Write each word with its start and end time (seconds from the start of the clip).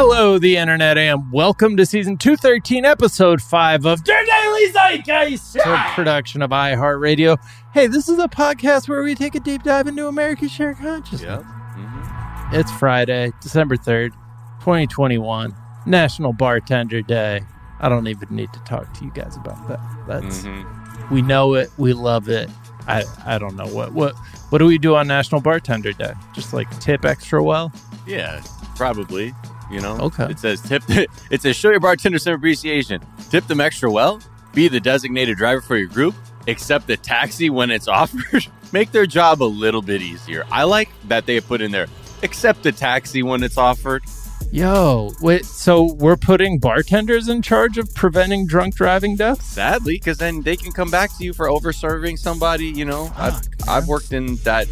Hello, 0.00 0.38
the 0.38 0.56
internet, 0.56 0.96
and 0.96 1.32
welcome 1.32 1.76
to 1.76 1.84
season 1.84 2.16
213, 2.16 2.84
episode 2.84 3.42
5 3.42 3.84
of 3.84 4.04
Der 4.04 4.24
Daily 4.24 4.70
Zeitgeist, 4.70 5.56
a 5.56 5.92
production 5.92 6.40
of 6.40 6.50
iHeartRadio. 6.50 7.36
Hey, 7.74 7.88
this 7.88 8.08
is 8.08 8.20
a 8.20 8.28
podcast 8.28 8.88
where 8.88 9.02
we 9.02 9.16
take 9.16 9.34
a 9.34 9.40
deep 9.40 9.64
dive 9.64 9.88
into 9.88 10.06
America's 10.06 10.52
shared 10.52 10.78
consciousness. 10.78 11.42
Mm-hmm. 11.42 12.54
It's 12.54 12.70
Friday, 12.78 13.32
December 13.42 13.76
3rd, 13.76 14.12
2021, 14.60 15.52
National 15.84 16.32
Bartender 16.32 17.02
Day. 17.02 17.40
I 17.80 17.88
don't 17.88 18.06
even 18.06 18.28
need 18.30 18.52
to 18.52 18.60
talk 18.60 18.94
to 18.94 19.04
you 19.04 19.10
guys 19.10 19.34
about 19.34 19.66
that. 19.66 19.80
That's 20.06 20.42
mm-hmm. 20.42 21.12
we 21.12 21.22
know 21.22 21.54
it, 21.54 21.72
we 21.76 21.92
love 21.92 22.28
it. 22.28 22.48
I 22.86 23.02
I 23.26 23.38
don't 23.38 23.56
know 23.56 23.66
what 23.66 23.94
what 23.94 24.14
what 24.50 24.58
do 24.58 24.64
we 24.66 24.78
do 24.78 24.94
on 24.94 25.08
National 25.08 25.40
Bartender 25.40 25.92
Day? 25.92 26.12
Just 26.36 26.52
like 26.52 26.70
tip 26.78 27.04
extra 27.04 27.42
well? 27.42 27.72
Yeah, 28.06 28.44
probably. 28.76 29.34
You 29.70 29.80
know. 29.80 29.98
Okay. 29.98 30.24
It 30.30 30.38
says 30.38 30.60
tip. 30.60 30.82
It 31.30 31.42
says 31.42 31.56
show 31.56 31.70
your 31.70 31.80
bartender 31.80 32.18
some 32.18 32.34
appreciation. 32.34 33.02
Tip 33.30 33.46
them 33.46 33.60
extra 33.60 33.90
well. 33.90 34.20
Be 34.54 34.68
the 34.68 34.80
designated 34.80 35.36
driver 35.36 35.60
for 35.60 35.76
your 35.76 35.88
group. 35.88 36.14
Accept 36.46 36.86
the 36.86 36.96
taxi 36.96 37.50
when 37.50 37.70
it's 37.70 37.88
offered. 38.00 38.46
Make 38.72 38.92
their 38.92 39.06
job 39.06 39.42
a 39.42 39.44
little 39.44 39.82
bit 39.82 40.02
easier. 40.02 40.44
I 40.50 40.64
like 40.64 40.88
that 41.08 41.26
they 41.26 41.40
put 41.40 41.60
in 41.60 41.70
there. 41.70 41.86
Accept 42.22 42.62
the 42.62 42.72
taxi 42.72 43.22
when 43.22 43.42
it's 43.42 43.56
offered. 43.58 44.02
Yo, 44.50 45.10
wait, 45.20 45.44
so 45.44 45.92
we're 45.94 46.16
putting 46.16 46.58
bartenders 46.58 47.28
in 47.28 47.42
charge 47.42 47.76
of 47.76 47.94
preventing 47.94 48.46
drunk 48.46 48.74
driving 48.74 49.14
deaths? 49.14 49.44
Sadly, 49.46 49.94
because 49.94 50.16
then 50.16 50.40
they 50.40 50.56
can 50.56 50.72
come 50.72 50.90
back 50.90 51.14
to 51.18 51.24
you 51.24 51.34
for 51.34 51.50
over 51.50 51.70
serving 51.70 52.16
somebody. 52.16 52.66
You 52.66 52.86
know, 52.86 53.12
I've 53.14 53.40
I've 53.68 53.88
worked 53.88 54.12
in 54.14 54.36
that 54.36 54.66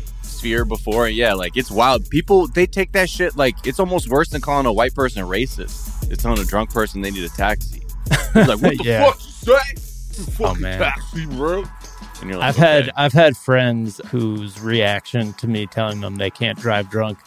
sphere 0.46 0.64
before. 0.64 1.08
Yeah, 1.08 1.34
like 1.34 1.56
it's 1.56 1.70
wild. 1.70 2.08
People 2.10 2.46
they 2.48 2.66
take 2.66 2.92
that 2.92 3.10
shit 3.10 3.36
like 3.36 3.66
it's 3.66 3.80
almost 3.80 4.08
worse 4.08 4.28
than 4.28 4.40
calling 4.40 4.66
a 4.66 4.72
white 4.72 4.94
person 4.94 5.24
racist. 5.26 6.10
It's 6.10 6.22
telling 6.22 6.38
a 6.38 6.44
drunk 6.44 6.70
person 6.70 7.00
they 7.00 7.10
need 7.10 7.24
a 7.24 7.28
taxi. 7.28 7.82
It's 8.10 8.34
like 8.34 8.48
what 8.48 8.60
the 8.78 8.80
Yeah. 8.84 9.04
fuck 9.10 9.18
you 9.24 9.30
say? 9.30 9.52
Oh, 10.18 10.22
fucking 10.48 10.62
man. 10.62 10.78
taxi, 10.78 11.26
bro. 11.26 11.64
And 12.20 12.30
you're 12.30 12.38
like, 12.38 12.48
I've 12.48 12.56
had. 12.56 12.90
I've 12.96 13.12
had 13.12 13.36
friends 13.36 14.00
whose 14.06 14.58
reaction 14.60 15.32
to 15.34 15.48
me 15.48 15.66
telling 15.66 16.00
them 16.00 16.16
they 16.16 16.30
can't 16.30 16.58
drive 16.58 16.88
drunk 16.90 17.18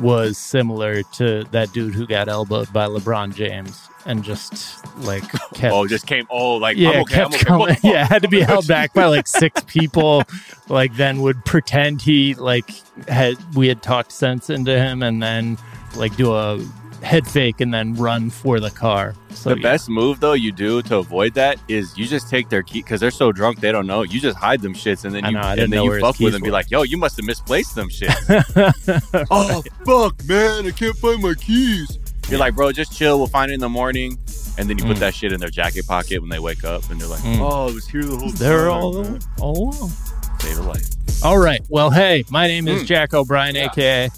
was 0.00 0.38
similar 0.38 1.02
to 1.02 1.44
that 1.50 1.72
dude 1.72 1.94
who 1.94 2.06
got 2.06 2.28
elbowed 2.28 2.72
by 2.72 2.86
LeBron 2.86 3.34
James 3.34 3.87
and 4.08 4.24
just 4.24 4.84
like 5.00 5.22
kept 5.54 5.72
oh, 5.72 5.86
just 5.86 6.06
came. 6.06 6.26
Oh, 6.30 6.56
like 6.56 6.76
yeah, 6.76 6.90
I'm 6.90 7.02
okay. 7.02 7.14
kept 7.14 7.26
I'm 7.26 7.34
okay. 7.34 7.44
coming. 7.44 7.60
What 7.60 7.68
the 7.68 7.74
fuck? 7.74 7.84
Yeah, 7.84 8.04
had 8.06 8.22
to 8.22 8.28
be 8.28 8.40
held 8.40 8.66
back 8.66 8.92
by 8.94 9.04
like 9.04 9.28
six 9.28 9.62
people. 9.66 10.24
Like 10.68 10.96
then 10.96 11.20
would 11.20 11.44
pretend 11.44 12.02
he 12.02 12.34
like 12.34 12.70
had 13.06 13.36
we 13.54 13.68
had 13.68 13.82
talked 13.82 14.10
sense 14.10 14.50
into 14.50 14.76
him, 14.76 15.02
and 15.02 15.22
then 15.22 15.58
like 15.94 16.16
do 16.16 16.34
a 16.34 16.58
head 17.02 17.28
fake 17.28 17.60
and 17.60 17.72
then 17.72 17.94
run 17.94 18.28
for 18.28 18.58
the 18.58 18.70
car. 18.70 19.14
So 19.30 19.50
the 19.50 19.56
yeah. 19.56 19.62
best 19.62 19.88
move 19.88 20.18
though 20.18 20.32
you 20.32 20.50
do 20.50 20.82
to 20.82 20.96
avoid 20.96 21.34
that 21.34 21.60
is 21.68 21.96
you 21.96 22.06
just 22.06 22.28
take 22.28 22.48
their 22.48 22.62
key 22.62 22.82
because 22.82 23.00
they're 23.00 23.12
so 23.12 23.30
drunk 23.30 23.60
they 23.60 23.70
don't 23.70 23.86
know. 23.86 24.02
You 24.02 24.20
just 24.20 24.36
hide 24.36 24.62
them 24.62 24.74
shits 24.74 25.04
and 25.04 25.14
then 25.14 25.24
you 25.26 25.32
know, 25.32 25.40
and 25.40 25.72
then 25.72 25.84
you 25.84 26.00
fuck 26.00 26.18
with 26.18 26.18
keys 26.18 26.32
them. 26.32 26.42
Be 26.42 26.50
like, 26.50 26.70
yo, 26.70 26.82
you 26.82 26.96
must 26.96 27.16
have 27.18 27.26
misplaced 27.26 27.74
them 27.74 27.88
shits. 27.88 29.26
oh 29.30 29.62
fuck, 29.84 30.24
man, 30.26 30.66
I 30.66 30.70
can't 30.70 30.96
find 30.96 31.22
my 31.22 31.34
keys. 31.34 31.98
You're 32.28 32.38
like, 32.38 32.54
bro, 32.54 32.72
just 32.72 32.96
chill. 32.96 33.18
We'll 33.18 33.26
find 33.26 33.50
it 33.50 33.54
in 33.54 33.60
the 33.60 33.68
morning. 33.68 34.18
And 34.58 34.68
then 34.68 34.76
you 34.78 34.84
put 34.84 34.96
Mm. 34.96 35.00
that 35.00 35.14
shit 35.14 35.32
in 35.32 35.38
their 35.40 35.50
jacket 35.50 35.86
pocket 35.86 36.20
when 36.20 36.28
they 36.30 36.38
wake 36.40 36.64
up, 36.64 36.90
and 36.90 37.00
they're 37.00 37.08
like, 37.08 37.20
Mm. 37.20 37.38
"Oh, 37.40 37.68
it 37.68 37.74
was 37.74 37.86
here 37.86 38.02
the 38.02 38.16
whole 38.16 38.30
They're 38.30 38.64
time." 38.66 38.70
all 38.72 39.02
man." 39.02 39.18
all 39.40 39.68
along. 39.74 39.92
save 40.40 40.58
a 40.58 40.62
life. 40.62 40.86
All 41.24 41.38
right. 41.38 41.60
Well, 41.68 41.90
hey, 41.90 42.24
my 42.30 42.46
name 42.46 42.66
is 42.68 42.82
Mm. 42.82 42.86
Jack 42.86 43.14
O'Brien, 43.14 43.56
aka 43.56 44.10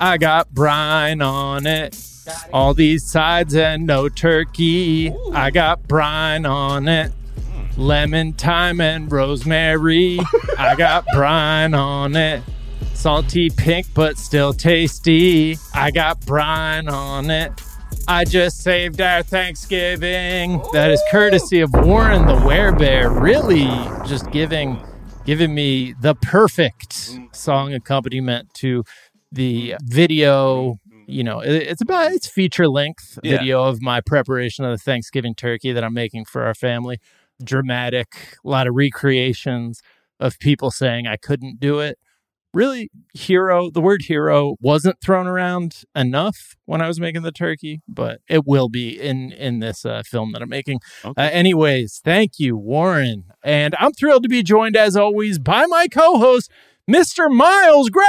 I 0.00 0.16
got 0.18 0.52
brine 0.54 1.20
on 1.20 1.66
it. 1.66 1.96
All 2.52 2.74
these 2.74 3.04
sides 3.04 3.54
and 3.56 3.86
no 3.86 4.08
turkey. 4.08 5.12
I 5.32 5.50
got 5.50 5.88
brine 5.88 6.46
on 6.46 6.86
it. 6.88 7.12
Lemon, 7.76 8.32
thyme, 8.34 8.80
and 8.80 9.10
rosemary. 9.10 10.18
I 10.58 10.74
got 10.76 11.04
brine 11.14 11.74
on 11.74 12.14
it. 12.16 12.42
Salty 12.98 13.48
pink, 13.50 13.86
but 13.94 14.18
still 14.18 14.52
tasty. 14.52 15.56
I 15.72 15.92
got 15.92 16.20
brine 16.26 16.88
on 16.88 17.30
it. 17.30 17.52
I 18.08 18.24
just 18.24 18.58
saved 18.62 19.00
our 19.00 19.22
Thanksgiving. 19.22 20.60
That 20.72 20.90
is 20.90 21.00
courtesy 21.08 21.60
of 21.60 21.70
Warren 21.72 22.26
the 22.26 22.32
Werebear. 22.34 23.20
Really 23.20 23.66
just 24.08 24.30
giving 24.32 24.82
giving 25.24 25.54
me 25.54 25.94
the 26.00 26.16
perfect 26.16 27.16
song 27.32 27.72
accompaniment 27.72 28.52
to 28.54 28.82
the 29.30 29.76
video. 29.84 30.80
You 31.06 31.22
know, 31.22 31.38
it- 31.40 31.68
it's 31.68 31.80
about 31.80 32.10
it's 32.12 32.26
feature 32.26 32.66
length 32.68 33.16
Yeah. 33.22 33.38
video 33.38 33.62
of 33.62 33.80
my 33.80 34.00
preparation 34.00 34.64
of 34.64 34.72
the 34.72 34.78
Thanksgiving 34.82 35.36
turkey 35.36 35.70
that 35.70 35.84
I'm 35.84 35.94
making 35.94 36.24
for 36.24 36.42
our 36.44 36.54
family. 36.54 36.98
Dramatic, 37.42 38.08
a 38.44 38.48
lot 38.48 38.66
of 38.66 38.74
recreations 38.74 39.82
of 40.18 40.38
people 40.40 40.72
saying 40.72 41.06
I 41.06 41.16
couldn't 41.16 41.60
do 41.60 41.78
it. 41.78 41.96
Really, 42.54 42.90
hero, 43.12 43.70
the 43.70 43.80
word 43.80 44.02
hero 44.06 44.56
wasn't 44.60 45.00
thrown 45.02 45.26
around 45.26 45.82
enough 45.94 46.56
when 46.64 46.80
I 46.80 46.88
was 46.88 46.98
making 46.98 47.22
the 47.22 47.30
turkey, 47.30 47.82
but 47.86 48.20
it 48.28 48.46
will 48.46 48.68
be 48.70 48.98
in 48.98 49.32
in 49.32 49.60
this 49.60 49.84
uh, 49.84 50.02
film 50.04 50.32
that 50.32 50.40
I'm 50.40 50.48
making. 50.48 50.80
Okay. 51.04 51.22
Uh, 51.22 51.30
anyways, 51.30 52.00
thank 52.02 52.38
you, 52.38 52.56
Warren. 52.56 53.24
And 53.42 53.74
I'm 53.78 53.92
thrilled 53.92 54.22
to 54.22 54.28
be 54.30 54.42
joined, 54.42 54.76
as 54.76 54.96
always, 54.96 55.38
by 55.38 55.66
my 55.66 55.88
co 55.88 56.18
host, 56.18 56.50
Mr. 56.90 57.30
Miles 57.30 57.90
Gray. 57.90 58.06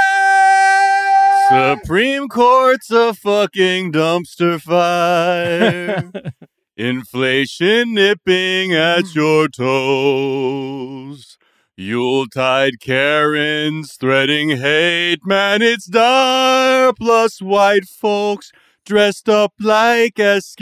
Supreme 1.50 2.28
Court's 2.28 2.90
a 2.90 3.12
fucking 3.12 3.92
dumpster 3.92 4.60
fire. 4.60 6.10
Inflation 6.76 7.92
nipping 7.92 8.72
at 8.72 9.14
your 9.14 9.48
toes. 9.54 11.36
Yuletide 11.80 12.78
Karens 12.78 13.94
threading 13.94 14.50
hate, 14.50 15.24
man, 15.24 15.62
it's 15.62 15.86
dire. 15.86 16.92
Plus 16.92 17.40
white 17.40 17.86
folks 17.86 18.52
dressed 18.84 19.30
up 19.30 19.54
like 19.58 20.16
Eskimos. 20.16 20.60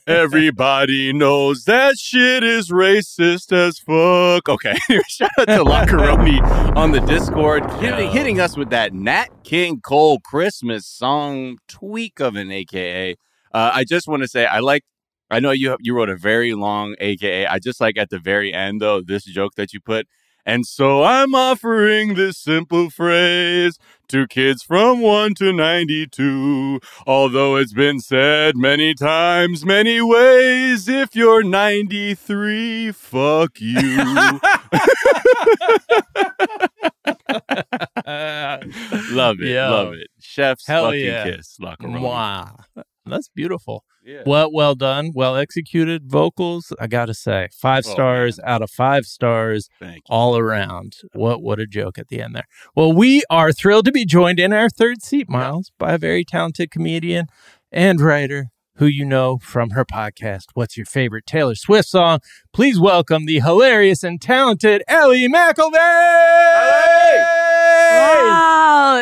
Everybody 0.06 1.12
knows 1.12 1.64
that 1.64 1.98
shit 1.98 2.42
is 2.42 2.70
racist 2.70 3.52
as 3.52 3.78
fuck. 3.78 4.48
Okay, 4.48 4.78
shout 5.08 5.28
out 5.40 5.48
to 5.48 5.62
Lacaroni 5.62 6.40
on 6.74 6.92
the 6.92 7.00
Discord, 7.00 7.70
hitting, 7.72 8.10
hitting 8.10 8.40
us 8.40 8.56
with 8.56 8.70
that 8.70 8.94
Nat 8.94 9.28
King 9.44 9.82
Cole 9.82 10.20
Christmas 10.20 10.86
song 10.86 11.58
tweak 11.68 12.18
of 12.18 12.34
an 12.34 12.50
AKA. 12.50 13.16
Uh, 13.52 13.72
I 13.74 13.84
just 13.84 14.08
want 14.08 14.22
to 14.22 14.28
say 14.28 14.46
I 14.46 14.60
like. 14.60 14.84
I 15.30 15.40
know 15.40 15.50
you 15.50 15.76
you 15.80 15.94
wrote 15.94 16.08
a 16.08 16.16
very 16.16 16.54
long 16.54 16.94
AKA. 17.00 17.46
I 17.46 17.58
just 17.58 17.80
like 17.80 17.96
at 17.98 18.10
the 18.10 18.18
very 18.18 18.52
end 18.52 18.80
though 18.80 19.00
this 19.02 19.24
joke 19.24 19.54
that 19.56 19.72
you 19.72 19.80
put. 19.80 20.06
And 20.48 20.64
so 20.64 21.02
I'm 21.02 21.34
offering 21.34 22.14
this 22.14 22.38
simple 22.38 22.88
phrase 22.88 23.80
to 24.06 24.28
kids 24.28 24.62
from 24.62 25.00
1 25.00 25.34
to 25.34 25.52
92. 25.52 26.78
Although 27.04 27.56
it's 27.56 27.72
been 27.72 27.98
said 27.98 28.56
many 28.56 28.94
times, 28.94 29.66
many 29.66 30.00
ways, 30.00 30.88
if 30.88 31.16
you're 31.16 31.42
93, 31.42 32.92
fuck 32.92 33.60
you. 33.60 33.86
love 39.10 39.40
it. 39.40 39.48
Yo. 39.48 39.70
Love 39.70 39.94
it. 39.94 40.10
Chef's 40.20 40.64
Hell 40.68 40.84
fucking 40.86 41.04
yeah. 41.04 41.24
kiss. 41.24 41.56
Lacaroni. 41.60 42.00
Wow. 42.00 42.58
That's 43.06 43.28
beautiful. 43.28 43.84
Yeah. 44.04 44.22
Well, 44.26 44.50
well 44.52 44.74
done. 44.74 45.12
Well 45.14 45.36
executed 45.36 46.02
vocals. 46.10 46.72
I 46.80 46.86
gotta 46.86 47.14
say, 47.14 47.48
five 47.52 47.84
Oh, 47.86 47.90
stars 47.92 48.38
out 48.44 48.62
of 48.62 48.70
five 48.70 49.04
stars 49.06 49.68
Thank 49.80 49.96
you. 49.96 50.02
all 50.14 50.36
around. 50.38 50.96
What 51.12 51.42
what 51.42 51.58
a 51.58 51.66
joke 51.66 51.98
at 51.98 52.08
the 52.08 52.20
end 52.22 52.34
there. 52.36 52.46
Well, 52.74 52.92
we 52.92 53.22
are 53.30 53.52
thrilled 53.52 53.84
to 53.86 53.92
be 53.92 54.04
joined 54.04 54.38
in 54.38 54.52
our 54.52 54.68
third 54.70 55.02
seat, 55.02 55.28
Miles, 55.28 55.72
by 55.78 55.94
a 55.94 55.98
very 55.98 56.24
talented 56.24 56.70
comedian 56.70 57.26
and 57.72 58.00
writer 58.00 58.46
who 58.76 58.86
you 58.86 59.04
know 59.06 59.38
from 59.38 59.70
her 59.70 59.84
podcast. 59.86 60.46
What's 60.54 60.76
your 60.76 60.86
favorite 60.86 61.26
Taylor 61.26 61.54
Swift 61.54 61.88
song? 61.88 62.20
Please 62.52 62.78
welcome 62.78 63.24
the 63.26 63.40
hilarious 63.40 64.02
and 64.04 64.20
talented 64.20 64.82
Ellie 64.86 65.28
McElvain. 65.28 65.72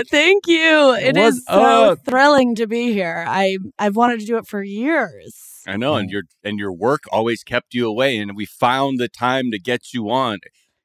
Wow, 0.05 0.09
thank 0.19 0.47
you. 0.47 0.95
It 0.95 1.17
What's 1.17 1.37
is 1.39 1.45
so 1.47 1.93
up? 1.93 2.05
thrilling 2.05 2.55
to 2.57 2.67
be 2.67 2.93
here. 2.93 3.25
I 3.27 3.59
I've 3.79 3.97
wanted 3.97 4.21
to 4.21 4.27
do 4.27 4.37
it 4.37 4.47
for 4.47 4.63
years. 4.63 5.63
I 5.67 5.77
know, 5.77 5.95
and 5.97 6.11
your 6.11 6.23
and 6.43 6.59
your 6.59 6.73
work 6.73 7.05
always 7.11 7.43
kept 7.43 7.75
you 7.75 7.89
away, 7.89 8.19
and 8.19 8.37
we 8.37 8.45
found 8.47 8.99
the 8.99 9.09
time 9.09 9.51
to 9.51 9.59
get 9.59 9.93
you 9.95 10.11
on. 10.11 10.39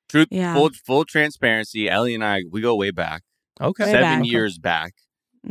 Truth, 0.07 0.29
Yeah. 0.31 0.53
full 0.55 0.69
full 0.85 1.05
transparency. 1.05 1.89
Ellie 1.89 2.15
and 2.15 2.23
I, 2.23 2.41
we 2.49 2.61
go 2.61 2.75
way 2.75 2.91
back, 2.91 3.23
Okay. 3.61 3.85
Way 3.85 3.91
seven 3.91 4.19
back. 4.21 4.25
years 4.27 4.57
back, 4.57 4.93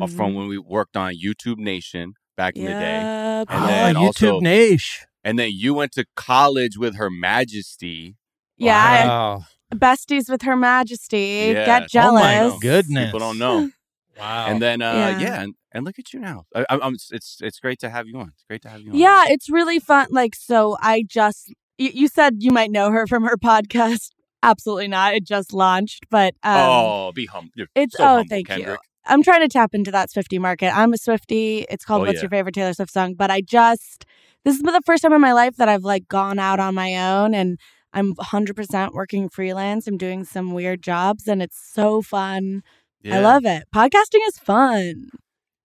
uh, 0.00 0.06
Mhm. 0.06 0.16
from 0.16 0.34
when 0.34 0.48
we 0.48 0.58
worked 0.58 0.96
on 0.96 1.12
YouTube 1.14 1.58
Nation 1.58 2.14
back 2.36 2.56
in 2.56 2.64
the 2.64 2.70
day, 2.70 3.00
Yep. 3.00 3.46
And 3.50 3.64
oh, 3.64 3.66
then 3.66 3.94
YouTube 3.96 4.06
also- 4.06 4.40
Nation. 4.40 5.06
and 5.22 5.38
then 5.38 5.50
you 5.52 5.74
went 5.74 5.92
to 5.92 6.06
college 6.16 6.76
with 6.78 6.96
Her 6.96 7.08
Majesty. 7.10 8.16
yeah, 8.56 9.06
Wow. 9.06 9.36
I- 9.42 9.44
besties 9.74 10.28
with 10.30 10.42
Her 10.42 10.56
Majesty. 10.56 11.52
Yeah. 11.54 11.64
Get 11.64 11.88
jealous. 11.90 12.22
Oh 12.24 12.50
my 12.50 12.58
goodness. 12.60 13.06
People 13.06 13.20
don't 13.20 13.38
know. 13.38 13.70
Wow. 14.18 14.46
And 14.48 14.60
then 14.60 14.82
uh, 14.82 14.92
Yeah. 14.92 15.18
yeah, 15.20 15.42
and, 15.42 15.54
and 15.70 15.84
look 15.84 15.96
at 15.96 16.12
you 16.12 16.18
now. 16.18 16.42
I, 16.52 16.66
I'm, 16.70 16.82
I'm- 16.82 16.96
it's 17.12 17.38
it's 17.40 17.60
great 17.60 17.78
to 17.78 17.88
have 17.88 18.08
you 18.08 18.18
on. 18.18 18.32
It's 18.34 18.42
great 18.48 18.62
to 18.62 18.68
have 18.68 18.80
you 18.80 18.90
on. 18.90 18.96
Yeah, 18.96 19.26
it's 19.28 19.48
really 19.48 19.78
fun. 19.78 20.08
Like, 20.10 20.34
so 20.34 20.76
I 20.82 21.04
just, 21.06 21.54
you, 21.78 21.90
you 21.94 22.08
said 22.08 22.38
you 22.40 22.50
might 22.50 22.72
know 22.72 22.90
her 22.90 23.06
from 23.06 23.22
her 23.22 23.36
podcast. 23.44 24.08
Absolutely 24.42 24.88
not. 24.88 25.14
It 25.14 25.24
just 25.24 25.52
launched, 25.52 26.06
but 26.10 26.34
um, 26.42 26.56
oh, 26.56 27.12
be 27.14 27.26
humble. 27.26 27.52
You're 27.54 27.68
it's, 27.76 27.96
so 27.96 28.02
oh, 28.02 28.06
humble, 28.08 28.24
thank 28.28 28.48
you. 28.56 28.76
I'm 29.06 29.22
trying 29.22 29.42
to 29.42 29.48
tap 29.48 29.72
into 29.72 29.92
that 29.92 30.10
Swifty 30.10 30.40
market. 30.40 30.76
I'm 30.76 30.92
a 30.92 30.98
Swifty. 30.98 31.64
It's 31.70 31.84
called 31.84 32.02
Oh, 32.02 32.06
What's 32.06 32.16
yeah. 32.16 32.22
Your 32.22 32.30
Favorite 32.30 32.56
Taylor 32.56 32.74
Swift 32.74 32.92
Song? 32.92 33.14
But 33.14 33.30
I 33.30 33.40
just, 33.40 34.04
this 34.44 34.56
is 34.56 34.62
the 34.62 34.82
first 34.84 35.02
time 35.04 35.12
in 35.12 35.20
my 35.20 35.32
life 35.32 35.56
that 35.58 35.68
I've 35.68 35.84
like 35.84 36.08
gone 36.08 36.40
out 36.40 36.58
on 36.58 36.74
my 36.74 36.96
own 37.12 37.34
and 37.34 37.56
I'm 37.92 38.14
100% 38.14 38.92
working 38.92 39.28
freelance. 39.28 39.86
I'm 39.86 39.96
doing 39.96 40.24
some 40.24 40.52
weird 40.52 40.82
jobs 40.82 41.26
and 41.26 41.42
it's 41.42 41.58
so 41.72 42.02
fun. 42.02 42.62
I 43.10 43.20
love 43.20 43.44
it. 43.46 43.64
Podcasting 43.74 44.26
is 44.26 44.38
fun. 44.38 45.08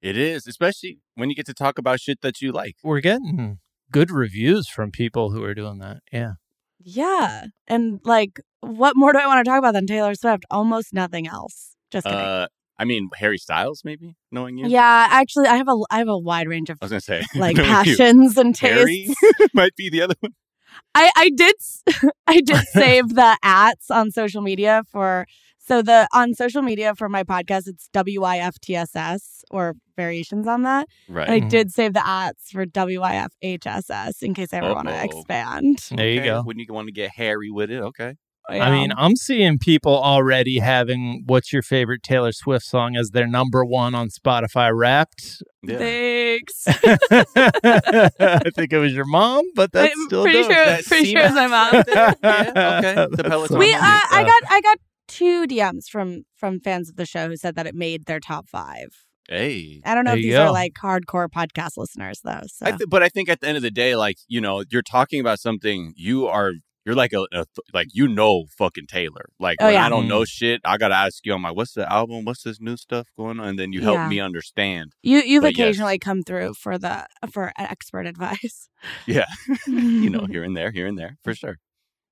it 0.02 0.16
is, 0.18 0.48
especially 0.48 1.00
when 1.16 1.30
you 1.30 1.36
get 1.36 1.46
to 1.48 1.54
talk 1.54 1.78
about 1.78 2.00
shit 2.00 2.22
that 2.22 2.42
you 2.42 2.52
like. 2.52 2.76
We're 2.84 3.02
getting 3.02 3.60
good 3.92 4.12
reviews 4.12 4.68
from 4.70 4.92
people 4.92 5.32
who 5.32 5.44
are 5.44 5.54
doing 5.54 5.80
that. 5.80 6.00
Yeah. 6.12 6.34
Yeah. 6.80 7.46
And 7.68 8.00
like, 8.06 8.40
what 8.62 8.94
more 8.96 9.14
do 9.14 9.20
I 9.20 9.28
want 9.28 9.44
to 9.44 9.50
talk 9.50 9.60
about 9.60 9.74
than 9.74 9.88
Taylor 9.88 10.16
Swift? 10.16 10.44
Almost 10.52 10.94
nothing 10.94 11.28
else. 11.28 11.76
Just 11.92 12.06
kidding. 12.06 12.20
Uh, 12.20 12.48
I 12.78 12.86
mean, 12.86 13.10
Harry 13.16 13.38
Styles, 13.38 13.82
maybe 13.86 14.16
knowing 14.32 14.58
you. 14.58 14.68
yeah, 14.68 15.08
actually, 15.12 15.48
I 15.48 15.58
have 15.58 15.68
a 15.68 15.78
I 15.92 16.00
have 16.00 16.08
a 16.08 16.18
wide 16.18 16.48
range 16.48 16.70
of 16.72 16.80
I 16.82 16.86
was 16.86 16.92
gonna 16.92 17.02
say 17.02 17.24
like 17.36 17.56
knowing 17.58 17.70
you. 17.70 17.76
passions 17.76 18.38
and 18.38 18.58
Harry 18.58 19.10
might 19.54 19.76
be 19.76 19.90
the 19.90 20.02
other 20.02 20.16
one. 20.22 20.32
I 20.96 21.12
I 21.16 21.30
did 21.36 21.56
s- 21.60 21.84
I 22.28 22.42
did 22.42 22.58
save 22.72 23.10
the 23.16 23.38
ats 23.44 23.90
on 23.92 24.12
social 24.12 24.42
media 24.42 24.84
for 24.92 25.26
so 25.60 25.82
the 25.82 26.08
on 26.14 26.34
social 26.34 26.62
media 26.62 26.94
for 26.96 27.08
my 27.10 27.24
podcast 27.24 27.68
it's 27.68 27.88
WYFTSS 27.94 29.42
or 29.52 29.76
variations 29.96 30.48
on 30.48 30.64
that. 30.64 30.88
Right. 31.08 31.28
And 31.28 31.36
I 31.36 31.40
Mhm. 31.46 31.50
did 31.50 31.72
save 31.72 31.94
the 31.94 32.06
ats 32.06 32.52
for 32.52 32.66
WYFHSS 32.66 34.22
in 34.24 34.34
case 34.34 34.54
I 34.54 34.58
ever 34.58 34.74
want 34.74 34.88
to 34.90 35.04
expand. 35.04 35.80
There 35.92 36.10
you 36.10 36.20
Okay, 36.20 36.30
go. 36.30 36.42
When 36.44 36.60
you 36.60 36.66
want 36.70 36.88
to 36.88 36.92
get 36.94 37.12
hairy 37.12 37.50
with 37.52 37.72
it, 37.72 37.80
okay. 37.82 38.16
I 38.50 38.70
mean, 38.72 38.92
I'm 38.98 39.16
seeing 39.16 39.58
people 39.58 39.98
already 39.98 40.60
having 40.60 41.24
what's 41.26 41.54
your 41.54 41.62
favorite 41.62 42.04
Taylor 42.04 42.32
Swift 42.32 42.66
song 42.66 42.96
as 42.96 43.12
their 43.12 43.26
number 43.28 43.64
one 43.64 43.96
on 43.96 44.10
Spotify 44.10 44.70
Wrapped. 44.76 45.42
Yeah. 45.64 45.78
thanks. 45.78 46.64
I 46.68 48.50
think 48.56 48.74
it 48.74 48.80
was 48.80 48.94
your 48.94 49.06
mom, 49.06 49.46
but 49.56 49.72
that's 49.72 49.94
I'm 49.96 50.06
still 50.08 50.24
pretty 50.24 50.42
dope. 50.42 50.52
sure- 50.52 50.66
That 50.66 50.86
pretty 50.86 51.06
C 51.06 51.12
sure 51.14 51.22
it's 51.22 51.34
my 51.34 51.48
mom. 51.48 51.72
yeah, 51.94 52.14
okay. 52.80 52.94
The 52.94 53.10
That's 53.18 53.30
Peloton. 53.30 53.58
we 53.60 53.74
uh. 53.74 53.80
I 53.82 54.24
got 54.26 54.52
I 54.52 54.62
got 54.62 54.78
two 55.08 55.46
DMs 55.48 55.88
from 55.90 56.24
from 56.36 56.60
fans 56.60 56.90
of 56.90 56.96
the 56.96 57.06
show 57.06 57.28
who 57.28 57.38
said 57.38 57.56
that 57.56 57.68
it 57.68 57.76
made 57.76 58.06
their 58.06 58.20
top 58.20 58.48
five. 58.50 58.88
Hey. 59.30 59.82
I 59.86 59.96
don't 59.96 60.04
know 60.04 60.12
if 60.14 60.18
you 60.18 60.24
these 60.32 60.36
are 60.36 60.52
like 60.52 60.74
hardcore 60.74 61.30
podcast 61.30 61.78
listeners 61.78 62.20
though. 62.24 62.42
So 62.48 62.66
I 62.66 62.72
th- 62.72 62.90
but 62.90 63.02
I 63.04 63.10
think 63.10 63.30
at 63.30 63.40
the 63.40 63.48
end 63.48 63.56
of 63.58 63.64
the 63.64 63.72
day, 63.72 63.96
like 63.96 64.18
you 64.28 64.42
know, 64.42 64.64
you're 64.70 64.82
talking 64.82 65.20
about 65.22 65.40
something 65.40 65.94
you 65.96 66.28
are. 66.28 66.54
You're 66.86 66.96
like 66.96 67.14
a, 67.14 67.26
a 67.32 67.46
like 67.74 67.88
you 67.94 68.08
know 68.08 68.46
fucking 68.58 68.88
Taylor. 68.88 69.26
Like 69.40 69.58
Oh, 69.62 69.66
when 69.66 69.76
yeah. 69.76 69.86
I 69.86 69.90
don't 69.90 70.06
Mm. 70.06 70.10
know 70.10 70.26
shit, 70.26 70.60
I 70.66 70.78
gotta 70.78 70.96
ask 70.96 71.26
you. 71.26 71.34
I'm 71.34 71.44
like, 71.44 71.56
what's 71.56 71.74
the 71.74 71.92
album? 71.92 72.26
What's 72.26 72.44
this 72.44 72.60
new 72.60 72.76
stuff 72.76 73.08
going 73.18 73.40
on? 73.40 73.48
And 73.50 73.60
then 73.60 73.72
you 73.72 73.82
help 73.82 73.96
Yeah. 73.96 74.10
me 74.10 74.20
understand. 74.20 74.94
you 75.02 75.20
you've 75.20 75.44
but 75.44 75.58
yes. 75.58 75.68
occasionally 75.68 75.98
come 76.00 76.24
through 76.24 76.56
for 76.56 76.78
the 76.78 77.06
for 77.32 77.54
expert 77.58 78.06
advice. 78.06 78.68
Yeah, 79.06 79.26
you 79.68 80.10
know, 80.10 80.26
here 80.30 80.44
and 80.44 80.58
there, 80.58 80.72
here 80.72 80.88
and 80.88 80.98
there, 81.00 81.16
for 81.24 81.34
sure. 81.34 81.58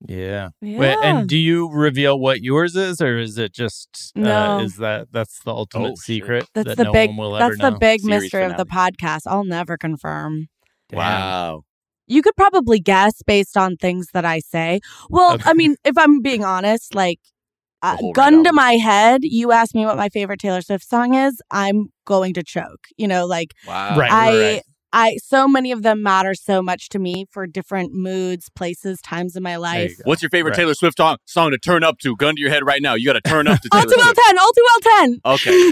Yeah. 0.08 0.50
Yeah. 0.62 0.80
Wait, 0.80 0.98
and 1.04 1.30
do 1.30 1.38
you 1.38 1.70
reveal 1.70 2.18
what 2.18 2.42
yours 2.42 2.76
is, 2.76 3.02
or 3.02 3.20
is 3.20 3.38
it 3.38 3.54
just 3.54 4.14
uh, 4.16 4.20
No. 4.22 4.60
is 4.62 4.78
that 4.78 5.10
that's 5.12 5.44
the 5.44 5.52
ultimate 5.54 5.92
Oh, 5.92 5.96
secret 5.96 6.48
that's 6.56 6.70
that 6.70 6.78
the 6.78 6.86
no 6.86 6.92
big 6.94 7.10
one 7.10 7.18
will 7.18 7.32
that's 7.34 7.60
ever 7.60 7.72
the 7.72 7.78
big 7.78 8.00
Series 8.02 8.24
mystery 8.24 8.44
of 8.46 8.58
the 8.58 8.66
podcast. 8.66 9.24
I'll 9.28 9.44
never 9.44 9.78
confirm. 9.78 10.48
Damn. 10.90 10.98
Wow. 10.98 11.62
You 12.12 12.22
could 12.22 12.36
probably 12.36 12.80
guess 12.80 13.22
based 13.26 13.56
on 13.58 13.78
things 13.78 14.08
that 14.14 14.26
I 14.26 14.40
say. 14.40 14.80
Well, 15.10 15.34
Okay. 15.36 15.44
I 15.50 15.54
mean, 15.54 15.76
if 15.86 15.98
I'm 15.98 16.22
being 16.22 16.44
honest, 16.44 16.94
like 16.94 17.20
uh, 17.82 17.98
gun 18.14 18.38
Red 18.38 18.46
to 18.46 18.54
my 18.54 18.74
head, 18.74 19.22
you 19.24 19.52
ask 19.52 19.74
me 19.74 19.86
what 19.86 19.98
my 19.98 20.10
favorite 20.10 20.40
Taylor 20.40 20.62
Swift 20.62 20.88
song 20.88 21.14
is, 21.16 21.42
I'm 21.50 21.88
going 22.06 22.34
to 22.36 22.44
choke. 22.44 22.86
You 22.98 23.08
know, 23.08 23.26
like 23.26 23.54
Wow. 23.66 23.98
Right. 23.98 24.10
I 24.12 24.62
I 24.94 25.16
so 25.24 25.48
many 25.48 25.72
of 25.72 25.84
them 25.84 26.04
matter 26.04 26.34
so 26.36 26.62
much 26.62 26.90
to 26.90 27.00
me 27.00 27.26
for 27.32 27.48
different 27.48 27.94
moods, 27.94 28.50
places, 28.54 29.00
times 29.02 29.38
in 29.38 29.42
my 29.44 29.52
There 29.52 29.56
you 29.58 29.62
life. 29.62 29.94
What's 30.04 30.22
your 30.22 30.30
favorite 30.30 30.52
Right. 30.52 30.58
Taylor 30.58 30.74
Swift 30.74 30.98
song, 30.98 31.16
song 31.26 31.52
to 31.52 31.58
turn 31.58 31.82
up 31.84 31.98
to? 32.00 32.14
Gun 32.18 32.36
to 32.36 32.42
your 32.42 32.50
head 32.52 32.66
right 32.66 32.82
now. 32.82 32.96
You 32.96 33.06
got 33.06 33.14
to 33.14 33.22
turn 33.22 33.48
up 33.48 33.62
to 33.62 33.70
All 33.72 33.80
Taylor 33.84 33.94
too 33.94 33.98
well 33.98 34.14
Swift. 34.14 34.20
ten, 34.28 34.38
all 34.38 34.52
too 34.52 34.66
well 34.70 34.98
ten. 34.98 35.20
Okay, 35.26 35.72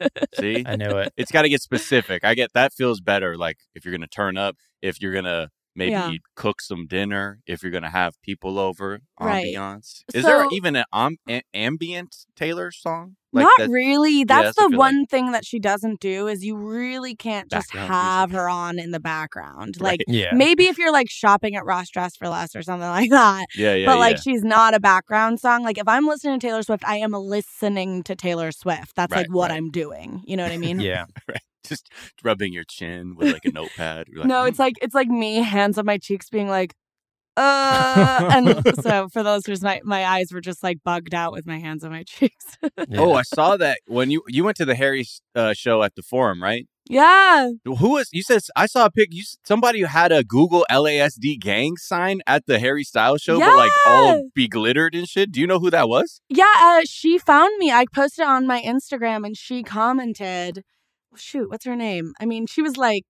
there. 0.00 0.10
See, 0.38 0.64
I 0.66 0.76
knew 0.76 0.98
it. 0.98 1.14
it's 1.16 1.32
got 1.32 1.42
to 1.42 1.48
get 1.48 1.62
specific. 1.62 2.24
I 2.24 2.34
get 2.34 2.52
that 2.52 2.74
feels 2.74 3.00
better. 3.00 3.38
Like 3.38 3.56
if 3.74 3.86
you're 3.86 3.92
gonna 3.92 4.06
turn 4.06 4.36
up, 4.36 4.56
if 4.82 5.00
you're 5.00 5.14
gonna 5.14 5.48
maybe 5.74 5.90
Yeah. 5.92 6.12
cook 6.36 6.60
some 6.60 6.86
dinner, 6.86 7.40
if 7.46 7.62
you're 7.62 7.72
gonna 7.72 7.90
have 7.90 8.20
people 8.22 8.58
over, 8.58 9.00
Right. 9.20 9.54
ambiance. 9.54 10.02
Is 10.14 10.24
there 10.24 10.46
even 10.52 10.76
an 10.76 10.84
um, 10.92 11.16
a- 11.28 11.42
ambient 11.54 12.16
Taylor 12.36 12.70
song? 12.70 13.16
Like 13.34 13.44
Not 13.44 13.52
that- 13.60 13.70
really. 13.70 14.24
That's 14.24 14.48
that's 14.48 14.56
what 14.58 14.64
I 14.64 14.66
the 14.66 14.70
feel 14.72 14.78
one 14.78 15.06
thing 15.06 15.32
that 15.32 15.46
she 15.46 15.58
doesn't 15.58 16.00
do 16.00 16.28
is 16.28 16.44
you 16.44 16.54
really 16.54 17.14
can't 17.16 17.50
just 17.50 17.70
have 17.72 18.28
music. 18.28 18.40
her 18.42 18.48
on 18.50 18.78
in 18.78 18.90
the 18.90 19.00
background. 19.00 19.76
Right. 19.80 19.92
Like 19.92 20.00
Yeah. 20.06 20.34
maybe 20.34 20.66
if 20.66 20.76
you're 20.76 20.92
like 20.92 21.08
shopping 21.08 21.56
at 21.56 21.64
Ross 21.64 21.88
Dress 21.88 22.14
for 22.14 22.28
Less 22.28 22.54
or 22.54 22.62
something 22.62 22.88
like 23.00 23.08
that. 23.10 23.46
Yeah, 23.56 23.74
yeah, 23.74 23.86
but 23.86 23.98
like 23.98 24.16
yeah. 24.16 24.22
she's 24.22 24.42
not 24.44 24.74
a 24.74 24.80
background 24.80 25.40
song. 25.40 25.62
Like 25.62 25.78
if 25.78 25.88
I'm 25.88 26.06
listening 26.06 26.38
to 26.40 26.46
Taylor 26.46 26.62
Swift, 26.62 26.84
I 26.86 26.96
am 26.96 27.12
listening 27.12 28.02
to 28.02 28.14
Taylor 28.14 28.52
Swift. 28.52 28.94
That's 28.96 29.10
Right, 29.12 29.20
like 29.26 29.34
what 29.34 29.50
right. 29.50 29.56
I'm 29.56 29.70
doing. 29.70 30.22
You 30.26 30.36
know 30.36 30.42
what 30.42 30.52
I 30.52 30.58
mean? 30.58 30.80
Yeah. 30.80 31.06
just 31.64 31.90
rubbing 32.22 32.52
your 32.52 32.64
chin 32.64 33.14
with 33.16 33.32
like 33.32 33.44
a 33.44 33.52
notepad. 33.52 34.08
Like, 34.14 34.26
No, 34.26 34.44
it's 34.44 34.58
like 34.58 34.74
it's 34.82 34.94
like 34.94 35.08
me, 35.08 35.36
hands 35.36 35.78
on 35.78 35.86
my 35.86 35.98
cheeks, 35.98 36.28
being 36.28 36.48
like, 36.48 36.74
uh 37.36 38.30
and 38.34 38.76
so 38.82 39.08
for 39.08 39.22
those 39.22 39.46
who's 39.46 39.62
my 39.62 39.80
my 39.84 40.04
eyes 40.04 40.32
were 40.32 40.40
just 40.40 40.62
like 40.62 40.78
bugged 40.84 41.14
out 41.14 41.32
with 41.32 41.46
my 41.46 41.58
hands 41.58 41.84
on 41.84 41.90
my 41.90 42.02
cheeks. 42.06 42.58
Oh, 42.94 43.14
I 43.14 43.22
saw 43.22 43.56
that 43.56 43.80
when 43.86 44.10
you 44.10 44.22
you 44.28 44.44
went 44.44 44.56
to 44.58 44.64
the 44.64 44.74
Harry 44.74 45.06
uh, 45.34 45.52
show 45.54 45.82
at 45.82 45.94
the 45.94 46.02
forum, 46.02 46.42
right? 46.42 46.66
yeah. 46.88 47.50
Who 47.64 47.92
was 47.92 48.08
you 48.12 48.22
said 48.22 48.42
I 48.56 48.66
saw 48.66 48.86
a 48.86 48.90
pic? 48.90 49.08
You 49.12 49.22
somebody 49.44 49.80
who 49.80 49.86
had 49.86 50.12
a 50.12 50.24
Google 50.24 50.66
LASD 50.70 51.40
gang 51.40 51.76
sign 51.76 52.20
at 52.26 52.46
the 52.46 52.58
Harry 52.58 52.84
Styles 52.84 53.22
show, 53.22 53.38
but 53.38 53.56
like 53.56 53.70
all 53.86 54.28
be 54.34 54.48
glittered 54.48 54.94
and 54.94 55.08
shit. 55.08 55.32
Do 55.32 55.40
you 55.40 55.46
know 55.46 55.58
who 55.58 55.70
that 55.70 55.88
was? 55.88 56.20
Yeah, 56.28 56.52
uh, 56.58 56.80
she 56.84 57.18
found 57.18 57.56
me. 57.58 57.70
I 57.70 57.86
posted 57.94 58.26
on 58.26 58.46
my 58.46 58.60
Instagram 58.62 59.24
and 59.24 59.36
she 59.36 59.62
commented, 59.62 60.64
shoot, 61.16 61.50
what's 61.50 61.64
her 61.64 61.76
name? 61.76 62.12
I 62.20 62.26
mean, 62.26 62.46
she 62.46 62.62
was 62.62 62.76
like 62.76 63.04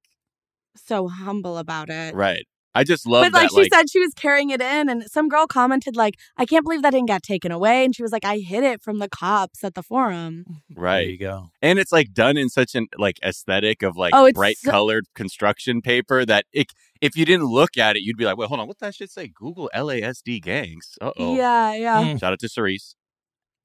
so 0.76 1.08
humble 1.08 1.58
about 1.58 1.90
it. 1.90 2.14
Right. 2.14 2.46
I 2.74 2.84
just 2.84 3.06
love 3.06 3.24
but 3.26 3.34
like 3.34 3.50
that. 3.50 3.54
she 3.54 3.60
Like, 3.64 3.74
said 3.74 3.90
she 3.90 4.00
was 4.00 4.14
carrying 4.14 4.48
it 4.48 4.62
in 4.62 4.88
and 4.88 5.04
some 5.04 5.28
girl 5.28 5.46
commented 5.46 5.94
like 5.94 6.14
I 6.38 6.46
can't 6.46 6.64
believe 6.64 6.80
that 6.80 6.92
didn't 6.92 7.08
get 7.08 7.22
taken 7.22 7.52
away 7.52 7.84
and 7.84 7.94
she 7.94 8.02
was 8.02 8.12
like 8.12 8.24
I 8.24 8.38
hid 8.38 8.64
it 8.64 8.80
from 8.80 8.98
the 8.98 9.10
cops 9.10 9.62
at 9.62 9.74
the 9.74 9.82
forum. 9.82 10.46
Right. 10.74 11.02
There 11.02 11.10
you 11.10 11.18
go. 11.18 11.50
And 11.60 11.78
it's 11.78 11.92
like 11.92 12.14
done 12.14 12.38
in 12.38 12.48
such 12.48 12.74
an 12.74 12.86
like 12.96 13.18
aesthetic 13.22 13.82
of 13.82 13.98
like 13.98 14.14
Oh, 14.16 14.32
bright 14.32 14.56
so- 14.56 14.70
colored 14.70 15.04
construction 15.14 15.82
paper 15.82 16.24
that 16.24 16.46
it, 16.50 16.68
if 17.02 17.14
you 17.14 17.26
didn't 17.26 17.44
look 17.48 17.76
at 17.76 17.96
it, 17.96 18.02
you'd 18.04 18.16
be 18.16 18.24
like, 18.24 18.38
wait, 18.38 18.48
hold 18.48 18.58
on, 18.60 18.68
what 18.68 18.78
that 18.78 18.94
shit 18.94 19.10
say? 19.10 19.28
Google 19.28 19.68
LASD 19.74 20.40
gangs. 20.40 20.96
Uh 20.98 21.12
oh. 21.18 21.36
Yeah, 21.36 21.74
yeah. 21.74 22.02
Mm. 22.02 22.20
Shout 22.20 22.32
out 22.32 22.38
to 22.38 22.48
Cerise. 22.48 22.94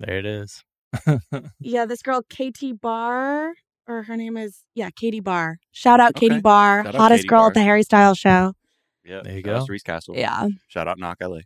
There 0.02 0.18
it 0.18 0.26
is. 0.26 0.66
Yeah, 1.62 1.86
this 1.86 2.02
girl 2.02 2.24
Katie 2.30 2.74
Barr 2.74 3.54
or 3.88 4.04
her 4.04 4.18
name 4.18 4.38
is 4.38 4.64
yeah, 4.76 4.90
Katie 4.96 5.20
Barr. 5.20 5.58
Shout 5.72 6.00
out 6.00 6.16
Katie 6.16 6.36
Okay. 6.36 6.42
Barr, 6.42 6.84
Shout 6.84 6.96
out 6.96 7.02
hottest 7.02 7.20
Katie 7.20 7.28
girl 7.30 7.40
Barr. 7.42 7.48
at 7.50 7.54
the 7.54 7.62
Harry 7.64 7.84
Styles 7.84 8.18
show. 8.18 8.54
Yeah. 9.06 9.22
There 9.24 9.34
you 9.34 9.44
Shout 9.44 9.60
go. 9.62 9.66
Cerise 9.66 9.84
Castle. 9.84 10.16
Yeah. 10.18 10.48
Shout 10.68 10.88
out 10.88 11.00
Knock 11.00 11.18
LA. 11.22 11.40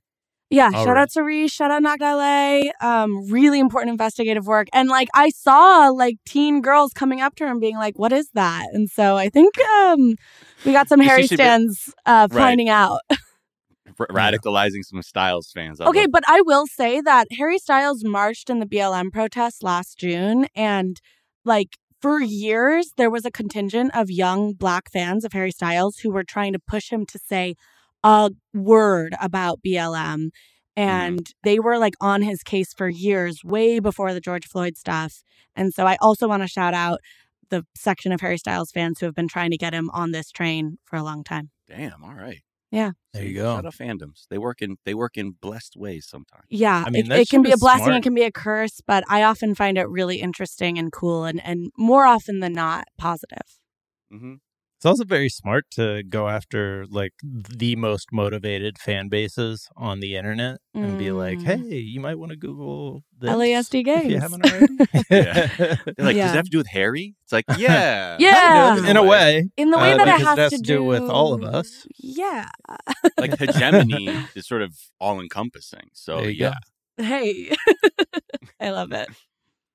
Yeah, 0.49 0.65
All 0.65 0.83
shout 0.83 0.87
right. 0.95 1.01
out 1.03 1.11
to 1.11 1.23
Reese, 1.23 1.53
shout 1.53 1.71
out 1.71 1.81
Knock 1.81 2.01
LA. 2.01 2.63
Um, 2.81 3.29
really 3.31 3.57
important 3.59 3.91
investigative 3.91 4.45
work. 4.47 4.67
And 4.73 4.89
like 4.89 5.07
I 5.15 5.29
saw 5.29 5.87
like 5.87 6.17
teen 6.25 6.59
girls 6.61 6.91
coming 6.91 7.21
up 7.21 7.35
to 7.37 7.45
her 7.45 7.51
and 7.51 7.61
being 7.61 7.77
like, 7.77 7.97
What 7.97 8.11
is 8.11 8.27
that? 8.33 8.65
And 8.73 8.89
so 8.89 9.15
I 9.15 9.29
think 9.29 9.57
um 9.59 10.15
we 10.65 10.73
got 10.73 10.89
some 10.89 10.99
Harry 10.99 11.21
should 11.21 11.29
be- 11.29 11.35
stands 11.35 11.93
uh 12.05 12.27
Right. 12.29 12.37
finding 12.37 12.67
out. 12.69 12.99
Radicalizing 13.99 14.83
some 14.83 15.01
Styles 15.03 15.51
fans. 15.53 15.79
I 15.79 15.85
okay, 15.85 16.07
but 16.07 16.23
I 16.27 16.41
will 16.41 16.65
say 16.65 17.01
that 17.01 17.27
Harry 17.37 17.59
Styles 17.59 18.03
marched 18.03 18.49
in 18.49 18.59
the 18.59 18.65
BLM 18.65 19.11
protests 19.11 19.61
last 19.61 19.99
June 19.99 20.47
and 20.55 20.99
like 21.45 21.77
for 22.01 22.21
years 22.21 22.91
there 22.97 23.09
was 23.09 23.25
a 23.25 23.31
contingent 23.31 23.91
of 23.95 24.09
young 24.09 24.53
black 24.53 24.91
fans 24.91 25.23
of 25.23 25.33
Harry 25.33 25.51
Styles 25.51 25.97
who 25.99 26.11
were 26.11 26.23
trying 26.23 26.53
to 26.53 26.59
push 26.59 26.89
him 26.91 27.05
to 27.05 27.19
say 27.19 27.55
a 28.03 28.31
word 28.53 29.15
about 29.21 29.59
BLM 29.65 30.29
mm-hmm. 30.29 30.29
and 30.75 31.33
they 31.43 31.59
were 31.59 31.77
like 31.77 31.93
on 32.01 32.21
his 32.21 32.43
case 32.43 32.73
for 32.73 32.89
years 32.89 33.43
way 33.43 33.79
before 33.79 34.13
the 34.13 34.21
George 34.21 34.47
Floyd 34.47 34.77
stuff. 34.77 35.23
And 35.55 35.73
so 35.73 35.85
I 35.85 35.97
also 36.01 36.27
want 36.27 36.43
to 36.43 36.47
shout 36.47 36.73
out 36.73 36.99
the 37.49 37.63
section 37.75 38.11
of 38.11 38.21
Harry 38.21 38.37
Styles 38.37 38.71
fans 38.71 38.99
who 38.99 39.05
have 39.05 39.15
been 39.15 39.27
trying 39.27 39.51
to 39.51 39.57
get 39.57 39.73
him 39.73 39.89
on 39.91 40.11
this 40.11 40.31
train 40.31 40.77
for 40.85 40.95
a 40.95 41.03
long 41.03 41.23
time. 41.23 41.49
Damn. 41.67 42.03
All 42.03 42.13
right. 42.13 42.39
There 43.13 43.23
you 43.23 43.33
go. 43.33 43.55
Shout 43.55 43.65
out 43.65 43.75
fandoms. 43.75 44.25
They 44.29 44.37
work 44.37 44.61
in 44.61 44.77
they 44.85 44.93
work 44.93 45.17
in 45.17 45.31
blessed 45.31 45.75
ways 45.75 46.07
sometimes. 46.07 46.45
Yeah, 46.49 46.83
I 46.85 46.89
mean, 46.89 47.11
it, 47.11 47.19
it 47.19 47.29
can 47.29 47.41
be 47.41 47.51
a 47.51 47.57
blessing, 47.57 47.85
smart. 47.85 47.97
it 47.97 48.03
can 48.03 48.13
be 48.13 48.23
a 48.23 48.31
curse, 48.31 48.79
but 48.87 49.03
I 49.09 49.23
often 49.23 49.53
find 49.53 49.77
it 49.77 49.89
really 49.89 50.21
interesting 50.21 50.77
and 50.77 50.91
cool, 50.91 51.25
and 51.25 51.41
and 51.43 51.71
more 51.77 52.05
often 52.05 52.39
than 52.39 52.53
not, 52.53 52.85
positive. 52.97 53.59
hmm 54.09 54.35
It's 54.81 54.85
also 54.87 55.03
very 55.03 55.29
smart 55.29 55.65
to 55.75 56.01
go 56.01 56.27
after 56.27 56.87
like 56.89 57.13
the 57.23 57.75
most 57.75 58.07
motivated 58.11 58.79
fan 58.79 59.09
bases 59.09 59.67
on 59.77 59.99
the 59.99 60.15
internet 60.15 60.57
and 60.73 60.97
be 60.97 61.11
like, 61.11 61.37
Mm. 61.37 61.43
"Hey, 61.69 61.77
you 61.77 61.99
might 61.99 62.15
want 62.17 62.31
to 62.31 62.35
Google 62.35 63.03
this 63.19 63.29
LASD 63.29 63.81
if 63.81 63.85
games. 63.85 64.11
you 64.11 64.19
haven't 64.19 64.43
already." 64.43 64.77
Yeah. 65.11 65.49
Like, 65.99 66.15
Yeah. 66.15 66.23
does 66.25 66.33
it 66.33 66.35
have 66.41 66.45
to 66.45 66.49
do 66.49 66.57
with 66.57 66.69
Harry? 66.69 67.13
It's 67.23 67.31
like, 67.31 67.45
yeah. 67.59 68.17
Yeah. 68.19 68.89
in 68.89 68.97
a 68.97 69.03
way. 69.03 69.51
In 69.55 69.69
the 69.69 69.77
way 69.77 69.93
Uh, 69.93 69.97
that 69.97 70.07
it 70.07 70.25
has, 70.25 70.37
it 70.37 70.41
has 70.41 70.51
to 70.53 70.57
to 70.57 70.63
do 70.63 70.83
with 70.83 71.03
all 71.03 71.35
of 71.35 71.43
us. 71.43 71.85
Yeah. 71.99 72.49
Like 73.19 73.37
hegemony 73.37 74.09
is 74.33 74.47
sort 74.47 74.63
of 74.63 74.75
all 74.99 75.21
encompassing. 75.21 75.89
So 75.93 76.23
yeah. 76.23 76.53
go. 76.97 77.03
Hey, 77.05 77.53
I 78.59 78.71
love 78.71 78.91
it. 78.93 79.09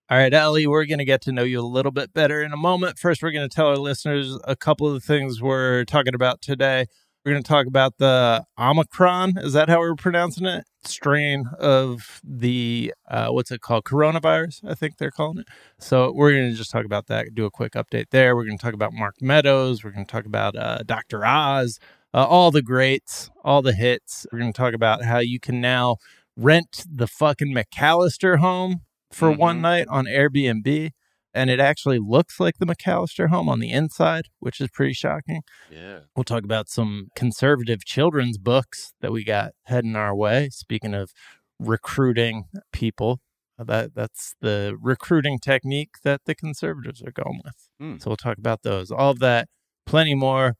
All 0.09 0.17
right, 0.17 0.33
Ellie, 0.33 0.69
we're 0.69 0.85
going 0.85 1.01
to 1.01 1.05
get 1.05 1.21
to 1.23 1.33
know 1.33 1.43
you 1.43 1.59
a 1.59 1.67
little 1.67 1.91
bit 1.91 2.15
better 2.15 2.41
in 2.41 2.53
a 2.53 2.57
moment. 2.57 2.97
First, 2.97 3.25
we're 3.25 3.33
going 3.33 3.49
to 3.49 3.53
tell 3.53 3.67
our 3.67 3.77
listeners 3.77 4.39
a 4.45 4.55
couple 4.55 4.87
of 4.87 4.95
the 4.95 5.01
things 5.01 5.43
we're 5.43 5.85
talking 5.85 6.15
about 6.15 6.41
today. 6.41 6.87
We're 7.25 7.33
going 7.33 7.43
to 7.43 7.49
talk 7.49 7.67
about 7.67 7.99
the 7.99 8.45
Omicron. 8.57 9.39
Is 9.39 9.53
that 9.55 9.69
how 9.69 9.81
we're 9.81 9.97
pronouncing 9.97 10.47
it? 10.47 10.63
Strain 10.85 11.47
of 11.59 12.21
the, 12.23 12.95
uh, 13.11 13.31
what's 13.31 13.51
it 13.51 13.63
called? 13.63 13.83
Coronavirus, 13.83 14.61
I 14.71 14.75
think 14.75 14.99
they're 14.99 15.11
calling 15.11 15.39
it. 15.39 15.49
So 15.81 16.13
we're 16.13 16.31
going 16.31 16.53
to 16.53 16.57
just 16.57 16.71
talk 16.71 16.85
about 16.85 17.09
that, 17.09 17.35
do 17.35 17.45
a 17.45 17.51
quick 17.51 17.73
update 17.73 18.11
there. 18.13 18.37
We're 18.37 18.45
going 18.45 18.59
to 18.59 18.63
talk 18.63 18.75
about 18.75 18.93
Mark 18.93 19.17
Meadows. 19.21 19.83
We're 19.83 19.91
going 19.91 20.07
to 20.07 20.13
talk 20.13 20.25
about 20.27 20.55
uh, 20.55 20.85
Dr. 20.87 21.27
Oz, 21.27 21.81
uh, 22.15 22.25
all 22.25 22.53
the 22.53 22.63
greats, 22.63 23.29
all 23.45 23.61
the 23.61 23.73
hits. 23.73 24.25
We're 24.31 24.39
going 24.39 24.53
to 24.53 24.57
talk 24.57 24.73
about 24.73 25.03
how 25.03 25.19
you 25.19 25.41
can 25.41 25.61
now 25.61 25.97
rent 26.37 26.85
the 26.89 27.09
fucking 27.09 27.53
McCallister 27.53 28.39
home 28.39 28.83
for 29.17 29.33
one 29.33 29.59
Mhm. 29.59 29.63
night 29.63 29.87
on 29.89 30.05
Airbnb. 30.07 30.91
And 31.35 31.51
it 31.51 31.61
actually 31.61 31.99
looks 31.99 32.41
like 32.41 32.55
the 32.59 32.65
McCallister 32.65 33.29
home 33.29 33.47
on 33.49 33.61
the 33.61 33.71
inside, 33.71 34.29
which 34.39 34.59
is 34.59 34.69
pretty 34.73 34.95
shocking. 34.95 35.43
Yeah. 35.71 36.01
We'll 36.17 36.25
talk 36.25 36.45
about 36.45 36.71
some 36.71 37.09
conservative 37.15 37.85
children's 37.85 38.39
books 38.39 38.95
that 39.03 39.13
we 39.13 39.23
got 39.23 39.53
heading 39.65 39.97
our 39.97 40.15
way. 40.17 40.49
Speaking 40.51 40.95
of 40.95 41.13
recruiting 41.59 42.45
people, 42.73 43.21
uh, 43.59 43.65
that 43.65 43.95
that's 43.95 44.35
the 44.41 44.77
recruiting 44.81 45.39
technique 45.39 45.91
that 46.05 46.23
the 46.25 46.35
conservatives 46.35 47.03
are 47.03 47.13
going 47.13 47.41
with. 47.45 47.69
Hmm. 47.79 47.99
So 47.99 48.09
we'll 48.11 48.17
talk 48.17 48.39
about 48.39 48.63
those. 48.63 48.91
All 48.91 49.11
of 49.11 49.19
that, 49.19 49.49
plenty 49.85 50.15
more. 50.15 50.55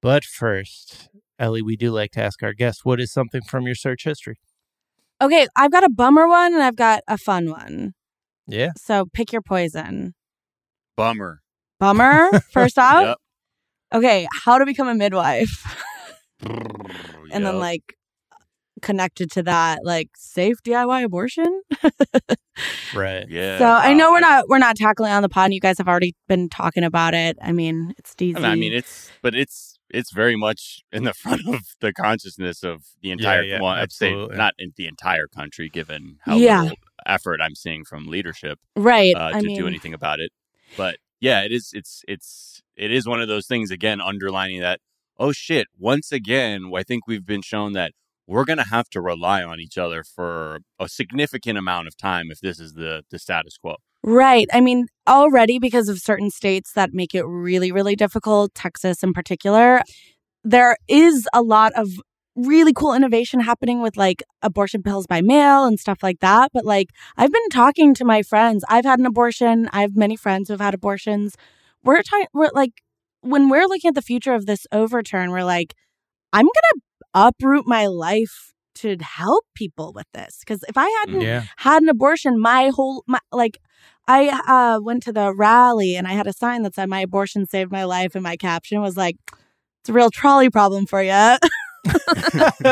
But 0.00 0.24
first, 0.24 1.08
Ellie, 1.40 1.62
we 1.62 1.76
do 1.76 1.90
like 1.90 2.12
to 2.12 2.22
ask 2.22 2.42
our 2.42 2.52
guests, 2.52 2.84
what 2.84 3.00
is 3.00 3.12
something 3.12 3.42
from 3.42 3.66
your 3.66 3.74
search 3.74 4.04
history? 4.04 4.38
Okay, 5.20 5.46
I've 5.56 5.72
got 5.72 5.84
a 5.84 5.90
bummer 5.90 6.28
one 6.28 6.54
and 6.54 6.62
I've 6.62 6.76
got 6.76 7.02
a 7.08 7.18
fun 7.18 7.50
one. 7.50 7.94
Yeah. 8.46 8.70
So 8.76 9.06
pick 9.12 9.32
your 9.32 9.42
poison. 9.42 10.14
Bummer. 10.96 11.40
Bummer, 11.78 12.30
first 12.52 12.78
off. 12.78 13.02
Yep. 13.02 13.16
Okay, 13.92 14.26
how 14.44 14.58
to 14.58 14.66
become 14.66 14.86
a 14.88 14.94
midwife. 14.94 15.64
and 16.42 17.44
then 17.46 17.58
like 17.58 17.82
connected 18.82 19.30
to 19.32 19.42
that, 19.42 19.80
like 19.84 20.08
safe 20.16 20.56
DIY 20.64 21.04
abortion. 21.04 21.62
Right. 22.94 23.26
yeah. 23.28 23.58
so 23.58 23.66
I 23.66 23.94
know 23.94 24.10
we're 24.10 24.20
not 24.20 24.44
we're 24.48 24.58
not 24.58 24.76
tackling 24.76 25.12
on 25.12 25.22
the 25.22 25.28
pod. 25.28 25.46
and 25.46 25.54
You 25.54 25.60
guys 25.60 25.78
have 25.78 25.88
already 25.88 26.14
been 26.28 26.48
talking 26.48 26.84
about 26.84 27.14
it. 27.14 27.36
I 27.42 27.52
mean, 27.52 27.94
it's 27.98 28.14
I 28.18 28.22
DZ. 28.24 28.34
mean, 28.36 28.44
I 28.44 28.54
mean, 28.56 28.72
it's 28.72 29.10
but 29.22 29.34
it's 29.34 29.78
it's 29.90 30.12
very 30.12 30.36
much 30.36 30.82
in 30.92 31.04
the 31.04 31.12
front 31.14 31.42
of 31.48 31.60
the 31.80 31.92
consciousness 31.92 32.62
of 32.62 32.82
the 33.02 33.10
entire. 33.10 33.42
yeah, 33.42 33.60
well, 33.60 33.70
I'd 33.72 33.92
say 33.92 34.08
absolutely. 34.10 34.36
not 34.36 34.54
in 34.58 34.72
the 34.76 34.86
entire 34.86 35.26
country, 35.26 35.68
given 35.68 36.18
how 36.22 36.36
Yeah. 36.36 36.70
Effort 37.10 37.40
I'm 37.42 37.54
seeing 37.54 37.84
from 37.84 38.06
leadership 38.06 38.58
right. 38.76 39.14
uh, 39.14 39.30
I 39.34 39.40
to 39.40 39.46
mean, 39.46 39.58
do 39.58 39.66
anything 39.66 39.94
about 39.94 40.20
it. 40.20 40.30
But 40.76 40.96
yeah, 41.20 41.42
it 41.42 41.52
is. 41.52 41.70
It's 41.72 42.02
it's 42.08 42.62
it 42.76 42.90
is 42.90 43.06
one 43.06 43.20
of 43.20 43.28
those 43.28 43.46
things 43.46 43.70
again, 43.70 44.00
underlining 44.00 44.60
that. 44.60 44.80
Oh 45.18 45.32
shit! 45.32 45.66
Once 45.78 46.12
again, 46.12 46.70
I 46.74 46.82
think 46.82 47.06
we've 47.06 47.26
been 47.26 47.42
shown 47.42 47.72
that 47.74 47.92
we're 48.26 48.44
going 48.44 48.58
to 48.58 48.68
have 48.68 48.88
to 48.90 49.00
rely 49.00 49.42
on 49.42 49.58
each 49.60 49.76
other 49.76 50.04
for 50.04 50.60
a 50.78 50.88
significant 50.88 51.58
amount 51.58 51.88
of 51.88 51.96
time 51.96 52.30
if 52.30 52.40
this 52.40 52.60
is 52.60 52.74
the 52.74 53.02
the 53.10 53.18
status 53.18 53.58
quo. 53.58 53.76
Right. 54.02 54.48
I 54.52 54.60
mean, 54.60 54.86
already 55.06 55.58
because 55.58 55.88
of 55.88 55.98
certain 55.98 56.30
states 56.30 56.72
that 56.72 56.94
make 56.94 57.14
it 57.14 57.24
really, 57.26 57.70
really 57.70 57.96
difficult, 57.96 58.54
Texas 58.54 59.02
in 59.02 59.12
particular, 59.12 59.82
there 60.42 60.76
is 60.88 61.28
a 61.34 61.42
lot 61.42 61.72
of 61.76 61.88
really 62.36 62.72
cool 62.72 62.94
innovation 62.94 63.40
happening 63.40 63.82
with 63.82 63.96
like 63.96 64.22
abortion 64.42 64.82
pills 64.82 65.06
by 65.06 65.20
mail 65.20 65.64
and 65.64 65.78
stuff 65.80 65.98
like 66.02 66.20
that. 66.20 66.50
But 66.52 66.64
like, 66.64 66.90
I've 67.16 67.32
been 67.32 67.48
talking 67.50 67.94
to 67.94 68.04
my 68.04 68.22
friends. 68.22 68.64
I've 68.68 68.84
had 68.84 68.98
an 68.98 69.06
abortion. 69.06 69.68
I 69.72 69.82
have 69.82 69.96
many 69.96 70.16
friends 70.16 70.48
who 70.48 70.54
have 70.54 70.60
had 70.60 70.74
abortions. 70.74 71.34
We're 71.84 72.02
talking, 72.02 72.26
we're 72.32 72.50
like, 72.54 72.82
when 73.22 73.48
we're 73.48 73.66
looking 73.66 73.88
at 73.88 73.94
the 73.94 74.02
future 74.02 74.34
of 74.34 74.46
this 74.46 74.66
overturn, 74.72 75.30
we're 75.30 75.44
like, 75.44 75.74
I'm 76.32 76.44
going 76.44 76.52
to 76.74 76.80
uproot 77.14 77.66
my 77.66 77.86
life 77.86 78.52
to 78.76 78.96
help 79.02 79.44
people 79.54 79.92
with 79.92 80.06
this. 80.14 80.38
Because 80.40 80.62
if 80.68 80.78
I 80.78 80.88
hadn't 81.00 81.22
Yeah. 81.22 81.42
had 81.58 81.82
an 81.82 81.88
abortion 81.88 82.40
my 82.40 82.70
whole 82.74 83.02
my 83.06 83.18
like 83.32 83.58
i 84.08 84.28
uh 84.46 84.80
went 84.82 85.02
to 85.02 85.12
the 85.12 85.34
rally 85.34 85.94
and 85.96 86.06
i 86.06 86.12
had 86.12 86.26
a 86.26 86.32
sign 86.32 86.62
that 86.62 86.74
said 86.74 86.88
my 86.88 87.00
abortion 87.00 87.46
saved 87.46 87.70
my 87.70 87.84
life 87.84 88.14
and 88.14 88.22
my 88.22 88.36
caption 88.36 88.80
was 88.80 88.96
like 88.96 89.16
it's 89.80 89.88
a 89.88 89.92
real 89.92 90.10
trolley 90.10 90.48
problem 90.50 90.86
for 90.86 91.02
you 91.02 91.10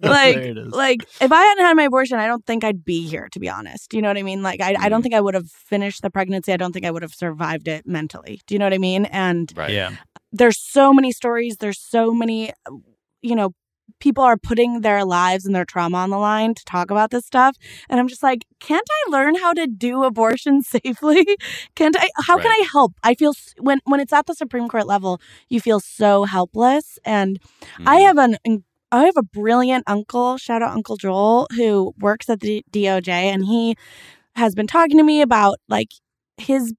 like 0.00 0.34
There 0.36 0.40
it 0.42 0.58
is. 0.58 0.72
like 0.72 1.02
if 1.20 1.32
i 1.32 1.42
hadn't 1.44 1.64
had 1.64 1.74
my 1.76 1.84
abortion 1.84 2.18
i 2.18 2.26
don't 2.26 2.44
think 2.46 2.64
i'd 2.64 2.84
be 2.84 3.06
here 3.06 3.28
to 3.32 3.40
be 3.40 3.48
honest 3.48 3.92
you 3.94 4.02
know 4.02 4.08
what 4.08 4.18
i 4.18 4.22
mean 4.22 4.42
like 4.42 4.60
i, 4.60 4.74
I 4.78 4.88
don't 4.88 5.00
Mhm. 5.00 5.02
think 5.04 5.14
i 5.14 5.20
would 5.20 5.34
have 5.34 5.48
finished 5.50 6.02
the 6.02 6.10
pregnancy 6.10 6.52
i 6.52 6.56
don't 6.56 6.72
think 6.72 6.86
i 6.86 6.90
would 6.90 7.02
have 7.02 7.12
survived 7.14 7.68
it 7.68 7.86
mentally 7.86 8.40
do 8.46 8.54
you 8.54 8.58
know 8.58 8.66
what 8.66 8.74
i 8.74 8.78
mean 8.78 9.04
and 9.06 9.52
Right. 9.56 9.70
Yeah. 9.70 9.92
there's 10.32 10.58
so 10.60 10.92
many 10.92 11.12
stories 11.12 11.56
there's 11.58 11.80
so 11.80 12.12
many 12.12 12.52
you 13.22 13.34
know 13.34 13.52
people 14.00 14.22
are 14.24 14.36
putting 14.36 14.80
their 14.82 15.04
lives 15.04 15.44
and 15.46 15.54
their 15.54 15.64
trauma 15.64 15.98
on 15.98 16.10
the 16.10 16.18
line 16.18 16.54
to 16.54 16.64
talk 16.64 16.90
about 16.90 17.10
this 17.10 17.26
stuff. 17.26 17.56
And 17.88 17.98
i'm 18.00 18.08
just 18.08 18.22
like 18.22 18.44
can't 18.60 18.86
i 19.06 19.10
learn 19.10 19.34
how 19.36 19.52
to 19.54 19.66
do 19.66 20.04
abortion 20.04 20.62
safely? 20.74 21.26
Can't 21.74 21.96
i 21.98 22.08
how 22.26 22.38
can 22.38 22.50
i 22.50 22.68
help? 22.72 22.92
I 23.02 23.14
feel 23.14 23.32
when 23.58 23.80
when 23.84 24.00
it's 24.00 24.12
at 24.12 24.26
the 24.26 24.34
supreme 24.34 24.68
court 24.68 24.86
level 24.86 25.20
you 25.48 25.60
feel 25.60 25.80
so 25.80 26.24
helpless. 26.24 26.98
And 27.04 27.38
i 27.86 27.98
Mhm. 28.00 28.06
have 28.06 28.18
an 28.18 28.36
I 28.90 29.04
have 29.04 29.18
a 29.18 29.22
brilliant 29.22 29.84
uncle, 29.86 30.38
shout 30.38 30.62
out 30.62 30.72
Uncle 30.72 30.96
Joel, 30.96 31.46
who 31.56 31.92
works 31.98 32.30
at 32.30 32.40
the 32.40 32.64
DOJ 32.72 33.10
and 33.34 33.44
he 33.44 33.76
has 34.36 34.54
been 34.54 34.66
talking 34.66 34.98
to 34.98 35.04
me 35.04 35.20
about 35.22 35.56
like 35.68 35.88
his 36.38 36.74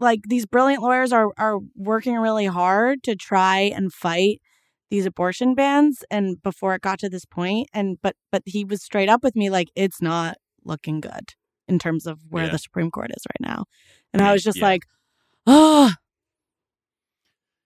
like 0.00 0.20
these 0.28 0.46
brilliant 0.46 0.82
lawyers 0.82 1.12
are 1.12 1.30
are 1.38 1.58
working 1.76 2.16
really 2.16 2.46
hard 2.46 3.02
to 3.04 3.16
try 3.16 3.58
and 3.60 3.92
fight 3.92 4.40
these 4.90 5.06
abortion 5.06 5.54
bans 5.54 6.04
and 6.10 6.42
before 6.42 6.74
it 6.74 6.82
got 6.82 6.98
to 7.00 7.08
this 7.08 7.24
point 7.24 7.68
and 7.72 7.98
but 8.02 8.14
but 8.30 8.42
he 8.46 8.64
was 8.64 8.82
straight 8.82 9.08
up 9.08 9.22
with 9.24 9.34
me 9.36 9.50
like 9.50 9.68
it's 9.74 10.00
not 10.00 10.36
looking 10.64 11.00
good 11.00 11.34
in 11.68 11.78
terms 11.78 12.06
of 12.06 12.20
where 12.28 12.44
Yeah. 12.46 12.52
the 12.52 12.58
Supreme 12.58 12.90
Court 12.90 13.10
is 13.10 13.24
right 13.28 13.48
now. 13.48 13.64
And 14.12 14.22
I 14.22 14.32
was 14.32 14.42
just 14.44 14.58
yeah. 14.58 14.64
like, 14.64 14.82
"Oh, 15.46 15.92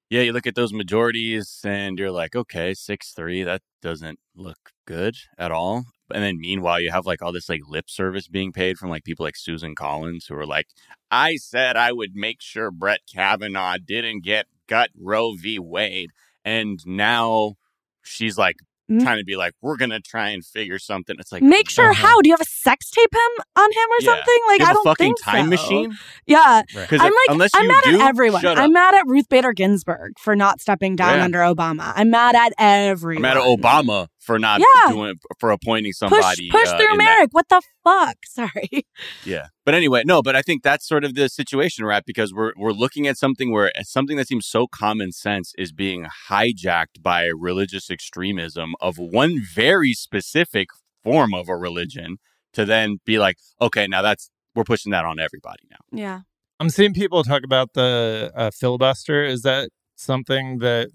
yeah, 0.09 0.23
you 0.23 0.33
look 0.33 0.47
at 0.47 0.57
those 0.57 0.73
majorities 0.73 1.61
and 1.65 1.97
you're 1.99 2.11
like, 2.11 2.35
okay, 2.35 2.75
six 2.75 3.13
three, 3.13 3.45
that 3.45 3.63
doesn't 3.81 4.19
look 4.35 4.73
good 4.87 5.15
at 5.39 5.53
all. 5.53 5.85
And 6.13 6.25
then 6.25 6.41
meanwhile, 6.41 6.81
you 6.81 6.91
have 6.91 7.07
like 7.07 7.23
all 7.23 7.33
this 7.33 7.49
like 7.49 7.61
lip 7.69 7.89
service 7.89 8.27
being 8.27 8.51
paid 8.53 8.77
from 8.77 8.91
like 8.91 9.05
people 9.05 9.25
like 9.25 9.37
Susan 9.37 9.77
Collins 9.77 10.27
who 10.27 10.35
are 10.35 10.47
like, 10.47 10.67
I 11.13 11.37
said 11.37 11.77
I 11.77 11.93
would 11.93 12.17
make 12.17 12.41
sure 12.41 12.73
Brett 12.73 13.01
Kavanaugh 13.13 13.77
didn't 13.79 14.25
get 14.25 14.47
gut 14.67 14.91
Roe 14.99 15.35
v. 15.35 15.61
Wade, 15.61 16.11
and 16.45 16.79
now 16.87 17.55
she's 18.03 18.37
like 18.39 18.57
Mm. 18.91 19.03
trying 19.05 19.19
to 19.19 19.25
be 19.25 19.37
like, 19.37 19.53
we're 19.63 19.77
gonna 19.77 20.01
try 20.01 20.31
and 20.31 20.45
figure 20.45 20.77
something. 20.81 21.15
It's 21.21 21.31
like 21.31 21.45
make 21.45 21.71
sure 21.71 21.91
uh-huh. 21.91 22.09
how? 22.09 22.21
Do 22.23 22.29
you 22.29 22.33
have 22.33 22.41
a 22.41 22.45
sex 22.51 22.91
tape 22.91 23.15
him 23.15 23.45
on 23.55 23.71
him 23.71 23.89
or 23.89 23.97
Yeah. 24.01 24.07
something? 24.17 24.39
Like 24.49 24.59
you 24.59 24.67
have 24.67 24.69
I 24.69 24.71
a 24.73 24.75
don't 24.75 24.85
fucking 24.85 25.07
think 25.07 25.23
time 25.23 25.45
so. 25.45 25.51
machine. 25.51 25.99
Yeah, 26.27 26.63
Because 26.75 27.01
I'm 27.01 27.05
like, 27.07 27.13
unless 27.29 27.51
I'm 27.55 27.63
you 27.63 27.69
mad 27.69 27.85
do, 27.85 28.01
at 28.01 28.09
everyone. 28.09 28.45
I'm 28.45 28.73
mad 28.73 28.95
at 28.97 29.07
Ruth 29.07 29.29
Bader 29.29 29.53
Ginsburg 29.53 30.19
for 30.19 30.35
not 30.35 30.61
stepping 30.61 30.97
down 30.97 31.19
Yeah. 31.19 31.25
under 31.25 31.39
Obama. 31.39 31.93
I'm 31.95 32.11
mad 32.11 32.35
at 32.35 32.53
I'm 32.59 33.23
mad 33.23 33.37
at 33.37 33.45
Obama 33.45 34.09
for 34.31 34.39
not 34.39 34.61
Yeah. 34.61 34.93
doing 34.93 35.15
for 35.41 35.51
appointing 35.51 35.93
somebody. 35.93 36.51
push 36.51 36.69
uh, 36.69 36.77
through 36.77 36.93
in 36.93 36.99
that 36.99 37.05
Merrick. 37.05 37.31
What 37.33 37.49
the 37.49 37.61
fuck? 37.83 38.17
Sorry. 38.25 38.87
Yeah. 39.25 39.49
But 39.65 39.75
anyway, 39.75 40.03
no, 40.07 40.23
but 40.23 40.37
I 40.37 40.43
think 40.43 40.63
that's 40.63 40.87
sort 40.87 41.05
of 41.05 41.15
the 41.15 41.29
situation 41.29 41.85
we're 41.85 41.91
at 41.91 42.05
because 42.07 42.33
we're 42.33 42.53
we're 42.57 42.71
looking 42.71 43.09
at 43.09 43.19
something 43.19 43.51
where 43.51 43.73
something 43.83 44.17
that 44.19 44.29
seems 44.29 44.47
so 44.47 44.69
common 44.69 45.11
sense 45.11 45.53
is 45.59 45.73
being 45.73 46.07
hijacked 46.29 47.03
by 47.03 47.25
religious 47.27 47.91
extremism 47.91 48.75
of 48.81 48.99
one 48.99 49.41
very 49.53 49.95
specific 49.95 50.69
form 51.03 51.35
of 51.35 51.49
a 51.49 51.57
religion 51.57 52.19
to 52.53 52.65
then 52.65 52.99
be 53.05 53.19
like, 53.19 53.37
okay, 53.61 53.89
now 53.89 54.01
that's 54.03 54.31
we're 54.55 54.63
pushing 54.65 54.93
that 54.93 55.05
on 55.05 55.19
everybody 55.19 55.65
now. 55.71 55.79
Yeah. 55.91 56.21
I'm 56.61 56.71
seeing 56.71 56.95
people 56.95 57.25
talk 57.25 57.43
about 57.43 57.73
the 57.75 58.31
uh, 58.37 58.51
filibuster. 58.53 59.25
Is 59.25 59.43
that 59.43 59.71
something 59.97 60.59
that 60.59 60.91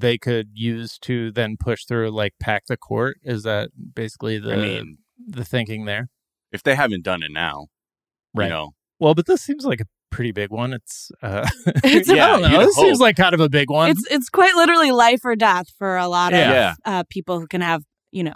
they 0.00 0.16
could 0.18 0.48
use 0.54 0.98
to 1.00 1.30
then 1.32 1.56
push 1.58 1.84
through 1.84 2.10
like 2.10 2.32
pack 2.40 2.64
the 2.66 2.76
court? 2.76 3.16
Is 3.22 3.42
that 3.42 3.70
basically 3.94 4.38
the 4.38 4.54
I 4.54 4.56
mean, 4.56 4.98
the 5.26 5.44
thinking 5.44 5.84
there? 5.84 6.08
if 6.52 6.62
they 6.62 6.74
haven't 6.74 7.02
done 7.04 7.22
it 7.22 7.30
now, 7.32 7.66
Right. 8.34 8.44
you 8.46 8.50
know, 8.50 8.70
Well, 8.98 9.14
but 9.14 9.26
this 9.26 9.40
seems 9.42 9.64
like 9.64 9.80
a 9.80 9.86
pretty 10.10 10.32
big 10.32 10.50
one. 10.50 10.72
It's 10.74 11.10
uh 11.22 11.48
It's 11.84 12.08
I 12.10 12.14
Yeah, 12.14 12.26
don't 12.28 12.42
know. 12.42 12.48
you'd 12.60 12.68
This 12.68 12.76
seems 12.76 13.00
like 13.00 13.16
kind 13.16 13.34
of 13.34 13.40
a 13.40 13.48
big 13.48 13.70
one. 13.70 13.90
It's 13.90 14.04
it's 14.10 14.28
quite 14.28 14.54
literally 14.54 14.90
life 14.92 15.20
or 15.24 15.34
death 15.36 15.66
for 15.78 15.96
a 15.96 16.08
lot 16.08 16.32
of 16.34 16.38
Yeah. 16.40 16.74
uh, 16.84 17.04
people 17.08 17.40
who 17.40 17.46
can 17.46 17.60
have 17.62 17.82
you 18.10 18.22
know 18.24 18.34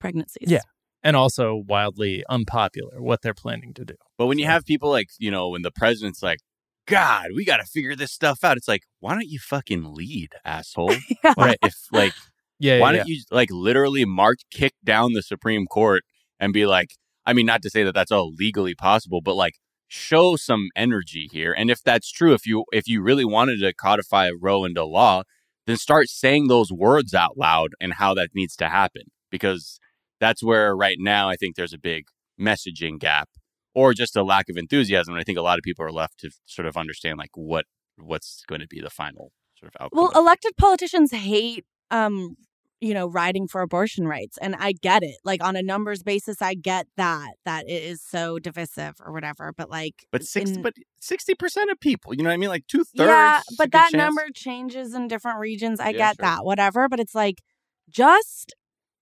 pregnancies. 0.00 0.50
Yeah. 0.50 0.60
and 1.02 1.16
also 1.16 1.54
wildly 1.66 2.24
unpopular 2.30 3.00
what 3.02 3.20
they're 3.22 3.34
planning 3.34 3.72
to 3.74 3.84
do. 3.84 3.94
But 4.18 4.26
when 4.26 4.38
you 4.38 4.46
have 4.46 4.64
people 4.64 4.90
like, 4.90 5.08
you 5.18 5.30
know, 5.30 5.48
when 5.50 5.62
the 5.62 5.70
president's 5.70 6.22
like, 6.22 6.38
God, 6.86 7.28
we 7.34 7.44
got 7.44 7.58
to 7.58 7.64
figure 7.64 7.96
this 7.96 8.12
stuff 8.12 8.44
out. 8.44 8.56
It's 8.56 8.68
like, 8.68 8.82
why 9.00 9.12
don't 9.14 9.28
you 9.28 9.38
fucking 9.38 9.94
lead, 9.94 10.30
asshole? 10.44 10.94
Right. 11.36 11.58
if 11.62 11.74
like, 11.92 12.12
Yeah, 12.58 12.80
why 12.80 12.92
yeah, 12.92 12.98
don't 12.98 13.08
you 13.08 13.22
like 13.30 13.50
literally 13.50 14.04
march, 14.04 14.42
kick 14.50 14.74
down 14.84 15.12
the 15.12 15.22
Supreme 15.22 15.66
Court 15.66 16.02
and 16.38 16.52
be 16.52 16.66
like, 16.66 16.90
I 17.26 17.32
mean, 17.32 17.46
not 17.46 17.62
to 17.62 17.70
say 17.70 17.84
that 17.84 17.94
that's 17.94 18.12
all 18.12 18.32
legally 18.34 18.74
possible, 18.74 19.20
but 19.22 19.34
like 19.34 19.54
show 19.88 20.36
some 20.36 20.68
energy 20.76 21.28
here. 21.32 21.54
And 21.56 21.70
if 21.70 21.82
that's 21.82 22.10
true, 22.10 22.34
if 22.34 22.46
you 22.46 22.64
if 22.72 22.86
you 22.86 23.02
really 23.02 23.24
wanted 23.24 23.60
to 23.60 23.72
codify 23.72 24.30
Roe 24.38 24.64
into 24.64 24.84
law, 24.84 25.22
then 25.66 25.76
start 25.76 26.08
saying 26.08 26.48
those 26.48 26.70
words 26.72 27.14
out 27.14 27.38
loud 27.38 27.70
and 27.80 27.94
how 27.94 28.12
that 28.14 28.30
needs 28.34 28.56
to 28.56 28.68
happen. 28.68 29.04
Because 29.30 29.78
that's 30.20 30.42
where 30.42 30.76
right 30.76 30.96
now 30.98 31.28
I 31.28 31.36
think 31.36 31.56
there's 31.56 31.72
a 31.72 31.78
big 31.78 32.04
messaging 32.38 32.98
gap 32.98 33.28
or 33.74 33.92
just 33.94 34.16
a 34.16 34.22
lack 34.22 34.48
of 34.48 34.56
enthusiasm. 34.56 35.14
And 35.14 35.20
I 35.20 35.24
think 35.24 35.38
a 35.38 35.42
lot 35.42 35.58
of 35.58 35.62
people 35.62 35.84
are 35.84 35.92
left 35.92 36.18
to 36.20 36.30
sort 36.46 36.66
of 36.66 36.76
understand 36.76 37.18
like 37.18 37.30
what 37.34 37.66
what's 37.96 38.42
going 38.48 38.60
to 38.60 38.66
be 38.66 38.80
the 38.80 38.90
final 38.90 39.32
sort 39.58 39.72
of 39.74 39.82
outcome. 39.82 40.00
Well, 40.02 40.12
elected 40.14 40.52
politicians 40.56 41.12
hate, 41.12 41.64
um, 41.90 42.36
you 42.80 42.92
know, 42.92 43.06
riding 43.06 43.46
for 43.48 43.62
abortion 43.62 44.06
rights, 44.06 44.36
and 44.42 44.56
I 44.58 44.72
get 44.72 45.02
it. 45.02 45.16
Like 45.24 45.42
on 45.42 45.56
a 45.56 45.62
numbers 45.62 46.02
basis, 46.02 46.42
I 46.42 46.54
get 46.54 46.86
that 46.96 47.30
that 47.44 47.64
it 47.68 47.82
is 47.82 48.02
so 48.02 48.38
divisive 48.38 48.94
or 49.00 49.12
whatever. 49.12 49.52
But 49.56 49.70
like, 49.70 50.06
but 50.10 50.24
six, 50.24 50.50
in- 50.50 50.62
but 50.62 50.74
sixty 51.00 51.34
percent 51.34 51.70
of 51.70 51.78
people, 51.80 52.14
you 52.14 52.22
know 52.22 52.28
what 52.28 52.34
I 52.34 52.38
mean? 52.38 52.50
Like 52.50 52.66
two 52.66 52.84
thirds. 52.84 53.08
yeah, 53.08 53.40
but 53.56 53.72
that 53.72 53.92
number 53.92 54.26
changes 54.34 54.92
in 54.94 55.08
different 55.08 55.38
regions. 55.38 55.80
I 55.80 55.90
Yeah, 55.90 55.98
get 55.98 56.16
sure. 56.16 56.22
that, 56.26 56.44
whatever. 56.44 56.88
But 56.88 57.00
it's 57.00 57.14
like, 57.14 57.40
just 57.88 58.54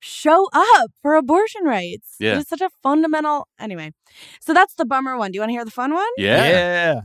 show 0.03 0.49
up 0.53 0.91
for 1.01 1.15
abortion 1.15 1.65
rights. 1.65 2.17
Yeah. 2.19 2.35
It 2.35 2.39
is 2.39 2.49
such 2.49 2.61
a 2.61 2.71
fundamental. 2.83 3.49
Anyway, 3.59 3.93
so 4.41 4.53
that's 4.53 4.75
the 4.75 4.85
bummer 4.85 5.17
one. 5.17 5.31
Do 5.31 5.37
you 5.37 5.41
want 5.41 5.51
to 5.51 5.55
hear 5.55 5.65
the 5.65 5.71
fun 5.71 5.95
one? 5.95 6.09
Yeah. 6.17 6.49
yeah. 6.49 7.01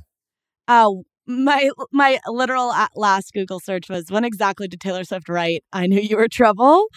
Uh, 0.67 0.91
my 1.27 1.69
my 1.91 2.19
literal 2.27 2.73
last 2.95 3.33
Google 3.33 3.59
search 3.59 3.89
was 3.89 4.09
when 4.09 4.23
exactly 4.23 4.67
did 4.67 4.79
Taylor 4.79 5.03
Swift 5.03 5.29
write 5.29 5.63
"I 5.73 5.87
knew 5.87 5.99
you 5.99 6.17
were 6.17 6.27
trouble"? 6.27 6.87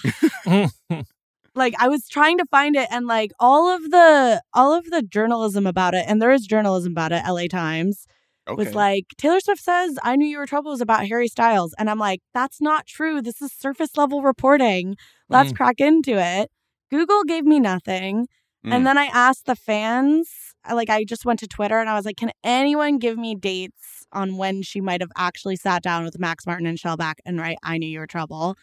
like 1.54 1.75
I 1.78 1.88
was 1.88 2.09
trying 2.09 2.38
to 2.38 2.47
find 2.50 2.76
it, 2.76 2.88
and 2.90 3.07
like 3.07 3.33
all 3.40 3.69
of 3.69 3.90
the 3.90 4.40
all 4.54 4.73
of 4.73 4.85
the 4.87 5.02
journalism 5.02 5.66
about 5.66 5.95
it, 5.95 6.04
and 6.09 6.23
there 6.23 6.30
is 6.30 6.47
journalism 6.47 6.92
about 6.92 7.12
it. 7.12 7.23
L.A. 7.25 7.49
Times 7.49 8.07
was 8.49 8.75
like 8.75 9.07
Taylor 9.19 9.40
Swift 9.40 9.62
says 9.62 9.99
"I 10.02 10.16
knew 10.16 10.26
you 10.26 10.38
were 10.38 10.47
trouble" 10.47 10.71
was 10.71 10.80
about 10.80 11.07
Harry 11.07 11.28
Styles, 11.28 11.75
and 11.78 11.90
I'm 11.90 11.99
like, 11.99 12.21
that's 12.33 12.61
not 12.61 12.87
true. 12.87 13.21
This 13.23 13.42
is 13.42 13.52
surface 13.52 13.97
level 13.97 14.23
reporting. 14.23 14.97
Let's 15.30 15.52
Mm. 15.52 15.56
crack 15.56 15.80
into 15.80 16.18
it. 16.18 16.50
Google 16.90 17.25
gave 17.25 17.44
me 17.44 17.60
nothing. 17.60 18.26
Mm. 18.66 18.72
And 18.75 18.87
then 18.87 18.99
I 18.99 19.06
asked 19.06 19.46
the 19.46 19.56
fans, 19.56 20.28
like 20.70 20.90
I 20.90 21.04
just 21.04 21.25
went 21.25 21.38
to 21.40 21.46
Twitter 21.49 21.78
and 21.78 21.88
I 21.88 21.94
was 21.94 22.04
like, 22.04 22.16
can 22.16 22.32
anyone 22.44 22.99
give 22.99 23.16
me 23.16 23.34
dates 23.34 24.04
on 24.12 24.37
when 24.37 24.62
she 24.62 24.80
might 24.80 25.00
have 25.00 25.12
actually 25.16 25.56
sat 25.56 25.82
down 25.82 26.04
with 26.04 26.18
Max 26.18 26.46
Martin 26.46 26.66
and 26.66 26.76
Shellback 26.78 27.14
and 27.25 27.38
write 27.38 27.58
I 27.62 27.78
knew 27.78 27.88
you 27.88 28.00
were 28.00 28.06
trouble? 28.06 28.56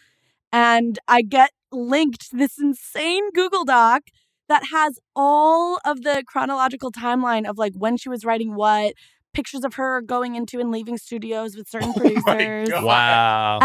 And 0.51 1.00
I 1.07 1.21
get 1.24 1.51
linked 1.71 2.29
this 2.31 2.59
insane 2.59 3.31
Google 3.33 3.65
Doc 3.65 4.03
that 4.50 4.63
has 4.71 5.00
all 5.15 5.79
of 5.86 6.03
the 6.03 6.24
chronological 6.25 6.91
timeline 6.91 7.50
of 7.50 7.57
like 7.57 7.74
when 7.75 7.97
she 7.97 8.09
was 8.09 8.24
writing 8.24 8.55
what, 8.55 8.93
pictures 9.38 9.63
of 9.63 9.75
her 9.75 10.01
going 10.01 10.34
into 10.34 10.60
and 10.60 10.72
leaving 10.72 10.98
studios 10.98 11.56
with 11.56 11.70
certain 11.70 11.89
Oh 11.96 12.00
producers. 12.00 12.70
Wow. 12.72 13.60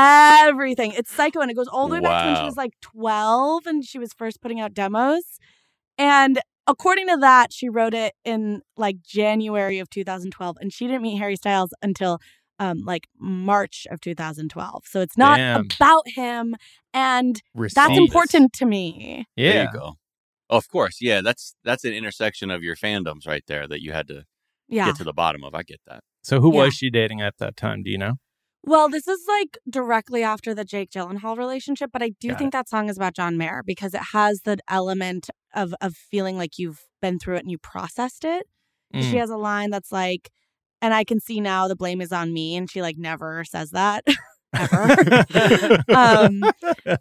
Everything. 0.47 0.93
It's 0.93 1.11
psycho. 1.11 1.41
And 1.41 1.51
it 1.51 1.55
goes 1.55 1.67
all 1.67 1.89
the 1.89 1.95
way 1.95 2.01
back 2.01 2.25
to 2.25 2.29
when 2.29 2.37
she 2.37 2.45
was 2.45 2.59
like 2.59 2.73
12 2.83 3.67
and 3.67 3.83
she 3.83 3.99
was 3.99 4.13
first 4.13 4.43
putting 4.43 4.61
out 4.61 4.75
demos. 4.75 5.25
And 5.97 6.39
according 6.67 7.09
to 7.09 7.17
that, 7.23 7.55
she 7.55 7.71
wrote 7.71 7.95
it 7.95 8.13
in 8.23 8.61
like 8.77 8.97
January 9.03 9.79
of 9.79 9.89
2012. 9.89 10.59
And 10.61 10.71
she 10.71 10.87
didn't 10.87 11.01
meet 11.01 11.17
Harry 11.17 11.37
Styles 11.37 11.73
until 11.81 12.19
um, 12.59 12.85
like 12.85 13.09
March 13.19 13.87
of 13.91 14.03
2012. 14.03 14.85
So 14.87 15.01
it's 15.01 15.17
not 15.17 15.39
Damn. 15.39 15.69
about 15.81 16.07
him. 16.07 16.55
And 16.93 17.37
that's 17.37 17.43
Receipts. 17.55 17.99
important 17.99 18.53
to 18.55 18.67
me. 18.67 19.25
Yeah. 19.37 19.53
There 19.53 19.63
you 19.65 19.79
go. 19.81 19.93
Oh, 20.51 20.59
of 20.59 20.69
course. 20.69 20.99
Yeah, 21.01 21.23
that's 21.23 21.55
that's 21.65 21.85
an 21.85 21.95
intersection 21.95 22.51
of 22.51 22.63
your 22.63 22.77
fandoms 22.77 23.27
right 23.27 23.43
there 23.47 23.67
that 23.69 23.81
you 23.81 23.93
had 23.93 24.07
to 24.09 24.27
Yeah. 24.73 24.87
get 24.87 24.97
to 24.97 25.05
the 25.05 25.13
bottom 25.13 25.45
of. 25.45 25.55
I 25.55 25.63
get 25.63 25.81
that. 25.87 26.01
So 26.23 26.41
who 26.41 26.55
Yeah. 26.55 26.65
was 26.65 26.75
she 26.75 26.91
dating 26.91 27.21
at 27.21 27.39
that 27.39 27.57
time? 27.57 27.83
Do 27.83 27.91
you 27.91 27.99
know? 27.99 28.15
Well, 28.65 28.89
this 28.89 29.09
is 29.09 29.21
like 29.29 29.59
directly 29.69 30.23
after 30.23 30.55
the 30.55 30.65
Jake 30.65 30.91
Gyllenhaal 30.91 31.37
relationship, 31.37 31.91
but 31.93 32.01
I 32.03 32.11
do 32.21 32.29
Got 32.29 32.39
think 32.39 32.53
that 32.53 32.69
song 32.69 32.89
is 32.89 32.97
about 32.97 33.15
John 33.15 33.37
Mayer 33.37 33.63
because 33.67 33.93
it 33.93 34.03
has 34.13 34.43
the 34.43 34.59
element 34.69 35.29
of 35.55 35.75
of 35.81 35.95
feeling 35.95 36.37
like 36.37 36.59
you've 36.59 36.83
been 37.01 37.19
through 37.19 37.37
it 37.37 37.41
and 37.41 37.51
you 37.51 37.59
processed 37.59 38.25
it. 38.25 38.47
Mm. 38.95 39.11
She 39.11 39.17
has 39.17 39.31
a 39.31 39.37
line 39.37 39.71
that's 39.71 39.91
like, 39.91 40.31
and 40.81 40.95
I 40.95 41.03
can 41.03 41.19
see 41.19 41.41
now 41.41 41.67
the 41.67 41.75
blame 41.75 42.01
is 42.01 42.13
on 42.13 42.33
me, 42.33 42.55
and 42.57 42.71
she 42.71 42.83
like 42.83 42.97
never 42.99 43.43
says 43.45 43.71
that 43.71 44.05
ever. 44.55 45.25
um, 45.95 46.45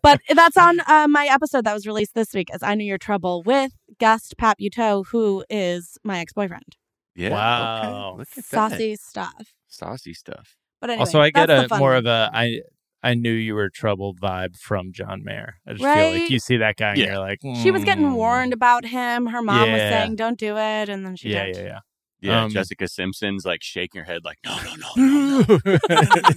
but 0.01 0.19
that's 0.33 0.57
on 0.57 0.79
uh, 0.87 1.07
my 1.07 1.27
episode 1.29 1.65
that 1.65 1.73
was 1.75 1.85
released 1.85 2.15
this 2.15 2.33
week 2.33 2.47
as 2.51 2.63
I 2.63 2.73
Knew 2.73 2.85
Your 2.85 2.97
Trouble 2.97 3.43
with 3.43 3.71
guest 3.99 4.35
Pat 4.39 4.57
Buteau, 4.59 5.05
who 5.11 5.43
is 5.47 5.97
my 6.03 6.19
ex 6.19 6.33
boyfriend. 6.33 6.75
Yeah. 7.15 7.29
Wow. 7.31 8.11
Okay. 8.13 8.17
Look 8.19 8.27
at 8.29 8.35
that. 8.35 8.71
Saucy 8.71 8.95
stuff. 8.95 9.53
Saucy 9.67 10.13
stuff. 10.13 10.55
But 10.79 10.89
anyway, 10.91 10.99
also, 11.01 11.19
I 11.21 11.29
get 11.29 11.49
a 11.49 11.67
more 11.77 11.89
one. 11.89 11.97
of 11.97 12.05
a 12.05 12.29
I 12.33 12.61
I 13.03 13.13
knew 13.15 13.31
you 13.31 13.55
were 13.55 13.69
trouble 13.69 14.13
vibe 14.15 14.57
from 14.57 14.91
John 14.91 15.23
Mayer. 15.23 15.55
I 15.67 15.71
just 15.73 15.81
feel 15.83 15.89
Right? 15.89 16.21
like 16.21 16.29
you 16.29 16.39
see 16.39 16.57
that 16.57 16.77
guy 16.77 16.89
and 16.89 16.97
Yeah. 16.99 17.05
you're 17.07 17.19
like, 17.19 17.39
She 17.61 17.71
was 17.71 17.83
getting 17.83 18.05
"Mm." 18.05 18.13
warned 18.15 18.53
about 18.53 18.85
him. 18.85 19.27
Her 19.27 19.41
mom 19.41 19.71
was 19.71 19.81
saying, 19.81 20.15
"Don't 20.15 20.37
do 20.39 20.55
it," 20.57 20.87
and 20.89 21.05
then 21.05 21.15
she 21.15 21.29
Yeah, 21.29 21.45
did. 21.45 21.55
yeah, 21.57 21.63
yeah. 21.63 21.79
Yeah. 22.21 22.43
Um, 22.43 22.51
Jessica 22.51 22.87
Simpson's 22.87 23.45
like 23.45 23.63
shaking 23.63 23.99
her 23.99 24.05
head 24.05 24.23
like, 24.23 24.37
no, 24.45 24.55
no, 24.63 24.75
no, 24.75 25.39
no, 25.47 25.59
no. 25.65 25.77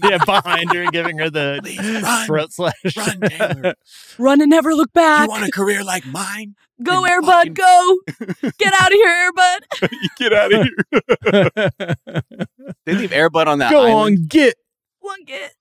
yeah, 0.09 0.18
behind 0.25 0.73
her, 0.73 0.83
and 0.83 0.92
giving 0.92 1.18
her 1.18 1.29
the 1.29 1.61
Please, 1.62 2.03
run. 2.03 2.27
throat 2.27 2.53
slash. 2.53 2.75
Run, 2.97 3.20
Taylor. 3.20 3.75
Run 4.18 4.40
and 4.40 4.49
never 4.51 4.75
look 4.75 4.92
back. 4.94 5.27
You 5.27 5.31
want 5.31 5.47
a 5.47 5.51
career 5.53 5.85
like 5.85 6.07
mine? 6.07 6.55
go, 6.83 7.05
Air 7.05 7.20
Bud, 7.20 7.29
fucking- 7.31 7.55
go. 7.55 7.99
Get 8.59 8.73
out 8.81 8.88
of 8.88 8.92
here, 8.94 9.09
Air 9.09 9.33
Bud. 9.33 9.62
you 9.92 10.09
get 10.18 10.33
out 10.33 10.53
of 10.55 10.62
here. 10.62 11.94
They 12.87 12.94
leave 12.94 13.12
Air 13.12 13.29
Bud 13.31 13.47
on 13.49 13.59
that 13.59 13.70
Go 13.70 13.83
island. 13.83 14.18
on, 14.20 14.27
get. 14.27 14.55
One 15.01 15.25
get. 15.25 15.55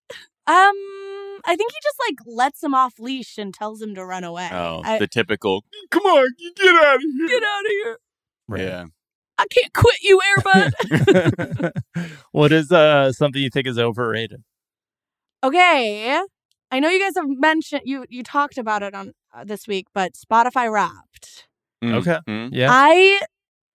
Um, 0.48 0.76
I 1.46 1.56
think 1.58 1.72
he 1.72 1.78
just 1.84 1.98
like 2.08 2.16
lets 2.26 2.64
him 2.64 2.74
off 2.74 2.94
leash 3.00 3.38
and 3.38 3.54
tells 3.54 3.82
him 3.82 3.94
to 3.96 4.06
run 4.06 4.24
away. 4.24 4.50
Oh, 4.52 4.82
I- 4.86 5.00
the 5.00 5.08
typical. 5.08 5.66
Come 5.92 6.04
on, 6.06 6.28
you 6.38 6.54
get 6.56 6.74
out 6.76 6.96
of 6.96 7.02
here. 7.02 7.28
Get 7.28 7.44
out 7.44 7.66
of 7.66 7.72
here. 7.72 7.98
Yeah. 8.58 8.86
I 9.38 9.46
can't 9.50 9.74
quit 9.74 9.98
you, 10.04 10.20
Air 10.22 10.38
Bud. 11.62 11.72
what 12.32 12.52
is 12.52 12.72
uh 12.72 13.12
something 13.12 13.42
you 13.42 13.50
think 13.50 13.68
is 13.68 13.78
overrated? 13.80 14.44
okay. 15.44 16.22
I 16.72 16.80
know 16.80 16.90
you 16.90 17.00
guys 17.00 17.14
have 17.16 17.26
mentioned 17.28 17.82
you 17.86 18.06
you 18.10 18.24
talked 18.24 18.58
about 18.58 18.82
it 18.84 18.96
on 18.96 19.14
uh, 19.34 19.44
this 19.44 19.68
week, 19.68 19.88
but 19.94 20.14
Spotify 20.14 20.72
Wrapped. 20.72 21.48
Mm, 21.84 21.96
Okay. 21.96 22.18
mm. 22.28 22.50
Yeah. 22.52 22.68
I 22.72 23.22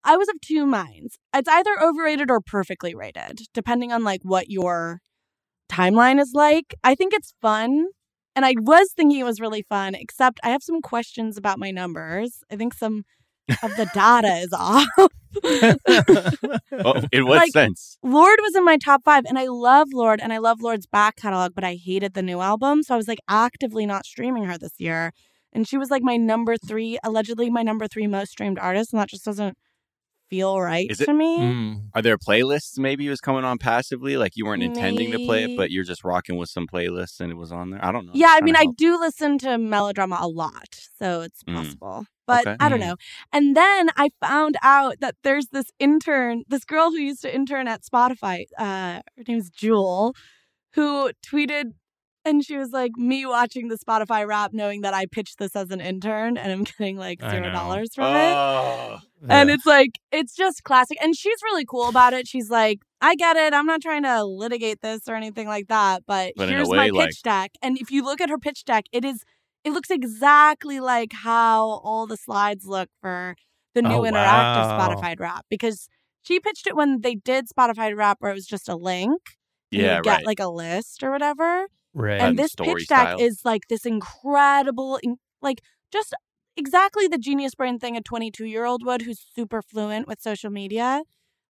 I 0.05 0.17
was 0.17 0.29
of 0.29 0.41
two 0.41 0.67
minds. 0.67 1.19
It's 1.35 1.49
either 1.49 1.71
overrated 1.83 2.31
or 2.31 2.41
perfectly 2.41 2.95
rated, 2.95 3.41
depending 3.55 3.93
on 3.93 4.03
like 4.05 4.21
what 4.23 4.49
your 4.51 5.01
timeline 5.71 6.21
is 6.21 6.33
like. 6.35 6.75
I 6.83 6.95
think 6.95 7.13
it's 7.13 7.35
fun. 7.43 7.87
And 8.35 8.45
I 8.47 8.55
was 8.57 8.93
thinking 8.97 9.19
it 9.19 9.25
was 9.25 9.41
really 9.41 9.65
fun, 9.69 9.95
except 9.97 10.39
I 10.45 10.51
have 10.51 10.63
some 10.63 10.81
questions 10.81 11.37
about 11.37 11.59
my 11.59 11.71
numbers. 11.73 12.41
I 12.51 12.57
think 12.57 12.73
some 12.73 13.03
of 13.63 13.77
the 13.77 13.89
data 13.95 14.29
is 14.39 14.53
off. 14.53 14.87
Oh, 16.73 17.03
in 17.13 17.27
what 17.27 17.39
Like- 17.39 17.53
sense? 17.53 17.99
Lorde 18.03 18.39
was 18.43 18.55
in 18.55 18.65
my 18.65 18.77
top 18.77 19.03
five, 19.05 19.25
and 19.27 19.39
I 19.39 19.47
love 19.47 19.89
Lorde, 19.93 20.21
and 20.21 20.33
I 20.33 20.39
love 20.39 20.61
Lorde's 20.61 20.87
back 20.87 21.17
catalog, 21.17 21.55
but 21.55 21.65
I 21.65 21.75
hated 21.75 22.15
the 22.15 22.23
new 22.23 22.41
album. 22.41 22.83
So 22.83 22.95
I 22.95 22.97
was 22.97 23.09
like 23.09 23.19
actively 23.29 23.85
not 23.87 24.07
streaming 24.07 24.45
her 24.45 24.57
this 24.59 24.75
year. 24.79 25.13
And 25.53 25.67
she 25.67 25.77
was 25.79 25.91
like 25.91 26.03
my 26.03 26.17
number 26.17 26.57
three, 26.57 26.99
allegedly 27.05 27.51
my 27.51 27.63
number 27.63 27.87
three 27.89 28.07
most 28.07 28.31
streamed 28.33 28.59
artist, 28.59 28.93
and 28.93 29.01
that 29.01 29.09
just 29.09 29.25
doesn't 29.25 29.57
feel 30.31 30.61
right 30.61 30.87
Is 30.91 31.01
it- 31.01 31.07
to 31.07 31.15
me. 31.15 31.39
Mm. 31.39 31.89
Are 31.95 32.03
there 32.03 32.19
playlists 32.19 32.79
maybe 32.79 33.07
it 33.07 33.11
was 33.11 33.21
coming 33.21 33.45
on 33.45 33.59
passively? 33.59 34.17
Like 34.17 34.33
you 34.37 34.45
weren't 34.45 34.63
intending 34.63 35.11
to 35.13 35.19
play 35.19 35.45
it, 35.45 35.57
but 35.57 35.71
you're 35.71 35.85
just 35.85 36.05
rocking 36.05 36.37
with 36.37 36.49
some 36.51 36.67
playlists 36.67 37.21
and 37.21 37.31
it 37.33 37.37
was 37.37 37.51
on 37.53 37.71
there? 37.71 37.85
I 37.85 37.91
don't 37.93 38.07
know. 38.07 38.13
Yeah, 38.15 38.35
I 38.37 38.41
mean, 38.41 38.57
I 38.57 38.65
help. 38.65 38.77
do 38.77 38.99
listen 39.01 39.39
to 39.39 39.59
melodrama 39.59 40.19
a 40.21 40.29
lot, 40.29 40.79
so 40.99 41.23
it's 41.23 41.43
Mm. 41.45 41.55
possible. 41.57 42.05
But 42.27 42.47
Okay. 42.47 42.57
I 42.61 42.69
don't 42.69 42.81
Mm. 42.81 42.89
know. 42.89 42.97
And 43.33 43.57
then 43.57 43.89
I 43.97 44.11
found 44.21 44.57
out 44.63 44.97
that 45.01 45.15
there's 45.25 45.47
this 45.49 45.67
intern, 45.79 46.45
this 46.47 46.65
girl 46.65 46.91
who 46.91 46.99
used 46.99 47.23
to 47.23 47.35
intern 47.35 47.67
at 47.69 47.83
Spotify. 47.83 48.45
Uh, 48.59 49.01
her 49.17 49.25
name's 49.27 49.49
Jewel, 49.51 50.15
who 50.75 51.11
tweeted 51.27 51.73
And 52.29 52.45
she 52.45 52.57
was 52.57 52.71
like, 52.71 52.93
me 52.97 53.25
watching 53.27 53.69
the 53.69 53.77
Spotify 53.77 54.27
rap, 54.27 54.51
knowing 54.53 54.83
that 54.83 54.95
I 54.95 55.07
pitched 55.07 55.39
this 55.39 55.57
as 55.57 55.71
an 55.71 55.81
intern 55.81 56.37
and 56.37 56.53
I'm 56.53 56.65
getting 56.79 56.97
like 56.97 57.21
zero 57.21 57.51
dollars 57.51 57.89
from 57.95 58.15
it. 58.15 58.33
Oh. 58.35 58.99
And 59.29 59.49
Yeah. 59.49 59.55
it's 59.55 59.67
like, 59.67 59.91
it's 60.13 60.35
just 60.35 60.63
classic. 60.65 60.99
And 61.03 61.17
she's 61.17 61.39
really 61.43 61.65
cool 61.65 61.89
about 61.89 62.13
it. 62.13 62.29
She's 62.29 62.51
like, 62.51 62.79
I 63.01 63.15
get 63.15 63.37
it. 63.37 63.53
I'm 63.55 63.67
not 63.67 63.81
trying 63.83 64.03
to 64.05 64.25
litigate 64.25 64.81
this 64.83 65.03
or 65.09 65.15
anything 65.15 65.47
like 65.49 65.69
that, 65.69 66.03
but, 66.07 66.33
But 66.37 66.49
here's 66.49 66.69
way, 66.69 66.77
my 66.77 66.87
pitch 66.87 66.95
like- 66.95 67.15
deck. 67.25 67.51
And 67.63 67.79
if 67.79 67.91
you 67.91 68.05
look 68.05 68.21
at 68.21 68.29
her 68.31 68.39
pitch 68.39 68.65
deck, 68.65 68.85
it 68.93 69.05
is, 69.05 69.23
it 69.65 69.71
looks 69.73 69.91
exactly 69.91 70.81
like 70.81 71.13
how 71.13 71.81
all 71.83 72.07
the 72.07 72.17
slides 72.17 72.65
look 72.67 72.89
for 73.01 73.35
the 73.75 73.83
new 73.83 73.95
Oh, 73.97 74.03
interactive 74.03 74.13
wow. 74.69 74.79
Spotify 74.97 75.19
rap 75.19 75.45
because 75.49 75.89
she 76.23 76.41
pitched 76.41 76.67
it 76.67 76.77
when 76.77 77.01
they 77.01 77.15
did 77.15 77.47
Spotify 77.49 77.97
rap 77.97 78.17
where 78.21 78.31
it 78.31 78.35
was 78.35 78.47
just 78.47 78.69
a 78.69 78.77
link. 78.77 79.21
and 79.73 79.81
you 79.81 79.87
Yeah, 79.87 80.01
get 80.03 80.11
right. 80.19 80.27
like 80.27 80.41
a 80.41 80.49
list 80.49 81.03
or 81.03 81.11
whatever. 81.11 81.67
Right. 81.99 82.13
And 82.21 82.23
And 82.31 82.39
this 82.39 82.53
story 82.53 82.75
pitch 82.81 82.89
deck 82.89 83.01
style. 83.01 83.21
is 83.21 83.41
like 83.45 83.69
this 83.69 83.85
incredible, 83.85 85.01
like 85.43 85.61
just 85.93 86.15
exactly 86.57 87.07
the 87.09 87.19
genius 87.19 87.55
brain 87.55 87.79
thing 87.79 87.97
a 87.97 88.01
22 88.01 88.45
year 88.47 88.65
old 88.65 88.85
would 88.85 89.03
who's 89.03 89.25
super 89.35 89.63
fluent 89.63 90.07
with 90.09 90.21
social 90.21 90.51
media 90.51 91.03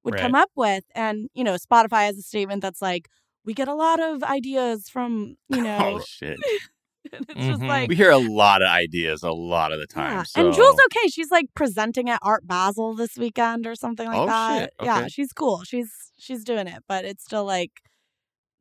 would 0.05 0.17
come 0.17 0.35
up 0.35 0.51
with. 0.57 0.85
And, 0.95 1.29
you 1.35 1.45
know, 1.45 1.57
Spotify 1.57 2.07
has 2.07 2.17
a 2.19 2.23
statement 2.23 2.63
that's 2.63 2.81
like, 2.81 3.09
we 3.45 3.53
get 3.55 3.69
a 3.69 3.75
lot 3.75 4.01
of 4.01 4.23
ideas 4.23 4.89
from, 4.89 5.37
you 5.49 5.63
know, 5.63 5.79
oh 5.97 6.01
shit. 6.07 6.39
it's 7.05 7.47
just 7.47 7.61
Mhm. 7.63 7.69
like, 7.69 7.89
We 7.89 7.97
hear 7.97 8.11
a 8.11 8.19
lot 8.19 8.61
of 8.63 8.69
ideas 8.69 9.23
a 9.23 9.31
lot 9.33 9.73
of 9.73 9.79
the 9.81 9.87
time. 9.87 10.13
yeah. 10.13 10.23
So. 10.25 10.45
And 10.47 10.55
Jewel's 10.55 10.79
okay. 10.87 11.09
She's 11.09 11.31
like 11.31 11.47
presenting 11.55 12.09
at 12.11 12.19
Art 12.23 12.47
Basel 12.47 12.95
this 12.95 13.17
weekend 13.17 13.67
or 13.67 13.75
something 13.75 14.07
like 14.07 14.19
Oh, 14.19 14.27
that. 14.27 14.61
shit. 14.61 14.71
Yeah, 14.83 15.07
she's 15.09 15.33
cool. 15.33 15.63
She's 15.65 15.91
she's 16.19 16.43
doing 16.45 16.67
it, 16.67 16.83
but 16.89 17.05
it's 17.05 17.25
still 17.25 17.45
like 17.45 17.71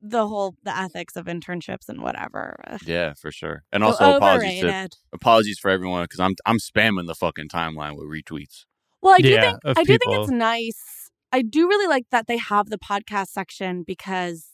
the 0.02 0.28
whole 0.28 0.56
the 0.64 0.78
ethics 0.78 1.16
of 1.16 1.26
internships 1.26 1.90
and 1.90 2.02
whatever. 2.02 2.56
Yeah, 2.86 3.14
for 3.14 3.32
sure. 3.32 3.64
And 3.72 3.84
So 3.84 3.88
also 3.90 4.16
apologies 4.16 4.60
to 4.62 4.90
apologies 5.14 5.60
for 5.60 5.70
everyone 5.72 6.04
because 6.04 6.20
I'm 6.20 6.36
I'm 6.46 6.60
spamming 6.60 7.08
the 7.08 7.16
fucking 7.16 7.50
timeline 7.50 7.96
with 7.98 8.08
retweets. 8.08 8.66
Well, 9.02 9.16
I 9.16 9.22
do 9.22 9.30
Yeah, 9.30 9.42
think 9.42 9.60
of 9.64 9.78
I 9.78 9.84
do 9.84 9.98
think 9.98 10.22
it's 10.22 10.32
nice. 10.32 11.10
I 11.32 11.42
do 11.42 11.68
really 11.68 11.88
like 11.88 12.06
that 12.12 12.28
they 12.28 12.38
have 12.38 12.70
the 12.70 12.78
podcast 12.78 13.28
section 13.28 13.84
because 13.86 14.48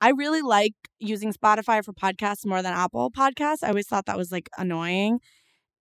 I 0.00 0.10
really 0.10 0.42
like 0.42 0.74
using 0.98 1.32
Spotify 1.32 1.84
for 1.84 1.92
podcasts 1.92 2.46
more 2.46 2.62
than 2.62 2.72
Apple 2.74 3.10
Podcasts. 3.10 3.62
I 3.62 3.68
always 3.68 3.86
thought 3.86 4.06
that 4.06 4.16
was 4.16 4.32
like 4.32 4.48
annoying. 4.58 5.20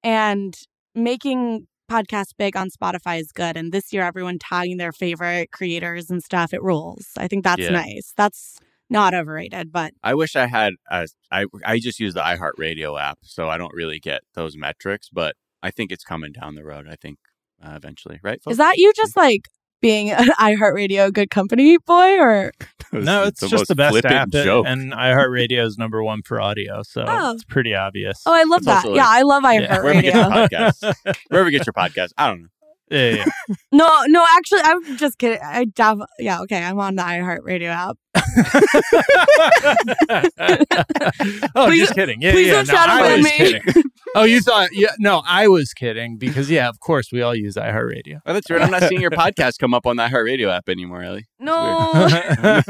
And 0.04 0.56
making 0.96 1.68
podcasts 1.90 2.32
big 2.38 2.56
on 2.56 2.70
Spotify 2.70 3.20
is 3.20 3.32
good. 3.32 3.56
And 3.58 3.72
this 3.72 3.94
year 3.94 4.04
everyone 4.04 4.38
tagging 4.40 4.78
their 4.78 4.92
favorite 4.92 5.52
creators 5.52 6.10
and 6.10 6.22
stuff, 6.24 6.54
it 6.54 6.62
rules. 6.62 7.08
I 7.18 7.28
think 7.28 7.44
that's 7.44 7.62
Yeah. 7.64 7.72
nice. 7.72 8.14
That's 8.18 8.60
not 8.94 9.14
overrated, 9.14 9.72
but 9.74 9.92
I 10.04 10.14
wish 10.14 10.38
I 10.38 10.46
had 10.46 10.74
a, 10.90 11.08
I 11.32 11.46
I 11.66 11.80
just 11.80 12.00
use 12.00 12.14
the 12.14 12.22
iHeartRadio 12.22 12.98
app, 13.02 13.20
so 13.24 13.50
I 13.50 13.58
don't 13.58 13.74
really 13.74 14.00
get 14.00 14.22
those 14.36 14.56
metrics, 14.56 15.10
but 15.12 15.36
I 15.62 15.72
think 15.72 15.92
it's 15.92 16.06
coming 16.06 16.32
down 16.32 16.56
the 16.56 16.64
road. 16.64 16.88
I 16.90 16.96
think 16.96 17.18
uh, 17.62 17.74
eventually, 17.76 18.20
right? 18.24 18.40
is 18.48 18.58
that 18.58 18.78
you 18.78 18.94
just 18.96 19.18
like 19.18 19.48
being 19.82 20.12
an 20.12 20.28
iHeartRadio 20.40 21.12
good 21.12 21.30
company 21.30 21.78
boy 21.78 22.18
or 22.18 22.54
no, 22.94 23.24
it's, 23.24 23.42
the 23.42 23.48
just 23.48 23.62
most 23.62 23.68
the 23.68 23.76
best 23.76 23.92
flippant 23.92 24.14
app, 24.14 24.30
that- 24.32 24.46
joke. 24.46 24.66
and 24.68 24.94
iHeartRadio 24.94 25.66
is 25.66 25.78
number 25.78 26.02
one 26.04 26.22
for 26.24 26.40
audio, 26.40 26.84
so 26.84 27.04
Oh. 27.06 27.34
it's 27.34 27.44
pretty 27.44 27.74
obvious. 27.76 28.22
Oh, 28.26 28.34
I 28.34 28.44
love 28.44 28.64
That's 28.64 28.84
that. 28.84 28.90
also, 28.90 28.96
yeah, 28.96 29.08
I 29.10 29.24
love 29.24 29.44
iHeartRadio. 29.44 29.70
Yeah. 29.72 29.82
Wherever 29.84 30.00
you 30.00 30.02
get 30.02 30.14
your 30.14 30.24
iHeartRadio. 30.24 30.74
podcast, 30.94 31.18
wherever 31.30 31.50
you 31.50 31.58
get 31.58 31.66
your 31.68 31.74
podcast. 31.74 32.10
I 32.18 32.30
don't 32.30 32.42
know. 32.44 32.48
yeah, 32.92 33.10
yeah. 33.16 33.26
No, 33.72 33.90
no, 34.08 34.26
actually, 34.38 34.62
I'm 34.64 34.98
just 34.98 35.18
kidding. 35.18 35.40
I 35.44 35.66
def- 35.66 36.08
yeah, 36.20 36.42
okay, 36.42 36.64
I'm 36.64 36.80
on 36.80 36.96
the 36.96 37.04
iHeartRadio 37.04 37.68
app. 37.70 37.98
oh, 41.56 41.66
Please- 41.68 41.82
just 41.82 41.96
kidding. 41.96 42.22
Yeah, 42.22 42.32
please 42.32 42.48
yeah. 42.48 42.54
don't 42.54 42.68
no, 42.68 42.74
shadow 42.74 42.92
I 42.92 43.16
was 43.16 43.24
me. 43.24 43.32
kidding. 43.32 43.84
Oh, 44.16 44.26
you 44.26 44.42
thought? 44.42 44.70
Yeah, 44.74 44.92
no, 45.00 45.24
I 45.26 45.48
was 45.48 45.74
kidding 45.74 46.18
because 46.18 46.48
yeah, 46.48 46.70
of 46.70 46.80
course 46.80 47.12
we 47.12 47.24
all 47.24 47.34
use 47.34 47.56
iHeartRadio. 47.56 48.20
Oh, 48.28 48.34
that's 48.34 48.48
right. 48.48 48.62
I'm 48.62 48.70
not 48.70 48.84
seeing 48.84 49.02
your 49.02 49.10
podcast 49.12 49.58
come 49.58 49.74
up 49.74 49.88
on 49.88 49.96
the 49.96 50.04
iHeartRadio 50.04 50.56
app 50.56 50.70
anymore, 50.70 51.02
Ellie. 51.02 51.26
No. 51.40 51.90
That's 51.94 52.68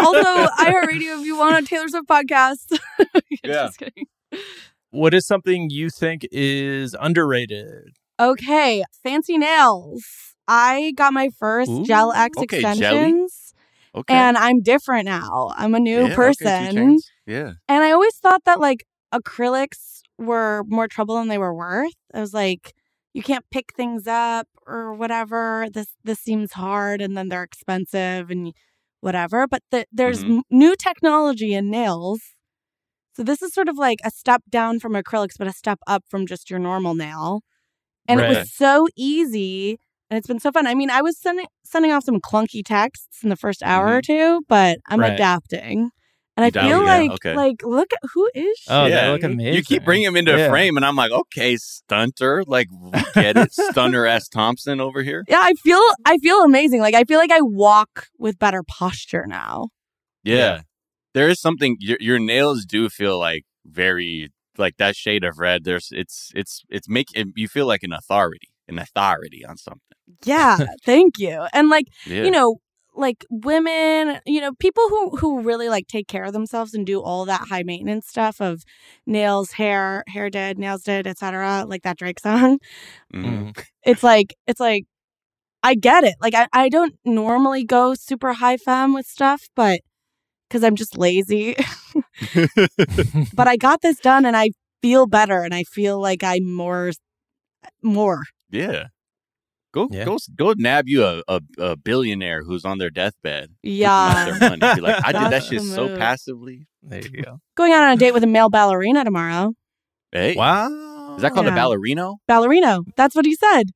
also, 0.00 0.46
iHeartRadio, 0.64 1.20
if 1.20 1.26
you 1.26 1.36
want 1.36 1.62
a 1.62 1.68
Taylor 1.68 1.88
Swift 1.88 2.08
podcast. 2.08 2.78
Yeah. 3.44 3.66
Just 3.66 3.78
kidding. 3.78 4.06
what 4.90 5.12
is 5.12 5.26
something 5.26 5.68
you 5.68 5.90
think 5.90 6.26
is 6.32 6.96
underrated? 6.98 7.96
Okay, 8.18 8.82
fancy 9.02 9.36
nails. 9.36 10.04
I 10.48 10.92
got 10.96 11.12
my 11.12 11.28
first 11.38 11.70
Ooh, 11.70 11.84
Gel 11.84 12.12
X 12.12 12.38
okay, 12.38 12.60
jelly. 12.60 13.26
Okay. 13.94 14.14
and 14.14 14.36
I'm 14.36 14.62
different 14.62 15.04
now. 15.06 15.50
I'm 15.56 15.74
a 15.74 15.80
new 15.80 16.08
Yeah, 16.08 16.14
person. 16.14 16.76
chains. 16.76 17.10
yeah. 17.26 17.52
And 17.68 17.82
I 17.84 17.92
always 17.92 18.16
thought 18.16 18.44
that 18.44 18.60
like 18.60 18.84
acrylics 19.12 20.00
were 20.18 20.62
more 20.66 20.88
trouble 20.88 21.16
than 21.16 21.28
they 21.28 21.38
were 21.38 21.54
worth. 21.54 21.92
I 22.14 22.20
was 22.20 22.32
like, 22.34 22.72
you 23.14 23.22
can't 23.22 23.44
pick 23.50 23.72
things 23.76 24.06
up 24.06 24.46
or 24.66 24.94
whatever. 24.94 25.66
This 25.72 25.88
this 26.04 26.20
seems 26.20 26.52
hard, 26.52 27.00
and 27.00 27.16
then 27.16 27.28
they're 27.28 27.42
expensive 27.42 28.30
and 28.30 28.52
whatever. 29.00 29.46
But 29.48 29.62
the, 29.70 29.86
there's 29.92 30.22
Mhm. 30.22 30.38
m- 30.38 30.42
new 30.50 30.76
technology 30.76 31.54
in 31.54 31.70
nails. 31.70 32.20
So 33.14 33.22
this 33.24 33.42
is 33.42 33.52
sort 33.52 33.68
of 33.68 33.76
like 33.76 33.98
a 34.04 34.10
step 34.10 34.42
down 34.48 34.78
from 34.80 34.92
acrylics, 34.94 35.36
but 35.38 35.48
a 35.48 35.52
step 35.52 35.80
up 35.86 36.04
from 36.08 36.26
just 36.26 36.50
your 36.50 36.58
normal 36.60 36.94
nail. 36.94 37.42
And 38.08 38.20
it 38.20 38.28
was 38.28 38.52
so 38.54 38.88
easy, 38.96 39.78
and 40.10 40.18
it's 40.18 40.26
been 40.26 40.40
so 40.40 40.50
fun. 40.50 40.66
I 40.66 40.74
mean, 40.74 40.90
I 40.90 41.02
was 41.02 41.18
sending 41.18 41.46
sending 41.64 41.92
off 41.92 42.04
some 42.04 42.20
clunky 42.20 42.62
texts 42.64 43.22
in 43.22 43.28
the 43.28 43.36
first 43.36 43.62
hour 43.62 43.86
mm-hmm. 43.86 43.96
or 43.96 44.02
two, 44.02 44.42
but 44.48 44.78
I'm 44.88 45.00
Right. 45.00 45.12
adapting. 45.12 45.90
And 46.36 46.44
I 46.44 46.50
feel 46.50 46.80
adapted, 46.80 46.86
yeah, 46.86 46.96
like 46.96 47.10
okay. 47.12 47.34
like 47.34 47.62
look 47.62 47.92
at 47.92 47.98
who 48.14 48.30
is 48.34 48.58
she? 48.58 48.70
Oh, 48.70 48.86
Yeah. 48.86 49.10
look 49.10 49.22
You 49.22 49.62
keep 49.62 49.84
bringing 49.84 50.06
him 50.06 50.16
into 50.16 50.36
Yeah. 50.36 50.48
frame, 50.48 50.76
and 50.76 50.86
I'm 50.86 50.96
like, 50.96 51.12
okay, 51.12 51.56
stunter, 51.56 52.44
like 52.46 52.68
get 53.14 53.36
it, 53.36 53.52
Stunner 53.52 54.06
S. 54.06 54.28
Thompson 54.28 54.80
over 54.80 55.02
here. 55.02 55.24
Yeah, 55.28 55.40
I 55.42 55.54
feel 55.54 55.82
I 56.04 56.18
feel 56.18 56.42
amazing. 56.42 56.80
Like 56.80 56.94
I 56.94 57.04
feel 57.04 57.18
like 57.18 57.32
I 57.32 57.40
walk 57.42 58.06
with 58.18 58.38
better 58.38 58.62
posture 58.62 59.26
now. 59.26 59.68
Yeah. 60.24 60.36
Yeah. 60.36 60.60
There 61.14 61.28
is 61.28 61.40
something 61.40 61.76
your 61.80 61.98
your 62.00 62.18
nails 62.18 62.64
do 62.64 62.88
feel 62.88 63.18
like 63.18 63.44
very 63.66 64.30
like 64.58 64.76
that 64.78 64.96
shade 64.96 65.24
of 65.24 65.38
red. 65.38 65.64
There's 65.64 65.88
it's 65.92 66.30
it's 66.34 66.62
it's 66.70 66.88
make 66.88 67.08
it, 67.14 67.28
you 67.34 67.48
feel 67.48 67.66
like 67.66 67.82
an 67.82 67.92
authority, 67.92 68.48
an 68.70 68.78
authority 68.78 69.44
on 69.44 69.56
something. 69.56 69.80
Yeah, 70.24 70.58
thank 70.84 71.18
you. 71.18 71.46
And 71.52 71.68
like, 71.68 71.86
Yeah. 72.06 72.24
you 72.24 72.30
know, 72.30 72.56
like 72.94 73.24
women, 73.30 74.20
you 74.26 74.40
know, 74.40 74.52
people 74.58 74.88
who 74.88 75.16
who 75.16 75.40
really 75.42 75.68
like 75.68 75.86
take 75.86 76.08
care 76.08 76.24
of 76.24 76.32
themselves 76.32 76.74
and 76.74 76.84
do 76.84 77.00
all 77.00 77.24
that 77.26 77.48
high 77.48 77.62
maintenance 77.62 78.08
stuff 78.08 78.40
of 78.40 78.62
nails, 79.06 79.52
hair, 79.52 80.02
hair 80.08 80.28
did, 80.30 80.58
nails 80.58 80.82
did, 80.82 81.06
etc. 81.06 81.64
Like 81.66 81.82
that 81.82 81.98
Drake 81.98 82.18
song. 82.20 82.58
Mhm. 83.14 83.52
Mhm. 83.52 83.64
It's 83.84 84.02
like 84.02 84.34
it's 84.46 84.60
like 84.60 84.84
I 85.62 85.74
get 85.74 86.04
it. 86.04 86.14
Like 86.20 86.34
I, 86.34 86.48
I 86.52 86.68
don't 86.68 86.94
normally 87.04 87.64
go 87.64 87.94
super 87.94 88.32
high 88.34 88.56
femme 88.56 88.94
with 88.94 89.06
stuff, 89.06 89.48
but 89.54 89.80
because 90.48 90.64
I'm 90.64 90.76
just 90.76 90.98
lazy. 90.98 91.56
but 93.34 93.48
I 93.48 93.56
got 93.56 93.82
this 93.82 93.98
done 94.00 94.24
and 94.24 94.36
I 94.36 94.50
feel 94.82 95.06
better 95.06 95.42
and 95.42 95.54
I 95.54 95.64
feel 95.64 96.00
like 96.00 96.22
I'm 96.24 96.50
more 96.52 96.92
more. 97.82 98.22
Yeah. 98.50 98.86
Go 99.72 99.88
Yeah. 99.90 100.04
go 100.04 100.18
go 100.34 100.52
nab 100.56 100.88
you 100.88 101.04
a, 101.04 101.22
a, 101.28 101.40
a 101.58 101.76
billionaire 101.76 102.42
who's 102.42 102.64
on 102.64 102.78
their 102.78 102.90
deathbed. 102.90 103.50
Yeah. 103.62 104.24
Their 104.38 104.50
money. 104.58 104.74
Be 104.76 104.80
like, 104.80 105.04
I 105.04 105.12
did 105.12 105.20
that 105.22 105.30
That's 105.30 105.46
shit 105.46 105.62
so 105.62 105.96
passively. 105.96 106.66
There 106.82 107.00
you 107.00 107.22
go. 107.22 107.38
Going 107.56 107.72
out 107.72 107.84
on 107.84 107.92
a 107.92 107.96
date 107.96 108.12
with 108.12 108.24
a 108.24 108.26
male 108.26 108.50
ballerina 108.50 109.04
tomorrow. 109.04 109.52
Hey. 110.10 110.34
Wow. 110.34 111.14
Is 111.16 111.22
that 111.22 111.32
called 111.32 111.46
Yeah. 111.46 111.54
a 111.54 111.56
ballerino? 111.56 112.16
Ballerino. 112.28 112.82
That's 112.96 113.14
what 113.14 113.24
he 113.26 113.36
said. 113.36 113.70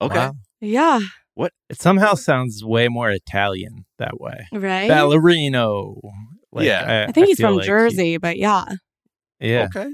Okay. 0.00 0.16
Wow. 0.16 0.34
Yeah. 0.60 1.00
What? 1.34 1.52
It 1.68 1.80
somehow 1.80 2.14
sounds 2.14 2.64
way 2.64 2.86
more 2.88 3.10
Italian 3.10 3.86
that 3.98 4.20
way. 4.20 4.46
Right. 4.52 4.88
Ballerino. 4.88 6.00
Yeah. 6.56 7.06
I 7.08 7.12
think 7.12 7.26
he's 7.26 7.40
from 7.40 7.54
like 7.56 7.62
he- 7.62 7.66
Jersey, 7.68 8.18
but 8.18 8.36
yeah. 8.38 8.64
yeah. 9.40 9.66
Okay. 9.74 9.88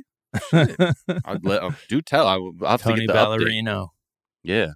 I'd 1.25 1.45
let, 1.45 1.63
oh, 1.63 1.75
do 1.89 2.03
tell. 2.03 2.27
I, 2.27 2.37
will- 2.37 2.53
I'll 2.63 2.73
have 2.73 2.83
Tony 2.83 3.03
to 3.03 3.07
get 3.07 3.13
the 3.15 3.19
update. 3.19 3.89
Ballerino. 4.45 4.51
Yeah. 4.57 4.73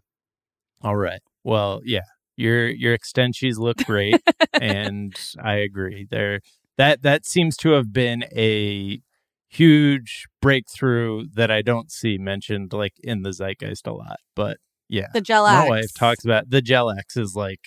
All 0.82 0.96
right. 0.96 1.20
Well, 1.44 1.80
yeah. 1.84 2.02
Your 2.36 2.68
your 2.68 2.94
extensions 2.94 3.58
look 3.58 3.78
great, 3.78 4.22
and 4.52 5.12
I 5.42 5.54
agree. 5.54 6.06
There 6.08 6.40
that 6.76 7.02
that 7.02 7.26
seems 7.26 7.56
to 7.58 7.70
have 7.70 7.92
been 7.92 8.24
a 8.32 9.00
huge 9.48 10.26
breakthrough 10.40 11.24
that 11.34 11.50
I 11.50 11.62
don't 11.62 11.90
see 11.90 12.16
mentioned 12.16 12.72
like 12.72 12.92
in 13.02 13.22
the 13.22 13.32
zeitgeist 13.32 13.88
a 13.88 13.92
lot. 13.92 14.18
But 14.36 14.58
yeah, 14.88 15.08
The 15.12 15.20
Gel 15.20 15.44
my 15.46 15.62
X. 15.62 15.68
wife 15.68 15.94
talks 15.94 16.24
about 16.24 16.50
the 16.50 16.62
Gel 16.62 16.90
X 16.90 17.16
is 17.16 17.34
like 17.34 17.60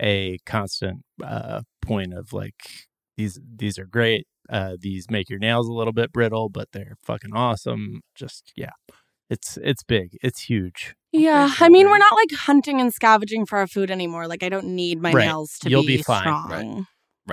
a 0.00 0.38
constant 0.46 1.02
uh, 1.22 1.60
point 1.82 2.14
of 2.14 2.32
like 2.32 2.88
these 3.18 3.38
these 3.54 3.78
are 3.78 3.86
great. 3.86 4.26
Uh, 4.48 4.76
these 4.80 5.10
make 5.10 5.28
your 5.28 5.38
nails 5.40 5.68
a 5.68 5.72
little 5.72 5.92
bit 5.92 6.10
brittle, 6.10 6.48
but 6.48 6.68
they're 6.72 6.96
fucking 7.04 7.34
awesome. 7.34 8.00
Just 8.14 8.52
yeah, 8.56 8.72
it's 9.28 9.58
it's 9.62 9.82
big, 9.82 10.16
it's 10.22 10.44
huge. 10.44 10.94
Yeah. 11.20 11.50
I 11.60 11.68
mean, 11.68 11.86
we're 11.88 11.98
not 11.98 12.14
like 12.14 12.32
hunting 12.40 12.80
and 12.80 12.92
scavenging 12.92 13.46
for 13.46 13.58
our 13.58 13.66
food 13.66 13.90
anymore. 13.90 14.26
Like, 14.26 14.42
I 14.42 14.48
don't 14.48 14.68
need 14.68 15.00
my 15.00 15.12
Right. 15.12 15.26
nails 15.26 15.58
to 15.60 15.70
You'll 15.70 15.82
be, 15.82 15.96
be 15.98 16.02
fine. 16.02 16.20
strong. 16.22 16.50
Right. 16.50 16.84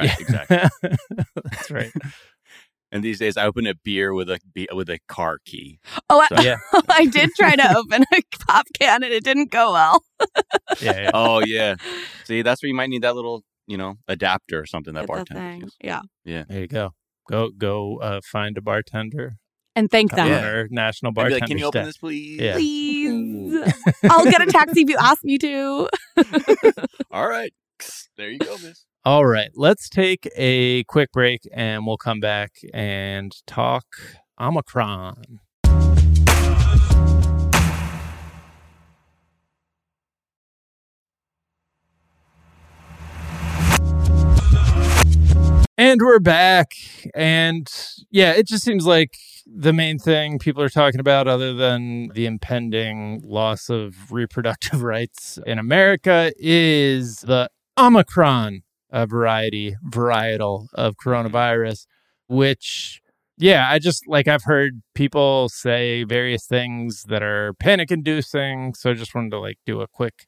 Right. 0.09 0.19
Exactly. 0.19 0.57
That's 1.43 1.69
right. 1.71 1.91
And 2.91 3.03
these 3.03 3.17
days, 3.19 3.37
I 3.37 3.45
open 3.45 3.65
a 3.67 3.73
beer 3.83 4.13
with 4.13 4.29
a 4.29 4.39
be- 4.53 4.69
with 4.71 4.87
a 4.89 4.99
car 5.07 5.37
key. 5.45 5.79
Oh, 6.09 6.25
I, 6.31 6.41
Yeah. 6.43 6.57
I 6.89 7.05
did 7.05 7.29
try 7.37 7.55
to 7.55 7.77
open 7.77 8.03
a 8.13 8.21
pop 8.47 8.65
can 8.79 9.03
and 9.03 9.11
it 9.11 9.23
didn't 9.23 9.49
go 9.51 9.71
well. 9.73 10.03
Yeah, 10.79 11.01
yeah. 11.01 11.11
Oh 11.13 11.39
yeah. 11.45 11.75
See, 12.25 12.41
that's 12.43 12.61
where 12.61 12.67
you 12.67 12.75
might 12.75 12.89
need 12.89 13.01
that 13.01 13.15
little, 13.15 13.43
you 13.67 13.77
know, 13.77 13.95
adapter 14.07 14.59
or 14.59 14.65
something 14.67 14.93
that 14.93 15.01
Get 15.01 15.07
bartender 15.07 15.41
thing. 15.41 15.69
Yeah. 15.83 16.01
Yeah. 16.23 16.43
There 16.47 16.61
you 16.61 16.67
go. 16.67 16.91
Go 17.29 17.49
go 17.57 17.97
uh, 17.97 18.21
find 18.31 18.57
a 18.57 18.61
bartender 18.61 19.37
And 19.75 19.89
thank 19.89 20.11
them. 20.11 20.27
Yeah. 20.27 20.45
our 20.45 20.67
national 20.69 21.09
I'd 21.11 21.15
bartender. 21.15 21.39
like, 21.39 21.47
can 21.47 21.57
you 21.57 21.65
open 21.65 21.85
this, 21.85 21.97
please? 21.97 22.39
Yeah. 22.39 22.53
Please. 22.53 23.73
I'll 24.09 24.25
get 24.25 24.41
a 24.41 24.45
taxi 24.45 24.81
if 24.81 24.89
you 24.89 24.97
ask 24.99 25.23
me 25.23 25.37
to. 25.39 25.89
All 27.11 27.27
right. 27.27 27.53
There 28.15 28.29
you 28.29 28.37
go, 28.37 28.53
miss. 28.53 28.85
All 29.03 29.25
right, 29.25 29.49
let's 29.55 29.89
take 29.89 30.29
a 30.37 30.85
quick 30.85 31.11
break 31.11 31.41
and 31.51 31.85
we'll 31.85 31.97
come 31.97 32.21
back 32.21 32.51
and 32.73 33.35
talk 33.45 33.83
Omicron. 34.39 35.39
And 45.75 46.03
we're 46.03 46.19
back. 46.19 46.73
And 47.15 47.67
yeah, 48.11 48.33
it 48.33 48.45
just 48.45 48.63
seems 48.63 48.85
like 48.85 49.17
the 49.47 49.73
main 49.73 49.97
thing 49.97 50.37
people 50.37 50.61
are 50.61 50.69
talking 50.69 50.99
about, 50.99 51.27
other 51.27 51.51
than 51.51 52.09
the 52.09 52.27
impending 52.27 53.23
loss 53.25 53.71
of 53.71 54.11
reproductive 54.11 54.83
rights 54.83 55.39
in 55.47 55.57
America, 55.57 56.31
is 56.37 57.21
the 57.21 57.49
Omicron 57.75 58.61
uh, 58.91 59.07
variety, 59.07 59.75
varietal 59.89 60.67
of 60.75 60.95
coronavirus, 60.95 61.87
which, 62.27 63.01
yeah, 63.39 63.67
I 63.67 63.79
just 63.79 64.07
like 64.07 64.27
I've 64.27 64.43
heard 64.43 64.83
people 64.93 65.49
say 65.49 66.03
various 66.03 66.45
things 66.45 67.05
that 67.07 67.23
are 67.23 67.55
panic 67.55 67.89
inducing. 67.89 68.75
So 68.75 68.91
I 68.91 68.93
just 68.93 69.15
wanted 69.15 69.31
to 69.31 69.39
like 69.39 69.57
do 69.65 69.81
a 69.81 69.87
quick, 69.87 70.25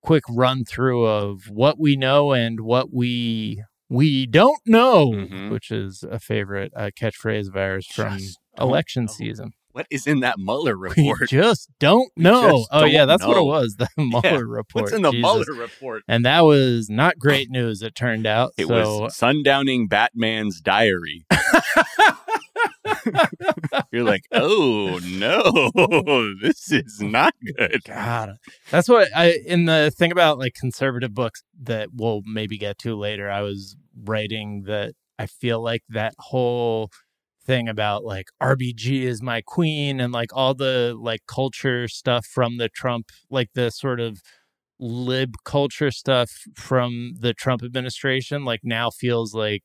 quick 0.00 0.22
run 0.30 0.64
through 0.64 1.06
of 1.06 1.50
what 1.50 1.76
we 1.76 1.96
know 1.96 2.30
and 2.32 2.60
what 2.60 2.92
we 2.92 3.64
we 3.88 4.26
don't 4.26 4.60
know, 4.66 5.10
Mhm. 5.12 5.50
which 5.50 5.70
is 5.70 6.04
a 6.10 6.18
favorite 6.18 6.72
uh, 6.76 6.90
catchphrase 6.98 7.48
of 7.48 7.56
ours 7.56 7.86
from 7.86 8.18
Just 8.18 8.38
election 8.58 9.04
know. 9.04 9.12
season. 9.12 9.50
What 9.72 9.86
is 9.90 10.06
in 10.06 10.20
that 10.20 10.36
Mueller 10.38 10.74
report? 10.78 11.20
We 11.20 11.26
just 11.26 11.68
don't 11.78 12.10
know. 12.16 12.50
just 12.60 12.68
oh 12.72 12.84
yeah, 12.86 13.00
don't 13.00 13.08
that's 13.08 13.26
what 13.26 13.36
it 13.36 13.44
was. 13.44 13.76
The 13.76 13.88
Mueller 13.98 14.46
report. 14.46 14.84
What's 14.84 14.92
in 14.94 15.02
the 15.02 15.10
Jesus. 15.10 15.22
Mueller 15.22 15.60
report? 15.60 16.02
And 16.08 16.24
that 16.24 16.40
was 16.40 16.88
not 16.88 17.18
great 17.18 17.50
news. 17.50 17.82
It 17.82 17.94
turned 17.94 18.26
out. 18.26 18.52
It 18.56 18.68
so 18.68 19.02
was 19.02 19.16
sundowning 19.18 19.88
Batman's 19.88 20.60
diary. 20.62 21.26
You're 23.92 24.04
like, 24.04 24.24
oh 24.32 25.00
no, 25.04 26.34
this 26.42 26.72
is 26.72 27.00
not 27.00 27.34
good. 27.56 27.82
God, 27.84 28.36
that's 28.70 28.88
what 28.88 29.08
I 29.14 29.38
in 29.46 29.64
the 29.66 29.92
thing 29.96 30.12
about 30.12 30.38
like 30.38 30.54
conservative 30.54 31.14
books 31.14 31.42
that 31.62 31.90
we'll 31.94 32.22
maybe 32.24 32.58
get 32.58 32.78
to 32.78 32.96
later. 32.96 33.30
I 33.30 33.42
was 33.42 33.76
writing 34.04 34.64
that 34.66 34.94
I 35.18 35.26
feel 35.26 35.62
like 35.62 35.82
that 35.88 36.14
whole 36.18 36.90
thing 37.46 37.68
about 37.68 38.04
like 38.04 38.28
RBG 38.42 39.02
is 39.02 39.22
my 39.22 39.40
queen 39.40 40.00
and 40.00 40.12
like 40.12 40.30
all 40.34 40.54
the 40.54 40.96
like 40.98 41.20
culture 41.26 41.88
stuff 41.88 42.26
from 42.26 42.58
the 42.58 42.68
Trump, 42.68 43.10
like 43.30 43.50
the 43.54 43.70
sort 43.70 44.00
of 44.00 44.20
lib 44.78 45.36
culture 45.44 45.90
stuff 45.90 46.30
from 46.54 47.14
the 47.20 47.32
Trump 47.32 47.62
administration, 47.62 48.44
like 48.44 48.60
now 48.62 48.90
feels 48.90 49.34
like 49.34 49.62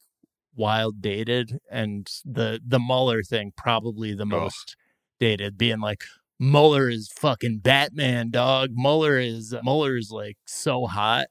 wild 0.55 1.01
dated 1.01 1.59
and 1.69 2.07
the 2.25 2.59
the 2.65 2.79
Mueller 2.79 3.23
thing 3.23 3.51
probably 3.55 4.13
the 4.13 4.25
most 4.25 4.75
dated 5.19 5.57
being 5.57 5.79
like 5.79 6.03
Mueller 6.39 6.89
is 6.89 7.07
fucking 7.19 7.59
Batman, 7.59 8.31
dog. 8.31 8.71
Mueller 8.73 9.17
is 9.19 9.53
Mueller 9.63 9.95
is 9.95 10.09
like 10.11 10.37
so 10.45 10.85
hot. 10.87 11.27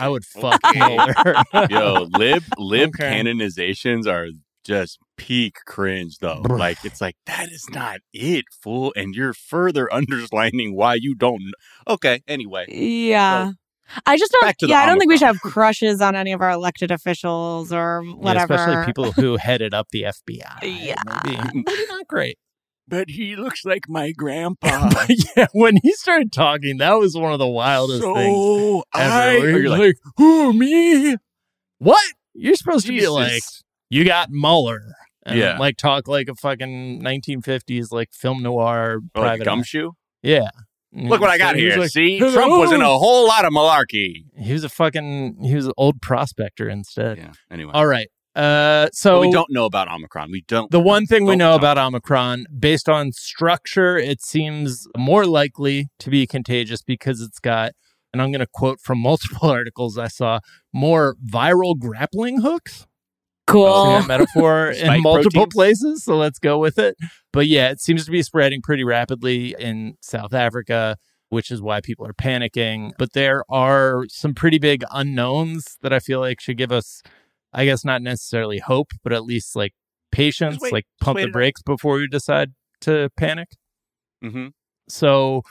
I 0.00 0.08
would 0.08 0.24
fuck 0.40 0.60
Okay. 0.64 0.78
Mueller. 0.78 1.14
Yo, 1.70 2.06
lib 2.10 2.42
lib 2.58 2.90
Okay. 2.94 3.22
canonizations 3.22 4.06
are 4.06 4.28
just 4.64 4.98
peak 5.18 5.56
cringe 5.66 6.18
though. 6.18 6.42
Bruh. 6.42 6.58
like 6.58 6.78
it's 6.84 7.00
like 7.02 7.16
that 7.26 7.50
is 7.50 7.66
not 7.70 7.98
it, 8.14 8.46
fool. 8.62 8.92
And 8.96 9.14
you're 9.14 9.34
further 9.34 9.92
underlining 9.92 10.74
why 10.74 10.94
you 10.98 11.14
don't. 11.14 11.42
Okay, 11.86 12.22
anyway. 12.26 12.64
Yeah. 12.68 13.52
I 14.06 14.16
just 14.16 14.32
don't. 14.32 14.42
Back 14.42 14.58
to 14.58 14.66
the 14.66 14.70
Yeah, 14.70 14.80
I 14.80 14.86
don't 14.86 14.98
think 14.98 15.10
we 15.10 15.18
should 15.18 15.26
have 15.26 15.40
crushes 15.40 16.00
on 16.00 16.16
any 16.16 16.32
of 16.32 16.40
our 16.40 16.50
elected 16.50 16.90
officials 16.90 17.72
or 17.72 18.02
Yeah, 18.04 18.12
whatever. 18.12 18.54
especially 18.54 18.86
people 18.86 19.12
who 19.12 19.36
headed 19.40 19.74
up 19.74 19.88
the 19.90 20.02
FBI. 20.04 20.58
Yeah. 20.62 20.94
maybe, 21.24 21.38
maybe 21.66 21.86
not 21.88 22.06
great. 22.08 22.38
But 22.86 23.08
he 23.10 23.34
looks 23.36 23.64
like 23.64 23.88
my 23.88 24.12
grandpa. 24.12 24.90
But 24.92 25.10
yeah, 25.36 25.46
when 25.52 25.78
he 25.82 25.92
started 25.92 26.32
talking, 26.32 26.78
that 26.78 26.94
was 26.94 27.16
one 27.16 27.32
of 27.32 27.38
the 27.38 27.48
wildest 27.48 28.02
things 28.02 28.36
so 28.36 28.84
ever. 28.94 29.12
I, 29.12 29.38
where 29.38 29.58
you're 29.60 29.70
like, 29.70 29.78
like, 29.80 29.96
"Who 30.18 30.52
me? 30.52 31.16
What? 31.78 32.04
You're 32.34 32.56
supposed 32.56 32.86
to 32.86 32.92
be 32.92 33.06
like, 33.08 33.42
you 33.90 34.04
got 34.04 34.30
Mueller." 34.30 34.80
And 35.26 35.38
Yeah. 35.38 35.56
like 35.58 35.78
talk 35.78 36.06
like 36.08 36.28
a 36.28 36.34
fucking 36.34 37.00
1950s 37.02 37.86
like 37.90 38.12
film 38.12 38.42
noir 38.42 38.98
oh, 39.14 39.20
like 39.20 39.24
private. 39.38 39.42
eye. 39.42 39.44
gumshoe. 39.44 39.92
Yeah. 40.22 40.50
Look 40.94 41.20
what 41.20 41.30
I 41.30 41.38
got 41.38 41.52
So 41.52 41.56
he 41.56 41.62
here. 41.62 41.76
like, 41.78 41.90
See, 41.90 42.18
"Hello." 42.18 42.32
Trump 42.32 42.52
was 42.52 42.72
in 42.72 42.80
a 42.80 42.86
whole 42.98 43.26
lot 43.26 43.44
of 43.44 43.52
malarkey. 43.52 44.24
He 44.36 44.52
was 44.52 44.64
a 44.64 44.68
fucking. 44.68 45.38
He 45.42 45.54
was 45.54 45.66
an 45.66 45.72
old 45.76 46.00
prospector 46.00 46.68
instead. 46.68 47.18
Yeah. 47.18 47.32
Anyway, 47.50 47.72
All 47.74 47.86
right. 47.86 48.08
Uh, 48.36 48.88
so 48.92 49.16
But 49.16 49.20
we 49.20 49.30
don't 49.32 49.50
know 49.50 49.64
about 49.64 49.88
Omicron. 49.88 50.30
We 50.32 50.42
don't. 50.48 50.70
The 50.70 50.80
one 50.80 51.06
thing 51.06 51.24
we 51.24 51.36
know 51.36 51.54
about 51.54 51.78
Omicron, 51.78 52.46
based 52.58 52.88
on 52.88 53.12
structure, 53.12 53.96
it 53.96 54.20
seems 54.22 54.88
more 54.96 55.24
likely 55.24 55.88
to 56.00 56.10
be 56.10 56.26
contagious 56.26 56.82
because 56.82 57.20
it's 57.20 57.38
got, 57.38 57.72
and 58.12 58.20
I'm 58.20 58.32
going 58.32 58.40
to 58.40 58.48
quote 58.52 58.80
from 58.80 58.98
multiple 58.98 59.48
articles 59.50 59.96
I 59.98 60.08
saw, 60.08 60.40
more 60.72 61.14
viral 61.24 61.78
grappling 61.78 62.40
hooks. 62.40 62.86
Cool. 63.46 63.84
That 63.84 64.08
metaphor 64.08 64.70
in 64.70 65.02
multiple 65.02 65.46
proteins? 65.46 65.54
places. 65.54 66.04
So 66.04 66.16
let's 66.16 66.38
go 66.38 66.58
with 66.58 66.78
it. 66.78 66.96
But 67.32 67.46
yeah, 67.46 67.70
it 67.70 67.80
seems 67.80 68.04
to 68.04 68.10
be 68.10 68.22
spreading 68.22 68.62
pretty 68.62 68.84
rapidly 68.84 69.54
in 69.58 69.96
South 70.00 70.32
Africa, 70.34 70.96
which 71.28 71.50
is 71.50 71.60
why 71.60 71.80
people 71.80 72.06
are 72.06 72.14
panicking. 72.14 72.92
But 72.98 73.12
there 73.12 73.44
are 73.50 74.06
some 74.08 74.34
pretty 74.34 74.58
big 74.58 74.84
unknowns 74.90 75.78
that 75.82 75.92
I 75.92 75.98
feel 75.98 76.20
like 76.20 76.40
should 76.40 76.58
give 76.58 76.72
us, 76.72 77.02
I 77.52 77.64
guess, 77.64 77.84
not 77.84 78.02
necessarily 78.02 78.58
hope, 78.58 78.92
but 79.02 79.12
at 79.12 79.24
least 79.24 79.56
like 79.56 79.74
patience, 80.12 80.58
wait- 80.60 80.72
like 80.72 80.86
pump 81.00 81.18
the 81.18 81.28
brakes 81.28 81.62
before 81.62 82.00
you 82.00 82.08
decide 82.08 82.52
to 82.82 83.10
panic. 83.16 83.48
mm-hmm. 84.22 84.48
So, 84.88 85.42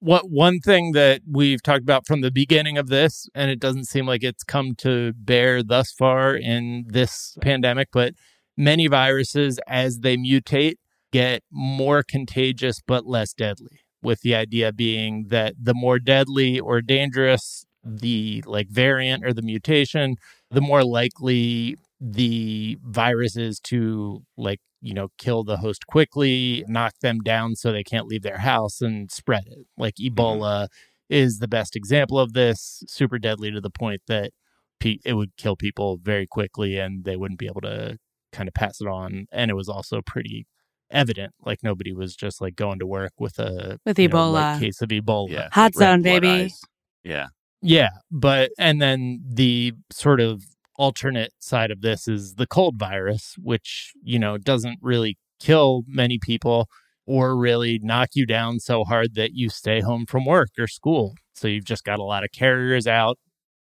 what 0.00 0.30
one 0.30 0.58
thing 0.60 0.92
that 0.92 1.20
we've 1.30 1.62
talked 1.62 1.82
about 1.82 2.06
from 2.06 2.22
the 2.22 2.30
beginning 2.30 2.78
of 2.78 2.88
this, 2.88 3.28
and 3.34 3.50
it 3.50 3.60
doesn't 3.60 3.86
seem 3.86 4.06
like 4.06 4.24
it's 4.24 4.42
come 4.42 4.74
to 4.76 5.12
bear 5.14 5.62
thus 5.62 5.92
far 5.92 6.34
in 6.34 6.86
this 6.88 7.36
pandemic, 7.40 7.88
but 7.92 8.14
many 8.56 8.88
viruses, 8.88 9.60
as 9.68 9.98
they 9.98 10.16
mutate, 10.16 10.74
get 11.12 11.42
more 11.50 12.02
contagious 12.02 12.80
but 12.86 13.06
less 13.06 13.32
deadly. 13.32 13.80
With 14.02 14.20
the 14.22 14.34
idea 14.34 14.72
being 14.72 15.26
that 15.28 15.54
the 15.62 15.74
more 15.74 15.98
deadly 15.98 16.58
or 16.58 16.80
dangerous 16.80 17.66
the 17.84 18.42
like 18.46 18.68
variant 18.70 19.24
or 19.24 19.34
the 19.34 19.42
mutation, 19.42 20.16
the 20.50 20.62
more 20.62 20.84
likely 20.84 21.76
the 22.00 22.78
viruses 22.82 23.60
to 23.60 24.22
like 24.36 24.60
you 24.80 24.94
know 24.94 25.08
kill 25.18 25.44
the 25.44 25.58
host 25.58 25.86
quickly 25.86 26.64
knock 26.66 26.94
them 27.02 27.18
down 27.20 27.54
so 27.54 27.70
they 27.70 27.84
can't 27.84 28.06
leave 28.06 28.22
their 28.22 28.38
house 28.38 28.80
and 28.80 29.10
spread 29.10 29.44
it 29.46 29.66
like 29.76 29.96
mm-hmm. 29.96 30.14
ebola 30.18 30.66
is 31.10 31.38
the 31.38 31.48
best 31.48 31.76
example 31.76 32.18
of 32.18 32.32
this 32.32 32.82
super 32.86 33.18
deadly 33.18 33.50
to 33.50 33.60
the 33.60 33.68
point 33.70 34.00
that 34.06 34.30
pe- 34.78 34.98
it 35.04 35.12
would 35.14 35.36
kill 35.36 35.56
people 35.56 35.98
very 36.02 36.26
quickly 36.26 36.78
and 36.78 37.04
they 37.04 37.16
wouldn't 37.16 37.38
be 37.38 37.46
able 37.46 37.60
to 37.60 37.98
kind 38.32 38.48
of 38.48 38.54
pass 38.54 38.80
it 38.80 38.86
on 38.86 39.26
and 39.32 39.50
it 39.50 39.54
was 39.54 39.68
also 39.68 40.00
pretty 40.00 40.46
evident 40.90 41.32
like 41.44 41.58
nobody 41.62 41.92
was 41.92 42.16
just 42.16 42.40
like 42.40 42.56
going 42.56 42.78
to 42.78 42.86
work 42.86 43.12
with 43.18 43.38
a 43.38 43.78
With 43.84 43.98
you 43.98 44.08
know, 44.08 44.30
like, 44.30 44.56
Ebola. 44.56 44.60
case 44.60 44.80
of 44.80 44.88
ebola 44.88 45.30
Yeah. 45.30 45.48
Hot 45.52 45.72
Red 45.76 45.86
zone, 45.86 46.02
baby. 46.02 46.28
eyes. 46.28 46.60
Yeah. 47.04 47.26
yeah, 47.62 47.90
but 48.10 48.50
and 48.58 48.80
then 48.80 49.20
the 49.28 49.72
sort 49.92 50.20
of 50.20 50.44
alternate 50.80 51.32
side 51.38 51.70
of 51.70 51.82
this 51.82 52.08
is 52.08 52.36
the 52.36 52.46
cold 52.46 52.78
virus, 52.78 53.34
which, 53.38 53.92
you 54.02 54.18
know, 54.18 54.38
doesn't 54.38 54.78
really 54.80 55.18
kill 55.38 55.82
many 55.86 56.18
people 56.18 56.68
or 57.06 57.36
really 57.36 57.78
knock 57.82 58.08
you 58.14 58.24
down 58.24 58.58
so 58.58 58.84
hard 58.84 59.14
that 59.14 59.32
you 59.34 59.50
stay 59.50 59.80
home 59.80 60.06
from 60.06 60.24
work 60.24 60.48
or 60.58 60.66
school. 60.66 61.14
So 61.34 61.48
you've 61.48 61.66
just 61.66 61.84
got 61.84 61.98
a 61.98 62.04
lot 62.04 62.24
of 62.24 62.30
carriers 62.32 62.86
out 62.86 63.18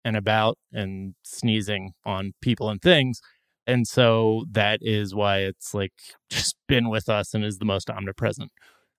and 0.03 0.17
about 0.17 0.57
and 0.73 1.15
sneezing 1.23 1.93
on 2.05 2.33
people 2.41 2.69
and 2.69 2.81
things. 2.81 3.21
And 3.65 3.87
so 3.87 4.43
that 4.51 4.79
is 4.81 5.15
why 5.15 5.37
it's 5.39 5.73
like 5.73 5.93
just 6.29 6.57
been 6.67 6.89
with 6.89 7.07
us 7.07 7.33
and 7.33 7.45
is 7.45 7.59
the 7.59 7.65
most 7.65 7.89
omnipresent 7.89 8.51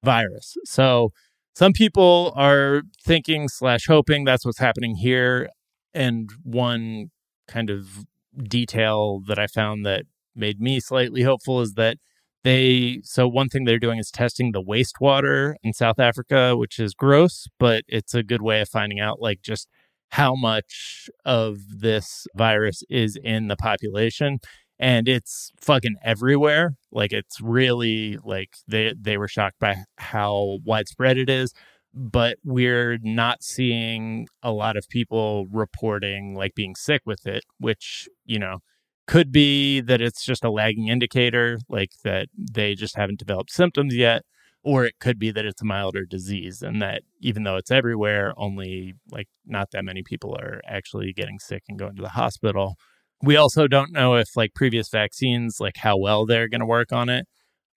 virus. 0.02 0.56
So 0.64 1.10
some 1.54 1.74
people 1.74 2.32
are 2.34 2.82
thinking 3.04 3.48
slash 3.48 3.86
hoping 3.86 4.24
that's 4.24 4.46
what's 4.46 4.58
happening 4.58 4.96
here. 4.96 5.50
And 5.92 6.30
one 6.42 7.10
kind 7.48 7.70
of 7.70 8.04
detail 8.42 9.22
that 9.26 9.38
I 9.38 9.46
found 9.46 9.84
that 9.86 10.04
made 10.34 10.60
me 10.60 10.80
slightly 10.80 11.22
hopeful 11.22 11.60
is 11.60 11.74
that 11.74 11.98
they 12.44 13.00
so 13.02 13.26
one 13.26 13.48
thing 13.48 13.64
they're 13.64 13.78
doing 13.78 13.98
is 13.98 14.10
testing 14.10 14.52
the 14.52 14.62
wastewater 14.62 15.54
in 15.64 15.72
South 15.72 15.98
Africa, 15.98 16.56
which 16.56 16.78
is 16.78 16.94
gross, 16.94 17.48
but 17.58 17.82
it's 17.88 18.14
a 18.14 18.22
good 18.22 18.42
way 18.42 18.60
of 18.60 18.68
finding 18.68 19.00
out 19.00 19.20
like 19.20 19.42
just 19.42 19.68
how 20.10 20.34
much 20.36 21.10
of 21.24 21.58
this 21.80 22.26
virus 22.36 22.82
is 22.88 23.18
in 23.24 23.48
the 23.48 23.56
population. 23.56 24.38
And 24.78 25.08
it's 25.08 25.50
fucking 25.60 25.96
everywhere. 26.04 26.76
Like 26.92 27.12
it's 27.12 27.40
really 27.40 28.18
like 28.24 28.50
they 28.68 28.94
they 28.96 29.16
were 29.16 29.28
shocked 29.28 29.58
by 29.58 29.78
how 29.96 30.58
widespread 30.64 31.18
it 31.18 31.30
is 31.30 31.52
but 31.96 32.36
we're 32.44 32.98
not 33.02 33.42
seeing 33.42 34.28
a 34.42 34.52
lot 34.52 34.76
of 34.76 34.86
people 34.88 35.46
reporting 35.50 36.34
like 36.34 36.54
being 36.54 36.74
sick 36.74 37.00
with 37.06 37.26
it 37.26 37.42
which 37.58 38.06
you 38.24 38.38
know 38.38 38.58
could 39.06 39.32
be 39.32 39.80
that 39.80 40.00
it's 40.00 40.24
just 40.24 40.44
a 40.44 40.50
lagging 40.50 40.88
indicator 40.88 41.58
like 41.68 41.90
that 42.04 42.28
they 42.36 42.74
just 42.74 42.96
haven't 42.96 43.18
developed 43.18 43.50
symptoms 43.50 43.94
yet 43.94 44.22
or 44.62 44.84
it 44.84 44.94
could 45.00 45.18
be 45.18 45.30
that 45.30 45.46
it's 45.46 45.62
a 45.62 45.64
milder 45.64 46.04
disease 46.04 46.60
and 46.60 46.82
that 46.82 47.02
even 47.20 47.44
though 47.44 47.56
it's 47.56 47.70
everywhere 47.70 48.34
only 48.36 48.94
like 49.10 49.28
not 49.46 49.70
that 49.70 49.84
many 49.84 50.02
people 50.02 50.36
are 50.38 50.60
actually 50.66 51.12
getting 51.12 51.38
sick 51.38 51.62
and 51.68 51.78
going 51.78 51.94
to 51.94 52.02
the 52.02 52.10
hospital. 52.10 52.74
We 53.22 53.36
also 53.36 53.68
don't 53.68 53.92
know 53.92 54.16
if 54.16 54.28
like 54.34 54.54
previous 54.54 54.88
vaccines 54.88 55.58
like 55.60 55.76
how 55.78 55.96
well 55.96 56.26
they're 56.26 56.48
going 56.48 56.60
to 56.60 56.66
work 56.66 56.92
on 56.92 57.08
it 57.08 57.26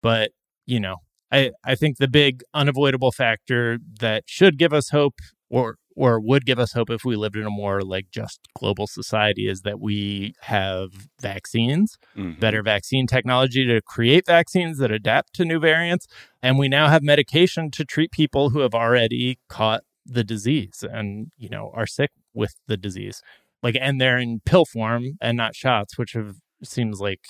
but 0.02 0.32
you 0.66 0.80
know 0.80 0.98
i 1.32 1.52
i 1.64 1.76
think 1.76 1.98
the 1.98 2.08
big 2.08 2.42
unavoidable 2.54 3.12
factor 3.12 3.78
that 4.00 4.24
should 4.28 4.58
give 4.58 4.74
us 4.74 4.90
hope 4.90 5.16
or 5.50 5.76
or 5.96 6.20
would 6.22 6.46
give 6.46 6.60
us 6.60 6.72
hope 6.74 6.90
if 6.90 7.04
we 7.04 7.18
lived 7.18 7.36
in 7.36 7.46
a 7.46 7.50
more 7.50 7.82
like 7.82 8.06
just 8.10 8.40
global 8.58 8.88
society 8.88 9.50
is 9.50 9.62
that 9.64 9.82
we 9.82 10.34
have 10.44 10.90
vaccines, 11.22 11.98
Mhm. 12.16 12.40
better 12.40 12.64
vaccine 12.64 13.06
technology 13.06 13.66
to 13.66 13.82
create 13.82 14.26
vaccines 14.26 14.78
that 14.78 14.92
adapt 14.92 15.34
to 15.34 15.44
new 15.44 15.60
variants. 15.60 16.08
And 16.42 16.58
we 16.58 16.70
now 16.70 16.88
have 16.88 17.04
medication 17.04 17.70
to 17.72 17.84
treat 17.84 18.12
people 18.12 18.52
who 18.52 18.60
have 18.60 18.74
already 18.74 19.40
caught 19.50 19.82
the 20.06 20.24
disease 20.24 20.86
and, 20.90 21.32
you 21.38 21.50
know, 21.50 21.70
are 21.74 21.88
sick 21.88 22.12
with 22.34 22.54
the 22.68 22.78
disease. 22.78 23.22
Like, 23.62 23.76
and 23.82 24.00
they're 24.00 24.18
in 24.20 24.40
pill 24.46 24.64
form 24.64 25.18
and 25.20 25.36
not 25.36 25.54
shots, 25.54 25.98
which 25.98 26.14
have, 26.14 26.36
seems 26.64 27.02
like 27.02 27.26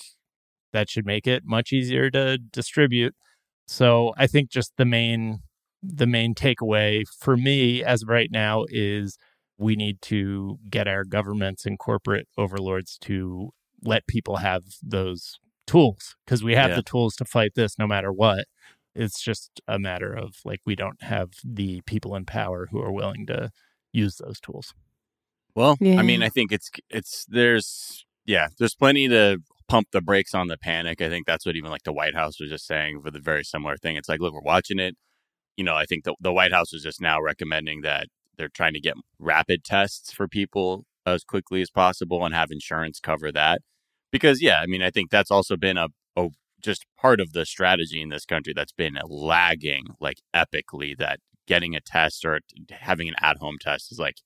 that 0.72 0.88
should 0.88 1.06
make 1.06 1.26
it 1.26 1.42
much 1.44 1.72
easier 1.72 2.08
to 2.12 2.38
distribute. 2.38 3.16
So 3.70 4.12
I 4.16 4.26
think 4.26 4.50
just 4.50 4.72
the 4.78 4.84
main 4.84 5.42
the 5.80 6.06
main 6.06 6.34
takeaway 6.34 7.04
for 7.20 7.36
me 7.36 7.84
as 7.84 8.02
of 8.02 8.08
right 8.08 8.30
now 8.32 8.64
is 8.68 9.16
we 9.58 9.76
need 9.76 10.02
to 10.02 10.58
get 10.68 10.88
our 10.88 11.04
governments 11.04 11.64
and 11.64 11.78
corporate 11.78 12.26
overlords 12.36 12.98
to 13.02 13.50
let 13.82 14.06
people 14.08 14.38
have 14.38 14.64
those 14.82 15.38
tools 15.68 16.16
because 16.24 16.42
we 16.42 16.54
have 16.56 16.70
Yeah. 16.70 16.76
the 16.76 16.82
tools 16.82 17.14
to 17.16 17.24
fight 17.24 17.52
this 17.54 17.78
no 17.78 17.86
matter 17.86 18.12
what. 18.12 18.46
It's 18.94 19.22
just 19.22 19.60
a 19.68 19.78
matter 19.78 20.12
of 20.12 20.34
like 20.44 20.60
we 20.66 20.74
don't 20.74 21.00
have 21.04 21.30
the 21.44 21.80
people 21.86 22.16
in 22.16 22.24
power 22.26 22.66
who 22.72 22.80
are 22.82 22.92
willing 22.92 23.24
to 23.26 23.50
use 23.92 24.16
those 24.16 24.40
tools. 24.40 24.74
Well, 25.54 25.76
I 25.80 26.02
mean, 26.02 26.24
I 26.24 26.28
think 26.28 26.50
it's 26.50 26.70
it's 26.90 27.24
there's 27.28 28.04
yeah, 28.26 28.48
there's 28.58 28.74
plenty 28.74 29.08
to 29.08 29.38
pump 29.70 29.88
the 29.92 30.02
brakes 30.02 30.34
on 30.34 30.48
the 30.48 30.58
panic. 30.58 31.00
I 31.00 31.08
think 31.08 31.26
that's 31.26 31.46
what 31.46 31.54
even 31.54 31.70
like 31.70 31.84
the 31.84 31.92
White 31.92 32.14
House 32.14 32.40
was 32.40 32.50
just 32.50 32.66
saying 32.66 33.00
for 33.02 33.10
the 33.10 33.20
very 33.20 33.44
similar 33.44 33.76
thing. 33.76 33.96
It's 33.96 34.08
like, 34.08 34.20
look, 34.20 34.34
we're 34.34 34.40
watching 34.40 34.80
it. 34.80 34.96
You 35.56 35.64
know, 35.64 35.76
I 35.76 35.84
think 35.86 36.04
the 36.04 36.14
the 36.20 36.32
White 36.32 36.52
House 36.52 36.72
is 36.72 36.82
just 36.82 37.00
now 37.00 37.20
recommending 37.22 37.82
that 37.82 38.08
they're 38.36 38.48
trying 38.48 38.74
to 38.74 38.80
get 38.80 38.94
rapid 39.18 39.62
tests 39.64 40.12
for 40.12 40.26
people 40.26 40.84
as 41.06 41.22
quickly 41.22 41.62
as 41.62 41.70
possible 41.70 42.24
and 42.24 42.34
have 42.34 42.50
insurance 42.50 42.98
cover 43.00 43.30
that. 43.32 43.60
Because 44.10 44.42
yeah, 44.42 44.60
I 44.60 44.66
mean, 44.66 44.82
I 44.82 44.90
think 44.90 45.10
that's 45.10 45.30
also 45.30 45.56
been 45.56 45.78
a, 45.78 45.88
a 46.16 46.28
just 46.60 46.84
part 47.00 47.20
of 47.20 47.32
the 47.32 47.46
strategy 47.46 48.02
in 48.02 48.08
this 48.08 48.24
country 48.24 48.52
that's 48.54 48.72
been 48.72 48.98
lagging 49.06 49.84
like 50.00 50.18
epically 50.34 50.96
that 50.98 51.20
getting 51.46 51.76
a 51.76 51.80
test 51.80 52.24
or 52.24 52.40
having 52.70 53.08
an 53.08 53.14
at-home 53.20 53.56
test 53.60 53.92
is 53.92 53.98
like 53.98 54.16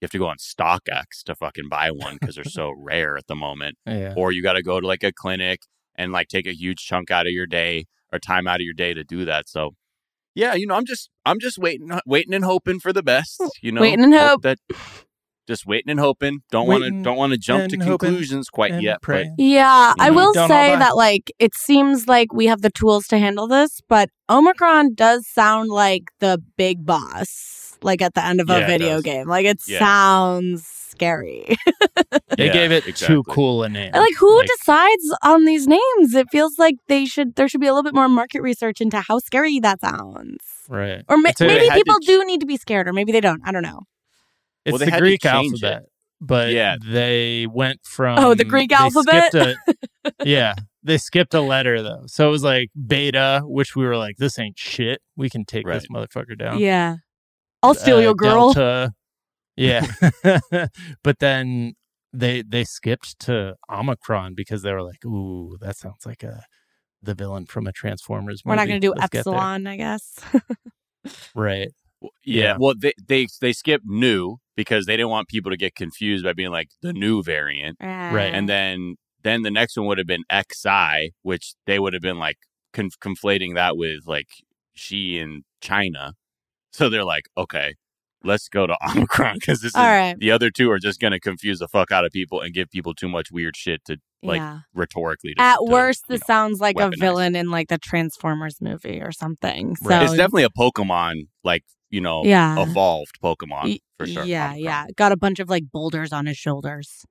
you 0.00 0.06
have 0.06 0.10
to 0.12 0.18
go 0.18 0.28
on 0.28 0.36
StockX 0.38 1.22
to 1.26 1.34
fucking 1.34 1.68
buy 1.68 1.90
one 1.90 2.16
because 2.20 2.34
they're 2.34 2.44
so 2.44 2.72
rare 2.76 3.16
at 3.16 3.26
the 3.26 3.36
moment. 3.36 3.76
Yeah. 3.86 4.14
Or 4.16 4.32
you 4.32 4.42
got 4.42 4.54
to 4.54 4.62
go 4.62 4.80
to 4.80 4.86
like 4.86 5.02
a 5.02 5.12
clinic 5.12 5.62
and 5.94 6.12
like 6.12 6.28
take 6.28 6.46
a 6.46 6.54
huge 6.54 6.78
chunk 6.78 7.10
out 7.10 7.26
of 7.26 7.32
your 7.32 7.46
day 7.46 7.86
or 8.12 8.18
time 8.18 8.46
out 8.48 8.56
of 8.56 8.62
your 8.62 8.74
day 8.74 8.94
to 8.94 9.04
do 9.04 9.24
that. 9.26 9.48
So, 9.48 9.70
yeah, 10.34 10.54
you 10.54 10.66
know, 10.66 10.74
I'm 10.74 10.86
just 10.86 11.10
I'm 11.26 11.38
just 11.38 11.58
waiting, 11.58 11.90
waiting 12.06 12.32
and 12.34 12.44
hoping 12.44 12.80
for 12.80 12.92
the 12.92 13.02
best. 13.02 13.42
You 13.62 13.72
know, 13.72 13.80
Waiting 13.82 14.04
and 14.04 14.14
hope. 14.14 14.42
that 14.42 14.58
just 15.46 15.66
waiting 15.66 15.90
and 15.90 15.98
hoping. 16.00 16.40
Don't 16.50 16.68
want 16.68 16.84
to 16.84 17.02
don't 17.02 17.16
want 17.16 17.32
to 17.32 17.38
jump 17.38 17.68
to 17.70 17.76
conclusions 17.76 18.48
quite 18.48 18.80
yet. 18.80 18.98
But. 19.04 19.26
Yeah, 19.36 19.92
I 19.98 20.06
You 20.06 20.12
know, 20.12 20.16
will 20.16 20.32
don't 20.32 20.48
say 20.48 20.76
that 20.76 20.96
like 20.96 21.32
it 21.38 21.54
seems 21.54 22.06
like 22.06 22.32
we 22.32 22.46
have 22.46 22.62
the 22.62 22.70
tools 22.70 23.06
to 23.08 23.18
handle 23.18 23.48
this, 23.48 23.80
but 23.88 24.08
Omicron 24.30 24.94
does 24.94 25.26
sound 25.28 25.68
like 25.70 26.04
the 26.20 26.40
big 26.56 26.86
boss, 26.86 27.69
like 27.82 28.02
at 28.02 28.14
the 28.14 28.24
end 28.24 28.40
of 28.40 28.48
a 28.50 28.54
Yeah, 28.54 28.58
it 28.60 28.66
video 28.66 29.00
game. 29.02 29.28
Like 29.28 29.46
it 29.46 29.60
Yeah. 29.66 29.78
sounds 29.80 30.66
scary. 30.66 31.56
They 32.36 32.46
Yeah, 32.46 32.52
gave 32.52 32.72
it 32.72 32.96
too 32.96 33.22
cool 33.24 33.62
a 33.64 33.68
name. 33.68 33.92
like 33.92 34.14
who 34.18 34.38
Like, 34.38 34.46
decides 34.58 35.14
on 35.22 35.44
these 35.44 35.66
names? 35.66 36.14
It 36.14 36.28
feels 36.30 36.58
like 36.58 36.76
they 36.88 37.04
should 37.04 37.34
there 37.34 37.48
should 37.48 37.60
be 37.60 37.66
a 37.66 37.72
little 37.74 37.82
bit 37.82 37.94
more 37.94 38.08
market 38.08 38.40
research 38.40 38.80
into 38.80 39.00
how 39.00 39.18
scary 39.18 39.58
that 39.60 39.80
sounds. 39.80 40.38
right. 40.68 41.02
Or 41.08 41.18
ma- 41.18 41.30
It's 41.30 41.40
maybe 41.40 41.54
They 41.60 41.68
to 41.68 41.74
people 41.74 41.98
ch- 42.00 42.06
do 42.06 42.24
need 42.24 42.40
to 42.40 42.46
be 42.46 42.56
scared, 42.56 42.88
or 42.88 42.92
maybe 42.92 43.12
they 43.12 43.20
don't. 43.20 43.42
I 43.44 43.52
don't 43.52 43.62
know. 43.62 43.80
It's 44.64 44.72
Well, 44.72 44.78
they 44.78 44.86
the 44.90 44.98
Greek 44.98 45.22
change 45.22 45.62
it. 45.62 45.64
alphabet, 45.64 45.88
but 46.20 46.52
Yeah. 46.52 46.76
they 46.84 47.46
went 47.50 47.80
from 47.84 48.18
Oh, 48.18 48.34
the 48.34 48.44
Greek 48.44 48.72
alphabet? 48.72 49.34
a- 49.34 49.56
yeah, 50.24 50.54
they 50.82 50.96
skipped 50.98 51.34
a 51.34 51.40
letter 51.40 51.82
though, 51.82 52.04
so 52.06 52.28
it 52.28 52.30
was 52.30 52.42
like 52.44 52.68
beta, 52.86 53.42
which 53.44 53.74
we 53.76 53.84
were 53.84 53.96
like, 53.96 54.16
this 54.18 54.38
ain't 54.38 54.58
shit. 54.58 55.00
We 55.16 55.28
can 55.28 55.44
take 55.44 55.66
this 55.66 55.86
motherfucker 55.88 56.38
down. 56.38 56.58
Yeah. 56.60 56.96
I'll 57.62 57.74
steal 57.74 57.98
Uh, 57.98 58.00
your 58.00 58.14
girl. 58.14 58.52
Delta, 58.52 58.92
yeah, 59.56 59.86
but 61.02 61.18
then 61.18 61.74
they 62.12 62.42
they 62.42 62.64
skipped 62.64 63.18
to 63.20 63.54
Omicron 63.70 64.34
because 64.34 64.62
they 64.62 64.72
were 64.72 64.82
like, 64.82 65.04
ooh, 65.04 65.56
that 65.60 65.76
sounds 65.76 66.06
like 66.06 66.22
a 66.22 66.44
the 67.02 67.14
villain 67.14 67.46
from 67.46 67.66
a 67.66 67.72
Transformers. 67.72 68.42
Movie. 68.44 68.52
We're 68.52 68.56
not 68.56 68.68
going 68.68 68.80
to 68.80 68.86
do 68.86 68.92
Let's. 68.94 69.14
Epsilon, 69.14 69.66
I 69.66 69.76
guess. 69.76 70.18
right? 71.34 71.68
yeah, 72.24 72.42
Yeah. 72.42 72.56
well, 72.58 72.74
they 72.78 72.92
they 73.06 73.26
they 73.40 73.52
skipped 73.52 73.84
new 73.86 74.38
because 74.56 74.86
they 74.86 74.96
didn't 74.96 75.10
want 75.10 75.28
people 75.28 75.50
to 75.50 75.56
get 75.56 75.74
confused 75.74 76.24
by 76.24 76.32
being 76.32 76.50
like 76.50 76.68
the 76.82 76.92
new 76.92 77.22
variant. 77.22 77.76
Right. 77.80 78.32
and 78.34 78.48
then 78.48 78.96
then 79.22 79.42
the 79.42 79.50
next 79.50 79.76
one 79.76 79.86
would 79.86 79.98
have 79.98 80.06
been 80.06 80.24
XI, 80.32 81.12
which 81.22 81.54
they 81.66 81.78
would 81.78 81.92
have 81.92 82.02
been 82.02 82.18
like 82.18 82.38
conf- 82.72 82.98
conflating 83.02 83.54
that 83.54 83.76
with 83.76 84.06
like 84.06 84.28
she 84.74 85.18
in 85.18 85.42
China. 85.60 86.14
So 86.72 86.88
they're 86.88 87.04
like, 87.04 87.24
okay, 87.36 87.74
let's 88.22 88.48
go 88.48 88.66
to 88.66 88.76
Omicron 88.90 89.34
because 89.36 89.60
this 89.60 89.70
is 89.70 89.76
All 89.76 89.84
right. 89.84 90.16
the 90.18 90.30
other 90.30 90.50
two 90.50 90.70
are 90.70 90.78
just 90.78 91.00
going 91.00 91.12
to 91.12 91.20
confuse 91.20 91.58
the 91.58 91.68
fuck 91.68 91.90
out 91.90 92.04
of 92.04 92.12
people 92.12 92.40
and 92.40 92.52
give 92.54 92.70
people 92.70 92.94
too 92.94 93.08
much 93.08 93.30
weird 93.32 93.56
shit 93.56 93.84
to 93.86 93.96
like 94.22 94.38
yeah. 94.38 94.60
rhetorically. 94.74 95.34
To, 95.34 95.42
At 95.42 95.56
to, 95.56 95.64
worst, 95.64 96.04
you 96.08 96.14
this 96.14 96.20
know. 96.28 96.32
sounds 96.34 96.60
like 96.60 96.78
a 96.78 96.90
villain 96.98 97.34
in 97.34 97.50
like 97.50 97.68
the 97.68 97.78
Transformers 97.78 98.60
movie 98.60 99.00
or 99.00 99.12
something. 99.12 99.74
So 99.76 99.88
Right. 99.88 100.02
it's 100.02 100.12
definitely 100.12 100.44
a 100.44 100.50
Pokemon, 100.50 101.28
like 101.44 101.64
you 101.88 102.00
know, 102.00 102.24
Yeah. 102.24 102.62
evolved 102.62 103.18
Pokemon 103.24 103.78
for 103.98 104.06
sure. 104.06 104.24
Yeah, 104.24 104.50
Omicron. 104.50 104.64
yeah. 104.64 104.86
Got 104.96 105.12
a 105.12 105.16
bunch 105.16 105.40
of 105.40 105.48
like 105.48 105.64
boulders 105.72 106.12
on 106.12 106.26
his 106.26 106.36
shoulders. 106.36 107.04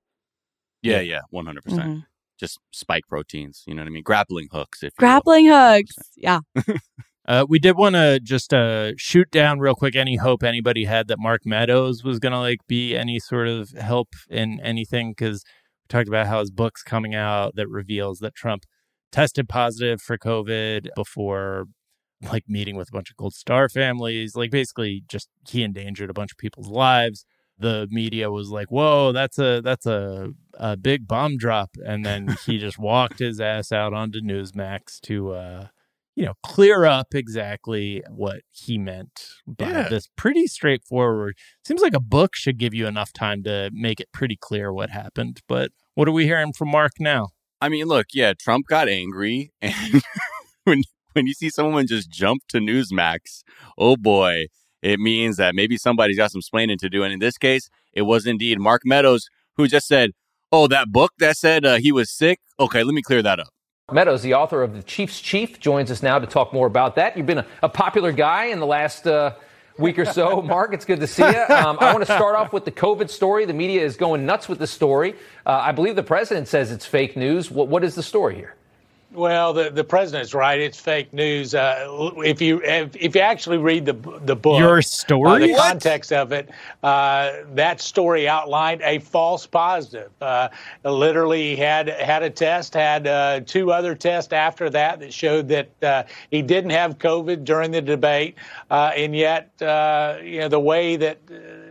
yeah, 0.82 1.00
yeah, 1.02 1.22
one 1.32 1.46
hundred 1.48 1.64
percent. 1.64 1.84
Mhm. 1.84 2.04
Just 2.40 2.60
spike 2.72 3.04
proteins. 3.10 3.64
You 3.68 3.74
know 3.76 3.82
what 3.82 3.88
I 3.88 3.92
mean? 3.92 4.04
Grappling 4.04 4.48
hooks. 4.52 4.82
If 4.84 4.94
you 4.94 5.06
will. 5.06 5.10
Grappling 5.10 5.48
hooks. 5.48 5.96
Yeah. 6.16 6.40
Uh, 7.28 7.46
we 7.48 7.60
did 7.60 7.78
want 7.78 7.96
to 7.96 8.20
just 8.20 8.54
uh, 8.54 8.92
shoot 8.98 9.30
down 9.30 9.60
real 9.60 9.76
quick 9.76 9.96
any 9.96 10.16
hope 10.16 10.44
anybody 10.44 10.86
had 10.86 11.08
that 11.08 11.20
Mark 11.20 11.46
Meadows 11.46 12.04
was 12.04 12.18
going 12.18 12.32
to 12.32 12.40
like 12.40 12.66
be 12.68 12.96
any 12.96 13.20
sort 13.20 13.48
of 13.48 13.70
help 13.72 14.10
in 14.30 14.60
anything 14.62 15.12
because 15.12 15.44
we 15.84 15.88
talked 15.90 16.08
about 16.08 16.28
how 16.28 16.40
his 16.40 16.50
book's 16.50 16.82
coming 16.82 17.14
out 17.14 17.56
that 17.56 17.68
reveals 17.68 18.20
that 18.20 18.34
Trump 18.36 18.64
tested 19.12 19.50
positive 19.50 20.02
for 20.02 20.18
COVID 20.18 20.88
before 20.96 21.66
like 22.32 22.46
meeting 22.48 22.76
with 22.76 22.90
a 22.90 22.94
bunch 22.94 23.10
of 23.12 23.18
Gold 23.18 23.34
Star 23.34 23.70
families. 23.70 24.36
Like 24.36 24.52
basically, 24.52 25.04
just 25.08 25.30
he 25.48 25.64
endangered 25.64 26.10
a 26.10 26.14
bunch 26.14 26.32
of 26.32 26.38
people's 26.38 26.70
lives. 26.70 27.26
The 27.58 27.88
media 27.92 28.32
was 28.32 28.50
like, 28.50 28.72
"Whoa, 28.72 29.12
that's 29.12 29.38
a 29.38 29.62
that's 29.62 29.86
a 29.86 30.30
a 30.54 30.78
big 30.78 31.08
bomb 31.08 31.38
drop," 31.38 31.72
and 31.86 32.06
then 32.06 32.38
he 32.46 32.58
just 32.60 32.80
walked 32.80 33.20
his 33.20 33.40
ass 33.40 33.72
out 33.72 33.94
onto 33.94 34.22
Newsmax 34.22 35.00
to. 35.02 35.34
uh 35.34 35.68
you 36.20 36.26
know, 36.26 36.34
clear 36.44 36.84
up 36.84 37.16
exactly 37.16 38.04
what 38.10 38.42
he 38.52 38.78
meant 38.78 39.30
by 39.48 39.70
Yeah. 39.70 39.88
this. 39.88 40.10
Pretty 40.18 40.48
straightforward. 40.48 41.38
Seems 41.64 41.82
like 41.82 41.94
a 41.94 42.00
book 42.02 42.36
should 42.36 42.58
give 42.58 42.74
you 42.74 42.88
enough 42.88 43.14
time 43.14 43.42
to 43.44 43.70
make 43.74 44.02
it 44.02 44.12
pretty 44.12 44.36
clear 44.36 44.74
what 44.74 44.90
happened. 44.90 45.40
But 45.48 45.72
what 45.96 46.10
are 46.10 46.12
we 46.12 46.26
hearing 46.26 46.52
from 46.52 46.72
Mark 46.72 46.92
now? 47.00 47.30
I 47.62 47.70
mean, 47.70 47.86
look, 47.86 48.08
yeah, 48.14 48.34
Trump 48.38 48.68
got 48.68 48.90
angry, 48.90 49.54
and 49.62 50.02
when 50.66 50.82
when 51.14 51.26
you 51.26 51.34
see 51.34 51.50
someone 51.50 51.88
just 51.88 52.10
jump 52.12 52.42
to 52.50 52.58
Newsmax, 52.58 53.44
oh 53.78 53.96
boy, 53.96 54.48
it 54.82 55.00
means 55.00 55.38
that 55.38 55.56
maybe 55.56 55.78
somebody's 55.78 56.18
got 56.18 56.32
some 56.32 56.42
splaining 56.42 56.78
to 56.80 56.90
do. 56.90 57.04
And 57.04 57.14
in 57.14 57.20
this 57.20 57.38
case, 57.38 57.70
it 57.94 58.02
was 58.04 58.26
indeed 58.28 58.60
Mark 58.60 58.82
Meadows 58.84 59.30
who 59.56 59.70
just 59.70 59.88
said, 59.88 60.12
Oh, 60.52 60.68
that 60.68 60.92
book 60.92 61.14
that 61.20 61.38
said 61.38 61.66
uh, 61.66 61.76
he 61.78 61.92
was 61.94 62.12
sick. 62.12 62.40
Okay, 62.60 62.84
let 62.84 62.94
me 62.94 63.02
clear 63.02 63.22
that 63.22 63.40
up. 63.40 63.50
Meadows, 63.94 64.22
the 64.22 64.34
author 64.34 64.62
of 64.62 64.76
The 64.76 64.84
Chief's 64.84 65.22
Chief, 65.22 65.60
joins 65.60 65.92
us 65.92 66.04
now 66.04 66.20
to 66.20 66.28
talk 66.28 66.54
more 66.54 66.68
about 66.68 66.96
that. 66.96 67.18
You've 67.18 67.26
been 67.26 67.40
a, 67.40 67.48
a 67.64 67.70
popular 67.70 68.12
guy 68.12 68.46
in 68.46 68.60
the 68.60 68.66
last 68.66 69.08
uh, 69.08 69.36
week 69.78 69.98
or 69.98 70.06
so. 70.06 70.42
Mark, 70.44 70.74
it's 70.74 70.86
good 70.86 71.00
to 71.00 71.08
see 71.08 71.24
you. 71.24 71.56
Um, 71.56 71.78
I 71.80 71.94
want 71.94 72.06
to 72.06 72.14
start 72.14 72.36
off 72.36 72.54
with 72.54 72.66
the 72.66 72.72
COVID 72.72 73.10
story. 73.10 73.46
The 73.46 73.54
media 73.54 73.84
is 73.84 73.96
going 73.96 74.26
nuts 74.26 74.48
with 74.48 74.60
the 74.60 74.68
story. 74.68 75.16
Uh, 75.46 75.62
I 75.64 75.72
believe 75.72 75.96
the 75.96 76.04
president 76.04 76.48
says 76.48 76.72
it's 76.72 76.86
fake 76.86 77.16
news. 77.18 77.50
What, 77.50 77.68
what 77.68 77.84
is 77.84 77.96
the 77.96 78.04
story 78.04 78.36
here? 78.36 78.56
Well, 79.12 79.54
the, 79.54 79.72
the 79.72 79.84
president's 79.84 80.36
right. 80.36 80.60
It's 80.60 80.80
fake 80.80 81.12
news. 81.14 81.56
Uh, 81.56 82.12
if 82.18 82.40
you 82.42 82.62
if, 82.64 82.96
if, 82.96 83.16
you 83.16 83.22
actually 83.22 83.58
read 83.58 83.84
the 83.88 83.94
the 84.22 84.36
book, 84.36 84.60
your 84.60 84.84
story, 84.84 85.32
uh, 85.32 85.48
the 85.48 85.54
what? 85.54 85.72
context 85.72 86.14
of 86.14 86.32
it, 86.32 86.48
uh, 86.84 87.32
that 87.54 87.82
story 87.82 88.28
outlined 88.28 88.84
a 88.84 89.00
false 89.00 89.48
positive. 89.48 90.12
Uh, 90.22 90.50
literally, 90.84 91.56
had 91.56 91.88
had 91.88 92.22
a 92.22 92.30
test, 92.30 92.76
had 92.76 93.08
uh, 93.08 93.40
two 93.48 93.72
other 93.72 93.96
tests 93.96 94.32
after 94.32 94.70
that 94.70 95.00
that 95.00 95.12
showed 95.12 95.48
that 95.48 95.84
uh, 95.84 96.04
he 96.30 96.44
didn't 96.44 96.72
have 96.72 97.00
COVID 97.00 97.44
during 97.44 97.72
the 97.72 97.82
debate, 97.82 98.36
and 98.70 99.16
yet 99.16 99.50
you 99.60 100.40
know 100.40 100.50
the 100.50 100.60
way 100.60 100.98
that. 100.98 101.18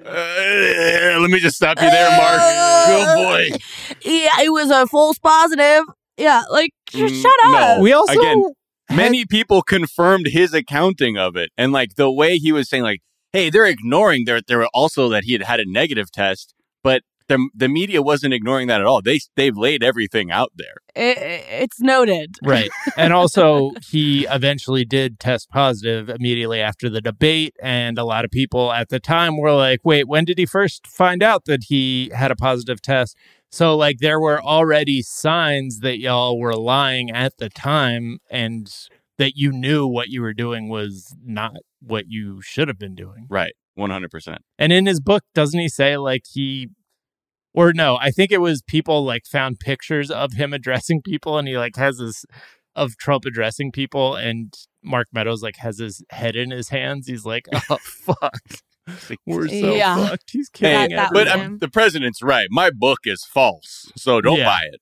let 0.05 1.31
me 1.31 1.39
just 1.39 1.55
stop 1.55 1.81
you 1.81 1.89
there, 1.89 2.11
Mark. 2.19 2.41
Good 2.89 3.51
boy. 3.53 3.59
Yeah, 4.03 4.31
it 4.41 4.53
was 4.53 4.71
a 4.71 4.87
false 4.87 5.19
positive. 5.19 5.85
Yeah, 6.19 6.43
like 6.51 6.73
mm, 6.93 7.23
shut 7.23 7.33
up. 7.45 7.79
No. 7.79 7.83
We 7.83 7.93
also 7.93 8.19
Again, 8.19 8.45
many 8.91 9.25
people 9.25 9.63
confirmed 9.63 10.27
his 10.29 10.53
accounting 10.53 11.17
of 11.17 11.37
it, 11.37 11.51
and 11.57 11.73
like 11.73 11.95
the 11.95 12.11
way 12.11 12.39
he 12.39 12.53
was 12.53 12.69
saying, 12.69 12.83
like, 12.83 13.01
"Hey, 13.33 13.51
they're 13.51 13.67
ignoring 13.67 14.25
there. 14.27 14.41
There 14.47 14.59
were 14.59 14.69
also 14.75 15.09
that 15.11 15.25
he 15.25 15.33
had 15.33 15.43
had 15.43 15.61
a 15.61 15.71
negative 15.71 16.11
test, 16.11 16.55
but 16.83 17.03
the 17.29 17.49
the 17.55 17.69
media 17.69 18.03
wasn't 18.03 18.35
ignoring 18.35 18.67
that 18.67 18.81
at 18.81 18.87
all. 18.87 19.01
They 19.01 19.21
they've 19.37 19.57
laid 19.57 19.83
everything 19.83 20.31
out 20.31 20.53
there. 20.57 20.77
It, 20.97 21.19
it's 21.49 21.81
noted, 21.81 22.37
right? 22.43 22.71
And 22.97 23.13
also, 23.13 23.73
he 23.91 24.27
eventually 24.27 24.85
did 24.85 25.21
test 25.21 25.51
positive 25.51 26.09
immediately 26.09 26.61
after 26.61 26.91
the 26.91 27.01
debate, 27.01 27.55
and 27.63 27.97
a 27.97 28.05
lot 28.05 28.25
of 28.25 28.31
people 28.31 28.73
at 28.73 28.89
the 28.89 28.99
time 28.99 29.37
were 29.37 29.53
like, 29.53 29.81
"Wait, 29.85 30.09
when 30.09 30.25
did 30.25 30.39
he 30.39 30.47
first 30.47 30.87
find 30.87 31.23
out 31.23 31.45
that 31.45 31.65
he 31.69 32.11
had 32.13 32.31
a 32.31 32.37
positive 32.37 32.83
test?" 32.83 33.17
So 33.51 33.77
like 33.77 33.99
there 33.99 34.21
were 34.21 34.43
already 34.43 35.03
signs 35.03 35.81
that 35.81 35.99
y'all 35.99 36.39
were 36.39 36.55
lying 36.55 37.11
at 37.11 37.37
the 37.39 37.49
time 37.49 38.19
and 38.31 38.71
that 39.17 39.33
you 39.37 39.51
knew 39.51 39.87
what 39.87 40.09
you 40.09 40.21
were 40.21 40.35
doing 40.35 40.69
was 40.69 41.15
not 41.25 41.57
what 41.81 42.05
you 42.09 42.41
should 42.43 42.69
have 42.69 42.79
been 42.79 42.95
doing. 42.95 43.27
Right. 43.29 43.53
100%. 43.79 44.39
And 44.59 44.73
in 44.73 44.87
his 44.87 45.01
book 45.01 45.23
doesn't 45.35 45.59
he 45.59 45.69
say 45.69 45.97
like 45.97 46.23
he 46.33 46.69
or 47.55 47.73
no, 47.73 47.97
I 48.01 48.11
think 48.11 48.31
it 48.31 48.41
was 48.41 48.63
people 48.63 49.05
like 49.05 49.25
found 49.25 49.59
pictures 49.61 50.11
of 50.11 50.35
him 50.35 50.53
addressing 50.53 51.03
people 51.03 51.39
and 51.39 51.49
he 51.49 51.57
like 51.57 51.77
has 51.77 51.99
this 51.99 52.25
of 52.77 52.97
Trump 52.97 53.25
addressing 53.25 53.73
people 53.73 54.15
and 54.15 54.55
Mark 54.83 55.09
Meadows 55.13 55.43
like 55.43 55.57
has 55.57 55.79
his 55.79 56.03
head 56.11 56.37
in 56.37 56.51
his 56.51 56.69
hands. 56.69 57.09
He's 57.09 57.25
like, 57.25 57.47
"Oh 57.69 57.79
fuck." 57.83 58.41
We're 59.27 59.49
so 59.49 59.75
yeah. 59.75 60.09
fucked. 60.09 60.31
He's 60.31 60.49
kidding. 60.49 60.97
Hey, 60.97 61.09
but 61.13 61.29
um, 61.29 61.59
the 61.59 61.69
president's 61.69 62.23
right. 62.23 62.49
My 62.51 62.71
book 62.71 63.01
is 63.05 63.25
false, 63.25 63.91
so 63.97 64.21
don't 64.21 64.39
yeah. 64.39 64.45
buy 64.45 64.61
it. 64.73 64.81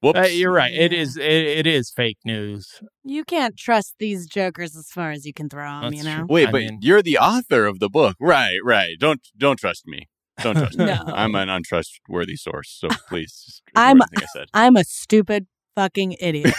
Whoops. 0.00 0.18
Uh, 0.18 0.22
you're 0.22 0.52
right. 0.52 0.72
It 0.72 0.92
is. 0.92 1.16
It, 1.16 1.24
it 1.24 1.66
is 1.66 1.90
fake 1.90 2.18
news. 2.24 2.80
You 3.02 3.24
can't 3.24 3.56
trust 3.56 3.96
these 3.98 4.26
jokers 4.26 4.76
as 4.76 4.88
far 4.88 5.10
as 5.10 5.26
you 5.26 5.32
can 5.32 5.48
throw 5.48 5.80
them. 5.80 5.90
That's 5.90 5.96
you 5.96 6.04
know. 6.04 6.18
True. 6.18 6.26
Wait, 6.28 6.48
I 6.48 6.52
but 6.52 6.60
mean, 6.60 6.78
you're 6.82 7.02
the 7.02 7.18
author 7.18 7.66
of 7.66 7.80
the 7.80 7.88
book, 7.88 8.16
right? 8.20 8.58
Right. 8.62 8.96
Don't 8.98 9.20
don't 9.36 9.58
trust 9.58 9.86
me. 9.86 10.08
Don't 10.40 10.56
trust 10.56 10.78
no. 10.78 10.84
me. 10.84 10.92
I'm 10.92 11.34
an 11.34 11.48
untrustworthy 11.48 12.36
source. 12.36 12.70
So 12.80 12.88
please. 13.08 13.60
I'm. 13.74 14.00
I 14.02 14.06
said. 14.32 14.46
I'm 14.54 14.76
a 14.76 14.84
stupid 14.84 15.48
fucking 15.74 16.16
idiot. 16.20 16.54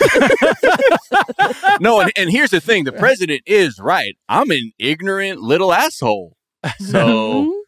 no, 1.80 2.02
and, 2.02 2.12
and 2.18 2.30
here's 2.30 2.52
the 2.52 2.60
thing: 2.60 2.84
the 2.84 2.92
president 2.92 3.44
is 3.46 3.80
right. 3.80 4.18
I'm 4.28 4.52
an 4.52 4.74
ignorant 4.78 5.40
little 5.40 5.72
asshole. 5.72 6.36
So, 6.80 7.60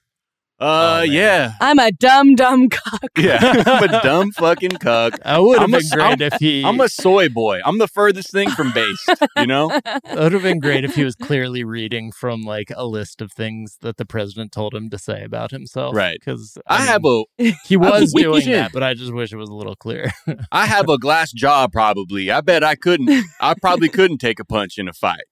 uh, 0.61 0.99
oh, 0.99 1.01
yeah. 1.01 1.53
I'm 1.59 1.79
a 1.79 1.91
dumb, 1.91 2.35
dumb 2.35 2.69
cuck. 2.69 3.09
Yeah, 3.17 3.39
I'm 3.65 3.83
a 3.83 4.01
dumb 4.03 4.31
fucking 4.31 4.77
cuck. 4.77 5.17
I 5.25 5.39
would 5.39 5.57
have 5.57 5.71
been 5.71 5.81
a, 5.83 5.95
great 5.95 6.03
I'm, 6.03 6.21
if 6.21 6.33
he. 6.39 6.63
I'm 6.63 6.79
a 6.79 6.87
soy 6.87 7.29
boy. 7.29 7.61
I'm 7.65 7.79
the 7.79 7.87
furthest 7.87 8.31
thing 8.31 8.51
from 8.51 8.71
based. 8.71 9.09
You 9.37 9.47
know, 9.47 9.71
it 9.85 10.19
would 10.19 10.33
have 10.33 10.43
been 10.43 10.59
great 10.59 10.85
if 10.85 10.93
he 10.93 11.03
was 11.03 11.15
clearly 11.15 11.63
reading 11.63 12.11
from 12.11 12.43
like 12.43 12.71
a 12.75 12.85
list 12.85 13.21
of 13.21 13.31
things 13.31 13.77
that 13.81 13.97
the 13.97 14.05
president 14.05 14.51
told 14.51 14.75
him 14.75 14.91
to 14.91 14.99
say 14.99 15.23
about 15.23 15.49
himself. 15.49 15.95
Right. 15.95 16.19
Because 16.19 16.59
I, 16.67 16.75
I 16.75 16.79
mean, 16.79 16.87
have 16.89 17.05
a. 17.05 17.23
He 17.65 17.75
was 17.75 18.13
doing 18.13 18.51
that, 18.51 18.71
but 18.71 18.83
I 18.83 18.93
just 18.93 19.11
wish 19.11 19.33
it 19.33 19.37
was 19.37 19.49
a 19.49 19.55
little 19.55 19.75
clearer. 19.75 20.11
I 20.51 20.67
have 20.67 20.89
a 20.89 20.99
glass 20.99 21.31
jaw. 21.31 21.69
Probably. 21.69 22.29
I 22.29 22.41
bet 22.41 22.63
I 22.63 22.75
couldn't. 22.75 23.25
I 23.39 23.55
probably 23.59 23.89
couldn't 23.89 24.19
take 24.19 24.39
a 24.39 24.45
punch 24.45 24.77
in 24.77 24.87
a 24.87 24.93
fight. 24.93 25.23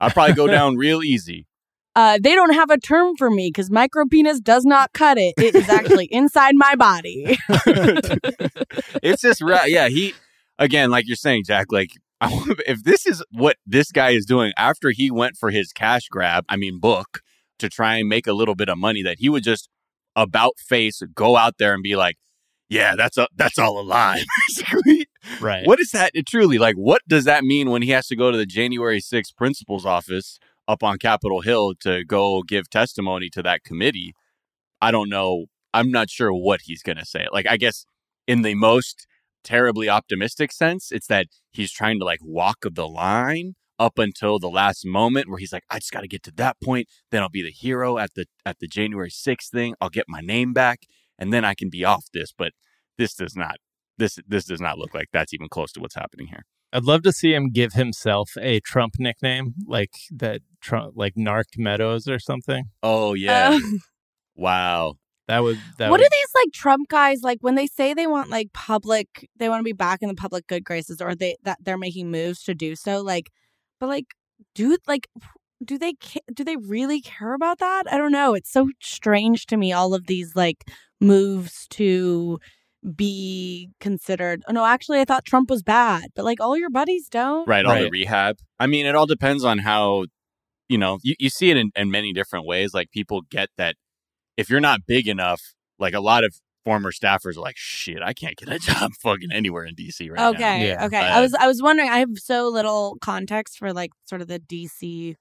I'd 0.00 0.14
probably 0.14 0.34
go 0.34 0.46
down 0.46 0.76
real 0.76 1.02
easy. 1.02 1.46
Uh, 1.96 2.18
they 2.22 2.34
don't 2.34 2.54
have 2.54 2.70
a 2.70 2.78
term 2.78 3.16
for 3.16 3.30
me 3.30 3.48
because 3.48 3.70
micro 3.70 4.04
penis 4.06 4.40
does 4.40 4.64
not 4.64 4.92
cut 4.92 5.18
it. 5.18 5.34
It 5.36 5.54
is 5.54 5.68
actually 5.68 6.06
inside 6.12 6.54
my 6.54 6.74
body. 6.76 7.36
it's 9.02 9.22
just 9.22 9.40
right. 9.40 9.70
Yeah, 9.70 9.88
he 9.88 10.14
again, 10.58 10.90
like 10.90 11.06
you're 11.06 11.16
saying, 11.16 11.44
Jack. 11.46 11.72
Like, 11.72 11.90
if 12.20 12.84
this 12.84 13.06
is 13.06 13.24
what 13.30 13.56
this 13.66 13.90
guy 13.90 14.10
is 14.10 14.26
doing 14.26 14.52
after 14.56 14.90
he 14.90 15.10
went 15.10 15.36
for 15.36 15.50
his 15.50 15.72
cash 15.72 16.08
grab, 16.08 16.44
I 16.48 16.56
mean, 16.56 16.78
book 16.78 17.20
to 17.58 17.68
try 17.68 17.96
and 17.96 18.08
make 18.08 18.26
a 18.26 18.32
little 18.32 18.54
bit 18.54 18.68
of 18.68 18.78
money, 18.78 19.02
that 19.02 19.18
he 19.18 19.28
would 19.28 19.42
just 19.42 19.68
about 20.14 20.58
face 20.58 21.02
go 21.14 21.36
out 21.36 21.54
there 21.58 21.74
and 21.74 21.82
be 21.82 21.96
like, 21.96 22.16
"Yeah, 22.68 22.94
that's 22.96 23.18
a 23.18 23.26
that's 23.34 23.58
all 23.58 23.80
a 23.80 23.82
lie." 23.82 24.22
Basically, 24.48 25.08
right? 25.40 25.66
What 25.66 25.80
is 25.80 25.90
that? 25.90 26.12
It 26.14 26.26
truly 26.26 26.58
like, 26.58 26.76
what 26.76 27.02
does 27.08 27.24
that 27.24 27.44
mean 27.44 27.70
when 27.70 27.82
he 27.82 27.90
has 27.90 28.06
to 28.08 28.16
go 28.16 28.30
to 28.30 28.36
the 28.36 28.46
January 28.46 29.00
6th 29.00 29.34
principal's 29.36 29.86
office? 29.86 30.38
Up 30.68 30.84
on 30.84 30.98
Capitol 30.98 31.40
Hill 31.40 31.74
to 31.80 32.04
go 32.04 32.42
give 32.42 32.70
testimony 32.70 33.30
to 33.30 33.42
that 33.42 33.64
committee, 33.64 34.12
I 34.80 34.90
don't 34.90 35.08
know. 35.08 35.46
I'm 35.74 35.90
not 35.90 36.10
sure 36.10 36.32
what 36.32 36.60
he's 36.64 36.82
going 36.82 36.98
to 36.98 37.06
say. 37.06 37.26
Like, 37.32 37.46
I 37.48 37.56
guess 37.56 37.84
in 38.26 38.42
the 38.42 38.54
most 38.54 39.06
terribly 39.42 39.88
optimistic 39.88 40.52
sense, 40.52 40.92
it's 40.92 41.06
that 41.08 41.26
he's 41.50 41.72
trying 41.72 41.98
to 41.98 42.04
like 42.04 42.20
walk 42.22 42.58
the 42.70 42.86
line 42.86 43.54
up 43.78 43.98
until 43.98 44.38
the 44.38 44.50
last 44.50 44.84
moment 44.84 45.28
where 45.28 45.38
he's 45.38 45.52
like, 45.52 45.64
I 45.70 45.78
just 45.78 45.92
got 45.92 46.00
to 46.00 46.08
get 46.08 46.22
to 46.24 46.32
that 46.32 46.56
point. 46.62 46.88
Then 47.10 47.22
I'll 47.22 47.28
be 47.28 47.42
the 47.42 47.50
hero 47.50 47.98
at 47.98 48.14
the 48.14 48.26
at 48.44 48.58
the 48.58 48.66
January 48.66 49.10
6th 49.10 49.50
thing. 49.50 49.74
I'll 49.80 49.88
get 49.88 50.06
my 50.08 50.20
name 50.20 50.52
back, 50.52 50.80
and 51.18 51.32
then 51.32 51.44
I 51.44 51.54
can 51.54 51.70
be 51.70 51.84
off 51.84 52.06
this. 52.12 52.32
But 52.36 52.52
this 52.98 53.14
does 53.14 53.36
not 53.36 53.56
this 53.98 54.18
this 54.26 54.44
does 54.44 54.60
not 54.60 54.78
look 54.78 54.94
like 54.94 55.08
that's 55.12 55.34
even 55.34 55.48
close 55.48 55.72
to 55.72 55.80
what's 55.80 55.94
happening 55.94 56.28
here. 56.28 56.44
I'd 56.72 56.84
love 56.84 57.02
to 57.02 57.12
see 57.12 57.34
him 57.34 57.50
give 57.50 57.72
himself 57.72 58.30
a 58.40 58.60
Trump 58.60 58.94
nickname, 58.98 59.54
like 59.66 59.92
that 60.10 60.42
Trump, 60.60 60.94
like 60.96 61.14
Narc 61.14 61.56
Meadows 61.56 62.08
or 62.08 62.18
something. 62.18 62.64
Oh 62.82 63.14
yeah, 63.14 63.52
uh, 63.54 63.58
wow. 64.36 64.94
That 65.28 65.42
would. 65.42 65.58
That 65.78 65.90
what 65.90 66.00
would... 66.00 66.06
are 66.06 66.10
these 66.10 66.28
like 66.34 66.52
Trump 66.54 66.88
guys 66.88 67.20
like 67.22 67.38
when 67.42 67.54
they 67.54 67.66
say 67.66 67.92
they 67.92 68.06
want 68.06 68.30
like 68.30 68.52
public, 68.54 69.28
they 69.36 69.48
want 69.48 69.60
to 69.60 69.64
be 69.64 69.74
back 69.74 70.00
in 70.02 70.08
the 70.08 70.14
public 70.14 70.46
good 70.46 70.64
graces, 70.64 71.00
or 71.00 71.14
they 71.14 71.36
that 71.44 71.58
they're 71.62 71.78
making 71.78 72.10
moves 72.10 72.42
to 72.44 72.54
do 72.54 72.74
so? 72.74 73.02
Like, 73.02 73.30
but 73.78 73.88
like, 73.88 74.06
do 74.54 74.76
like, 74.86 75.06
do 75.62 75.76
they 75.78 75.94
do 76.32 76.44
they 76.44 76.56
really 76.56 77.02
care 77.02 77.34
about 77.34 77.58
that? 77.58 77.84
I 77.92 77.98
don't 77.98 78.12
know. 78.12 78.34
It's 78.34 78.50
so 78.50 78.70
strange 78.80 79.46
to 79.46 79.56
me. 79.58 79.72
All 79.72 79.94
of 79.94 80.06
these 80.06 80.34
like 80.34 80.64
moves 81.00 81.66
to 81.70 82.38
be 82.94 83.70
considered. 83.80 84.42
Oh 84.48 84.52
no, 84.52 84.64
actually, 84.64 85.00
I 85.00 85.04
thought 85.04 85.24
Trump 85.24 85.50
was 85.50 85.62
bad, 85.62 86.06
but 86.14 86.24
like 86.24 86.40
all 86.40 86.56
your 86.56 86.70
buddies 86.70 87.08
don't. 87.08 87.46
Right, 87.48 87.64
all 87.64 87.72
right. 87.72 87.82
the 87.82 87.90
rehab. 87.90 88.38
I 88.58 88.66
mean, 88.66 88.86
it 88.86 88.94
all 88.94 89.06
depends 89.06 89.44
on 89.44 89.58
how, 89.58 90.06
you 90.68 90.78
know, 90.78 90.98
you, 91.02 91.14
you 91.18 91.30
see 91.30 91.50
it 91.50 91.56
in, 91.56 91.70
in 91.74 91.90
many 91.90 92.12
different 92.12 92.46
ways. 92.46 92.74
Like 92.74 92.90
people 92.90 93.22
get 93.30 93.48
that 93.56 93.76
if 94.36 94.48
you're 94.48 94.60
not 94.60 94.80
big 94.86 95.08
enough, 95.08 95.40
like 95.78 95.94
a 95.94 96.00
lot 96.00 96.24
of 96.24 96.34
former 96.64 96.92
staffers 96.92 97.36
are 97.36 97.40
like, 97.40 97.56
shit, 97.56 98.02
I 98.02 98.12
can't 98.12 98.36
get 98.36 98.48
a 98.48 98.58
job 98.58 98.92
fucking 99.02 99.32
anywhere 99.32 99.64
in 99.64 99.74
DC 99.74 100.10
right 100.10 100.34
okay, 100.34 100.38
now. 100.38 100.54
Okay, 100.54 100.68
yeah. 100.68 100.84
okay. 100.86 100.98
I 100.98 101.20
was 101.20 101.34
I 101.34 101.46
was 101.46 101.62
wondering. 101.62 101.90
I 101.90 101.98
have 101.98 102.16
so 102.16 102.48
little 102.48 102.96
context 103.00 103.58
for 103.58 103.72
like 103.72 103.90
sort 104.04 104.20
of 104.20 104.28
the 104.28 104.38
DC 104.38 105.16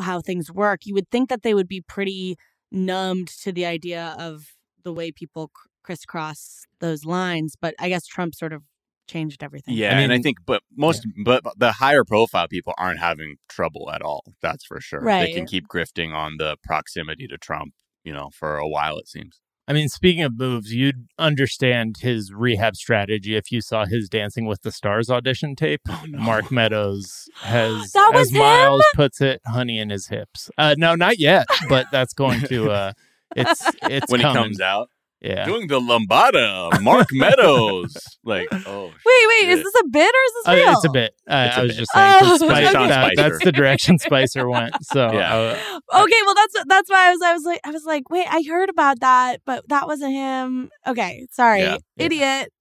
how 0.00 0.20
things 0.20 0.52
work. 0.52 0.80
You 0.84 0.94
would 0.94 1.10
think 1.10 1.30
that 1.30 1.42
they 1.42 1.54
would 1.54 1.68
be 1.68 1.80
pretty 1.80 2.36
numbed 2.70 3.28
to 3.42 3.52
the 3.52 3.64
idea 3.64 4.14
of 4.18 4.48
the 4.84 4.92
way 4.92 5.10
people 5.10 5.50
crisscross 5.86 6.66
those 6.80 7.04
lines. 7.04 7.54
But 7.60 7.74
I 7.78 7.88
guess 7.88 8.06
Trump 8.06 8.34
sort 8.34 8.52
of 8.52 8.62
changed 9.06 9.42
everything. 9.42 9.74
Yeah, 9.74 9.92
I 9.92 9.94
mean, 9.94 10.04
and 10.04 10.12
I 10.12 10.18
think, 10.18 10.38
but 10.44 10.62
most, 10.76 11.06
yeah. 11.06 11.22
but 11.24 11.44
the 11.56 11.72
higher 11.72 12.04
profile 12.04 12.48
people 12.48 12.74
aren't 12.76 12.98
having 12.98 13.36
trouble 13.48 13.90
at 13.92 14.02
all. 14.02 14.24
That's 14.42 14.64
for 14.64 14.80
sure. 14.80 15.00
Right. 15.00 15.26
They 15.26 15.32
can 15.32 15.46
keep 15.46 15.68
grifting 15.68 16.12
on 16.12 16.36
the 16.38 16.56
proximity 16.62 17.26
to 17.28 17.38
Trump, 17.38 17.74
you 18.04 18.12
know, 18.12 18.30
for 18.32 18.56
a 18.56 18.68
while. 18.68 18.98
It 18.98 19.08
seems. 19.08 19.40
I 19.68 19.72
mean, 19.72 19.88
speaking 19.88 20.22
of 20.22 20.38
moves, 20.38 20.72
you'd 20.72 21.08
understand 21.18 21.96
his 22.00 22.32
rehab 22.32 22.76
strategy 22.76 23.34
if 23.34 23.50
you 23.50 23.60
saw 23.60 23.84
his 23.84 24.08
Dancing 24.08 24.46
with 24.46 24.62
the 24.62 24.70
Stars 24.70 25.10
audition 25.10 25.56
tape. 25.56 25.80
Oh, 25.88 26.04
no. 26.06 26.18
Mark 26.18 26.52
Meadows 26.52 27.28
has, 27.40 27.90
that 27.90 28.12
was 28.14 28.28
as 28.28 28.32
Miles 28.32 28.84
puts 28.94 29.20
it, 29.20 29.40
honey 29.44 29.80
in 29.80 29.90
his 29.90 30.06
hips. 30.06 30.50
Uh, 30.56 30.76
no, 30.78 30.94
not 30.94 31.18
yet, 31.18 31.48
but 31.68 31.86
that's 31.90 32.14
going 32.14 32.42
to. 32.42 32.70
Uh, 32.70 32.92
it's 33.34 33.68
it's 33.82 34.10
when 34.10 34.20
coming. 34.20 34.36
he 34.36 34.48
comes 34.48 34.60
out. 34.60 34.88
Yeah. 35.20 35.44
Doing 35.46 35.66
the 35.66 35.80
lambada, 35.80 36.80
Mark 36.82 37.08
Meadows. 37.12 37.96
Like, 38.22 38.48
oh, 38.52 38.84
Wait, 38.86 39.26
wait, 39.28 39.48
is 39.48 39.64
this 39.64 39.74
a 39.80 39.88
bit 39.88 40.02
or 40.14 40.24
is 40.26 40.32
this 40.34 40.46
Uh, 40.48 40.52
real? 40.52 40.72
it's 40.72 40.84
a 40.84 40.90
bit. 40.90 41.14
Uh, 41.28 41.46
It's 41.48 41.56
a 41.56 41.60
I 41.60 41.62
was 41.62 41.72
bit. 41.72 41.78
just 41.78 41.92
saying 41.92 42.18
'cause 42.20 42.42
Oh, 42.42 42.48
Spicer- 42.48 42.70
Sean 42.72 42.88
that- 42.88 43.12
that's 43.16 43.44
the 43.44 43.52
direction 43.52 43.98
Spicer 43.98 44.48
went. 44.48 44.74
So 44.82 45.10
Yeah. 45.12 45.34
uh, 45.34 45.56
Okay, 46.02 46.20
well 46.26 46.34
that's 46.34 46.54
that's 46.68 46.90
why 46.90 47.08
I 47.08 47.10
was 47.12 47.22
I 47.22 47.32
was 47.32 47.44
like 47.44 47.60
I 47.64 47.70
was 47.70 47.84
like, 47.86 48.10
wait, 48.10 48.26
I 48.30 48.42
heard 48.46 48.68
about 48.68 49.00
that, 49.00 49.40
but 49.46 49.64
that 49.68 49.86
wasn't 49.86 50.12
him. 50.12 50.70
Okay, 50.86 51.26
sorry. 51.32 51.60
Yeah. 51.62 51.78
Idiot. 51.96 52.52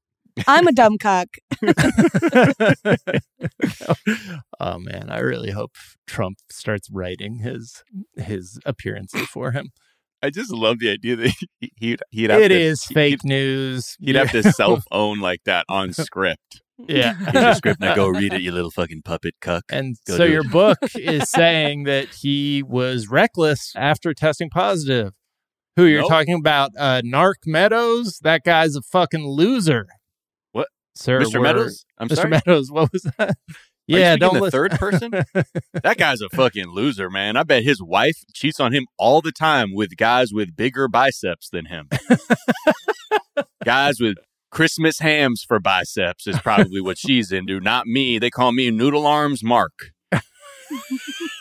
I'm 0.48 0.68
a 0.68 0.72
dumb 0.74 0.98
cuck. 0.98 1.28
oh 4.60 4.80
man, 4.80 5.10
I 5.10 5.20
really 5.20 5.52
hope 5.52 5.72
Trump 6.08 6.38
starts 6.52 6.90
writing 6.92 7.40
his 7.40 7.84
his 8.18 8.60
appearances 8.66 9.28
for 9.28 9.52
him. 9.52 9.70
I 10.26 10.30
just 10.32 10.52
love 10.52 10.80
the 10.80 10.90
idea 10.90 11.16
that 11.16 11.34
he, 11.60 11.72
he'd 11.78 12.00
he'd 12.12 12.30
have 12.30 12.42
It 12.42 12.50
to, 12.50 12.56
is 12.60 12.84
he'd- 12.86 12.94
fake 12.94 13.24
news. 13.24 13.96
He'd 14.00 14.16
have 14.16 14.32
to 14.32 14.44
self 14.52 14.84
own 14.92 15.20
like 15.20 15.42
that 15.46 15.66
on 15.70 15.94
script. 15.94 16.62
Yeah. 16.78 17.14
Here's 17.14 17.44
your 17.46 17.54
script. 17.62 17.80
Now 17.80 17.96
go 17.96 18.08
read 18.08 18.34
it, 18.34 18.42
you 18.42 18.52
little 18.52 18.72
fucking 18.72 19.04
puppet 19.04 19.36
cuck. 19.40 19.64
And 19.72 19.96
Go 20.08 20.18
so 20.18 20.24
your 20.26 20.42
it. 20.46 20.52
book 20.52 20.78
is 20.96 21.30
saying 21.30 21.84
that 21.84 22.08
he 22.22 22.64
was 22.64 23.08
reckless 23.08 23.72
after 23.78 24.14
testing 24.14 24.50
positive. 24.50 25.14
Who 25.78 25.86
you're 25.86 26.02
Nope. 26.02 26.10
talking 26.10 26.36
about? 26.36 26.72
Uh, 26.78 27.02
Narc 27.06 27.46
Meadows. 27.46 28.20
That 28.24 28.44
guy's 28.44 28.76
a 28.76 28.82
fucking 28.82 29.26
loser. 29.28 29.88
What? 30.54 30.68
sir? 30.96 31.20
Mr. 31.22 31.42
Meadows? 31.42 31.86
I'm 31.98 32.08
Mr. 32.10 32.16
sorry. 32.16 32.30
Meadows. 32.30 32.72
What 32.72 32.92
was 32.94 33.04
that? 33.18 33.36
Yeah, 33.88 34.16
don't 34.16 34.36
the 34.36 34.42
listen. 34.42 34.52
third 34.52 34.72
person? 34.72 35.12
That 35.84 35.98
guy's 35.98 36.22
a 36.22 36.30
fucking 36.30 36.68
loser, 36.68 37.10
man. 37.10 37.38
I 37.38 37.44
bet 37.44 37.64
his 37.64 37.82
wife 37.82 38.24
cheats 38.34 38.60
on 38.60 38.74
him 38.74 38.88
all 38.98 39.22
the 39.22 39.32
time 39.32 39.74
with 39.74 39.96
guys 39.98 40.34
with 40.34 40.56
bigger 40.56 40.88
biceps 40.88 41.50
than 41.50 41.66
him. 41.66 41.90
guys 43.64 44.00
with 44.00 44.18
Christmas 44.52 45.00
hams 45.00 45.44
for 45.44 45.60
biceps 45.60 46.28
is 46.28 46.40
probably 46.40 46.82
what 46.82 46.98
she's 46.98 47.32
into, 47.32 47.60
not 47.60 47.88
me. 47.88 48.18
They 48.18 48.30
call 48.30 48.54
me 48.54 48.72
Noodle 48.72 49.06
Arms 49.06 49.44
Mark. 49.44 49.92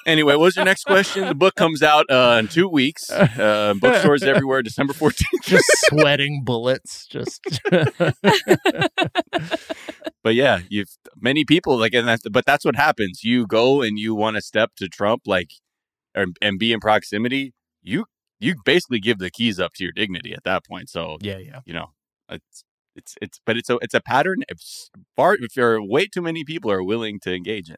anyway, 0.07 0.37
what's 0.37 0.57
your 0.57 0.65
next 0.65 0.85
question? 0.85 1.27
The 1.27 1.35
book 1.35 1.55
comes 1.55 1.83
out 1.83 2.07
uh, 2.11 2.37
in 2.41 2.49
two 2.49 2.69
weeks. 2.69 3.11
Uh, 3.11 3.75
bookstores 3.81 4.23
everywhere, 4.23 4.63
December 4.63 4.93
14th. 4.93 5.25
just 5.43 5.67
sweating 5.87 6.43
bullets. 6.45 7.07
Just 7.07 7.41
but 10.25 10.35
yeah, 10.35 10.61
you've 10.71 10.89
many 11.21 11.45
people 11.45 11.79
like, 11.79 11.93
and 11.93 12.09
that's, 12.09 12.27
but 12.31 12.47
that's 12.47 12.65
what 12.65 12.77
happens. 12.77 13.23
You 13.23 13.47
go 13.47 13.83
and 13.83 13.99
you 13.99 14.15
want 14.15 14.37
to 14.37 14.43
step 14.43 14.73
to 14.79 14.89
Trump, 14.89 15.23
like, 15.27 15.51
or, 16.17 16.27
and 16.41 16.59
be 16.59 16.73
in 16.73 16.81
proximity. 16.81 17.53
You 17.83 18.07
you 18.41 18.55
basically 18.65 19.01
give 19.01 19.19
the 19.19 19.31
keys 19.31 19.61
up 19.61 19.75
to 19.75 19.85
your 19.85 19.93
dignity 19.93 20.33
at 20.33 20.45
that 20.45 20.65
point. 20.67 20.89
So 20.89 21.19
yeah, 21.21 21.37
yeah. 21.37 21.61
you 21.67 21.75
know, 21.75 21.91
it's 22.31 22.65
it's 22.97 23.15
it's, 23.21 23.41
but 23.45 23.59
it's 23.59 23.69
a 23.69 23.77
it's 23.83 23.95
a 23.95 24.01
pattern. 24.01 24.43
If 24.49 24.59
far 25.15 25.35
if 25.35 25.53
there 25.55 25.73
are 25.75 25.83
way 25.83 26.07
too 26.07 26.23
many 26.23 26.43
people 26.43 26.71
are 26.71 26.83
willing 26.83 27.21
to 27.21 27.35
engage 27.35 27.69
in. 27.69 27.77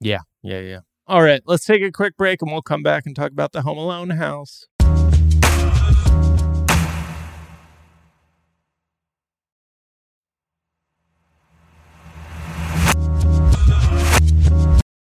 Yeah, 0.00 0.20
yeah, 0.42 0.60
yeah. 0.60 0.80
All 1.08 1.22
right, 1.22 1.42
let's 1.46 1.64
take 1.64 1.82
a 1.82 1.90
quick 1.90 2.16
break 2.16 2.42
and 2.42 2.52
we'll 2.52 2.62
come 2.62 2.82
back 2.82 3.06
and 3.06 3.16
talk 3.16 3.32
about 3.32 3.52
the 3.52 3.62
Home 3.62 3.78
Alone 3.78 4.10
house. 4.10 4.66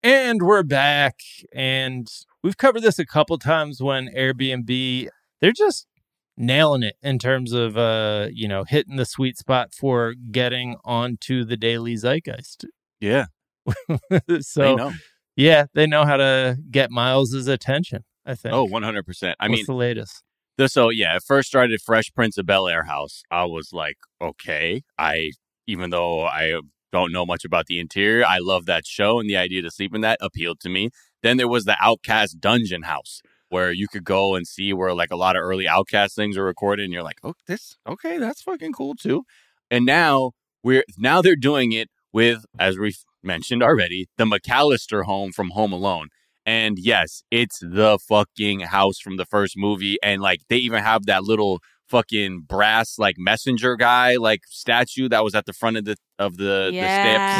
And 0.03 0.41
we're 0.41 0.63
back, 0.63 1.19
and 1.53 2.09
we've 2.43 2.57
covered 2.57 2.81
this 2.81 2.99
a 2.99 3.05
couple 3.05 3.37
times 3.37 3.81
when 3.81 4.09
Airbnb, 4.09 5.07
they're 5.39 5.53
just 5.53 5.87
nailing 6.35 6.83
it 6.83 6.95
in 7.01 7.19
terms 7.19 7.53
of, 7.53 7.77
uh, 7.77 8.27
you 8.29 8.49
know, 8.49 8.65
hitting 8.65 8.97
the 8.97 9.05
sweet 9.05 9.37
spot 9.37 9.73
for 9.73 10.13
getting 10.31 10.75
onto 10.83 11.45
the 11.45 11.55
daily 11.55 11.95
zeitgeist. 11.95 12.65
Yeah, 12.99 13.27
so, 14.41 14.61
they 14.61 14.75
know. 14.75 14.91
yeah, 15.37 15.65
they 15.73 15.87
know 15.87 16.03
how 16.03 16.17
to 16.17 16.57
get 16.69 16.91
Miles's 16.91 17.47
attention. 17.47 18.03
I 18.25 18.35
think. 18.35 18.53
Oh, 18.53 18.59
Oh, 18.59 18.63
one 18.65 18.83
hundred 18.83 19.05
percent. 19.05 19.37
I 19.39 19.47
What's 19.47 19.59
mean, 19.59 19.65
the 19.67 19.73
latest? 19.73 20.21
So 20.67 20.89
yeah, 20.89 21.15
it 21.15 21.23
first 21.25 21.47
started 21.47 21.81
Fresh 21.81 22.13
Prince 22.13 22.37
of 22.37 22.45
Bel 22.45 22.67
Air 22.67 22.83
house. 22.83 23.23
I 23.31 23.45
was 23.45 23.69
like, 23.71 23.97
okay, 24.21 24.83
I 24.97 25.31
even 25.65 25.91
though 25.91 26.25
I 26.25 26.59
don't 26.93 27.11
know 27.11 27.25
much 27.25 27.43
about 27.43 27.65
the 27.65 27.79
interior, 27.79 28.23
I 28.25 28.37
love 28.37 28.65
that 28.67 28.85
show 28.85 29.19
and 29.19 29.29
the 29.29 29.35
idea 29.35 29.61
to 29.63 29.71
sleep 29.71 29.93
in 29.93 30.01
that 30.01 30.19
appealed 30.21 30.61
to 30.61 30.69
me. 30.69 30.91
Then 31.23 31.37
there 31.37 31.47
was 31.47 31.65
the 31.65 31.75
OutKast 31.83 32.39
Dungeon 32.39 32.83
House 32.83 33.21
where 33.49 33.71
you 33.71 33.87
could 33.87 34.03
go 34.03 34.35
and 34.35 34.47
see 34.47 34.73
where 34.73 34.93
like 34.93 35.11
a 35.11 35.15
lot 35.15 35.35
of 35.35 35.41
early 35.41 35.65
OutKast 35.65 36.15
things 36.15 36.37
are 36.37 36.43
recorded, 36.43 36.83
and 36.83 36.93
you're 36.93 37.03
like, 37.03 37.19
oh, 37.23 37.33
this 37.47 37.75
okay, 37.87 38.17
that's 38.17 38.41
fucking 38.41 38.73
cool 38.73 38.95
too. 38.95 39.23
And 39.69 39.85
now 39.85 40.31
we're 40.63 40.85
now 40.97 41.21
they're 41.21 41.35
doing 41.35 41.71
it 41.71 41.89
with, 42.13 42.45
as 42.59 42.77
we 42.77 42.95
mentioned 43.23 43.63
already, 43.63 44.07
the 44.17 44.25
McCallister 44.25 45.03
home 45.03 45.31
from 45.31 45.49
Home 45.49 45.73
Alone. 45.73 46.09
And 46.45 46.77
yes, 46.77 47.23
it's 47.31 47.59
the 47.59 47.97
fucking 47.97 48.61
house 48.61 48.99
from 48.99 49.17
the 49.17 49.25
first 49.25 49.55
movie. 49.57 49.97
And 50.03 50.21
like 50.21 50.41
they 50.49 50.57
even 50.57 50.83
have 50.83 51.05
that 51.05 51.23
little 51.23 51.59
fucking 51.93 52.41
brass 52.47 52.97
like 52.97 53.15
messenger 53.19 53.75
guy 53.75 54.15
like 54.15 54.41
statue 54.47 55.07
that 55.09 55.23
was 55.23 55.35
at 55.35 55.45
the 55.45 55.53
front 55.53 55.77
of 55.77 55.85
the 55.85 55.95
of 56.19 56.37
the, 56.37 56.69
Yeah. 56.73 56.81
the 56.81 56.89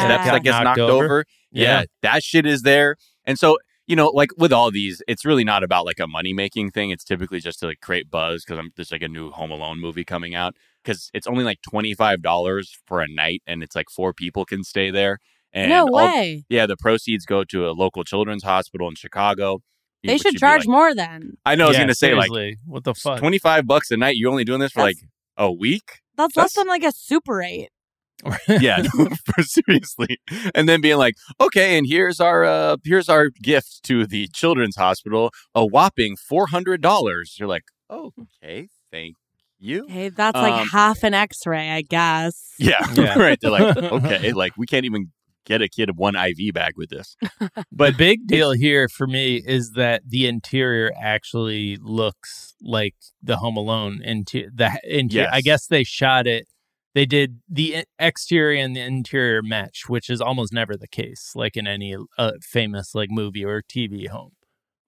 steps 0.00 0.04
steps 0.04 0.24
that 0.30 0.42
gets 0.44 0.54
Knocked 0.54 0.64
knocked 0.78 0.78
over. 0.80 1.04
over. 1.04 1.24
Yeah. 1.50 1.62
Yeah. 1.80 1.84
that 2.02 2.22
shit 2.22 2.46
is 2.46 2.62
there. 2.62 2.96
And 3.24 3.38
so 3.38 3.58
you 3.86 3.96
know, 3.96 4.06
like 4.08 4.30
with 4.38 4.50
all 4.52 4.70
these, 4.70 5.02
it's 5.06 5.26
really 5.26 5.44
not 5.44 5.62
about 5.62 5.84
like 5.84 6.00
a 6.00 6.06
money 6.06 6.32
making 6.32 6.70
thing. 6.70 6.88
It's 6.90 7.04
typically 7.04 7.38
just 7.40 7.58
to 7.60 7.66
like 7.66 7.80
create 7.82 8.10
buzz 8.10 8.42
because 8.44 8.58
I'm 8.58 8.70
there's 8.76 8.90
like 8.92 9.02
a 9.02 9.08
new 9.08 9.30
Home 9.30 9.50
Alone 9.50 9.78
movie 9.78 10.04
coming 10.04 10.34
out 10.34 10.54
because 10.82 11.10
it's 11.12 11.26
only 11.26 11.44
like 11.44 11.60
twenty 11.60 11.92
five 11.94 12.22
dollars 12.22 12.66
for 12.86 13.00
a 13.02 13.08
night, 13.08 13.42
and 13.46 13.62
it's 13.62 13.76
like 13.76 13.90
four 13.90 14.14
people 14.14 14.46
can 14.46 14.64
stay 14.64 14.90
there. 14.90 15.18
And 15.52 15.68
no 15.68 15.82
all- 15.84 16.06
way. 16.06 16.44
yeah, 16.48 16.64
the 16.66 16.76
proceeds 16.78 17.26
go 17.26 17.44
to 17.44 17.68
a 17.68 17.72
local 17.72 18.04
children's 18.04 18.42
hospital 18.44 18.88
in 18.88 18.94
Chicago. 18.94 19.60
They 20.04 20.18
should 20.18 20.36
charge 20.36 20.60
like- 20.66 20.68
more 20.68 20.94
then. 20.94 21.36
I 21.44 21.54
know. 21.54 21.66
I 21.66 21.68
was 21.68 21.76
gonna 21.78 21.94
say 21.94 22.14
like 22.14 22.30
what 22.66 22.84
the 22.84 22.94
fuck? 22.94 23.18
twenty 23.18 23.38
five 23.38 23.66
bucks 23.66 23.90
a 23.90 23.96
night. 23.96 24.16
You're 24.16 24.30
only 24.30 24.44
doing 24.44 24.60
this 24.60 24.72
for 24.72 24.82
like 24.82 24.96
a 25.36 25.50
week. 25.52 26.00
That's 26.16 26.36
less 26.36 26.54
than 26.54 26.66
like 26.68 26.84
a 26.84 26.92
super 26.92 27.42
eight. 27.42 27.70
Yeah, 28.48 28.82
no, 28.94 29.08
for 29.26 29.42
seriously. 29.42 30.18
And 30.54 30.68
then 30.68 30.80
being 30.80 30.96
like, 30.98 31.14
okay, 31.40 31.76
and 31.76 31.86
here's 31.88 32.20
our 32.20 32.44
uh 32.44 32.76
here's 32.84 33.08
our 33.08 33.30
gift 33.42 33.82
to 33.84 34.06
the 34.06 34.28
children's 34.32 34.76
hospital, 34.76 35.30
a 35.54 35.66
whopping 35.66 36.16
four 36.16 36.46
hundred 36.46 36.80
dollars. 36.80 37.36
You're 37.38 37.48
like, 37.48 37.64
okay, 37.90 38.68
thank 38.92 39.16
you. 39.58 39.86
Hey, 39.88 40.08
that's 40.10 40.36
like 40.36 40.52
Um, 40.62 40.68
half 40.68 41.02
an 41.04 41.14
X-ray, 41.14 41.70
I 41.70 41.82
guess. 41.82 42.52
Yeah, 42.58 42.86
Yeah. 42.94 43.18
right. 43.18 43.38
They're 43.40 43.50
like, 43.50 43.76
okay, 43.76 44.32
like 44.32 44.52
we 44.56 44.66
can't 44.66 44.84
even 44.84 45.10
get 45.44 45.62
a 45.62 45.68
kid 45.68 45.88
of 45.90 45.96
one 45.98 46.14
IV 46.16 46.52
bag 46.54 46.72
with 46.76 46.90
this. 46.90 47.16
the 47.40 47.64
But 47.72 47.96
big 47.96 48.26
deal 48.26 48.52
here 48.52 48.88
for 48.88 49.06
me 49.06 49.36
is 49.44 49.72
that 49.72 50.02
the 50.08 50.26
interior 50.26 50.92
actually 51.00 51.76
looks 51.80 52.54
like 52.60 52.94
the 53.22 53.36
Home 53.36 53.56
Alone 53.56 54.00
interior. 54.02 54.50
The 54.54 54.70
interior. 54.84 55.28
I 55.32 55.40
guess 55.40 55.66
they 55.66 55.84
shot 55.84 56.26
it. 56.26 56.46
They 56.94 57.06
did 57.06 57.40
the 57.48 57.84
exterior 57.98 58.62
and 58.62 58.76
the 58.76 58.80
interior 58.80 59.42
match, 59.42 59.88
which 59.88 60.08
is 60.08 60.20
almost 60.20 60.52
never 60.52 60.76
the 60.76 60.86
case, 60.86 61.32
like 61.34 61.56
in 61.56 61.66
any 61.66 61.96
uh, 62.18 62.32
famous 62.40 62.94
like 62.94 63.10
movie 63.10 63.44
or 63.44 63.62
TV 63.62 64.08
home. 64.08 64.32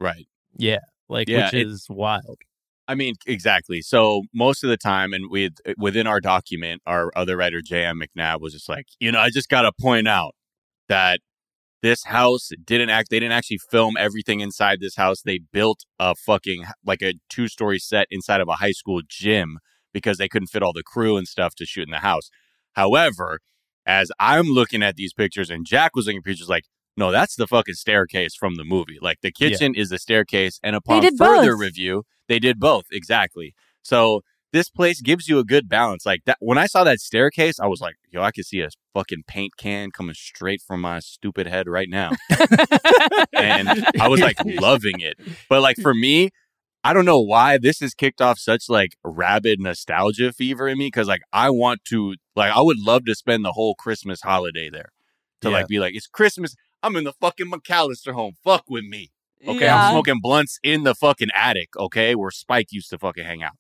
right. 0.01 0.27
Yeah, 0.59 0.79
like 1.09 1.29
Yeah, 1.29 1.47
which 1.47 1.55
it- 1.55 1.67
is 1.67 1.87
wild. 1.91 2.39
I 2.89 2.95
mean, 2.95 3.15
exactly. 3.27 3.83
So 3.83 4.23
most 4.33 4.63
of 4.63 4.71
the 4.71 4.77
time, 4.77 5.13
and 5.13 5.29
with 5.29 5.55
within 5.77 6.07
our 6.07 6.21
document, 6.21 6.81
our 6.87 7.11
other 7.17 7.37
writer 7.37 7.61
J.M. 7.61 8.01
McNabb 8.01 8.41
was 8.41 8.53
just 8.53 8.69
like, 8.69 8.87
you 9.01 9.11
know, 9.11 9.19
I 9.19 9.29
just 9.31 9.49
got 9.49 9.63
to 9.63 9.73
point 9.81 10.07
out 10.07 10.37
that 10.89 11.21
this 11.83 12.05
house 12.05 12.51
didn't 12.65 12.91
act. 12.91 13.11
They 13.11 13.21
didn't 13.21 13.33
actually 13.33 13.61
film 13.71 13.97
everything 13.99 14.41
inside 14.41 14.81
this 14.81 14.97
house. 14.97 15.23
They 15.23 15.41
built 15.53 15.85
a 15.99 16.15
fucking 16.15 16.65
like 16.85 17.03
a 17.03 17.15
two 17.29 17.49
story 17.49 17.79
set 17.79 18.07
inside 18.11 18.41
of 18.41 18.49
a 18.49 18.55
high 18.55 18.73
school 18.73 19.03
gym 19.07 19.59
because 19.93 20.19
they 20.19 20.29
couldn't 20.29 20.49
fit 20.49 20.63
all 20.63 20.73
the 20.73 20.83
crew 20.83 21.17
and 21.17 21.29
stuff 21.29 21.55
to 21.57 21.67
shoot 21.67 21.87
in 21.87 21.93
the 21.93 21.99
house. 21.99 22.29
However, 22.73 23.41
as 23.87 24.11
I'm 24.19 24.47
looking 24.47 24.83
at 24.83 24.97
these 24.97 25.13
pictures, 25.13 25.51
and 25.51 25.65
Jack 25.65 25.95
was 25.95 26.07
looking 26.07 26.19
at 26.19 26.25
pictures 26.25 26.49
like. 26.49 26.65
No, 26.99 27.13
that's 27.13 27.37
the 27.37 27.47
fucking 27.47 27.75
staircase 27.75 28.35
from 28.35 28.55
the 28.55 28.65
movie. 28.65 28.97
Like 29.03 29.21
the 29.21 29.31
kitchen 29.31 29.75
is 29.75 29.91
the 29.91 29.99
staircase, 29.99 30.59
and 30.63 30.75
upon 30.75 31.03
further 31.19 31.53
both. 31.53 31.61
review, 31.61 32.05
they 32.27 32.39
did 32.39 32.59
both 32.59 32.87
exactly. 32.91 33.55
So 33.83 34.23
this 34.57 34.71
place 34.71 35.01
gives 35.03 35.29
you 35.29 35.39
a 35.39 35.45
good 35.45 35.69
balance. 35.69 36.07
Like 36.07 36.23
that 36.25 36.39
when 36.41 36.57
I 36.59 36.67
saw 36.67 36.83
that 36.85 36.99
staircase, 37.01 37.61
I 37.61 37.67
was 37.67 37.81
like, 37.81 37.97
yo, 38.11 38.23
I 38.23 38.31
could 38.31 38.47
see 38.47 38.61
a 38.63 38.71
fucking 38.95 39.25
paint 39.27 39.53
can 39.59 39.91
coming 39.91 40.15
straight 40.15 40.63
from 40.67 40.81
my 40.81 40.99
stupid 41.01 41.47
head 41.47 41.69
right 41.69 41.89
now. 41.91 42.13
and 43.33 43.69
I 44.01 44.09
was 44.09 44.21
like 44.21 44.37
loving 44.45 45.01
it. 45.01 45.19
But 45.49 45.63
like 45.63 45.77
for 45.77 45.95
me, 45.95 46.31
I 46.85 46.93
don't 46.93 47.05
know 47.05 47.21
why 47.21 47.59
this 47.59 47.81
has 47.81 47.95
kicked 47.95 48.21
off 48.21 48.39
such 48.39 48.69
like 48.69 48.97
rabid 49.05 49.61
nostalgia 49.61 50.33
fever 50.33 50.69
in 50.69 50.79
me 50.79 50.87
because 50.87 51.09
like 51.09 51.23
I 51.33 51.51
want 51.51 51.85
to 51.87 52.15
like 52.35 52.53
I 52.55 52.61
would 52.61 52.79
love 52.79 53.05
to 53.07 53.15
spend 53.15 53.45
the 53.45 53.53
whole 53.53 53.75
Christmas 53.75 54.23
holiday 54.23 54.71
there. 54.71 54.91
To 55.43 55.49
Yeah. 55.51 55.55
like 55.57 55.69
be 55.69 55.79
like, 55.81 55.95
it's 55.95 56.07
Christmas. 56.07 56.55
I'm 56.83 56.97
in 56.97 57.05
the 57.05 57.13
fucking 57.13 57.51
McCallister 57.51 58.13
home. 58.15 58.35
Fuck 58.43 58.65
with 58.69 58.85
me. 58.85 59.11
Okay, 59.47 59.67
Yeah. 59.67 59.77
I'm 59.89 59.93
smoking 59.93 60.21
blunts 60.23 60.59
in 60.63 60.85
the 60.85 60.95
fucking 60.95 61.29
attic, 61.35 61.69
okay, 61.77 62.15
where 62.15 62.31
Spike 62.31 62.69
used 62.71 62.89
to 62.91 62.99
fucking 62.99 63.25
hang 63.25 63.43
out. 63.43 63.53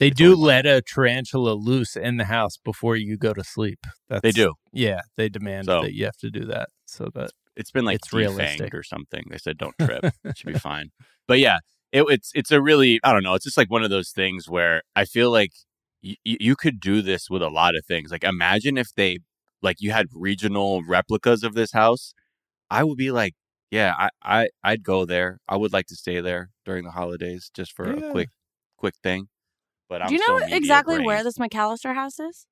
They 0.00 0.08
It's 0.08 0.16
do 0.16 0.34
let 0.34 0.66
a 0.66 0.82
tarantula 0.82 1.52
loose 1.54 1.96
in 1.96 2.16
the 2.16 2.24
house 2.24 2.56
before 2.56 2.96
you 2.96 3.16
go 3.16 3.32
to 3.32 3.44
sleep. 3.44 3.78
That's, 4.08 4.22
They 4.22 4.32
do. 4.32 4.54
Yeah, 4.72 5.02
they 5.16 5.28
demand 5.28 5.66
So- 5.66 5.82
that 5.82 5.94
you 5.94 6.04
have 6.04 6.16
to 6.18 6.30
do 6.30 6.44
that 6.46 6.68
so 6.86 7.08
that 7.14 7.30
It's 7.56 7.70
been 7.70 7.84
like 7.84 7.96
It's 7.96 8.12
realistic. 8.12 8.74
or 8.74 8.82
something. 8.82 9.24
They 9.30 9.38
said 9.38 9.56
don't 9.58 9.74
trip. 9.80 10.04
it 10.24 10.36
should 10.36 10.52
be 10.52 10.58
fine. 10.58 10.90
But 11.28 11.38
yeah, 11.38 11.58
it, 11.92 12.02
it's 12.08 12.32
it's 12.34 12.50
a 12.50 12.60
really 12.60 12.98
I 13.04 13.12
don't 13.12 13.22
know. 13.22 13.34
It's 13.34 13.44
just 13.44 13.56
like 13.56 13.70
one 13.70 13.84
of 13.84 13.90
those 13.90 14.10
things 14.10 14.48
where 14.48 14.82
I 14.96 15.04
feel 15.04 15.30
like 15.30 15.52
y- 16.02 16.16
you 16.24 16.56
could 16.56 16.80
do 16.80 17.00
this 17.00 17.30
with 17.30 17.42
a 17.42 17.48
lot 17.48 17.76
of 17.76 17.84
things. 17.86 18.10
Like 18.10 18.24
imagine 18.24 18.76
if 18.76 18.88
they 18.96 19.18
like 19.62 19.76
you 19.80 19.92
had 19.92 20.08
regional 20.12 20.82
replicas 20.82 21.44
of 21.44 21.54
this 21.54 21.70
house. 21.72 22.12
I 22.70 22.82
would 22.82 22.98
be 22.98 23.12
like, 23.12 23.34
yeah, 23.70 23.94
I 23.96 24.08
I 24.22 24.48
I'd 24.64 24.82
go 24.82 25.04
there. 25.04 25.38
I 25.48 25.54
would 25.56 25.72
like 25.72 25.86
to 25.86 25.94
stay 25.96 26.20
there 26.20 26.50
during 26.64 26.82
the 26.84 26.90
holidays 26.90 27.50
just 27.54 27.72
for 27.72 27.86
Yeah. 27.96 28.08
a 28.08 28.10
quick 28.10 28.30
quick 28.76 28.94
thing. 29.00 29.28
But 29.94 30.02
I'm 30.02 30.08
Do 30.08 30.14
you 30.14 30.26
know 30.26 30.38
exactly 30.38 30.96
brained. 30.96 31.06
where 31.06 31.22
this 31.22 31.38
McCallister 31.38 31.94
house 31.94 32.18
is? 32.18 32.48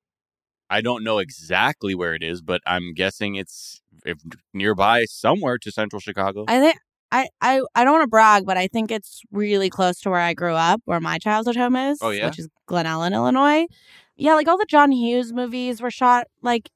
I 0.69 0.79
don't 0.79 1.03
know 1.03 1.17
exactly 1.17 1.93
where 1.93 2.15
it 2.15 2.23
is, 2.23 2.41
but 2.41 2.61
I'm 2.65 2.93
guessing 2.93 3.35
it's 3.35 3.81
if 4.05 4.17
nearby 4.53 5.03
somewhere 5.03 5.57
to 5.57 5.69
central 5.69 5.99
Chicago. 5.99 6.45
I 6.47 6.61
think 6.61 6.77
I 7.11 7.27
I 7.41 7.61
I 7.75 7.83
don't 7.83 7.91
want 7.91 8.03
to 8.03 8.07
brag, 8.07 8.45
but 8.45 8.55
I 8.55 8.67
think 8.67 8.91
it's 8.91 9.23
really 9.29 9.69
close 9.69 9.99
to 10.03 10.09
where 10.09 10.21
I 10.21 10.33
grew 10.33 10.53
up, 10.53 10.81
where 10.85 11.01
my 11.01 11.17
childhood 11.17 11.57
home 11.57 11.75
oh, 11.75 11.91
is. 11.91 11.97
Oh, 12.01 12.09
yeah? 12.11 12.27
which 12.27 12.39
is 12.39 12.47
Glen 12.65 12.85
Ellyn, 12.85 13.13
Illinois. 13.13 13.67
Yeah, 14.15 14.35
like 14.35 14.47
all 14.47 14.57
the 14.57 14.65
John 14.65 14.93
Hughes 14.93 15.33
movies 15.33 15.81
were 15.81 15.91
shot 15.91 16.27
like 16.41 16.69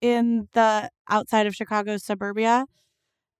in 0.00 0.48
the 0.54 0.88
outside 1.10 1.46
of 1.46 1.54
Chicago 1.54 1.98
suburbia, 1.98 2.64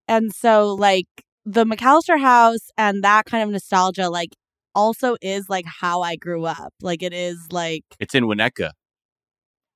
and 0.06 0.34
so 0.34 0.74
like 0.74 1.08
the 1.46 1.64
McCallister 1.64 2.20
house 2.20 2.70
and 2.76 3.02
that 3.02 3.24
kind 3.24 3.42
of 3.42 3.48
nostalgia, 3.48 4.10
like 4.10 4.34
also 4.74 5.16
is 5.22 5.48
like 5.48 5.66
how 5.66 6.02
I 6.02 6.16
grew 6.16 6.44
up. 6.44 6.72
Like 6.80 7.02
it 7.02 7.12
is 7.12 7.48
like 7.50 7.84
it's 7.98 8.14
in 8.14 8.24
Winnetka. 8.24 8.70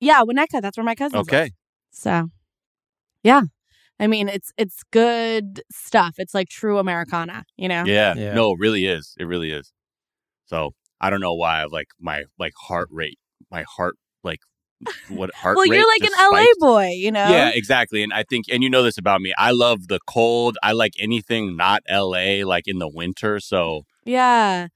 yeah, 0.00 0.22
Winnetka. 0.22 0.60
That's 0.60 0.76
where 0.76 0.84
my 0.84 0.94
cousins. 0.94 1.26
live. 1.26 1.28
Okay. 1.28 1.50
So, 1.90 2.28
yeah. 3.22 3.42
I 4.00 4.06
mean, 4.06 4.28
it's 4.28 4.52
it's 4.56 4.82
good 4.92 5.62
stuff. 5.72 6.14
It's 6.18 6.34
like 6.34 6.48
true 6.48 6.78
Americana, 6.78 7.44
you 7.56 7.68
know. 7.68 7.84
Yeah. 7.84 8.14
Yeah. 8.14 8.34
No, 8.34 8.52
it 8.52 8.58
really 8.60 8.86
is. 8.86 9.14
It 9.18 9.24
really 9.24 9.50
is. 9.50 9.72
So 10.46 10.74
I 11.00 11.10
don't 11.10 11.20
know 11.20 11.34
why 11.34 11.62
I've 11.62 11.72
like 11.72 11.88
my 12.00 12.24
like 12.38 12.52
heart 12.56 12.88
rate, 12.92 13.18
my 13.50 13.64
heart 13.76 13.96
like 14.22 14.40
what 15.08 15.34
heart 15.34 15.56
well, 15.56 15.68
rate 15.68 15.76
you're 15.76 15.86
like 15.86 16.02
just 16.02 16.18
an 16.18 16.30
LA 16.32 16.44
boy, 16.58 16.90
you 16.90 17.10
know. 17.10 17.28
Yeah, 17.28 17.50
exactly. 17.52 18.02
And 18.02 18.12
I 18.12 18.22
think, 18.22 18.46
and 18.50 18.62
you 18.62 18.70
know 18.70 18.82
this 18.82 18.98
about 18.98 19.20
me. 19.20 19.34
I 19.36 19.50
love 19.50 19.88
the 19.88 19.98
cold. 20.06 20.56
I 20.62 20.72
like 20.72 20.92
anything 21.00 21.56
not 21.56 21.82
LA, 21.90 22.44
like 22.46 22.68
in 22.68 22.78
the 22.78 22.88
winter. 22.88 23.40
So 23.40 23.82
Yeah. 24.04 24.68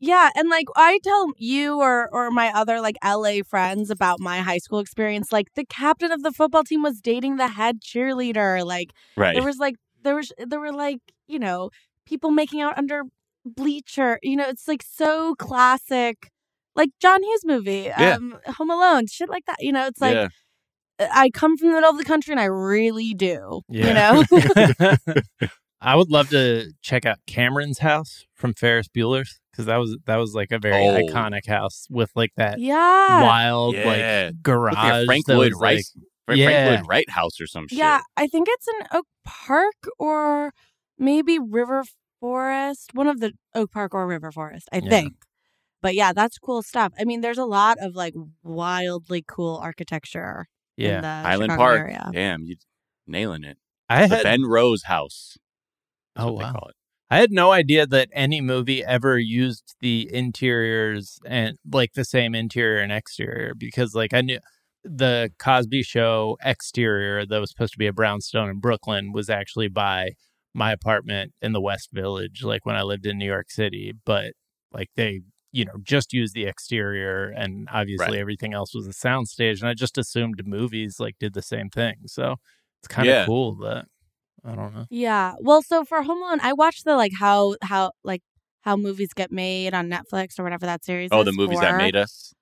Yeah, 0.00 0.30
and 0.34 0.48
like 0.48 0.66
I 0.76 0.98
tell 1.02 1.32
you 1.36 1.80
or 1.80 2.08
or 2.12 2.30
my 2.30 2.52
other 2.54 2.80
like 2.80 2.96
LA 3.04 3.42
friends 3.48 3.90
about 3.90 4.20
my 4.20 4.38
high 4.40 4.58
school 4.58 4.78
experience, 4.80 5.32
like 5.32 5.48
the 5.54 5.64
captain 5.64 6.12
of 6.12 6.22
the 6.22 6.32
football 6.32 6.64
team 6.64 6.82
was 6.82 7.00
dating 7.00 7.36
the 7.36 7.48
head 7.48 7.80
cheerleader. 7.80 8.64
Like 8.64 8.90
right, 9.16 9.34
there 9.34 9.44
was 9.44 9.58
like 9.58 9.76
there 10.02 10.16
was 10.16 10.32
there 10.38 10.60
were 10.60 10.72
like, 10.72 11.00
you 11.26 11.38
know, 11.38 11.70
people 12.06 12.30
making 12.30 12.60
out 12.60 12.76
under 12.78 13.02
bleacher. 13.44 14.18
You 14.22 14.36
know, 14.36 14.48
it's 14.48 14.68
like 14.68 14.82
so 14.82 15.34
classic. 15.36 16.30
Like 16.76 16.90
John 17.00 17.22
Hughes 17.22 17.44
movie, 17.44 17.84
Yeah. 17.98 18.14
um, 18.16 18.38
Home 18.56 18.70
Alone, 18.70 19.06
shit 19.08 19.28
like 19.28 19.44
that. 19.46 19.56
You 19.60 19.72
know, 19.72 19.86
it's 19.86 20.00
like 20.00 20.14
yeah, 20.14 20.28
I 21.12 21.30
come 21.30 21.56
from 21.56 21.68
the 21.68 21.74
middle 21.74 21.90
of 21.90 21.98
the 21.98 22.04
country 22.04 22.32
and 22.32 22.40
I 22.40 22.44
really 22.44 23.14
do. 23.14 23.62
Yeah. 23.68 23.88
You 23.88 23.94
know? 23.94 24.94
I 25.80 25.94
would 25.96 26.10
love 26.10 26.28
to 26.30 26.72
check 26.82 27.06
out 27.06 27.18
Cameron's 27.26 27.78
house 27.78 28.26
from 28.34 28.52
Ferris 28.54 28.88
Bueller's 28.88 29.38
because 29.52 29.66
that 29.66 29.76
was 29.76 29.96
that 30.06 30.16
was 30.16 30.34
like 30.34 30.50
a 30.50 30.58
very 30.58 30.74
Oh. 30.86 30.96
iconic 31.06 31.46
house 31.46 31.86
with 31.90 32.10
like 32.16 32.32
that 32.36 32.58
yeah. 32.60 33.22
wild 33.22 33.74
yeah. 33.76 33.84
like 34.30 34.42
garage. 34.42 34.74
the 35.00 35.06
Frank 35.06 35.28
Lloyd 35.28 35.52
Wright, 35.56 35.76
like- 35.76 35.84
Frank 36.26 36.40
Yeah. 36.40 36.70
Lloyd 36.76 36.86
Wright 36.88 37.10
house 37.10 37.40
or 37.40 37.46
some 37.46 37.68
shit. 37.68 37.78
Yeah, 37.78 38.00
I 38.16 38.26
think 38.26 38.48
it's 38.50 38.66
in 38.68 38.86
Oak 38.92 39.06
Park 39.24 39.74
or 39.98 40.52
maybe 40.98 41.38
River 41.38 41.84
Forest. 42.20 42.90
One 42.94 43.06
of 43.06 43.20
the 43.20 43.32
Oak 43.54 43.70
Park 43.72 43.94
or 43.94 44.06
River 44.06 44.32
Forest, 44.32 44.68
I 44.72 44.78
Yeah. 44.78 44.90
think. 44.90 45.14
But 45.80 45.94
yeah, 45.94 46.12
that's 46.12 46.38
cool 46.38 46.62
stuff. 46.62 46.92
I 46.98 47.04
mean, 47.04 47.20
there's 47.20 47.38
a 47.38 47.44
lot 47.44 47.78
of 47.80 47.94
like 47.94 48.14
wildly 48.42 49.24
cool 49.26 49.58
architecture 49.62 50.46
in 50.76 50.86
yeah. 50.86 51.00
the 51.00 51.28
Island 51.28 51.52
Chicago 51.52 51.62
Park. 51.62 51.80
area. 51.80 52.10
Damn, 52.12 52.42
you 52.44 52.56
nailing 53.06 53.44
it. 53.44 53.58
I 53.88 54.06
The 54.06 54.16
had 54.16 54.22
Ben 54.24 54.42
Rose 54.44 54.82
house. 54.84 55.36
Oh, 56.18 56.32
wow. 56.32 56.68
I 57.10 57.18
had 57.18 57.30
no 57.30 57.52
idea 57.52 57.86
that 57.86 58.10
any 58.12 58.40
movie 58.42 58.84
ever 58.84 59.18
used 59.18 59.74
the 59.80 60.08
interiors 60.12 61.18
and 61.24 61.56
like 61.72 61.94
the 61.94 62.04
same 62.04 62.34
interior 62.34 62.80
and 62.80 62.92
exterior 62.92 63.54
because 63.56 63.94
like 63.94 64.12
I 64.12 64.20
knew 64.20 64.38
the 64.84 65.30
Cosby 65.38 65.82
show 65.82 66.36
exterior 66.44 67.24
that 67.24 67.38
was 67.40 67.50
supposed 67.50 67.72
to 67.72 67.78
be 67.78 67.86
a 67.86 67.92
brownstone 67.94 68.50
in 68.50 68.58
Brooklyn 68.60 69.12
was 69.12 69.30
actually 69.30 69.68
by 69.68 70.10
my 70.54 70.70
apartment 70.72 71.32
in 71.40 71.52
the 71.52 71.60
West 71.62 71.88
Village 71.92 72.42
like 72.44 72.66
when 72.66 72.76
I 72.76 72.82
lived 72.82 73.06
in 73.06 73.16
New 73.16 73.26
York 73.26 73.50
City 73.50 73.94
but 74.04 74.32
like 74.72 74.88
they 74.96 75.20
you 75.52 75.64
know 75.64 75.76
just 75.82 76.12
used 76.12 76.34
the 76.34 76.44
exterior 76.44 77.28
and 77.30 77.68
obviously 77.72 78.12
Right. 78.12 78.20
everything 78.20 78.52
else 78.52 78.74
was 78.74 78.86
a 78.86 78.90
soundstage 78.90 79.60
and 79.60 79.68
I 79.68 79.72
just 79.74 79.96
assumed 79.96 80.42
movies 80.46 80.96
like 81.00 81.16
did 81.18 81.32
the 81.32 81.42
same 81.42 81.70
thing 81.70 81.94
so 82.06 82.36
it's 82.82 82.88
kind 82.88 83.08
of 83.08 83.14
Yeah. 83.14 83.24
cool 83.24 83.54
that 83.56 83.86
I 84.44 84.54
don't 84.54 84.74
know 84.74 84.86
Yeah. 84.90 85.34
Well, 85.40 85.62
so 85.62 85.84
for 85.84 86.02
Home 86.02 86.22
Alone, 86.22 86.38
I 86.42 86.52
watched 86.52 86.84
the 86.84 86.96
like 86.96 87.12
how 87.18 87.56
how 87.62 87.92
like 88.04 88.22
how 88.62 88.76
movies 88.76 89.10
get 89.14 89.30
made 89.32 89.74
on 89.74 89.88
Netflix 89.88 90.38
or 90.38 90.42
whatever 90.44 90.66
that 90.66 90.84
series 90.84 91.08
Oh, 91.12 91.20
is 91.20 91.26
the 91.26 91.32
movies 91.32 91.60
that 91.60 91.76
made 91.76 91.96
us. 91.96 92.32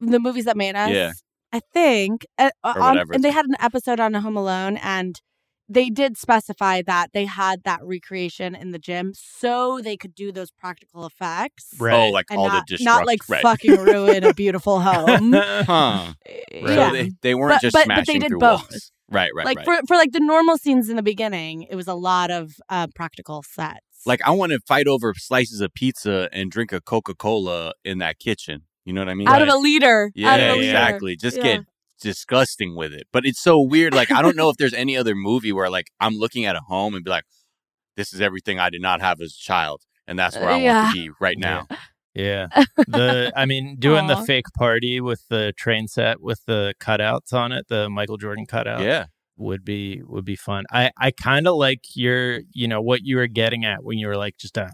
the 0.00 0.18
movies 0.20 0.44
that 0.46 0.56
made 0.56 0.76
us. 0.76 0.90
Yeah. 0.90 1.12
I 1.52 1.60
think. 1.72 2.26
Uh, 2.38 2.50
uh, 2.64 2.72
Or 2.76 2.80
on, 2.82 2.88
whatever 2.90 3.12
and 3.14 3.24
they 3.24 3.30
had 3.30 3.46
an 3.46 3.56
episode 3.60 3.98
on 4.00 4.14
Home 4.14 4.36
Alone, 4.36 4.76
and 4.78 5.20
they 5.68 5.88
did 5.90 6.16
specify 6.16 6.82
that 6.86 7.10
they 7.12 7.26
had 7.26 7.62
that 7.64 7.80
recreation 7.84 8.54
in 8.56 8.70
the 8.72 8.78
gym 8.78 9.12
so 9.14 9.80
they 9.80 9.96
could 9.96 10.14
do 10.14 10.32
those 10.32 10.50
practical 10.50 11.06
effects. 11.06 11.74
Right. 11.78 11.94
Oh, 11.94 12.10
like 12.10 12.26
And 12.30 12.38
all 12.40 12.48
not, 12.48 12.66
the 12.68 12.76
destruct- 12.76 12.84
not 12.84 13.06
like 13.06 13.20
right. 13.28 13.42
fucking 13.42 13.76
ruin 13.76 14.24
a 14.24 14.34
beautiful 14.34 14.80
home. 14.90 15.32
Huh. 15.32 16.14
yeah. 16.52 16.66
So 16.66 16.92
they, 16.92 17.10
they 17.22 17.34
weren't 17.36 17.54
But- 17.54 17.62
just 17.62 17.74
but- 17.74 17.86
but 17.86 17.96
they 17.98 18.04
smashing 18.04 18.20
did 18.20 18.28
through 18.30 18.38
both. 18.38 18.62
walls. 18.70 18.92
Right, 19.10 19.30
right, 19.34 19.44
like 19.44 19.58
right. 19.58 19.64
for 19.64 19.80
for 19.88 19.96
like 19.96 20.12
the 20.12 20.20
normal 20.20 20.56
scenes 20.56 20.88
in 20.88 20.96
the 20.96 21.02
beginning, 21.02 21.62
it 21.62 21.74
was 21.74 21.88
a 21.88 21.94
lot 21.94 22.30
of 22.30 22.52
uh, 22.68 22.86
practical 22.94 23.42
sets. 23.42 23.80
like 24.06 24.20
I 24.24 24.30
want 24.30 24.52
to 24.52 24.60
fight 24.60 24.86
over 24.86 25.12
slices 25.16 25.60
of 25.60 25.74
pizza 25.74 26.28
and 26.32 26.50
drink 26.50 26.72
a 26.72 26.80
Coca 26.80 27.14
Cola 27.14 27.72
in 27.84 27.98
that 27.98 28.18
kitchen. 28.18 28.62
You 28.84 28.92
know 28.94 29.02
what 29.02 29.08
I 29.08 29.14
mean? 29.14 29.28
out 29.28 29.42
of 29.42 29.48
a 29.48 29.56
liter. 29.56 30.10
yeah, 30.14 30.34
a 30.34 30.54
liter. 30.54 30.62
exactly. 30.64 31.16
Just 31.16 31.36
Yeah. 31.36 31.42
get 31.42 31.60
disgusting 32.00 32.74
with 32.76 32.92
it. 32.92 33.06
But 33.12 33.26
it's 33.26 33.40
so 33.42 33.60
weird. 33.60 33.92
Like 33.94 34.10
I 34.10 34.22
don't 34.22 34.36
know 34.36 34.48
if 34.48 34.56
there's 34.56 34.74
any 34.74 34.96
other 34.96 35.14
movie 35.14 35.52
where 35.52 35.68
like 35.70 35.88
I'm 36.00 36.14
looking 36.14 36.44
at 36.46 36.56
a 36.56 36.60
home 36.60 36.94
and 36.94 37.04
be 37.04 37.10
like, 37.10 37.24
this 37.96 38.12
is 38.12 38.20
everything 38.20 38.58
I 38.58 38.70
did 38.70 38.80
not 38.80 39.00
have 39.00 39.20
as 39.20 39.32
a 39.38 39.42
child, 39.42 39.82
and 40.06 40.18
that's 40.18 40.36
where 40.36 40.48
I 40.48 40.56
want 40.56 40.94
to 40.94 41.00
be 41.00 41.10
right 41.20 41.36
now. 41.38 41.66
Yeah. 42.14 42.48
The 42.88 43.32
I 43.36 43.46
mean 43.46 43.76
doing 43.78 44.06
the 44.08 44.16
fake 44.16 44.46
party 44.56 45.00
with 45.00 45.22
the 45.28 45.52
train 45.56 45.86
set 45.88 46.20
with 46.20 46.44
the 46.46 46.74
cutouts 46.80 47.32
on 47.32 47.52
it, 47.52 47.66
the 47.68 47.88
Michael 47.88 48.16
Jordan 48.16 48.46
cutout 48.46 48.80
Yeah. 48.82 49.06
would 49.36 49.64
be 49.64 50.02
would 50.04 50.24
be 50.24 50.36
fun. 50.36 50.64
I 50.72 50.90
I 50.98 51.10
kind 51.12 51.46
of 51.46 51.54
like 51.56 51.80
your, 51.94 52.40
you 52.52 52.66
know, 52.68 52.80
what 52.80 53.02
you 53.04 53.16
were 53.16 53.26
getting 53.28 53.64
at 53.64 53.84
when 53.84 53.98
you 53.98 54.08
were 54.08 54.16
like 54.16 54.36
just 54.38 54.56
a 54.56 54.72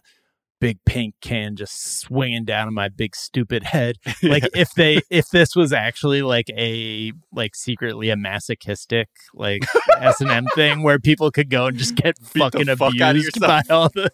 big 0.59 0.79
pink 0.87 1.15
can 1.21 1.55
just 1.55 1.99
swinging 2.01 2.45
down 2.45 2.67
on 2.67 2.75
my 2.75 2.89
big 2.89 3.15
stupid 3.15 3.63
head. 3.63 3.97
Like 4.23 4.49
if 4.55 4.73
they 4.75 5.01
if 5.11 5.29
this 5.29 5.55
was 5.55 5.73
actually 5.73 6.23
like 6.23 6.49
a 6.51 7.13
like 7.33 7.55
secretly 7.55 8.09
a 8.11 8.17
masochistic 8.17 9.09
like 9.35 9.63
S 10.01 10.21
and 10.21 10.31
M 10.31 10.47
thing 10.55 10.83
where 10.83 10.99
people 10.99 11.31
could 11.31 11.51
go 11.51 11.67
and 11.67 11.77
just 11.79 11.95
get 11.95 12.17
Beat 12.33 12.41
fucking 12.41 12.77
fuck 12.77 12.95
abused 12.99 13.39
by 13.41 13.63
all 13.71 13.91
the 13.91 14.11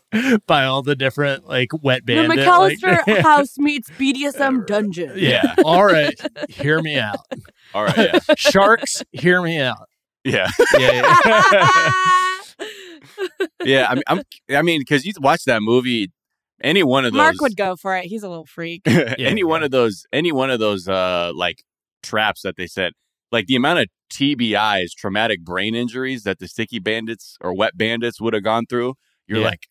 by 0.46 0.64
all 0.64 0.82
the 0.82 0.96
different 0.96 1.46
like 1.48 1.68
wet 1.82 2.04
The 2.04 2.14
bandit. 2.16 2.38
McCallister 2.46 3.06
like- 3.06 3.18
house 3.22 3.56
meets 3.58 3.88
BDSM 3.90 4.66
dungeon. 4.66 5.12
Yeah. 5.16 5.54
All 5.64 5.84
right. 5.84 6.20
Hear 6.48 6.82
me 6.82 6.98
out. 6.98 7.20
All 7.74 7.84
right. 7.84 7.96
Yeah. 7.96 8.34
Sharks, 8.36 9.02
hear 9.12 9.40
me 9.40 9.58
out. 9.60 9.88
Yeah. 10.24 10.48
Yeah. 10.78 11.16
yeah. 11.24 12.38
yeah. 13.64 13.86
I 13.88 13.94
mean, 13.94 14.02
I'm, 14.06 14.22
I 14.50 14.62
mean, 14.62 14.80
because 14.80 15.04
you 15.04 15.12
watch 15.20 15.44
that 15.44 15.62
movie, 15.62 16.10
any 16.62 16.82
one 16.82 17.04
of 17.04 17.12
those, 17.12 17.18
Mark 17.18 17.40
would 17.40 17.56
go 17.56 17.76
for 17.76 17.96
it. 17.96 18.04
He's 18.04 18.22
a 18.22 18.28
little 18.28 18.46
freak. 18.46 18.82
any 18.86 19.40
yeah. 19.40 19.44
one 19.44 19.62
of 19.62 19.70
those, 19.70 20.06
any 20.12 20.32
one 20.32 20.50
of 20.50 20.60
those, 20.60 20.88
uh, 20.88 21.32
like 21.34 21.62
traps 22.02 22.42
that 22.42 22.56
they 22.56 22.66
said, 22.66 22.92
like 23.30 23.46
the 23.46 23.56
amount 23.56 23.80
of 23.80 23.86
TBIs, 24.12 24.90
traumatic 24.96 25.42
brain 25.42 25.74
injuries 25.74 26.22
that 26.24 26.38
the 26.38 26.48
sticky 26.48 26.78
bandits 26.78 27.36
or 27.40 27.54
wet 27.54 27.76
bandits 27.76 28.20
would 28.20 28.34
have 28.34 28.44
gone 28.44 28.66
through. 28.66 28.94
You're 29.26 29.40
Yeah. 29.40 29.46
like, 29.46 29.66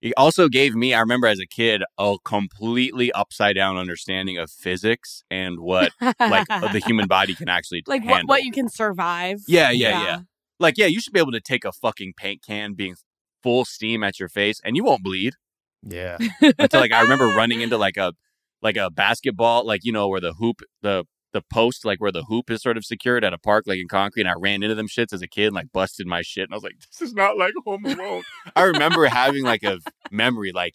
it 0.00 0.14
also 0.16 0.48
gave 0.48 0.74
me, 0.74 0.92
I 0.94 1.00
remember 1.00 1.28
as 1.28 1.38
a 1.38 1.46
kid, 1.46 1.82
a 1.96 2.16
completely 2.24 3.12
upside 3.12 3.54
down 3.54 3.76
understanding 3.76 4.36
of 4.36 4.50
physics 4.50 5.22
and 5.30 5.60
what 5.60 5.92
like 6.00 6.48
the 6.48 6.82
human 6.84 7.06
body 7.08 7.34
can 7.34 7.48
actually 7.48 7.84
like 7.86 8.02
what, 8.02 8.14
handle. 8.14 8.28
what 8.28 8.42
you 8.42 8.50
can 8.50 8.68
survive. 8.68 9.38
Yeah, 9.46 9.70
yeah, 9.70 10.04
yeah. 10.04 10.20
like 10.58 10.76
yeah, 10.76 10.86
you 10.86 11.00
should 11.00 11.12
be 11.12 11.20
able 11.20 11.30
to 11.32 11.40
take 11.40 11.64
a 11.64 11.70
fucking 11.70 12.14
paint 12.16 12.42
can 12.44 12.74
being 12.74 12.96
full 13.44 13.64
steam 13.64 14.02
at 14.02 14.18
your 14.18 14.28
face 14.28 14.60
and 14.64 14.74
you 14.74 14.82
won't 14.82 15.04
bleed 15.04 15.34
yeah. 15.82 16.18
until 16.58 16.80
like 16.80 16.92
I 16.92 17.02
remember 17.02 17.26
running 17.26 17.60
into 17.60 17.78
like 17.78 17.96
a 17.96 18.12
like 18.60 18.76
a 18.76 18.90
basketball, 18.90 19.66
like 19.66 19.84
you 19.84 19.92
know 19.92 20.08
where 20.08 20.20
the 20.20 20.34
hoop, 20.34 20.62
the 20.82 21.04
the 21.32 21.42
post, 21.52 21.84
like 21.84 22.00
where 22.00 22.12
the 22.12 22.24
hoop 22.24 22.50
is 22.50 22.62
sort 22.62 22.76
of 22.76 22.84
secured 22.84 23.24
at 23.24 23.32
a 23.32 23.38
park, 23.38 23.64
like 23.66 23.78
in 23.78 23.88
concrete. 23.88 24.22
And 24.22 24.30
I 24.30 24.34
ran 24.38 24.62
into 24.62 24.74
them 24.74 24.88
shits 24.88 25.12
as 25.12 25.22
a 25.22 25.28
kid, 25.28 25.46
and, 25.46 25.54
like 25.54 25.72
busted 25.72 26.06
my 26.06 26.22
shit, 26.22 26.44
and 26.44 26.52
I 26.52 26.56
was 26.56 26.64
like, 26.64 26.78
"This 26.90 27.08
is 27.08 27.14
not 27.14 27.36
like 27.36 27.52
Home 27.64 27.84
Alone." 27.84 28.22
I 28.54 28.62
remember 28.62 29.06
having 29.06 29.44
like 29.44 29.62
a 29.62 29.78
memory, 30.10 30.52
like, 30.52 30.74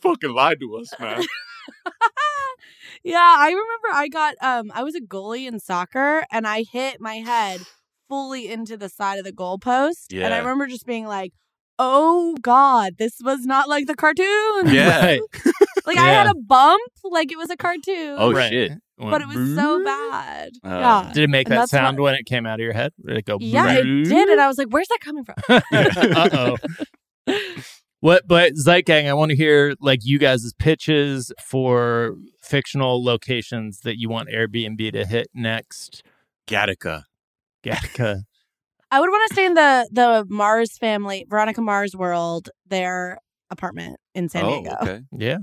"Fucking 0.00 0.34
lied 0.34 0.60
to 0.60 0.76
us, 0.76 0.92
man." 0.98 1.22
yeah, 3.04 3.36
I 3.38 3.48
remember 3.48 3.88
I 3.92 4.08
got 4.08 4.34
um 4.42 4.70
I 4.74 4.82
was 4.82 4.94
a 4.94 5.00
goalie 5.00 5.46
in 5.46 5.58
soccer 5.60 6.24
and 6.30 6.46
I 6.46 6.64
hit 6.64 7.00
my 7.00 7.16
head 7.16 7.60
fully 8.08 8.50
into 8.50 8.76
the 8.76 8.88
side 8.88 9.18
of 9.18 9.24
the 9.24 9.32
goalpost. 9.32 10.12
And 10.26 10.34
I 10.34 10.38
remember 10.38 10.66
just 10.66 10.84
being 10.84 11.06
like, 11.06 11.32
Oh 11.84 12.36
God, 12.42 12.92
this 12.98 13.14
was 13.24 13.44
not 13.44 13.68
like 13.68 13.86
the 13.86 13.94
cartoon. 13.96 14.26
Yeah. 14.74 15.04
Right. 15.04 15.20
Like 15.84 15.98
I 15.98 16.06
had 16.08 16.28
a 16.28 16.34
bump, 16.34 16.80
like 17.04 17.32
it 17.32 17.36
was 17.38 17.50
a 17.50 17.56
cartoon. 17.56 18.14
Oh 18.18 18.32
Right. 18.32 18.50
shit! 18.50 18.72
but 18.98 19.20
it 19.20 19.26
was 19.26 19.56
so 19.56 19.82
bad. 19.84 20.52
Uh, 20.64 20.68
yeah. 20.68 21.10
Did 21.12 21.24
it 21.24 21.30
make 21.30 21.48
And 21.48 21.56
that 21.56 21.68
sound 21.68 21.98
what- 21.98 22.04
when 22.04 22.14
it 22.14 22.24
came 22.26 22.46
out 22.46 22.60
of 22.60 22.64
your 22.64 22.72
head? 22.72 22.92
Did 23.04 23.16
it 23.16 23.24
go? 23.24 23.36
Yeah, 23.40 23.72
it 23.72 23.82
did. 24.04 24.28
And 24.28 24.40
I 24.40 24.46
was 24.46 24.58
like, 24.58 24.68
where's 24.68 24.86
that 24.88 25.00
coming 25.00 25.24
from? 25.24 25.34
uh 25.48 26.56
oh. 27.26 27.36
What? 28.00 28.26
But 28.26 28.54
Zeitgang, 28.54 29.08
I 29.08 29.12
want 29.14 29.30
to 29.30 29.36
hear 29.36 29.74
like 29.80 30.00
you 30.02 30.18
guys' 30.18 30.52
pitches 30.58 31.32
for 31.44 32.16
fictional 32.42 33.02
locations 33.04 33.80
that 33.80 33.98
you 33.98 34.08
want 34.08 34.28
Airbnb 34.28 34.92
to 34.92 35.04
hit 35.06 35.28
next. 35.34 36.02
Gattaca. 36.48 37.04
Gattaca. 37.64 38.22
I 38.92 39.00
would 39.00 39.08
want 39.10 39.28
to 39.28 39.34
stay 39.34 39.46
in 39.46 39.54
the 39.54 39.88
the 39.90 40.26
Mars 40.28 40.76
family, 40.78 41.24
Veronica 41.28 41.60
Mars 41.62 41.96
world, 41.96 42.50
their 42.66 43.18
apartment 43.50 43.96
in 44.14 44.28
San 44.28 44.44
oh, 44.44 44.60
Diego. 44.60 44.76
okay. 44.82 45.00
Yeah. 45.18 45.38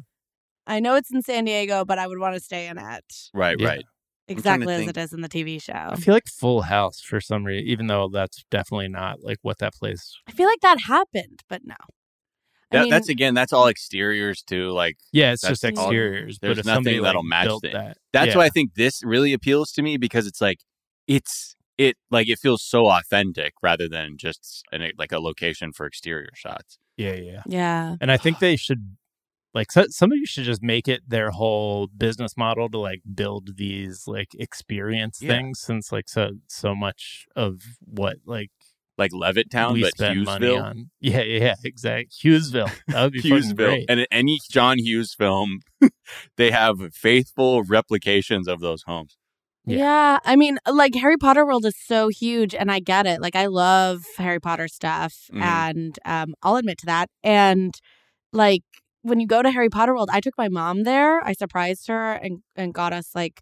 I 0.67 0.79
know 0.79 0.95
it's 0.95 1.11
in 1.11 1.23
San 1.23 1.45
Diego, 1.45 1.83
but 1.83 1.97
I 1.97 2.05
would 2.05 2.19
want 2.19 2.35
to 2.35 2.39
stay 2.39 2.67
in 2.67 2.77
it 2.77 3.03
Right, 3.33 3.59
Yeah. 3.59 3.67
right. 3.67 3.85
exactly 4.27 4.71
as 4.71 4.79
think. 4.81 4.91
it 4.91 4.97
is 4.97 5.13
in 5.13 5.21
the 5.21 5.29
TV 5.29 5.59
show. 5.59 5.73
I 5.73 5.95
feel 5.95 6.13
like 6.13 6.27
Full 6.27 6.61
House 6.61 6.99
for 7.01 7.19
some 7.19 7.43
reason, 7.43 7.67
even 7.67 7.87
though 7.87 8.07
that's 8.07 8.45
definitely 8.51 8.87
not 8.89 9.23
like 9.23 9.39
what 9.41 9.57
that 9.57 9.73
place. 9.73 10.13
I 10.27 10.31
feel 10.31 10.45
like 10.47 10.59
that 10.61 10.81
happened, 10.85 11.41
but 11.49 11.61
no. 11.65 11.73
I 12.71 12.75
That, 12.77 12.81
mean, 12.83 12.89
that's 12.91 13.09
again, 13.09 13.33
that's 13.33 13.51
all 13.51 13.67
exteriors 13.67 14.43
too. 14.43 14.69
Like 14.69 14.97
Yeah, 15.11 15.31
it's 15.31 15.41
That's 15.41 15.59
just 15.59 15.65
all- 15.79 15.85
exteriors. 15.85 16.37
there's 16.39 16.57
but 16.57 16.65
nothing 16.67 17.01
that'll 17.01 17.21
like, 17.23 17.27
match 17.29 17.45
built 17.47 17.63
that, 17.63 17.97
that's 18.13 18.27
yeah. 18.33 18.37
why 18.37 18.45
I 18.45 18.49
think 18.49 18.75
this 18.75 19.01
really 19.03 19.33
appeals 19.33 19.71
to 19.71 19.81
me 19.81 19.97
because 19.97 20.27
it's 20.27 20.39
like 20.39 20.59
it's 21.07 21.55
it 21.79 21.95
like 22.11 22.27
it 22.29 22.37
feels 22.37 22.61
so 22.61 22.87
authentic 22.87 23.53
rather 23.63 23.87
than 23.89 24.17
just 24.17 24.63
an, 24.71 24.91
like 24.99 25.11
a 25.13 25.19
location 25.19 25.71
for 25.71 25.85
exterior 25.87 26.29
shots. 26.35 26.77
Yeah, 26.97 27.13
yeah. 27.13 27.41
yeah. 27.47 27.95
And 28.01 28.11
I 28.11 28.17
think 28.17 28.39
they 28.39 28.55
should 28.57 28.97
like 29.53 29.71
so, 29.71 29.85
somebody 29.87 30.25
should 30.25 30.43
just 30.43 30.61
make 30.61 30.87
it 30.89 31.01
their 31.07 31.31
whole 31.31 31.87
business 31.87 32.35
model 32.37 32.69
to 32.69 32.77
like 32.77 33.01
build 33.15 33.55
these 33.57 34.03
like 34.07 34.27
experience 34.37 35.19
Yeah. 35.21 35.29
things 35.35 35.61
since 35.61 35.91
like 35.91 36.09
so 36.09 36.31
so 36.47 36.75
much 36.75 37.25
of 37.35 37.61
what 37.79 38.17
like 38.25 38.51
Like 38.97 39.11
Levittown, 39.13 39.73
we 39.73 39.81
but 39.83 39.93
spend 39.95 40.25
money 40.25 40.55
on. 40.57 40.91
Yeah, 40.99 41.21
yeah, 41.21 41.39
yeah, 41.45 41.55
exactly. 41.63 42.09
Hughesville. 42.21 42.69
That 42.89 43.03
would 43.05 43.13
be 43.13 43.21
Hughesville. 43.21 43.55
great. 43.55 43.85
And 43.87 44.05
any 44.11 44.37
John 44.51 44.77
Hughes 44.77 45.15
film, 45.17 45.59
they 46.35 46.51
have 46.51 46.75
faithful 46.93 47.63
replications 47.63 48.49
of 48.49 48.59
those 48.59 48.83
homes. 48.85 49.15
Yeah. 49.69 49.77
yeah. 49.77 50.19
I 50.25 50.35
mean, 50.35 50.57
like 50.69 50.95
Harry 50.95 51.17
Potter 51.17 51.45
world 51.45 51.65
is 51.65 51.75
so 51.85 52.07
huge 52.09 52.53
and 52.55 52.71
I 52.71 52.79
get 52.79 53.05
it. 53.05 53.21
Like 53.21 53.35
I 53.35 53.45
love 53.47 54.03
Harry 54.17 54.39
Potter 54.39 54.67
stuff 54.67 55.13
Mhm. 55.31 55.41
and 55.41 55.99
um 56.05 56.33
I'll 56.43 56.55
admit 56.57 56.77
to 56.79 56.85
that. 56.87 57.09
And 57.23 57.73
like 58.33 58.63
when 59.01 59.19
you 59.19 59.27
go 59.27 59.41
to 59.41 59.51
Harry 59.51 59.69
Potter 59.69 59.93
world, 59.93 60.09
I 60.11 60.19
took 60.19 60.37
my 60.37 60.49
mom 60.49 60.83
there. 60.83 61.21
I 61.25 61.33
surprised 61.33 61.87
her 61.87 62.13
and 62.13 62.39
and 62.55 62.73
got 62.73 62.93
us 62.93 63.11
like 63.15 63.41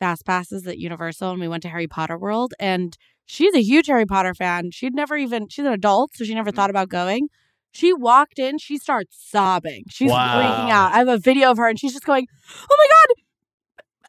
fast 0.00 0.24
passes 0.24 0.66
at 0.66 0.78
Universal 0.78 1.30
and 1.32 1.40
we 1.40 1.48
went 1.48 1.62
to 1.64 1.68
Harry 1.68 1.88
Potter 1.88 2.18
world 2.18 2.54
and 2.60 2.96
she's 3.26 3.54
a 3.54 3.62
huge 3.62 3.86
Harry 3.88 4.06
Potter 4.06 4.34
fan. 4.34 4.70
She'd 4.72 4.94
never 4.94 5.16
even 5.16 5.48
she's 5.50 5.64
an 5.66 5.72
adult, 5.72 6.10
so 6.14 6.24
she 6.24 6.34
never 6.34 6.50
thought 6.52 6.70
about 6.70 6.88
going. 6.88 7.28
She 7.72 7.92
walked 7.92 8.38
in, 8.38 8.56
she 8.58 8.78
starts 8.78 9.16
sobbing. 9.30 9.84
She's 9.90 10.10
Wow. 10.10 10.40
freaking 10.40 10.70
out. 10.70 10.92
I 10.94 10.98
have 10.98 11.08
a 11.08 11.18
video 11.18 11.50
of 11.50 11.58
her 11.58 11.68
and 11.68 11.78
she's 11.78 11.92
just 11.92 12.06
going, 12.06 12.26
"Oh 12.70 12.76
my 12.78 12.86
god, 12.88 13.07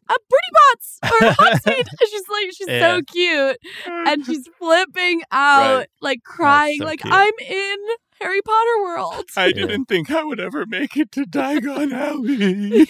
a 0.10 0.14
Bertie 0.30 0.54
Bott's 0.54 1.00
or 1.04 1.10
Hogsmeade." 1.46 1.78
And 1.78 2.00
she's 2.10 2.28
like, 2.30 2.46
she's 2.54 2.68
Yeah. 2.68 2.80
so 2.98 3.02
cute, 3.04 3.58
and 4.08 4.26
she's 4.26 4.48
flipping 4.58 5.22
out, 5.32 5.78
Right. 5.78 5.90
like 6.02 6.24
crying, 6.24 6.80
so 6.80 6.86
like 6.86 7.02
cute. 7.02 7.14
I'm 7.14 7.34
in 7.48 7.78
Harry 8.22 8.42
Potter 8.42 8.82
world. 8.84 9.26
I 9.38 9.52
didn't 9.54 9.86
think 9.86 10.12
I 10.12 10.24
would 10.26 10.40
ever 10.42 10.66
make 10.66 10.98
it 10.98 11.12
to 11.14 11.22
Diagon 11.26 11.94
Alley. 11.94 12.86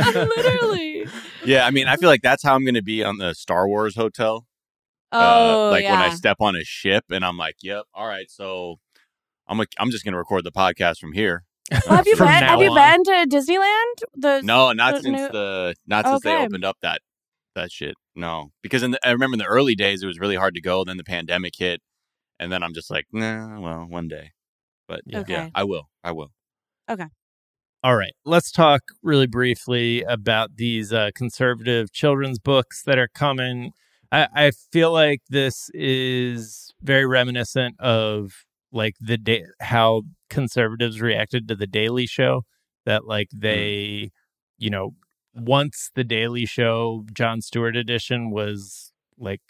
Literally. 0.00 1.06
yeah, 1.44 1.66
I 1.66 1.70
mean, 1.70 1.86
I 1.88 1.96
feel 1.96 2.08
like 2.08 2.22
that's 2.22 2.42
how 2.42 2.54
I'm 2.54 2.64
going 2.64 2.74
to 2.74 2.82
be 2.82 3.04
on 3.04 3.18
the 3.18 3.34
Star 3.34 3.68
Wars 3.68 3.94
hotel. 3.96 4.46
Oh, 5.12 5.68
uh, 5.68 5.70
like 5.70 5.84
yeah. 5.84 5.92
when 5.92 6.10
I 6.10 6.14
step 6.14 6.38
on 6.40 6.56
a 6.56 6.64
ship 6.64 7.04
and 7.10 7.24
I'm 7.24 7.36
like, 7.36 7.54
"Yep, 7.62 7.84
all 7.94 8.06
right, 8.08 8.28
so 8.28 8.76
I'm 9.46 9.60
a, 9.60 9.66
I'm 9.78 9.90
just 9.92 10.04
going 10.04 10.12
to 10.12 10.18
record 10.18 10.42
the 10.44 10.50
podcast 10.50 10.98
from 10.98 11.12
here." 11.12 11.44
Well, 11.70 11.96
have 11.96 12.06
you 12.06 12.16
been? 12.18 12.26
now 12.26 12.48
Have 12.48 12.60
you 12.62 12.70
on. 12.70 13.02
been 13.04 13.28
to 13.28 13.36
Disneyland? 13.36 14.04
The 14.16 14.42
No, 14.42 14.72
not 14.72 14.96
the 14.96 15.02
since 15.02 15.16
new- 15.18 15.28
the 15.30 15.74
not 15.86 16.06
since 16.06 16.22
they 16.22 16.36
opened 16.36 16.64
up 16.64 16.76
that 16.82 17.00
that 17.54 17.70
shit. 17.72 17.94
No, 18.16 18.50
because 18.62 18.82
in 18.82 18.92
the, 18.92 18.98
I 19.06 19.10
remember 19.10 19.34
in 19.34 19.38
the 19.38 19.46
early 19.46 19.74
days 19.74 20.02
it 20.02 20.06
was 20.06 20.18
really 20.18 20.36
hard 20.36 20.54
to 20.54 20.60
go. 20.60 20.84
Then 20.84 20.96
the 20.96 21.04
pandemic 21.04 21.54
hit, 21.56 21.80
and 22.38 22.50
then 22.52 22.62
I'm 22.62 22.74
just 22.74 22.90
like, 22.90 23.06
nah, 23.12 23.58
well, 23.60 23.86
one 23.88 24.08
day. 24.08 24.32
But 24.88 25.00
Yeah. 25.06 25.20
Okay. 25.20 25.32
yeah, 25.32 25.50
I 25.54 25.64
will. 25.64 25.88
I 26.02 26.12
will. 26.12 26.30
Okay. 26.90 27.06
All 27.82 27.96
right, 27.96 28.14
let's 28.24 28.50
talk 28.50 28.80
really 29.02 29.26
briefly 29.26 30.02
about 30.02 30.56
these 30.56 30.90
uh, 30.92 31.10
conservative 31.14 31.92
children's 31.92 32.38
books 32.38 32.82
that 32.84 32.98
are 32.98 33.08
coming. 33.08 33.72
I, 34.10 34.28
I 34.34 34.50
feel 34.72 34.90
like 34.90 35.20
this 35.28 35.70
is 35.74 36.72
very 36.82 37.04
reminiscent 37.04 37.78
of 37.80 38.32
like 38.74 38.96
the 39.00 39.16
day 39.16 39.44
how 39.60 40.02
conservatives 40.28 41.00
reacted 41.00 41.48
to 41.48 41.54
the 41.54 41.66
Daily 41.66 42.06
Show. 42.06 42.42
That 42.84 43.06
like 43.06 43.28
mm. 43.34 43.40
they, 43.40 44.10
you 44.58 44.70
know, 44.70 44.94
once 45.34 45.90
the 45.94 46.04
Daily 46.04 46.44
Show 46.46 47.04
Jon 47.12 47.40
Stewart 47.40 47.76
edition 47.76 48.30
was 48.30 48.92
like 49.18 49.40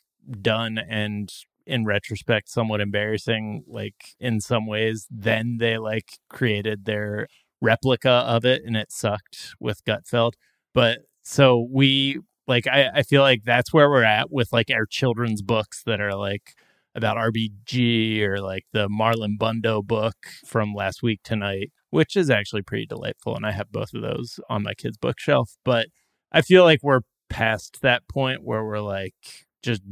done 0.41 0.79
and 0.79 1.33
in 1.67 1.85
retrospect 1.85 2.49
somewhat 2.51 2.81
embarrassing 2.81 3.65
like 3.67 3.95
in 4.21 4.39
some 4.39 4.67
ways 4.67 5.07
then 5.11 5.57
they 5.59 5.79
like 5.79 6.19
created 6.29 6.85
their 6.85 7.27
replica 7.63 8.11
of 8.11 8.45
it 8.45 8.63
and 8.67 8.77
it 8.77 8.93
sucked 8.93 9.55
with 9.59 9.85
Gutfeld. 9.85 10.33
But 10.75 11.01
so 11.23 11.67
we 11.71 12.21
like 12.47 12.67
I, 12.67 12.91
I 12.97 13.03
feel 13.03 13.23
like 13.23 13.43
that's 13.45 13.73
where 13.73 13.89
we're 13.89 14.05
at 14.05 14.31
with 14.31 14.53
like 14.53 14.71
our 14.71 14.87
children's 14.87 15.43
books 15.43 15.83
that 15.85 16.01
are 16.01 16.15
like 16.15 16.55
about 16.95 17.17
RBG 17.17 18.21
or 18.23 18.41
like 18.41 18.65
the 18.73 18.89
Marlon 18.89 19.37
Bundo 19.39 19.85
book 19.85 20.17
from 20.47 20.75
last 20.75 21.03
week 21.03 21.21
tonight, 21.25 21.73
which 21.91 22.17
is 22.17 22.31
actually 22.31 22.63
pretty 22.63 22.87
delightful. 22.87 23.35
And 23.37 23.45
I 23.45 23.53
have 23.53 23.73
both 23.73 23.95
of 23.95 24.03
those 24.03 24.39
on 24.49 24.63
my 24.63 24.75
kids' 24.75 24.97
bookshelf. 24.97 25.57
But 25.65 25.89
I 26.33 26.43
feel 26.43 26.65
like 26.65 26.81
we're 26.83 27.01
past 27.29 27.81
that 27.83 28.07
point 28.09 28.45
where 28.45 28.65
we're 28.65 28.81
like 28.81 29.15
just 29.63 29.83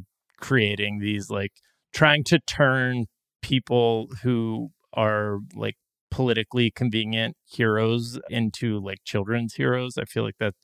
creating 0.41 0.99
these 0.99 1.31
like 1.31 1.53
trying 1.93 2.25
to 2.25 2.39
turn 2.41 3.07
people 3.43 4.09
who 4.23 4.71
are 4.93 5.39
like 5.55 5.77
politically 6.11 6.71
convenient 6.71 7.37
heroes 7.45 8.21
into 8.29 8.79
like 8.79 8.99
children's 9.05 9.55
heroes. 9.55 9.97
I 9.99 10.05
feel 10.05 10.23
like 10.23 10.39
that 10.39 10.55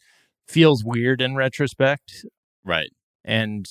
feels 0.47 0.85
weird 0.85 1.21
in 1.21 1.37
retrospect. 1.37 2.25
Right. 2.65 2.91
And 3.25 3.67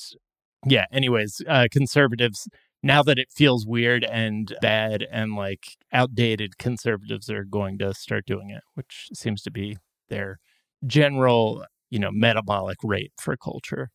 yeah, 0.66 0.86
anyways, 0.91 1.41
uh, 1.47 1.68
conservatives, 1.72 2.47
now 2.84 3.03
that 3.03 3.18
it 3.18 3.28
feels 3.32 3.66
weird 3.66 4.03
and 4.03 4.55
bad 4.62 5.05
and 5.12 5.36
like 5.36 5.78
outdated, 5.91 6.58
conservatives 6.58 7.30
are 7.30 7.43
going 7.43 7.78
to 7.80 7.93
start 7.93 8.26
doing 8.26 8.49
it, 8.49 8.64
which 8.76 9.10
seems 9.14 9.41
to 9.43 9.51
be 9.51 9.78
their 10.10 10.39
general, 10.86 11.66
you 11.89 11.99
know, 11.99 12.12
metabolic 12.12 12.78
rate 12.84 13.12
for 13.20 13.36
culture. 13.38 13.89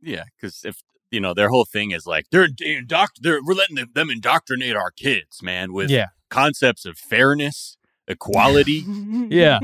Yeah, 0.00 0.24
because 0.36 0.64
if 0.64 0.82
you 1.10 1.20
know 1.20 1.34
their 1.34 1.48
whole 1.48 1.64
thing 1.64 1.90
is 1.90 2.06
like 2.06 2.26
they're 2.30 2.48
indoct 2.60 3.22
they're 3.22 3.40
we're 3.42 3.54
letting 3.54 3.76
them, 3.76 3.88
them 3.94 4.10
indoctrinate 4.10 4.76
our 4.76 4.90
kids, 4.90 5.42
man, 5.42 5.72
with 5.72 5.90
yeah. 5.90 6.08
concepts 6.30 6.84
of 6.84 6.98
fairness, 6.98 7.77
equality, 8.08 8.84
Yeah. 9.28 9.60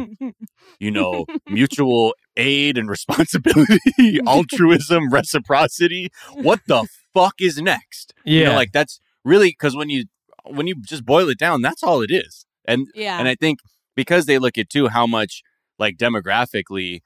you 0.78 0.90
know, 0.90 1.26
mutual 1.48 2.14
aid 2.36 2.78
and 2.78 2.88
responsibility, 2.88 4.20
altruism, 4.26 5.10
reciprocity. 5.10 6.10
What 6.34 6.60
the 6.66 6.86
fuck 7.12 7.34
is 7.40 7.58
next? 7.60 8.12
Yeah. 8.24 8.38
You 8.38 8.44
know, 8.46 8.54
like 8.54 8.72
that's 8.72 9.00
really 9.24 9.48
because 9.50 9.74
when 9.74 9.90
you 9.90 10.04
when 10.44 10.66
you 10.66 10.74
just 10.82 11.04
boil 11.04 11.28
it 11.28 11.38
down, 11.38 11.62
that's 11.62 11.82
all 11.82 12.02
it 12.02 12.10
is. 12.10 12.46
And 12.66 12.86
yeah. 12.94 13.18
and 13.18 13.28
I 13.28 13.34
think 13.34 13.58
because 13.96 14.26
they 14.26 14.38
look 14.38 14.58
at 14.58 14.68
too 14.68 14.88
how 14.88 15.06
much 15.06 15.42
like 15.78 15.96
demographically 15.96 17.00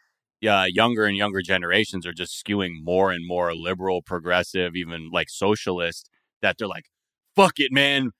uh, 0.46 0.66
younger 0.68 1.04
and 1.04 1.16
younger 1.16 1.42
generations 1.42 2.06
are 2.06 2.12
just 2.12 2.44
skewing 2.44 2.74
more 2.82 3.10
and 3.10 3.26
more 3.26 3.54
liberal, 3.54 4.02
progressive, 4.02 4.76
even 4.76 5.10
like 5.12 5.28
socialist, 5.30 6.08
that 6.42 6.56
they're 6.58 6.68
like, 6.68 6.86
fuck 7.34 7.54
it, 7.56 7.72
man. 7.72 8.10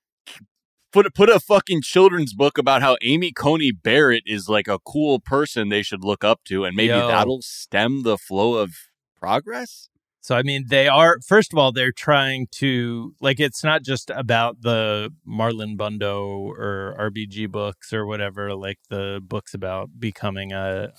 Put 0.91 1.14
put 1.14 1.28
a 1.28 1.39
fucking 1.39 1.82
children's 1.82 2.32
book 2.32 2.57
about 2.57 2.80
how 2.80 2.97
Amy 3.03 3.32
Coney 3.32 3.72
Barrett 3.72 4.22
is 4.26 4.49
like 4.49 4.68
a 4.68 4.78
cool 4.78 5.20
person 5.20 5.68
they 5.68 5.82
should 5.82 6.03
look 6.03 6.24
up 6.24 6.41
to, 6.45 6.64
and 6.64 6.74
maybe 6.74 6.89
Yo. 6.89 7.09
that'll 7.09 7.43
stem 7.43 8.03
the 8.05 8.16
flow 8.16 8.55
of 8.55 8.72
progress. 9.20 9.89
So 10.20 10.36
I 10.36 10.43
mean, 10.43 10.66
they 10.68 10.89
are 10.89 11.18
first 11.26 11.53
of 11.53 11.59
all 11.59 11.72
they're 11.72 11.93
trying 11.93 12.49
to 12.57 13.14
like 13.20 13.39
it's 13.39 13.62
not 13.62 13.82
just 13.82 14.11
about 14.11 14.62
the 14.62 15.11
Marlon 15.26 15.76
Bundo 15.76 16.22
or 16.26 16.97
RBG 16.99 17.51
books 17.51 17.93
or 17.93 18.07
whatever, 18.07 18.55
like 18.55 18.78
the 18.89 19.20
books 19.22 19.55
about 19.55 19.91
becoming 19.99 20.53
a 20.53 20.93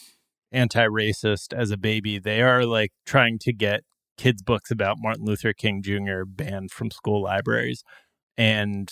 anti-racist 0.51 1.53
as 1.53 1.71
a 1.71 1.77
baby. 1.77 2.19
They 2.19 2.41
are 2.41 2.65
like 2.65 2.91
trying 3.05 3.39
to 3.39 3.53
get 3.53 3.81
kids 4.17 4.41
books 4.41 4.71
about 4.71 4.97
Martin 4.99 5.25
Luther 5.25 5.53
King 5.53 5.81
Jr. 5.81 6.23
banned 6.25 6.71
from 6.71 6.91
school 6.91 7.23
libraries, 7.23 7.83
and 8.37 8.91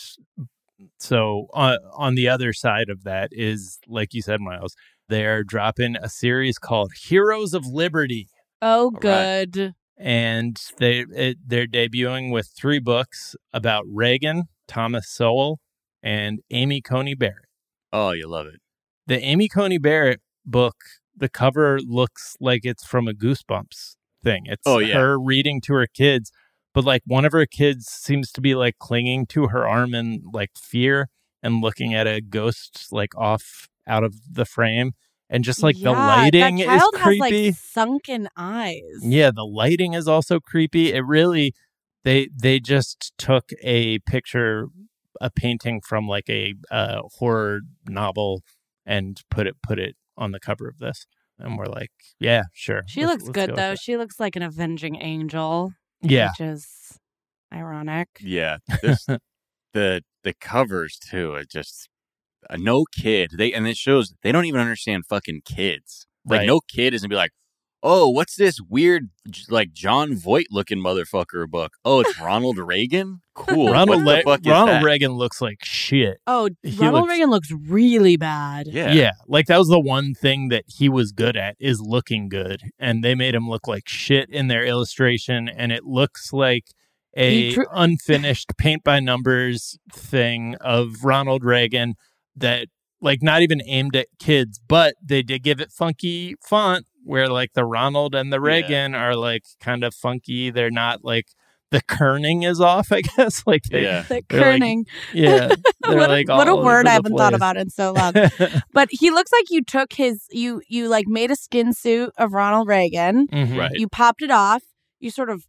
so 1.00 1.48
on 1.54 1.78
on 1.94 2.16
the 2.16 2.28
other 2.28 2.54
side 2.54 2.90
of 2.90 3.04
that 3.04 3.30
is 3.32 3.80
like 3.88 4.14
you 4.14 4.22
said, 4.22 4.40
Miles, 4.42 4.76
they 5.10 5.26
are 5.26 5.44
dropping 5.44 5.96
a 5.98 6.10
series 6.10 6.58
called 6.58 6.92
Heroes 7.08 7.54
of 7.54 7.66
Liberty 7.66 8.28
Oh, 8.62 8.92
right. 9.04 9.50
good. 9.52 9.74
and 9.98 10.60
they 10.78 11.06
it, 11.16 11.38
they're 11.46 11.68
debuting 11.68 12.32
with 12.32 12.52
three 12.58 12.80
books 12.80 13.36
about 13.54 13.86
Reagan, 13.88 14.44
Thomas 14.68 15.10
Sowell, 15.10 15.60
and 16.04 16.40
Amy 16.52 16.82
Coney 16.82 17.16
Barrett. 17.16 17.46
Oh, 17.94 18.12
you 18.12 18.28
love 18.28 18.48
it. 18.48 18.60
The 19.08 19.20
Amy 19.24 19.48
Coney 19.48 19.78
Barrett 19.78 20.20
book, 20.46 20.76
the 21.16 21.30
cover 21.30 21.80
looks 21.82 22.36
like 22.40 22.62
it's 22.66 22.86
from 22.86 23.08
a 23.08 23.14
Goosebumps 23.14 23.96
thing. 24.24 24.44
It's 24.46 24.64
Oh, 24.66 24.80
yeah. 24.80 24.96
her 24.96 25.20
reading 25.20 25.62
to 25.62 25.74
her 25.74 25.88
kids, 25.88 26.32
but 26.78 26.86
like 26.86 27.02
one 27.08 27.26
of 27.26 27.32
her 27.32 27.48
kids 27.48 27.88
seems 27.88 28.32
to 28.32 28.40
be 28.40 28.54
like 28.54 28.78
clinging 28.78 29.26
to 29.26 29.48
her 29.48 29.68
arm 29.68 29.96
in 29.96 30.22
like 30.32 30.52
fear 30.56 31.10
and 31.42 31.60
looking 31.60 31.96
at 31.96 32.06
a 32.06 32.22
ghost 32.22 32.90
like 32.92 33.18
off 33.18 33.68
out 33.88 34.04
of 34.04 34.14
the 34.32 34.46
frame. 34.46 34.92
And 35.28 35.44
just 35.44 35.64
like 35.64 35.74
the 35.74 35.90
Yeah, 35.90 36.06
lighting 36.06 36.58
that 36.58 36.62
is 36.62 36.68
child 36.68 36.94
creepy. 36.94 37.46
Has, 37.48 37.56
like 37.56 37.56
sunken 37.56 38.30
eyes. 38.38 38.84
Yeah, 39.02 39.32
the 39.34 39.44
lighting 39.44 39.94
is 39.94 40.08
also 40.08 40.40
creepy. 40.40 40.94
It 40.94 41.04
really 41.04 41.56
they 42.04 42.30
they 42.32 42.60
just 42.60 43.12
took 43.18 43.50
a 43.64 43.98
picture 44.02 44.68
a 45.20 45.32
painting 45.32 45.82
from 45.82 46.08
like 46.08 46.30
a 46.30 46.54
uh, 46.70 47.02
horror 47.18 47.62
novel 47.90 48.44
and 48.86 49.20
put 49.32 49.48
it 49.48 49.56
put 49.64 49.80
it 49.80 49.96
on 50.16 50.32
the 50.32 50.40
cover 50.40 50.68
of 50.68 50.78
this. 50.78 51.08
And 51.40 51.58
we're 51.58 51.66
like, 51.66 51.92
yeah, 52.20 52.44
sure. 52.54 52.84
She 52.86 53.04
let's- 53.04 53.24
looks 53.24 53.24
let's 53.24 53.34
good 53.34 53.50
go 53.50 53.56
though. 53.56 53.74
She 53.74 53.98
looks 53.98 54.20
like 54.20 54.36
an 54.36 54.44
avenging 54.44 55.02
angel. 55.02 55.74
Yeah. 56.02 56.30
Which 56.38 56.48
is 56.48 56.68
ironic. 57.54 58.10
Yeah, 58.20 58.58
this, 58.82 59.06
the 59.74 60.04
the 60.24 60.34
covers 60.39 60.98
too. 60.98 61.36
It 61.36 61.50
just 61.50 61.89
uh, 62.50 62.58
no 62.58 62.86
kid. 62.91 63.32
They 63.38 63.54
and 63.54 63.68
it 63.68 63.78
shows 63.78 64.14
they 64.24 64.32
don't 64.32 64.45
even 64.45 64.62
understand 64.62 65.06
fucking 65.08 65.41
kids. 65.45 66.06
Like 66.26 66.39
Right. 66.39 66.48
no 66.48 66.60
kid 66.62 66.93
is 66.93 67.02
gonna 67.02 67.10
be 67.10 67.16
like, 67.16 67.32
oh, 67.84 68.10
what's 68.10 68.36
this 68.36 68.60
weird 68.62 69.10
like 69.50 69.72
Jon 69.72 70.16
Voight 70.16 70.48
looking 70.52 70.80
motherfucker 70.80 71.48
book? 71.48 71.74
Oh, 71.86 72.00
it's 72.02 72.20
Ronald 72.20 72.58
Reagan. 72.58 73.22
Cool. 73.36 73.72
Ronald, 73.72 74.04
what 74.04 74.24
the 74.24 74.30
Le- 74.30 74.36
is 74.38 74.46
Ronald 74.48 74.70
that? 74.70 74.84
Reagan 74.84 75.12
looks 75.12 75.42
like 75.42 75.60
shit. 75.64 76.18
Oh, 76.26 76.50
He 76.64 76.76
Ronald 76.78 77.04
looks- 77.04 77.12
Reagan 77.12 77.30
looks 77.30 77.52
really 77.52 78.18
bad. 78.18 78.68
Yeah. 78.68 78.92
Yeah, 78.92 79.12
like 79.28 79.46
that 79.46 79.60
was 79.60 79.68
the 79.68 79.80
one 79.80 80.14
thing 80.16 80.50
that 80.50 80.64
he 80.68 80.90
was 80.90 81.12
good 81.12 81.38
at 81.38 81.56
is 81.60 81.80
looking 81.80 82.30
good, 82.30 82.62
and 82.80 83.04
they 83.04 83.14
made 83.16 83.36
him 83.36 83.48
look 83.50 83.68
like 83.68 83.88
shit 83.88 84.30
in 84.30 84.48
their 84.48 84.66
illustration, 84.66 85.48
and 85.48 85.72
it 85.72 85.86
looks 85.86 86.34
like 86.34 86.66
a 87.16 87.50
He 87.50 87.54
drew- 87.54 87.66
unfinished 87.72 88.54
paint 88.58 88.84
by 88.84 89.00
numbers 89.00 89.78
thing 89.94 90.56
of 90.62 91.04
Ronald 91.04 91.44
Reagan 91.44 91.94
that 92.36 92.68
like 93.00 93.22
not 93.22 93.44
even 93.44 93.62
aimed 93.68 93.96
at 93.96 94.08
kids, 94.18 94.60
but 94.68 94.96
they 95.04 95.22
did 95.22 95.44
give 95.44 95.62
it 95.62 95.72
funky 95.72 96.34
font 96.44 96.87
where 97.08 97.28
like 97.30 97.53
the 97.53 97.66
Ronald 97.66 98.14
and 98.16 98.32
the 98.32 98.38
Yeah. 98.41 98.47
Reagan 98.47 98.95
are 98.95 99.16
like 99.16 99.43
kind 99.60 99.84
of 99.84 99.93
funky. 99.95 100.49
They're 100.51 100.70
not 100.72 101.03
like 101.03 101.28
the 101.72 101.82
kerning 101.82 102.45
is 102.49 102.62
off, 102.62 102.91
I 102.91 103.01
guess. 103.01 103.43
Like 103.47 103.64
they, 103.72 103.84
Yeah. 103.84 104.01
The 104.03 104.24
They're 104.30 104.51
like 104.53 104.62
kerning. 104.62 104.84
yeah, 105.14 105.47
they're 105.82 105.97
what, 105.97 106.10
a- 106.10 106.14
like 106.14 106.28
what 106.30 106.47
a 106.47 106.55
word 106.55 106.88
I 106.88 106.91
haven't 106.91 107.18
thought 107.18 107.34
about 107.34 107.58
in 107.58 107.70
so 107.70 107.91
long. 107.93 108.14
but 108.74 108.89
he 108.91 109.10
looks 109.12 109.32
like 109.32 109.45
you 109.49 109.64
took 109.64 109.93
his 109.93 110.26
you 110.32 110.62
you 110.70 110.88
like 110.88 111.08
made 111.08 111.32
a 111.32 111.36
skin 111.36 111.74
suit 111.74 112.12
of 112.18 112.34
Ronald 112.34 112.68
Reagan. 112.68 113.28
Mhm. 113.28 113.58
Right. 113.58 113.72
You 113.74 113.88
popped 113.89 114.22
it 114.22 114.32
off. 114.32 114.64
You 114.99 115.10
sort 115.12 115.30
of 115.30 115.45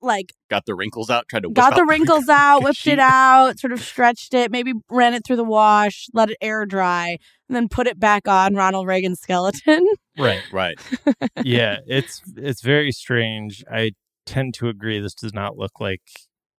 like 0.00 0.32
Got 0.48 0.64
the 0.66 0.74
wrinkles 0.76 1.10
out. 1.10 1.28
Tried 1.28 1.42
to 1.42 1.48
whip 1.48 1.56
got 1.56 1.74
the 1.74 1.84
wrinkles 1.84 2.28
out, 2.28 2.62
whipped 2.62 2.86
it 2.86 3.00
out, 3.00 3.58
sort 3.58 3.72
of 3.72 3.80
stretched 3.80 4.32
it, 4.34 4.50
maybe 4.52 4.72
ran 4.88 5.12
it 5.12 5.24
through 5.26 5.36
the 5.36 5.44
wash, 5.44 6.06
let 6.14 6.30
it 6.30 6.36
air 6.40 6.64
dry, 6.66 7.18
and 7.48 7.56
then 7.56 7.68
put 7.68 7.86
it 7.86 7.98
back 7.98 8.28
on 8.28 8.54
Ronald 8.54 8.86
Reagan's 8.86 9.20
skeleton. 9.20 9.86
Right. 10.20 10.42
Right. 10.52 10.76
yeah, 11.44 11.76
it's 11.86 12.20
it's 12.36 12.60
very 12.60 12.90
strange. 12.90 13.64
I 13.70 13.92
tend 14.26 14.52
to 14.54 14.68
agree. 14.68 14.98
This 14.98 15.14
does 15.14 15.32
not 15.32 15.56
look 15.56 15.78
like 15.78 16.02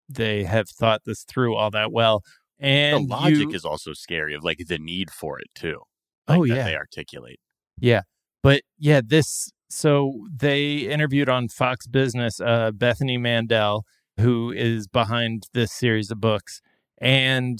they 0.08 0.46
have 0.46 0.70
thought 0.70 1.02
this 1.06 1.24
through 1.26 1.56
all 1.58 1.70
that 1.72 1.92
well. 1.92 2.24
And 2.58 3.10
the 3.10 3.14
logic 3.16 3.38
you- 3.38 3.52
is 3.52 3.66
also 3.66 3.92
scary 3.92 4.34
of 4.34 4.46
like 4.46 4.60
the 4.66 4.80
need 4.80 5.12
for 5.12 5.40
it 5.40 5.48
too. 5.56 5.82
oh 6.30 6.40
like, 6.40 6.50
that 6.52 6.56
yeah, 6.56 6.64
They 6.68 6.76
articulate. 6.78 7.40
Yeah, 7.82 8.04
but 8.42 8.62
yeah, 8.78 9.02
this. 9.06 9.52
So 9.70 10.26
they 10.34 10.78
interviewed 10.78 11.28
on 11.28 11.50
Fox 11.50 11.86
Business 11.86 12.40
uh, 12.40 12.72
Bethany 12.72 13.18
Mandel, 13.18 13.84
who 14.22 14.52
is 14.54 14.88
behind 14.88 15.48
this 15.54 15.74
series 15.74 16.12
of 16.12 16.22
books, 16.22 16.62
and 16.98 17.60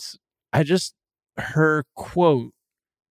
I 0.54 0.64
just 0.64 0.94
her 1.38 1.84
quote 1.96 2.54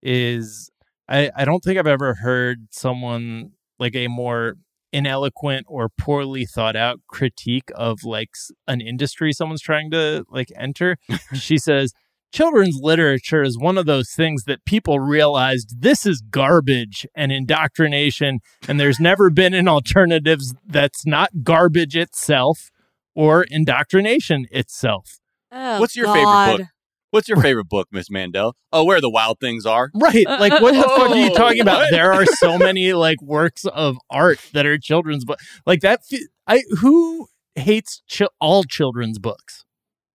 is 0.03 0.71
I, 1.09 1.31
I 1.37 1.45
don't 1.45 1.61
think 1.61 1.79
I've 1.79 1.87
ever 1.87 2.15
heard 2.15 2.69
someone 2.71 3.53
like 3.79 3.95
a 3.95 4.09
more 4.09 4.55
ineloquent 4.93 5.65
or 5.67 5.89
poorly 5.89 6.47
thought 6.47 6.77
out 6.77 7.01
critique 7.09 7.71
of 7.75 8.05
like 8.05 8.31
an 8.67 8.81
industry 8.81 9.33
someone's 9.33 9.63
trying 9.63 9.91
to 9.91 10.25
like 10.31 10.49
enter. 10.57 10.97
she 11.35 11.59
says, 11.59 11.93
Children's 12.31 12.79
literature 12.83 13.43
is 13.43 13.59
one 13.59 13.79
of 13.79 13.87
those 13.87 14.11
things 14.11 14.45
that 14.45 14.67
people 14.67 15.01
realized 15.01 15.81
this 15.81 16.05
is 16.05 16.21
garbage 16.21 17.07
and 17.15 17.33
indoctrination, 17.33 18.41
and 18.69 18.79
there's 18.79 19.01
never 19.01 19.31
been 19.43 19.55
an 19.55 19.67
alternative 19.67 20.41
that's 20.67 21.07
not 21.07 21.43
garbage 21.43 21.97
itself 21.97 22.71
or 23.15 23.47
indoctrination 23.51 24.47
itself. 24.51 25.19
Oh, 25.51 25.81
What's 25.81 25.97
your 25.97 26.13
favorite 26.13 26.59
book? 26.59 26.69
What's 27.11 27.29
your 27.29 27.41
favorite 27.41 27.69
book, 27.69 27.89
Miss 27.91 28.11
Mandel? 28.11 28.55
Oh, 28.73 28.85
where 28.85 29.01
the 29.01 29.09
wild 29.11 29.39
things 29.41 29.65
are. 29.65 29.91
Right. 29.95 30.27
Like, 30.27 30.61
what 30.61 30.75
the 30.75 30.83
fuck 30.83 31.11
are 31.11 31.17
you 31.17 31.31
Oh, 31.31 31.35
talking 31.35 31.61
about? 31.61 31.79
what? 31.81 31.91
There 31.91 32.13
are 32.13 32.27
so 32.39 32.59
many 32.59 32.93
like 32.93 33.21
works 33.23 33.65
of 33.65 33.97
art 34.11 34.41
that 34.53 34.67
are 34.67 34.77
children's 34.79 35.25
book. 35.25 35.39
Like 35.67 35.81
that. 35.81 36.05
fe- 36.05 36.27
I 36.47 36.63
who 36.81 37.29
hates 37.55 38.03
chi- 38.15 38.27
all 38.41 38.63
children's 38.65 39.19
books? 39.19 39.65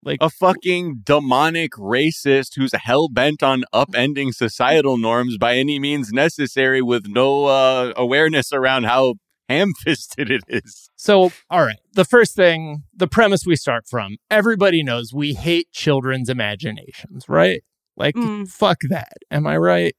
Like, 0.05 0.19
a 0.21 0.29
fucking 0.31 1.03
demonic 1.05 1.73
racist 1.75 2.57
who's 2.57 2.73
hell 2.75 3.09
bent 3.09 3.41
on 3.43 3.63
upending 3.73 4.35
societal 4.35 4.99
norms 4.99 5.39
by 5.39 5.55
any 5.57 5.79
means 5.79 6.13
necessary 6.13 6.83
with 6.83 7.07
no 7.07 7.45
uh, 7.45 7.93
awareness 7.97 8.53
around 8.53 8.83
how 8.85 9.15
ham 9.53 9.73
fisted 9.85 10.31
it 10.31 10.43
is. 10.49 10.89
so 10.97 11.31
all 11.51 11.65
right. 11.65 11.79
The 11.95 12.05
first 12.05 12.35
thing, 12.37 12.83
the 12.95 13.07
premise 13.07 13.45
we 13.47 13.57
start 13.57 13.85
from, 13.89 14.17
everybody 14.31 14.83
knows 14.83 15.13
we 15.15 15.35
hate 15.35 15.71
children's 15.73 16.29
imaginations, 16.29 17.29
right? 17.29 17.63
Like, 17.97 18.15
Mm. 18.15 18.49
fuck 18.49 18.79
that. 18.91 19.13
Am 19.31 19.47
I 19.47 19.57
right? 19.57 19.95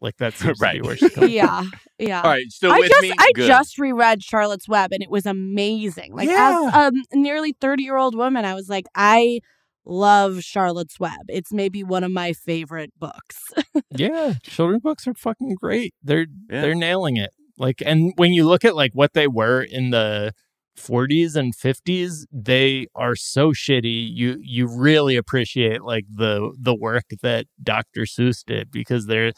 Like 0.00 0.16
that's 0.16 0.38
seems 0.38 0.58
to 0.58 0.60
be 0.60 0.66
Right. 0.66 0.84
where 0.84 0.96
she's 0.96 1.12
coming. 1.14 1.30
yeah, 1.30 1.62
yeah. 1.98 2.22
All 2.22 2.30
right, 2.30 2.44
still 2.50 2.72
I 2.72 2.78
with 2.80 2.88
just 2.90 3.02
me? 3.02 3.12
I 3.16 3.30
Good. 3.34 3.46
just 3.46 3.78
reread 3.78 4.22
Charlotte's 4.22 4.68
Web 4.68 4.92
and 4.92 5.02
it 5.02 5.10
was 5.10 5.26
amazing. 5.26 6.12
Like 6.14 6.28
Yeah. 6.28 6.70
as 6.72 6.74
um, 6.74 7.02
a 7.12 7.16
nearly 7.16 7.52
30-year-old 7.52 8.16
woman, 8.16 8.44
I 8.44 8.54
was 8.54 8.68
like 8.68 8.86
I 8.96 9.40
love 9.84 10.42
Charlotte's 10.42 10.98
Web. 11.00 11.20
It's 11.28 11.52
maybe 11.52 11.82
one 11.84 12.02
of 12.04 12.10
my 12.12 12.32
favorite 12.32 12.92
books. 12.98 13.52
yeah, 13.96 14.34
children's 14.42 14.82
books 14.82 15.06
are 15.06 15.14
fucking 15.14 15.54
great. 15.60 15.94
They're 16.02 16.26
Yeah. 16.50 16.62
they're 16.62 16.74
nailing 16.74 17.16
it. 17.16 17.30
Like, 17.58 17.82
and 17.84 18.12
when 18.16 18.32
you 18.32 18.46
look 18.46 18.64
at 18.64 18.76
like 18.76 18.92
what 18.94 19.12
they 19.14 19.28
were 19.28 19.62
in 19.62 19.90
the 19.90 20.32
40s 20.78 21.36
and 21.36 21.54
50s, 21.56 22.26
they 22.32 22.86
are 22.94 23.14
so 23.14 23.52
shitty. 23.52 24.08
You 24.12 24.38
you 24.42 24.66
really 24.66 25.16
appreciate 25.16 25.82
like 25.82 26.04
the 26.08 26.52
the 26.58 26.74
work 26.74 27.04
that 27.22 27.46
Dr. 27.62 28.02
Seuss 28.02 28.44
did 28.44 28.70
because 28.70 29.06
they're 29.06 29.32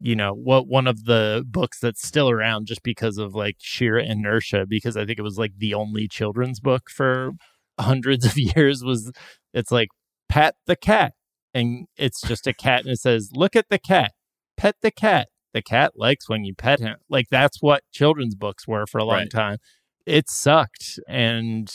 you 0.00 0.16
know 0.16 0.32
what 0.32 0.66
one 0.66 0.86
of 0.86 1.04
the 1.04 1.44
books 1.46 1.78
that's 1.80 2.06
still 2.06 2.30
around 2.30 2.66
just 2.66 2.82
because 2.82 3.18
of 3.18 3.34
like 3.34 3.56
sheer 3.58 3.98
inertia 3.98 4.64
because 4.66 4.96
I 4.96 5.04
think 5.04 5.18
it 5.18 5.22
was 5.22 5.38
like 5.38 5.52
the 5.58 5.74
only 5.74 6.08
children's 6.08 6.60
book 6.60 6.88
for 6.90 7.32
hundreds 7.78 8.24
of 8.24 8.38
years 8.56 8.82
was 8.82 9.12
it's 9.52 9.70
like 9.70 9.88
pet 10.28 10.54
the 10.66 10.76
cat 10.76 11.12
and 11.54 11.86
it's 11.96 12.22
just 12.22 12.46
a 12.46 12.54
cat 12.54 12.82
and 12.82 12.92
it 12.92 13.00
says 13.00 13.30
look 13.34 13.54
at 13.54 13.68
the 13.68 13.78
cat 13.78 14.12
pet 14.56 14.76
the 14.82 14.90
cat 14.90 15.28
the 15.52 15.62
cat 15.62 15.92
likes 15.96 16.28
when 16.28 16.44
you 16.44 16.54
pet 16.54 16.80
him 16.80 16.96
like 17.08 17.26
that's 17.30 17.60
what 17.60 17.82
children's 17.92 18.34
books 18.34 18.66
were 18.68 18.86
for 18.86 18.98
a 18.98 19.04
long 19.04 19.16
Right. 19.16 19.30
time 19.30 19.58
it 20.06 20.28
sucked 20.30 20.98
and 21.08 21.72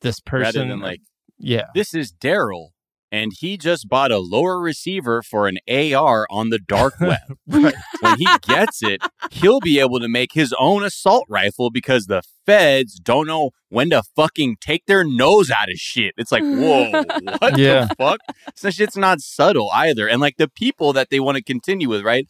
this 0.00 0.20
person 0.20 0.68
than 0.68 0.80
like, 0.80 1.00
yeah 1.38 1.66
this 1.74 1.94
is 1.94 2.12
Daryl. 2.12 2.68
and 3.12 3.32
he 3.38 3.56
just 3.56 3.88
bought 3.88 4.10
a 4.10 4.18
lower 4.18 4.58
receiver 4.60 5.22
for 5.22 5.46
an 5.46 5.58
AR 5.68 6.26
on 6.30 6.50
the 6.50 6.58
dark 6.58 6.94
web. 7.00 7.36
when 7.46 8.18
he 8.18 8.26
gets 8.42 8.82
it, 8.82 9.00
he'll 9.30 9.60
be 9.60 9.78
able 9.78 10.00
to 10.00 10.08
make 10.08 10.32
his 10.32 10.52
own 10.58 10.82
assault 10.82 11.24
rifle 11.28 11.70
because 11.70 12.06
the 12.06 12.22
feds 12.44 12.98
don't 12.98 13.26
know 13.28 13.50
when 13.68 13.90
to 13.90 14.02
fucking 14.16 14.56
take 14.60 14.86
their 14.86 15.04
nose 15.04 15.50
out 15.50 15.68
of 15.70 15.76
shit. 15.76 16.14
It's 16.16 16.32
like, 16.32 16.42
whoa, 16.42 16.90
what 17.38 17.56
Yeah. 17.58 17.86
the 17.86 17.94
fuck? 17.96 18.18
So 18.56 18.70
shit's 18.70 18.96
not 18.96 19.20
subtle 19.20 19.70
either. 19.72 20.08
And 20.08 20.20
like 20.20 20.36
the 20.36 20.48
people 20.48 20.92
that 20.94 21.08
they 21.10 21.20
want 21.20 21.36
to 21.36 21.42
continue 21.44 21.88
with, 21.88 22.02
right? 22.02 22.26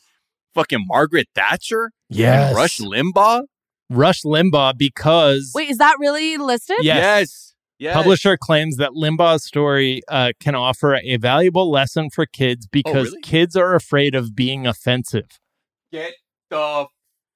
Fucking 0.57 0.85
Margaret 0.89 1.29
Thatcher 1.35 1.93
Yes. 2.09 2.49
and 2.49 2.57
Rush 2.57 2.79
Limbaugh. 2.81 3.43
Rush 3.91 4.23
Limbaugh 4.23 4.77
because 4.77 5.53
Wait, 5.55 5.71
is 5.71 5.79
that 5.79 5.95
really 6.01 6.37
listed? 6.39 6.77
Yes. 6.81 6.97
Yes. 6.97 7.43
Yes. 7.79 7.95
Publisher 7.95 8.39
claims 8.39 8.79
that 8.79 8.93
Limbaugh's 8.93 9.45
story 9.45 10.01
uh, 10.09 10.33
can 10.41 10.55
offer 10.55 10.95
a 10.97 11.19
valuable 11.19 11.71
lesson 11.71 12.09
for 12.09 12.25
kids 12.25 12.67
because 12.67 13.09
really? 13.11 13.21
kids 13.21 13.55
are 13.55 13.75
afraid 13.75 14.15
of 14.15 14.35
being 14.35 14.67
offensive. 14.67 15.27
Get 15.93 16.15
the 16.49 16.87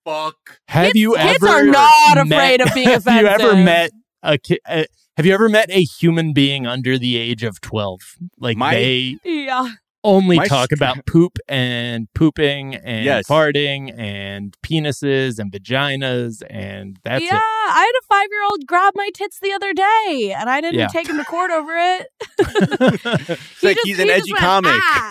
fuck. 0.06 0.36
Have 0.68 0.86
Kids- 0.86 0.98
you 0.98 1.14
kids 1.14 1.44
ever 1.44 1.46
are 1.48 1.64
not 1.66 2.26
met- 2.26 2.38
afraid 2.38 2.60
of 2.62 2.72
being 2.74 2.88
Have 3.04 3.04
you 3.06 3.26
ever 3.26 3.44
offensive. 3.50 3.64
met 3.66 3.90
a 4.22 4.38
kid? 4.38 4.58
Uh, 4.66 4.84
have 5.18 5.26
you 5.26 5.34
ever 5.34 5.50
met 5.50 5.70
a 5.70 5.82
human 5.82 6.32
being 6.32 6.66
under 6.66 6.96
the 6.96 7.18
age 7.18 7.42
of 7.42 7.60
twelve? 7.60 8.00
Like 8.38 8.56
My- 8.56 8.72
they 8.74 9.16
Yeah. 9.24 9.68
Only 10.02 10.36
My 10.36 10.46
talk 10.46 10.66
str- 10.66 10.74
about 10.74 11.04
poop 11.06 11.38
and 11.48 12.08
pooping 12.14 12.74
and 12.76 13.04
Yes. 13.04 13.26
farting 13.26 13.92
and 13.98 14.56
penises 14.62 15.38
and 15.38 15.52
vaginas 15.52 16.42
and 16.48 16.98
that's 17.04 17.22
yeah, 17.24 17.36
it. 17.36 17.40
I 17.42 17.80
had 17.80 17.92
a 18.00 18.06
five 18.08 18.28
year 18.30 18.42
old 18.50 18.66
grab 18.66 18.92
my 18.96 19.10
tits 19.14 19.38
the 19.40 19.52
other 19.52 19.72
day 19.74 20.34
and 20.36 20.48
I 20.48 20.60
didn't 20.60 20.78
Yeah. 20.80 20.86
take 20.88 21.08
him 21.08 21.16
to 21.18 21.24
court 21.24 21.50
over 21.50 21.72
it. 21.76 22.06
It's 23.42 23.62
like 23.62 23.76
he's 23.84 23.98
an 23.98 24.06
he 24.06 24.12
edgy 24.12 24.32
went, 24.32 24.40
comic. 24.44 24.72
"Ah." 24.74 25.10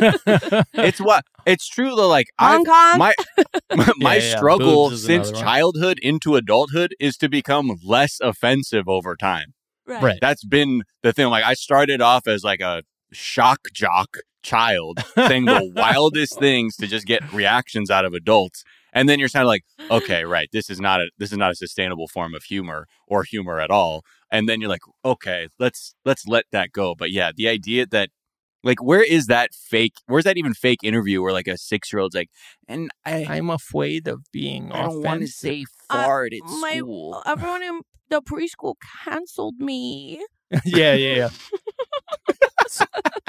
It's 0.74 1.00
what 1.00 1.24
it's 1.46 1.66
true 1.68 1.94
though. 1.96 2.08
Like 2.08 2.26
I, 2.38 2.54
Hong 2.54 2.64
Kong. 2.64 2.98
my 2.98 3.14
my, 3.74 3.92
my 3.98 4.14
Yeah, 4.16 4.22
yeah, 4.22 4.36
struggle 4.36 4.90
since 4.92 5.30
childhood 5.32 5.98
into 6.02 6.36
adulthood 6.36 6.94
is 7.00 7.16
to 7.18 7.28
become 7.28 7.72
less 7.84 8.18
offensive 8.20 8.88
over 8.88 9.16
time. 9.16 9.54
Right. 9.86 10.18
That's 10.20 10.44
been 10.44 10.82
the 11.02 11.12
thing. 11.12 11.26
Like 11.28 11.44
I 11.44 11.54
started 11.54 12.00
off 12.00 12.26
as 12.26 12.42
like 12.44 12.60
a 12.60 12.82
shock 13.14 13.60
jock 13.72 14.16
child 14.42 15.02
saying 15.16 15.46
the 15.46 15.72
wildest 15.76 16.38
things 16.38 16.76
to 16.76 16.86
just 16.86 17.06
get 17.06 17.32
reactions 17.32 17.90
out 17.90 18.04
of 18.04 18.12
adults. 18.12 18.62
And 18.92 19.08
then 19.08 19.18
you're 19.18 19.28
kind 19.30 19.42
of 19.44 19.48
like, 19.48 19.64
okay, 19.90 20.24
right, 20.36 20.48
this 20.52 20.68
is 20.70 20.80
not 20.80 21.00
a 21.00 21.10
this 21.18 21.32
is 21.32 21.38
not 21.38 21.50
a 21.50 21.54
sustainable 21.54 22.08
form 22.08 22.34
of 22.34 22.44
humor 22.44 22.86
or 23.08 23.22
humor 23.24 23.58
at 23.60 23.70
all. 23.70 24.02
And 24.30 24.48
then 24.48 24.60
you're 24.60 24.70
like, 24.70 24.82
okay, 25.04 25.48
let's 25.58 25.94
let's 26.04 26.26
let 26.26 26.44
that 26.52 26.72
go. 26.72 26.94
But 26.94 27.10
yeah, 27.10 27.30
the 27.34 27.48
idea 27.48 27.86
that 27.86 28.10
like 28.62 28.82
where 28.82 29.02
is 29.02 29.26
that 29.26 29.52
fake 29.54 29.94
where's 30.06 30.24
that 30.24 30.36
even 30.38 30.54
fake 30.54 30.80
interview 30.82 31.20
where 31.22 31.32
like 31.32 31.48
a 31.48 31.56
six 31.58 31.92
year 31.92 32.00
old's 32.00 32.14
like, 32.14 32.30
and 32.68 32.90
I 33.04 33.26
I'm 33.28 33.50
afraid 33.50 34.06
of 34.08 34.22
being 34.32 34.70
I 34.72 34.82
don't 34.82 34.94
want 35.02 35.20
to 35.20 35.24
offensive. 35.24 35.34
say 35.34 35.64
Uh, 35.90 36.04
fart 36.04 36.32
at 36.34 36.40
my- 36.60 36.76
school. 36.78 37.22
Everyone 37.26 37.62
in 37.62 37.80
the 38.10 38.20
preschool 38.22 38.74
canceled 39.04 39.58
me. 39.58 40.22
yeah, 40.64 40.94
yeah, 40.94 41.14
yeah. 41.16 41.30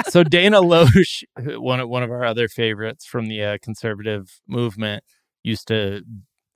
So, 0.10 0.24
Dana 0.24 0.62
Loesch, 0.62 1.24
one 1.38 1.80
of 1.80 1.90
one 1.90 2.04
of 2.04 2.12
our 2.12 2.24
other 2.26 2.48
favorites 2.48 3.06
from 3.06 3.28
the 3.28 3.44
uh, 3.44 3.58
conservative 3.62 4.40
movement, 4.48 5.04
used 5.44 5.68
to 5.70 6.02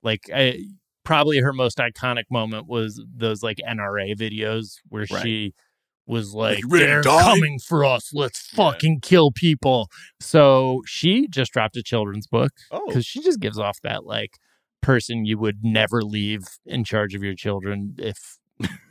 like. 0.02 0.22
I, 0.34 0.64
probably 1.02 1.38
her 1.38 1.52
most 1.52 1.78
iconic 1.78 2.24
moment 2.30 2.66
was 2.68 3.02
those 3.16 3.42
like 3.42 3.56
NRA 3.66 4.14
videos 4.16 4.74
where 4.90 5.06
Right. 5.10 5.22
she 5.22 5.54
was 6.06 6.34
like, 6.34 6.60
"They're 6.68 7.00
die?" 7.00 7.22
coming 7.22 7.58
for 7.58 7.84
us. 7.84 8.10
Let's 8.12 8.48
Yeah. 8.52 8.56
fucking 8.70 9.00
kill 9.00 9.32
people." 9.32 9.88
So 10.20 10.82
she 10.86 11.26
just 11.28 11.52
dropped 11.52 11.76
a 11.76 11.82
children's 11.82 12.26
book 12.26 12.52
Oh, 12.70 12.82
because 12.86 13.06
she 13.06 13.22
just 13.22 13.40
gives 13.40 13.58
off 13.58 13.78
that 13.82 14.04
like 14.04 14.36
person 14.82 15.24
you 15.24 15.38
would 15.38 15.58
never 15.62 16.02
leave 16.02 16.42
in 16.66 16.84
charge 16.84 17.14
of 17.14 17.22
your 17.22 17.34
children 17.34 17.94
if 17.98 18.38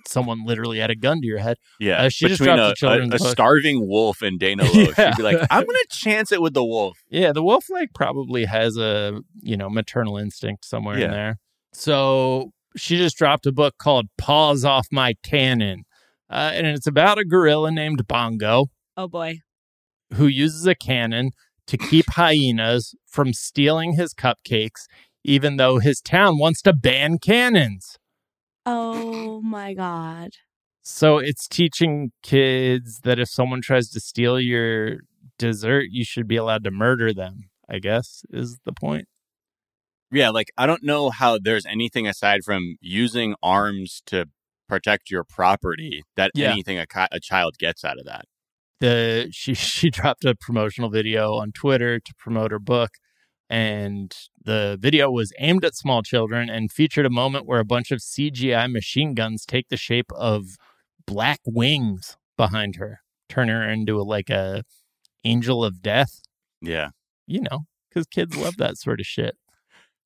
someone 0.07 0.43
literally 0.45 0.80
had 0.80 0.89
a 0.89 0.95
gun 0.95 1.22
to 1.22 1.28
your 1.28 1.38
head. 1.39 1.57
yeah. 1.80 2.03
uh, 2.03 2.09
she 2.09 2.28
just 2.28 2.39
Between 2.39 2.57
dropped 2.57 2.70
a, 2.70 2.72
a 2.72 2.76
children's 2.76 3.13
a, 3.22 3.28
a 3.28 3.30
starving 3.30 3.88
wolf 3.88 4.22
and 4.22 4.39
Dana 4.39 4.63
Loesch, 4.63 4.88
Yeah. 4.97 5.11
she'd 5.11 5.17
be 5.17 5.24
like, 5.24 5.38
I'm 5.51 5.65
gonna 5.65 5.78
chance 5.91 6.32
it 6.32 6.41
with 6.41 6.53
the 6.53 6.63
wolf. 6.65 6.97
Yeah, 7.09 7.32
the 7.32 7.43
wolf 7.43 7.65
like 7.70 7.93
probably 7.93 8.45
has 8.45 8.76
a 8.78 9.20
you 9.41 9.55
know 9.57 9.70
maternal 9.70 10.17
instinct 10.17 10.65
somewhere 10.65 10.97
Yeah. 10.97 11.05
in 11.05 11.11
there. 11.11 11.39
So 11.74 12.51
she 12.76 12.97
just 12.97 13.17
dropped 13.17 13.45
a 13.45 13.51
book 13.51 13.76
called 13.78 14.07
"Paws 14.17 14.65
Off 14.65 14.88
My 14.91 15.13
Cannon," 15.24 15.84
uh, 16.30 16.51
and 16.53 16.65
it's 16.65 16.88
about 16.88 17.20
a 17.20 17.26
gorilla 17.26 17.72
named 17.72 18.07
Bongo 18.07 18.67
Oh 18.97 19.07
boy. 19.07 19.39
who 20.15 20.26
uses 20.26 20.65
a 20.65 20.74
cannon 20.76 21.32
to 21.67 21.78
keep 21.78 22.05
hyenas 22.09 22.95
from 23.07 23.32
stealing 23.34 23.93
his 23.93 24.15
cupcakes, 24.15 24.88
even 25.24 25.57
though 25.57 25.78
his 25.78 26.01
town 26.01 26.39
wants 26.39 26.63
to 26.63 26.74
ban 26.74 27.20
cannons. 27.20 27.99
Oh 28.66 29.41
my 29.41 29.74
god. 29.74 30.32
So 30.82 31.18
it's 31.18 31.47
teaching 31.47 32.12
kids 32.24 33.01
that 33.03 33.20
if 33.20 33.30
someone 33.30 33.62
tries 33.62 33.89
to 33.91 33.99
steal 33.99 34.39
your 34.39 34.99
dessert, 35.38 35.88
you 35.91 36.03
should 36.03 36.28
be 36.28 36.36
allowed 36.36 36.64
to 36.64 36.72
murder 36.72 37.14
them. 37.14 37.49
I 37.70 37.78
guess 37.80 38.24
is 38.32 38.57
the 38.66 38.74
point. 38.74 39.07
Yeah, 40.12 40.30
like 40.30 40.47
I 40.57 40.66
don't 40.66 40.84
know 40.84 41.12
how 41.12 41.38
there's 41.41 41.66
anything 41.68 42.07
aside 42.07 42.43
from 42.43 42.78
using 42.82 43.36
arms 43.43 44.01
to 44.07 44.26
protect 44.68 45.12
your 45.12 45.24
property 45.24 46.03
that 46.16 46.32
Yeah. 46.34 46.51
anything 46.51 46.80
a, 46.80 46.86
a 47.12 47.20
child 47.20 47.57
gets 47.60 47.84
out 47.86 47.99
of 47.99 48.05
that. 48.05 48.26
the 48.80 49.28
she 49.32 49.53
she 49.74 49.89
dropped 49.91 50.26
a 50.26 50.34
promotional 50.36 50.89
video 50.89 51.34
on 51.36 51.51
Twitter 51.51 51.99
to 51.99 52.14
promote 52.18 52.51
her 52.51 52.60
book 52.60 52.91
and 53.50 54.16
the 54.43 54.78
video 54.80 55.10
was 55.12 55.34
aimed 55.39 55.66
at 55.66 55.76
small 55.76 56.02
children 56.04 56.50
and 56.50 56.72
featured 56.72 57.06
a 57.06 57.10
moment 57.10 57.45
where 57.45 57.60
a 57.60 57.66
bunch 57.66 57.91
of 57.91 58.00
CGI 58.00 58.72
machine 58.72 59.14
guns 59.16 59.45
take 59.45 59.70
the 59.70 59.78
shape 59.78 60.12
of 60.14 60.56
black 61.08 61.39
wings 61.45 62.16
behind 62.38 62.76
her 62.78 63.00
turn 63.28 63.47
her 63.50 63.68
into 63.68 64.00
a, 64.00 64.04
like 64.04 64.30
a 64.30 64.64
angel 65.24 65.64
of 65.64 65.82
death 65.82 66.22
Yeah. 66.62 66.89
you 67.28 67.41
know 67.41 67.66
cuz 67.93 68.06
kids 68.08 68.38
love 68.38 68.58
that 68.58 68.78
sort 68.78 69.00
of 69.00 69.06
shit 69.06 69.36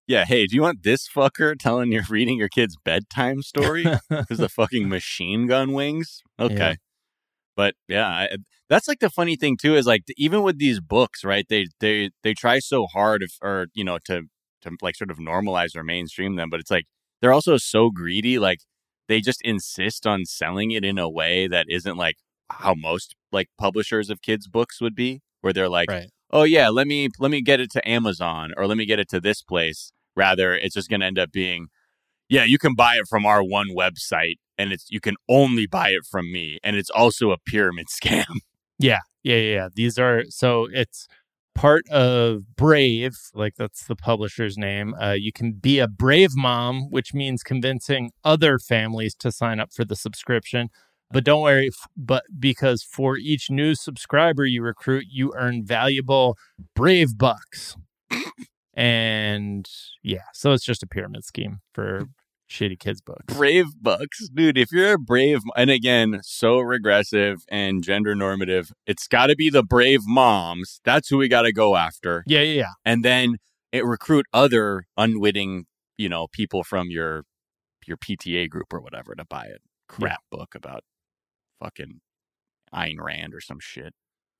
Yeah. 0.07 0.25
Hey, 0.25 0.47
do 0.47 0.55
you 0.55 0.61
want 0.61 0.83
this 0.83 1.07
fucker 1.07 1.57
telling 1.57 1.91
you're 1.91 2.03
reading 2.09 2.37
your 2.37 2.49
kid's 2.49 2.75
bedtime 2.83 3.41
story? 3.41 3.85
Because 4.09 4.37
the 4.39 4.49
fucking 4.49 4.89
machine 4.89 5.47
gun 5.47 5.71
wings? 5.73 6.21
Okay. 6.39 6.55
Yeah. 6.55 6.75
But 7.55 7.75
yeah, 7.87 8.07
I, 8.07 8.37
that's 8.73 8.87
like 8.87 8.99
the 8.99 9.09
funny 9.09 9.35
thing 9.35 9.57
too 9.57 9.75
is 9.75 9.85
like 9.85 10.03
even 10.17 10.43
with 10.43 10.57
these 10.57 10.79
books, 10.79 11.23
right? 11.23 11.45
They 11.47 11.67
they 11.79 12.11
they 12.23 12.33
try 12.33 12.59
so 12.59 12.87
hard, 12.87 13.23
if, 13.23 13.37
or 13.41 13.67
you 13.73 13.83
know, 13.83 13.99
to 14.05 14.23
to 14.61 14.71
like 14.81 14.95
sort 14.95 15.11
of 15.11 15.17
normalize 15.17 15.75
or 15.75 15.83
mainstream 15.83 16.35
them, 16.35 16.49
but 16.49 16.59
it's 16.59 16.71
like 16.71 16.85
they're 17.21 17.33
also 17.33 17.57
so 17.57 17.89
greedy. 17.89 18.39
Like 18.39 18.59
they 19.07 19.21
just 19.21 19.41
insist 19.43 20.07
on 20.07 20.25
selling 20.25 20.71
it 20.71 20.83
in 20.83 20.97
a 20.97 21.09
way 21.09 21.47
that 21.47 21.65
isn't 21.69 21.97
like 21.97 22.15
how 22.49 22.73
most 22.73 23.15
like 23.31 23.47
publishers 23.57 24.09
of 24.09 24.21
kids 24.21 24.47
books 24.47 24.81
would 24.81 24.95
be, 24.95 25.21
where 25.41 25.53
they're 25.53 25.69
like, 25.69 25.89
right 25.89 26.09
oh 26.33 26.43
yeah, 26.43 26.67
let 26.67 26.87
me 26.87 27.07
let 27.19 27.31
me 27.31 27.41
get 27.41 27.61
it 27.61 27.71
to 27.71 27.87
Amazon 27.87 28.51
or 28.57 28.67
let 28.67 28.77
me 28.77 28.85
get 28.85 28.99
it 28.99 29.07
to 29.09 29.21
this 29.21 29.41
place. 29.41 29.93
Rather, 30.15 30.53
it's 30.53 30.75
just 30.75 30.89
going 30.89 30.99
to 30.99 31.05
end 31.05 31.17
up 31.17 31.31
being, 31.31 31.67
yeah, 32.27 32.43
you 32.43 32.57
can 32.57 32.75
buy 32.75 32.97
it 32.97 33.07
from 33.07 33.25
our 33.25 33.43
one 33.43 33.69
website, 33.69 34.35
and 34.57 34.73
it's 34.73 34.87
you 34.89 34.99
can 34.99 35.15
only 35.29 35.65
buy 35.67 35.89
it 35.89 36.05
from 36.09 36.31
me, 36.31 36.59
and 36.63 36.75
it's 36.75 36.89
also 36.89 37.31
a 37.31 37.37
pyramid 37.37 37.87
scam. 38.03 38.39
Yeah, 38.79 38.99
yeah, 39.23 39.37
yeah. 39.37 39.69
These 39.73 39.97
are 39.99 40.23
so 40.29 40.67
it's 40.71 41.07
part 41.55 41.87
of 41.89 42.55
Brave, 42.55 43.15
like 43.33 43.55
that's 43.55 43.85
the 43.85 43.95
publisher's 43.95 44.57
name. 44.57 44.95
Uh, 44.95 45.11
you 45.11 45.31
can 45.31 45.53
be 45.53 45.79
a 45.79 45.87
Brave 45.87 46.31
mom, 46.35 46.89
which 46.89 47.13
means 47.13 47.43
convincing 47.43 48.11
other 48.23 48.59
families 48.59 49.15
to 49.15 49.31
sign 49.31 49.59
up 49.59 49.71
for 49.73 49.85
the 49.85 49.95
subscription. 49.95 50.69
But 51.11 51.23
don't 51.23 51.43
worry, 51.43 51.69
but 51.95 52.23
because 52.39 52.81
for 52.81 53.17
each 53.17 53.49
new 53.51 53.75
subscriber 53.75 54.45
you 54.45 54.63
recruit, 54.63 55.05
you 55.09 55.31
earn 55.37 55.63
valuable 55.63 56.37
Brave 56.75 57.17
bucks. 57.17 57.77
and 58.73 59.69
yeah, 60.01 60.23
so 60.33 60.53
it's 60.53 60.65
just 60.65 60.81
a 60.81 60.87
pyramid 60.87 61.23
scheme 61.23 61.59
for 61.73 62.07
shitty 62.53 62.79
kids 62.79 63.01
books. 63.01 63.33
Brave 63.35 63.65
books, 63.81 64.29
dude. 64.29 64.57
If 64.57 64.71
you're 64.71 64.93
a 64.93 64.97
brave, 64.99 65.39
and 65.55 65.69
again, 65.69 66.19
so 66.23 66.59
regressive 66.59 67.43
and 67.49 67.83
gender 67.83 68.15
normative, 68.15 68.71
it's 68.85 69.07
got 69.07 69.27
to 69.27 69.35
be 69.35 69.49
the 69.49 69.63
brave 69.63 70.01
moms. 70.05 70.79
That's 70.85 71.09
who 71.09 71.17
we 71.17 71.27
got 71.27 71.41
to 71.43 71.51
go 71.51 71.75
after, 71.75 72.23
Yeah, 72.27 72.41
yeah, 72.41 72.53
yeah. 72.53 72.71
and 72.85 73.03
then 73.03 73.37
it 73.71 73.83
recruit 73.85 74.25
other 74.31 74.85
unwitting, 74.97 75.65
you 75.97 76.07
know, 76.09 76.27
people 76.31 76.63
from 76.63 76.89
your 76.89 77.23
your 77.87 77.97
PTA 77.97 78.49
group 78.49 78.71
or 78.71 78.79
whatever 78.79 79.13
to 79.15 79.25
buy 79.25 79.47
a 79.47 79.57
crap 79.89 80.21
book 80.31 80.55
about 80.55 80.83
fucking 81.59 81.99
Ayn 82.73 82.95
Rand 82.99 83.33
or 83.33 83.41
some 83.41 83.59
shit. 83.59 83.93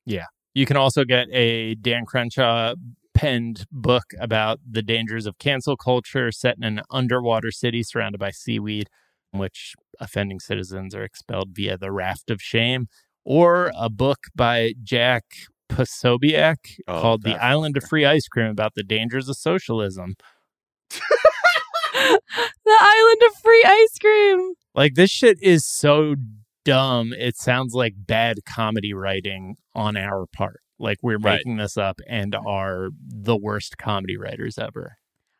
Yeah. 0.05 0.25
You 0.53 0.65
can 0.65 0.77
also 0.77 1.03
get 1.03 1.27
a 1.31 1.75
Dan 1.75 2.05
Crenshaw 2.05 2.75
penned 3.13 3.65
book 3.71 4.13
about 4.19 4.59
the 4.69 4.81
dangers 4.81 5.25
of 5.25 5.37
cancel 5.37 5.77
culture 5.77 6.31
set 6.31 6.57
in 6.57 6.63
an 6.63 6.81
underwater 6.89 7.51
city 7.51 7.83
surrounded 7.83 8.17
by 8.19 8.31
seaweed, 8.31 8.89
in 9.31 9.39
which 9.39 9.73
offending 9.99 10.39
citizens 10.39 10.93
are 10.95 11.03
expelled 11.03 11.49
via 11.53 11.77
the 11.77 11.91
raft 11.91 12.29
of 12.29 12.41
shame. 12.41 12.87
or 13.25 13.71
a 13.77 13.89
book 13.89 14.19
by 14.35 14.73
Jack 14.83 15.23
Posobiec 15.69 16.57
Oh, 16.87 16.99
called 17.01 17.23
The 17.23 17.31
that 17.31 17.43
Island 17.43 17.77
of 17.77 17.83
Free 17.85 18.05
Ice 18.05 18.27
Cream 18.27 18.47
about 18.47 18.73
the 18.75 18.83
dangers 18.83 19.29
of 19.29 19.37
socialism. 19.37 20.15
the 20.89 22.19
island 22.67 23.21
of 23.27 23.35
free 23.41 23.63
ice 23.65 23.97
cream. 23.99 24.53
Like 24.75 24.95
this 24.95 25.09
shit 25.11 25.37
is 25.41 25.65
so 25.65 26.15
dumb. 26.65 27.13
It 27.13 27.37
sounds 27.37 27.73
like 27.73 27.93
bad 27.97 28.39
comedy 28.45 28.93
writing 28.93 29.55
on 29.73 29.95
our 29.97 30.25
part. 30.35 30.61
Like 30.83 30.97
we're 31.01 31.17
Right. 31.17 31.37
making 31.37 31.57
this 31.57 31.77
up 31.77 31.99
and 32.07 32.35
are 32.35 32.89
the 33.07 33.35
worst 33.37 33.77
comedy 33.77 34.17
writers 34.17 34.57
ever. 34.59 34.97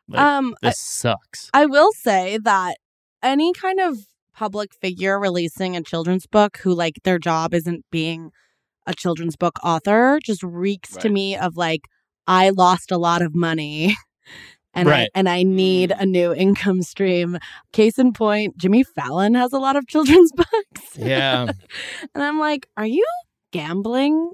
Like, 0.08 0.20
um, 0.20 0.54
I, 0.62 0.68
this 0.68 0.78
sucks. 0.78 1.50
I 1.54 1.66
will 1.66 1.92
say 1.92 2.38
that 2.42 2.76
any 3.22 3.52
kind 3.52 3.78
of 3.80 3.98
public 4.34 4.74
figure 4.74 5.18
releasing 5.20 5.76
a 5.76 5.82
children's 5.82 6.26
book 6.26 6.56
who 6.58 6.74
like 6.74 6.94
their 7.04 7.18
job 7.18 7.54
isn't 7.54 7.84
being 7.92 8.30
a 8.86 8.92
children's 8.94 9.36
book 9.36 9.58
author 9.62 10.18
just 10.22 10.42
reeks 10.42 10.96
to 10.96 11.08
me 11.08 11.36
of 11.36 11.56
like 11.56 11.82
I 12.26 12.50
lost 12.50 12.90
a 12.90 12.98
lot 12.98 13.22
of 13.22 13.34
money 13.34 13.96
and 14.74 14.88
I 14.90 15.08
and 15.14 15.28
I 15.28 15.42
need 15.42 15.92
a 15.92 16.04
new 16.04 16.34
income 16.34 16.82
stream. 16.82 17.38
Case 17.72 17.98
in 17.98 18.12
point, 18.12 18.58
Jimmy 18.58 18.82
Fallon 18.82 19.34
has 19.34 19.52
a 19.52 19.58
lot 19.58 19.76
of 19.76 19.86
children's 19.88 20.32
books. 20.32 20.96
yeah. 20.98 21.46
and 22.14 22.22
I'm 22.22 22.38
like, 22.38 22.66
are 22.76 22.86
you 22.86 23.06
gambling? 23.52 24.32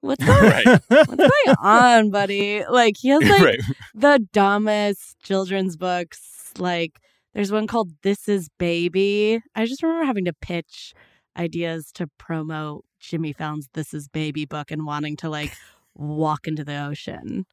What's 0.00 0.24
going, 0.26 0.42
Right. 0.42 0.80
what's 0.88 1.06
going 1.16 1.56
on, 1.60 2.10
buddy? 2.10 2.64
Like 2.66 2.94
he 2.98 3.08
has 3.08 3.22
like 3.22 3.42
right. 3.42 3.60
the 3.94 4.26
dumbest 4.32 5.16
children's 5.22 5.76
books. 5.76 6.52
Like 6.58 7.00
there's 7.34 7.52
one 7.52 7.66
called 7.66 7.90
This 8.02 8.28
Is 8.28 8.48
Baby. 8.58 9.40
I 9.54 9.66
just 9.66 9.82
remember 9.82 10.06
having 10.06 10.24
to 10.26 10.32
pitch 10.32 10.92
ideas 11.36 11.90
to 11.94 12.08
promote 12.18 12.84
Jimmy 13.00 13.32
Fallon's 13.32 13.68
This 13.74 13.92
Is 13.94 14.08
Baby 14.08 14.44
book 14.44 14.70
and 14.70 14.86
wanting 14.86 15.16
to 15.18 15.28
like 15.28 15.52
walk 15.94 16.46
into 16.46 16.64
the 16.64 16.78
ocean. 16.84 17.46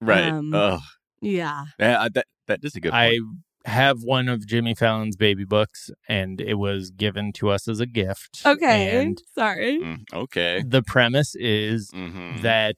Right. 0.00 0.24
Um, 0.28 0.52
Ugh. 0.54 0.80
Yeah. 1.20 1.64
Yeah, 1.78 2.08
that 2.12 2.26
that 2.46 2.60
is 2.62 2.76
a 2.76 2.80
good 2.80 2.92
I 2.92 3.10
point. 3.10 3.22
Have 3.64 3.98
one 4.02 4.28
of 4.28 4.46
Jimmy 4.46 4.74
Fallon's 4.74 5.16
baby 5.16 5.44
books 5.44 5.90
and 6.08 6.40
it 6.40 6.54
was 6.54 6.90
given 6.90 7.32
to 7.34 7.48
us 7.50 7.66
as 7.68 7.80
a 7.80 7.86
gift. 7.86 8.42
Okay. 8.44 8.98
And 9.00 9.18
Sorry. 9.34 9.78
Mm, 9.80 10.00
okay. 10.12 10.62
the 10.66 10.82
premise 10.82 11.34
is 11.34 11.90
Mhm. 11.94 12.42
that 12.42 12.76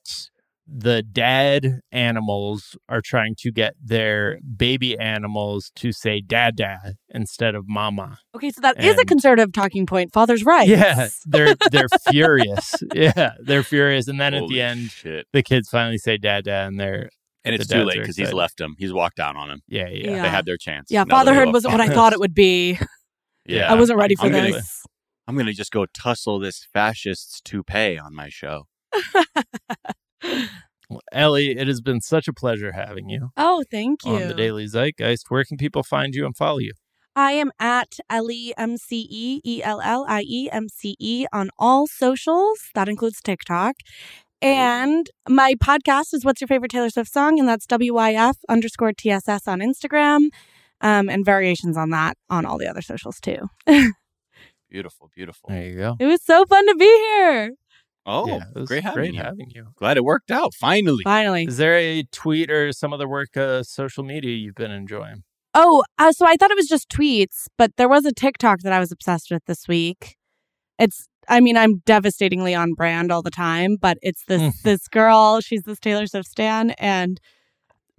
the 0.69 1.01
dad 1.01 1.81
animals 1.93 2.77
are 2.89 3.01
trying 3.01 3.37
to 3.39 3.53
get 3.53 3.75
their 3.83 4.39
baby 4.57 4.99
animals 4.99 5.71
to 5.77 5.93
say 5.93 6.21
dada 6.21 6.95
instead 7.09 7.55
of 7.55 7.65
mama. 7.69 8.19
Okay, 8.35 8.51
so 8.51 8.61
that 8.63 8.83
is 8.83 8.99
a 8.99 9.05
conservative 9.05 9.53
talking 9.53 9.87
point. 9.87 10.13
Father's 10.13 10.45
right. 10.45 10.67
Yeah, 10.69 11.09
they're 11.25 11.55
they're 11.71 11.89
furious. 12.11 12.75
Yeah, 12.95 13.33
they're 13.41 13.63
furious 13.63 14.09
and 14.09 14.21
then 14.21 14.35
at 14.35 14.49
the 14.49 14.61
end 14.61 14.91
shit. 14.91 15.27
the 15.33 15.43
kids 15.43 15.69
finally 15.69 15.99
say 15.99 16.17
dada 16.17 16.53
and 16.67 16.81
they're 16.81 17.11
And 17.47 17.55
it's 17.55 17.67
too 17.67 17.85
late 17.85 17.99
because 18.01 18.17
he's 18.17 18.33
left 18.33 18.61
him. 18.61 18.75
He's 18.79 18.93
walked 18.93 19.19
out 19.21 19.37
on 19.37 19.51
him. 19.51 19.63
yeah, 19.69 19.89
yeah. 19.89 20.11
Yeah. 20.11 20.23
They 20.23 20.29
had 20.29 20.45
their 20.47 20.57
chance. 20.57 20.91
Yeah, 20.91 21.05
Now 21.05 21.17
fatherhood 21.17 21.53
wasn't 21.53 21.73
what 21.73 21.81
I 21.81 21.89
thought 21.89 22.13
it 22.13 22.21
would 22.21 22.35
be. 22.35 22.79
Yeah. 23.49 23.73
I 23.73 23.77
wasn't 23.77 24.01
ready 24.01 24.17
for 24.17 24.27
I'm 24.27 24.33
gonna- 24.33 24.51
this. 24.51 24.83
I'm 25.29 25.37
gonna 25.37 25.53
just 25.53 25.71
go 25.71 25.87
tussle 25.87 26.41
this 26.41 26.67
fascist's 26.73 27.41
toupee 27.41 27.97
on 27.97 28.13
my 28.15 28.29
show. 28.29 28.65
Well, 30.89 31.01
Ellie, 31.11 31.51
it 31.59 31.67
has 31.67 31.81
been 31.81 32.01
such 32.01 32.29
a 32.29 32.33
pleasure 32.33 32.71
having 32.73 33.09
you, 33.09 33.31
Oh, 33.37 33.65
thank 33.71 34.05
you. 34.05 34.13
on 34.15 34.29
the 34.29 34.35
Daily 34.35 34.67
Zeitgeist. 34.67 35.25
Where 35.29 35.43
can 35.43 35.57
people 35.57 35.83
find 35.83 36.15
you 36.15 36.25
and 36.25 36.37
follow 36.37 36.59
you? 36.59 36.75
I 37.17 37.33
am 37.33 37.51
at 37.59 37.97
Ellie 38.09 38.55
M 38.57 38.77
C 38.77 39.05
E 39.11 39.41
E 39.45 39.63
L 39.65 39.81
L 39.81 40.05
I 40.09 40.23
E 40.23 40.49
M 40.53 40.69
C 40.69 40.95
E 41.01 41.27
on 41.33 41.51
all 41.59 41.89
socials. 41.89 42.61
That 42.77 42.89
includes 42.89 43.21
TikTok. 43.21 43.75
And 44.43 45.09
my 45.29 45.55
podcast 45.55 46.13
is 46.13 46.25
What's 46.25 46.41
Your 46.41 46.49
Favorite 46.49 46.71
Taylor 46.71 46.91
Swift 46.91 47.13
Song? 47.13 47.39
And 47.39 47.49
that's 47.49 47.67
WYF 47.67 48.35
underscore 48.49 48.93
TSS 48.93 49.49
on 49.49 49.61
Instagram. 49.61 50.29
Um, 50.83 51.09
and 51.09 51.25
variations 51.25 51.77
on 51.77 51.91
that 51.91 52.19
on 52.29 52.45
all 52.45 52.59
the 52.59 52.69
other 52.69 52.83
socials 52.83 53.19
too. 53.21 53.49
Beautiful, 54.69 55.11
beautiful. 55.15 55.49
There 55.49 55.63
you 55.63 55.77
go. 55.77 55.97
It 56.01 56.07
was 56.07 56.23
so 56.23 56.45
fun 56.45 56.67
to 56.67 56.75
be 56.75 56.85
here. 56.85 57.53
Oh, 58.05 58.27
yeah, 58.27 58.41
it 58.55 58.59
was 58.59 58.69
great 58.69 58.83
having 58.83 58.97
great 58.97 59.15
you. 59.15 59.23
having 59.23 59.51
you. 59.51 59.69
Glad 59.77 59.97
it 59.97 60.05
worked 60.05 60.31
out. 60.31 60.55
Finally. 60.55 61.03
Finally. 61.05 61.45
Is 61.45 61.57
there 61.57 61.77
a 61.77 62.03
tweet 62.13 62.51
or 62.51 62.73
some 62.73 62.93
other 62.93 63.09
work, 63.09 63.37
uh, 63.37 63.63
social 63.63 64.05
media 64.05 64.37
you've 64.37 64.55
been 64.55 64.71
enjoying? 64.71 65.23
Oh, 65.55 65.85
uh, 65.99 66.13
so 66.13 66.27
I 66.27 66.37
thought 66.37 66.51
it 66.51 66.57
was 66.57 66.69
just 66.69 66.89
tweets, 66.89 67.47
but 67.57 67.77
there 67.77 67.89
was 67.89 68.05
a 68.05 68.13
TikTok 68.13 68.61
that 68.61 68.73
I 68.73 68.79
was 68.79 68.93
obsessed 68.93 69.31
with 69.31 69.45
this 69.47 69.67
week. 69.67 70.17
It's, 70.79 71.09
I 71.29 71.41
mean, 71.41 71.57
I'm 71.57 71.79
devastatingly 71.87 72.55
on 72.55 72.75
brand 72.75 73.11
all 73.11 73.23
the 73.23 73.31
time, 73.31 73.77
but 73.81 73.99
it's 74.03 74.25
this 74.27 74.43
mm-hmm. 74.43 74.59
this 74.65 74.89
girl. 74.89 75.41
She's 75.41 75.63
this 75.63 75.81
Taylor 75.81 76.07
Swift 76.07 76.29
stan, 76.29 76.71
and 76.73 77.21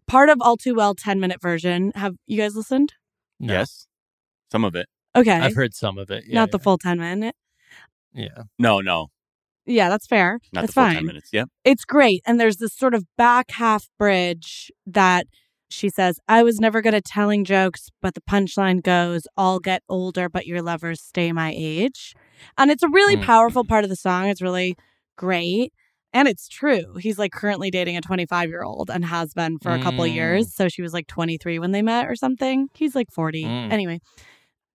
part 0.08 0.30
of 0.30 0.38
All 0.42 0.58
Too 0.58 0.76
Well 0.76 0.96
10 0.96 1.20
minute 1.20 1.42
version. 1.42 1.92
Have 1.96 2.16
you 2.26 2.38
guys 2.38 2.56
listened? 2.56 2.94
No. 3.40 3.54
Yes. 3.54 3.88
Some 4.52 4.64
of 4.64 4.76
it. 4.76 4.88
Okay, 5.16 5.32
I've 5.32 5.56
heard 5.56 5.74
some 5.74 5.98
of 5.98 6.10
it. 6.12 6.26
Yeah, 6.28 6.36
not 6.36 6.52
the 6.52 6.60
full 6.60 6.78
10 6.78 7.00
minute. 7.00 7.36
Yeah. 8.14 8.44
No, 8.58 8.80
no. 8.82 9.08
Yeah, 9.68 9.90
that's 9.90 10.08
fair. 10.08 10.40
Not 10.54 10.62
that's 10.62 10.74
the 10.74 10.74
full 10.74 10.84
fine. 10.86 10.96
ten 10.96 11.06
minutes. 11.06 11.30
Yep. 11.34 11.50
it's 11.66 11.84
great. 11.84 12.22
And 12.26 12.40
there's 12.40 12.58
this 12.58 12.74
sort 12.74 12.94
of 12.94 13.06
back 13.18 13.52
half 13.52 13.90
bridge 14.00 14.72
that 14.86 15.28
she 15.70 15.89
says, 15.89 16.20
I 16.28 16.43
was 16.43 16.59
never 16.59 16.82
good 16.82 16.93
at 16.93 17.03
telling 17.05 17.43
jokes, 17.43 17.89
but 18.01 18.13
the 18.13 18.22
punchline 18.22 18.82
goes, 18.82 19.24
I'll 19.36 19.59
get 19.59 19.84
older, 19.89 20.30
but 20.30 20.45
your 20.47 20.61
lovers 20.61 21.01
stay 21.01 21.32
my 21.32 21.53
age. 21.55 22.13
And 22.57 22.72
it's 22.72 22.84
a 22.84 22.89
really 22.89 23.18
Mm. 23.18 23.24
powerful 23.24 23.65
part 23.65 23.84
of 23.84 23.89
the 23.89 23.95
song. 23.95 24.28
It's 24.28 24.41
really 24.41 24.76
great. 25.18 25.74
And 26.13 26.28
it's 26.28 26.47
true. 26.47 26.95
He's 26.99 27.20
like 27.20 27.32
currently 27.34 27.70
dating 27.70 27.97
a 27.97 28.01
25 28.01 28.47
year 28.49 28.63
old 28.63 28.89
and 28.89 29.03
has 29.05 29.34
been 29.34 29.59
for 29.59 29.74
a 29.74 29.80
couple 29.84 30.03
of 30.03 30.09
Mm. 30.09 30.15
years. 30.15 30.55
So 30.55 30.70
she 30.70 30.82
was 30.82 30.93
like 30.93 31.07
23 31.07 31.59
when 31.59 31.72
they 31.72 31.82
met 31.82 32.07
or 32.07 32.15
something. 32.15 32.70
He's 32.74 32.95
like 32.95 33.11
40. 33.11 33.43
Mm. 33.43 33.72
Anyway, 33.72 33.99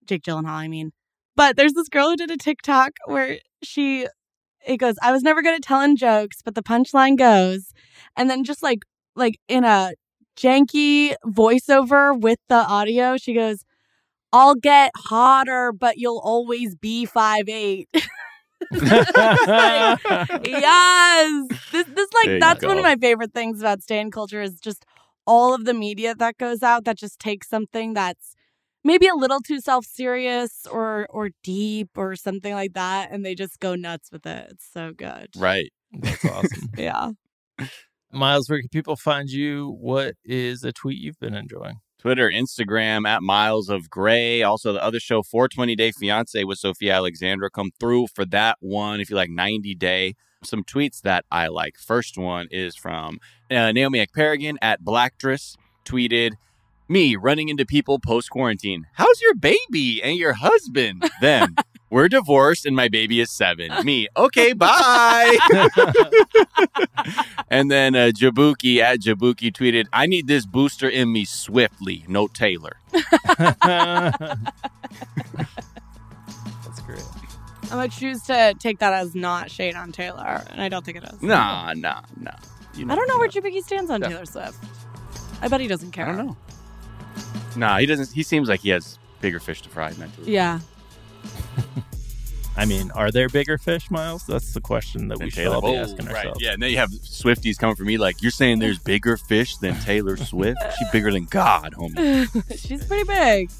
Jake 0.05 0.23
Gyllenhaal, 0.23 0.51
I 0.51 0.69
mean. 0.69 0.93
But 1.35 1.57
there's 1.57 1.73
this 1.73 1.89
girl 1.89 2.11
who 2.11 2.17
did 2.17 2.31
a 2.31 2.37
TikTok 2.37 2.93
where 3.07 3.39
she 3.63 4.07
it 4.65 4.77
goes, 4.77 4.95
I 5.03 5.11
was 5.11 5.23
never 5.25 5.43
good 5.43 5.55
at 5.55 5.63
telling 5.63 5.97
jokes, 5.97 6.37
but 6.45 6.55
the 6.55 6.63
punchline 6.63 7.17
goes, 7.19 7.73
and 8.17 8.31
then 8.31 8.45
just 8.45 8.63
like 8.63 8.81
like 9.17 9.35
in 9.49 9.65
a 9.65 9.93
janky 10.37 11.15
voiceover 11.27 12.19
with 12.19 12.39
the 12.49 12.57
audio, 12.57 13.17
she 13.17 13.35
goes, 13.35 13.65
I'll 14.33 14.55
get 14.55 14.93
hotter, 14.97 15.73
but 15.73 15.99
you'll 15.99 16.21
always 16.23 16.75
be 16.75 17.05
five 17.05 17.49
eight. 17.49 17.89
yes. 18.73 19.09
This 21.73 21.87
this 21.87 22.09
like 22.15 22.41
that's 22.41 22.65
one 22.65 22.79
of 22.79 22.85
my 22.85 22.97
favorite 22.97 23.35
things 23.35 23.61
about 23.61 23.83
stan 23.83 24.11
culture 24.11 24.41
is 24.41 24.59
just 24.61 24.85
all 25.27 25.55
of 25.55 25.65
the 25.65 25.75
media 25.75 26.15
that 26.15 26.39
goes 26.39 26.63
out 26.63 26.85
that 26.85 26.97
just 26.97 27.19
takes 27.19 27.49
something 27.49 27.93
that's 27.93 28.35
maybe 28.85 29.07
a 29.07 29.15
little 29.15 29.41
too 29.41 29.61
self-serious 29.61 30.67
or 30.71 31.07
or 31.11 31.31
deep 31.43 31.91
or 31.97 32.17
something 32.17 32.55
like 32.55 32.73
that 32.75 33.11
and 33.11 33.25
they 33.25 33.35
just 33.35 33.61
go 33.61 33.75
nuts 33.75 34.11
with 34.11 34.27
it. 34.27 34.49
It's 34.51 34.69
so 34.73 34.93
good. 34.97 35.29
Right. 35.37 35.73
That's 35.93 36.25
awesome. 36.27 36.71
Yeah. 36.77 37.11
Miles, 38.13 38.49
where 38.49 38.61
can 38.61 38.69
people 38.69 38.97
find 38.97 39.31
you? 39.31 39.77
What 39.81 40.17
is 40.25 40.65
a 40.65 40.73
tweet 40.73 40.99
you've 40.99 41.19
been 41.19 41.35
enjoying? 41.35 41.77
Twitter, 41.99 42.31
Instagram 42.31 43.07
at 43.07 43.23
Miles 43.23 43.69
of 43.69 43.89
Gray. 43.89 44.43
Also, 44.43 44.73
the 44.73 44.83
other 44.83 45.01
show, 45.01 45.23
420 45.23 45.77
Day 45.77 45.93
Fiance 45.93 46.45
with 46.45 46.59
Sophia 46.59 46.95
Alexandra. 46.95 47.49
Come 47.49 47.71
through 47.79 48.09
for 48.15 48.25
that 48.27 48.59
one 48.61 49.01
if 49.01 49.09
you 49.09 49.17
like 49.17 49.31
90 49.31 49.75
Day. 49.77 50.15
Some 50.45 50.65
tweets 50.65 51.01
that 51.03 51.25
I 51.31 51.47
like. 51.47 51.77
First 51.79 52.19
one 52.19 52.49
is 52.51 52.75
from 52.75 53.19
uh, 53.51 53.71
Naomi 53.71 54.05
Ekperigan 54.05 54.57
at 54.61 54.85
Blackdress. 54.85 55.57
Tweeted, 55.85 56.33
me 56.89 57.17
running 57.17 57.49
into 57.49 57.65
people 57.65 57.99
post 57.99 58.31
quarantine. 58.31 58.85
How's 58.95 59.23
your 59.23 59.35
baby 59.35 60.03
and 60.03 60.17
your 60.19 60.35
husband? 60.35 61.09
Them. 61.21 61.55
We're 61.93 62.09
divorced 62.09 62.65
and 62.65 62.75
my 62.75 62.89
baby 62.89 63.21
is 63.21 63.31
seven. 63.31 63.71
Me. 63.85 64.09
Okay, 64.17 64.55
bye. 64.55 65.37
and 67.51 67.71
then 67.71 67.95
uh, 67.95 68.13
Jabuki 68.15 68.79
at 68.79 69.01
Jabuki 69.01 69.53
tweeted, 69.53 69.89
I 69.93 70.07
need 70.07 70.27
this 70.27 70.47
booster 70.47 70.89
in 70.89 71.13
me 71.13 71.27
swiftly. 71.27 72.07
No 72.09 72.29
Taylor. 72.29 72.79
That's 72.93 73.05
great. 76.87 77.05
I'm 77.65 77.69
gonna 77.69 77.89
choose 77.91 78.23
to 78.23 78.55
take 78.59 78.79
that 78.79 78.95
as 78.95 79.15
not 79.15 79.51
shade 79.51 79.75
on 79.75 79.93
Taylor, 79.93 80.43
and 80.49 80.63
I 80.63 80.71
don't 80.71 80.87
think 80.87 80.97
it 80.97 81.05
is. 81.05 81.23
Nah, 81.23 81.75
nah, 81.75 82.01
nah. 82.19 82.31
You 82.75 82.91
I 82.91 82.95
don't 82.95 83.07
know 83.07 83.17
you 83.17 83.21
where 83.21 83.29
Jabuki 83.29 83.63
stands 83.63 83.91
on 83.91 84.01
Yeah. 84.01 84.09
Taylor 84.09 84.25
Swift. 84.25 84.57
I 85.43 85.49
bet 85.49 85.61
he 85.61 85.69
doesn't 85.69 85.91
care. 85.91 86.09
I 86.09 86.17
don't 86.17 86.27
know. 86.27 86.37
Nah, 87.55 87.77
he 87.77 87.85
doesn't. 87.85 88.13
He 88.13 88.23
seems 88.23 88.49
like 88.49 88.61
he 88.61 88.71
has 88.71 88.99
bigger 89.21 89.41
fish 89.41 89.61
to 89.61 89.69
fry 89.69 89.93
mentally. 89.99 90.33
Yeah. 90.33 90.61
I 92.57 92.67
mean, 92.67 92.91
are 92.91 93.11
there 93.11 93.29
bigger 93.31 93.57
fish, 93.57 93.91
Miles? 93.91 94.27
That's 94.27 94.53
the 94.53 94.61
question 94.61 95.09
that 95.09 95.19
than 95.19 95.25
we 95.27 95.31
should 95.31 95.47
all 95.47 95.63
be 95.63 95.69
Oh, 95.69 95.77
asking 95.77 96.07
right. 96.07 96.17
ourselves. 96.17 96.43
Yeah, 96.43 96.53
and 96.53 96.63
then 96.63 96.71
you 96.71 96.77
have 96.77 96.91
Swifties 96.91 97.57
coming 97.59 97.77
for 97.77 97.85
me 97.85 97.97
like, 97.97 98.21
you're 98.23 98.31
saying 98.31 98.59
there's 98.59 98.79
bigger 98.79 99.17
fish 99.17 99.57
than 99.57 99.75
Taylor 99.81 100.19
Swift? 100.19 100.61
She's 100.79 100.89
bigger 100.91 101.11
than 101.11 101.25
God, 101.25 101.73
homie. 101.75 102.29
She's 102.59 102.85
pretty 102.85 103.05
big. 103.05 103.51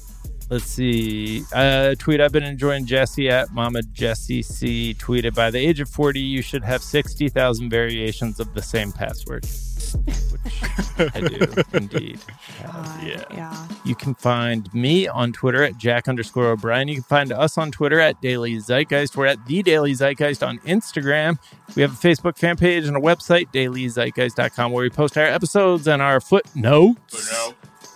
Let's 0.49 0.65
see. 0.65 1.43
Uh, 1.51 1.95
tweet 1.97 2.21
I've 2.21 2.31
been 2.33 2.43
enjoying 2.43 2.85
Jesse 2.85 3.29
at 3.29 3.51
Mama 3.51 3.81
Jesse 3.81 4.43
C. 4.43 4.93
Tweeted 4.99 5.33
by 5.33 5.49
the 5.49 5.57
age 5.57 5.79
of 5.79 5.89
40, 5.89 6.19
you 6.19 6.43
should 6.43 6.63
have 6.63 6.83
60,000 6.83 7.69
variations 7.71 8.39
of 8.39 8.53
the 8.53 8.61
same 8.61 8.91
password. 8.91 9.45
Which 9.95 10.53
I 11.15 11.21
do 11.21 11.63
indeed. 11.73 12.19
God, 12.61 13.03
yeah. 13.03 13.23
Yeah. 13.31 13.67
You 13.85 13.95
can 13.95 14.15
find 14.15 14.71
me 14.73 15.07
on 15.07 15.33
Twitter 15.33 15.63
at 15.63 15.77
Jack 15.77 16.07
underscore 16.07 16.47
O'Brien. 16.47 16.87
You 16.87 16.95
can 16.95 17.03
find 17.03 17.31
us 17.31 17.57
on 17.57 17.71
Twitter 17.71 17.99
at 17.99 18.21
Daily 18.21 18.55
Zeitgeist. 18.57 19.15
We're 19.15 19.27
at 19.27 19.45
The 19.45 19.63
Daily 19.63 19.93
Zeitgeist 19.93 20.45
on 20.45 20.59
Instagram. 20.59 21.37
We 21.75 21.81
have 21.81 21.91
a 21.93 22.07
Facebook 22.07 22.37
fan 22.37 22.57
page 22.57 22.85
and 22.85 22.95
a 22.95 22.99
website, 22.99 23.51
dailyzeitgeist.com, 23.53 24.71
where 24.71 24.83
we 24.83 24.89
post 24.89 25.17
our 25.17 25.25
episodes 25.25 25.87
and 25.87 26.01
our 26.01 26.19
footnotes. 26.19 27.31
Where 27.31 27.53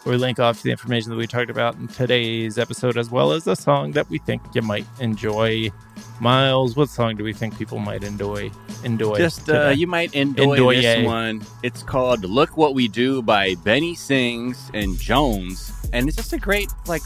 we 0.07 0.17
link 0.17 0.39
off 0.39 0.57
to 0.57 0.63
the 0.63 0.71
information 0.71 1.09
that 1.11 1.17
we 1.17 1.27
talked 1.27 1.49
about 1.49 1.75
in 1.75 1.87
today's 1.87 2.57
episode, 2.57 2.97
as 2.97 3.09
well 3.09 3.31
as 3.31 3.45
a 3.47 3.55
song 3.55 3.91
that 3.91 4.09
we 4.09 4.17
think 4.19 4.41
you 4.53 4.61
might 4.61 4.85
enjoy. 4.99 5.71
Miles, 6.19 6.75
what 6.75 6.89
song 6.89 7.15
do 7.15 7.23
we 7.23 7.33
think 7.33 7.57
people 7.57 7.79
might 7.79 8.03
enjoy? 8.03 8.49
Enjoy. 8.83 9.17
Just 9.17 9.49
uh, 9.49 9.69
you 9.69 9.85
might 9.85 10.15
enjoy 10.15 10.53
Enjoy, 10.53 10.75
this 10.81 11.05
one. 11.05 11.45
It's 11.63 11.83
called 11.83 12.23
"Look 12.23 12.57
What 12.57 12.73
We 12.73 12.87
Do" 12.87 13.21
by 13.21 13.55
Benny 13.55 13.95
Sings 13.95 14.71
and 14.73 14.97
Jones, 14.97 15.71
and 15.93 16.07
it's 16.07 16.17
just 16.17 16.33
a 16.33 16.37
great, 16.37 16.69
like, 16.87 17.03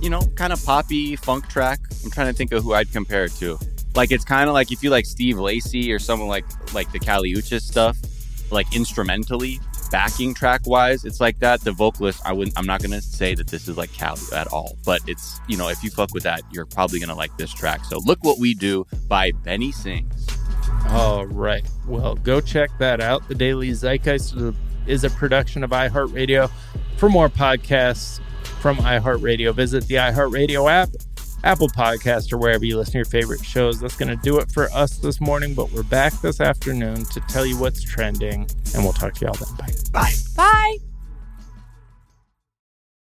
you 0.00 0.10
know, 0.10 0.22
kind 0.34 0.52
of 0.52 0.64
poppy 0.64 1.16
funk 1.16 1.48
track. 1.48 1.80
I'm 2.04 2.10
trying 2.10 2.28
to 2.28 2.32
think 2.32 2.52
of 2.52 2.64
who 2.64 2.74
I'd 2.74 2.90
compare 2.90 3.24
it 3.24 3.32
to. 3.34 3.58
Like, 3.94 4.10
it's 4.10 4.24
kind 4.24 4.48
of 4.48 4.54
like 4.54 4.72
if 4.72 4.82
you 4.82 4.90
like 4.90 5.06
Steve 5.06 5.38
Lacy 5.38 5.92
or 5.92 5.98
someone 5.98 6.28
like 6.28 6.44
like 6.72 6.90
the 6.92 6.98
Kali 6.98 7.34
Uchis 7.34 7.62
stuff, 7.62 7.96
like 8.50 8.74
instrumentally, 8.74 9.60
backing 9.90 10.34
track 10.34 10.62
wise, 10.66 11.04
it's 11.04 11.20
like 11.20 11.38
that. 11.40 11.60
The 11.62 11.72
vocalist, 11.72 12.20
I 12.24 12.32
wouldn't. 12.32 12.58
I'm 12.58 12.66
not 12.66 12.82
gonna 12.82 13.00
say 13.00 13.34
that 13.34 13.48
this 13.48 13.68
is 13.68 13.76
like 13.76 13.96
Kali 13.96 14.20
at 14.34 14.46
all, 14.48 14.76
but 14.84 15.00
it's 15.06 15.40
you 15.48 15.56
know, 15.56 15.68
if 15.68 15.82
you 15.82 15.90
fuck 15.90 16.12
with 16.14 16.22
that, 16.24 16.42
you're 16.52 16.66
probably 16.66 17.00
gonna 17.00 17.14
like 17.14 17.36
this 17.36 17.52
track. 17.52 17.84
So, 17.84 17.98
"Look 18.04 18.22
What 18.24 18.38
We 18.38 18.54
Do" 18.54 18.86
by 19.08 19.32
Benny 19.32 19.72
Sings. 19.72 20.26
All 20.88 21.26
right. 21.26 21.64
Well, 21.86 22.14
go 22.16 22.40
check 22.40 22.70
that 22.78 23.00
out. 23.00 23.26
The 23.28 23.34
Daily 23.34 23.70
Zeitgeist 23.70 24.36
is 24.36 24.42
a- 24.42 24.54
is 24.86 25.04
a 25.04 25.10
production 25.10 25.62
of 25.62 25.70
iHeartRadio. 25.70 26.50
For 26.96 27.08
more 27.08 27.28
podcasts 27.28 28.20
from 28.60 28.76
iHeartRadio, 28.78 29.54
visit 29.54 29.86
the 29.86 29.96
iHeartRadio 29.96 30.70
app, 30.70 30.88
Apple 31.44 31.68
Podcast, 31.68 32.32
or 32.32 32.38
wherever 32.38 32.64
you 32.64 32.76
listen 32.76 32.92
to 32.92 32.98
your 32.98 33.04
favorite 33.04 33.44
shows. 33.44 33.80
That's 33.80 33.96
going 33.96 34.08
to 34.08 34.22
do 34.22 34.38
it 34.38 34.50
for 34.50 34.70
us 34.72 34.98
this 34.98 35.20
morning, 35.20 35.54
but 35.54 35.72
we're 35.72 35.82
back 35.82 36.12
this 36.20 36.40
afternoon 36.40 37.04
to 37.06 37.20
tell 37.28 37.46
you 37.46 37.58
what's 37.58 37.82
trending, 37.82 38.48
and 38.74 38.84
we'll 38.84 38.92
talk 38.92 39.14
to 39.14 39.20
you 39.22 39.28
all 39.28 39.34
then. 39.34 39.56
Bye. 39.56 39.74
Bye. 39.92 40.12
Bye. 40.36 40.89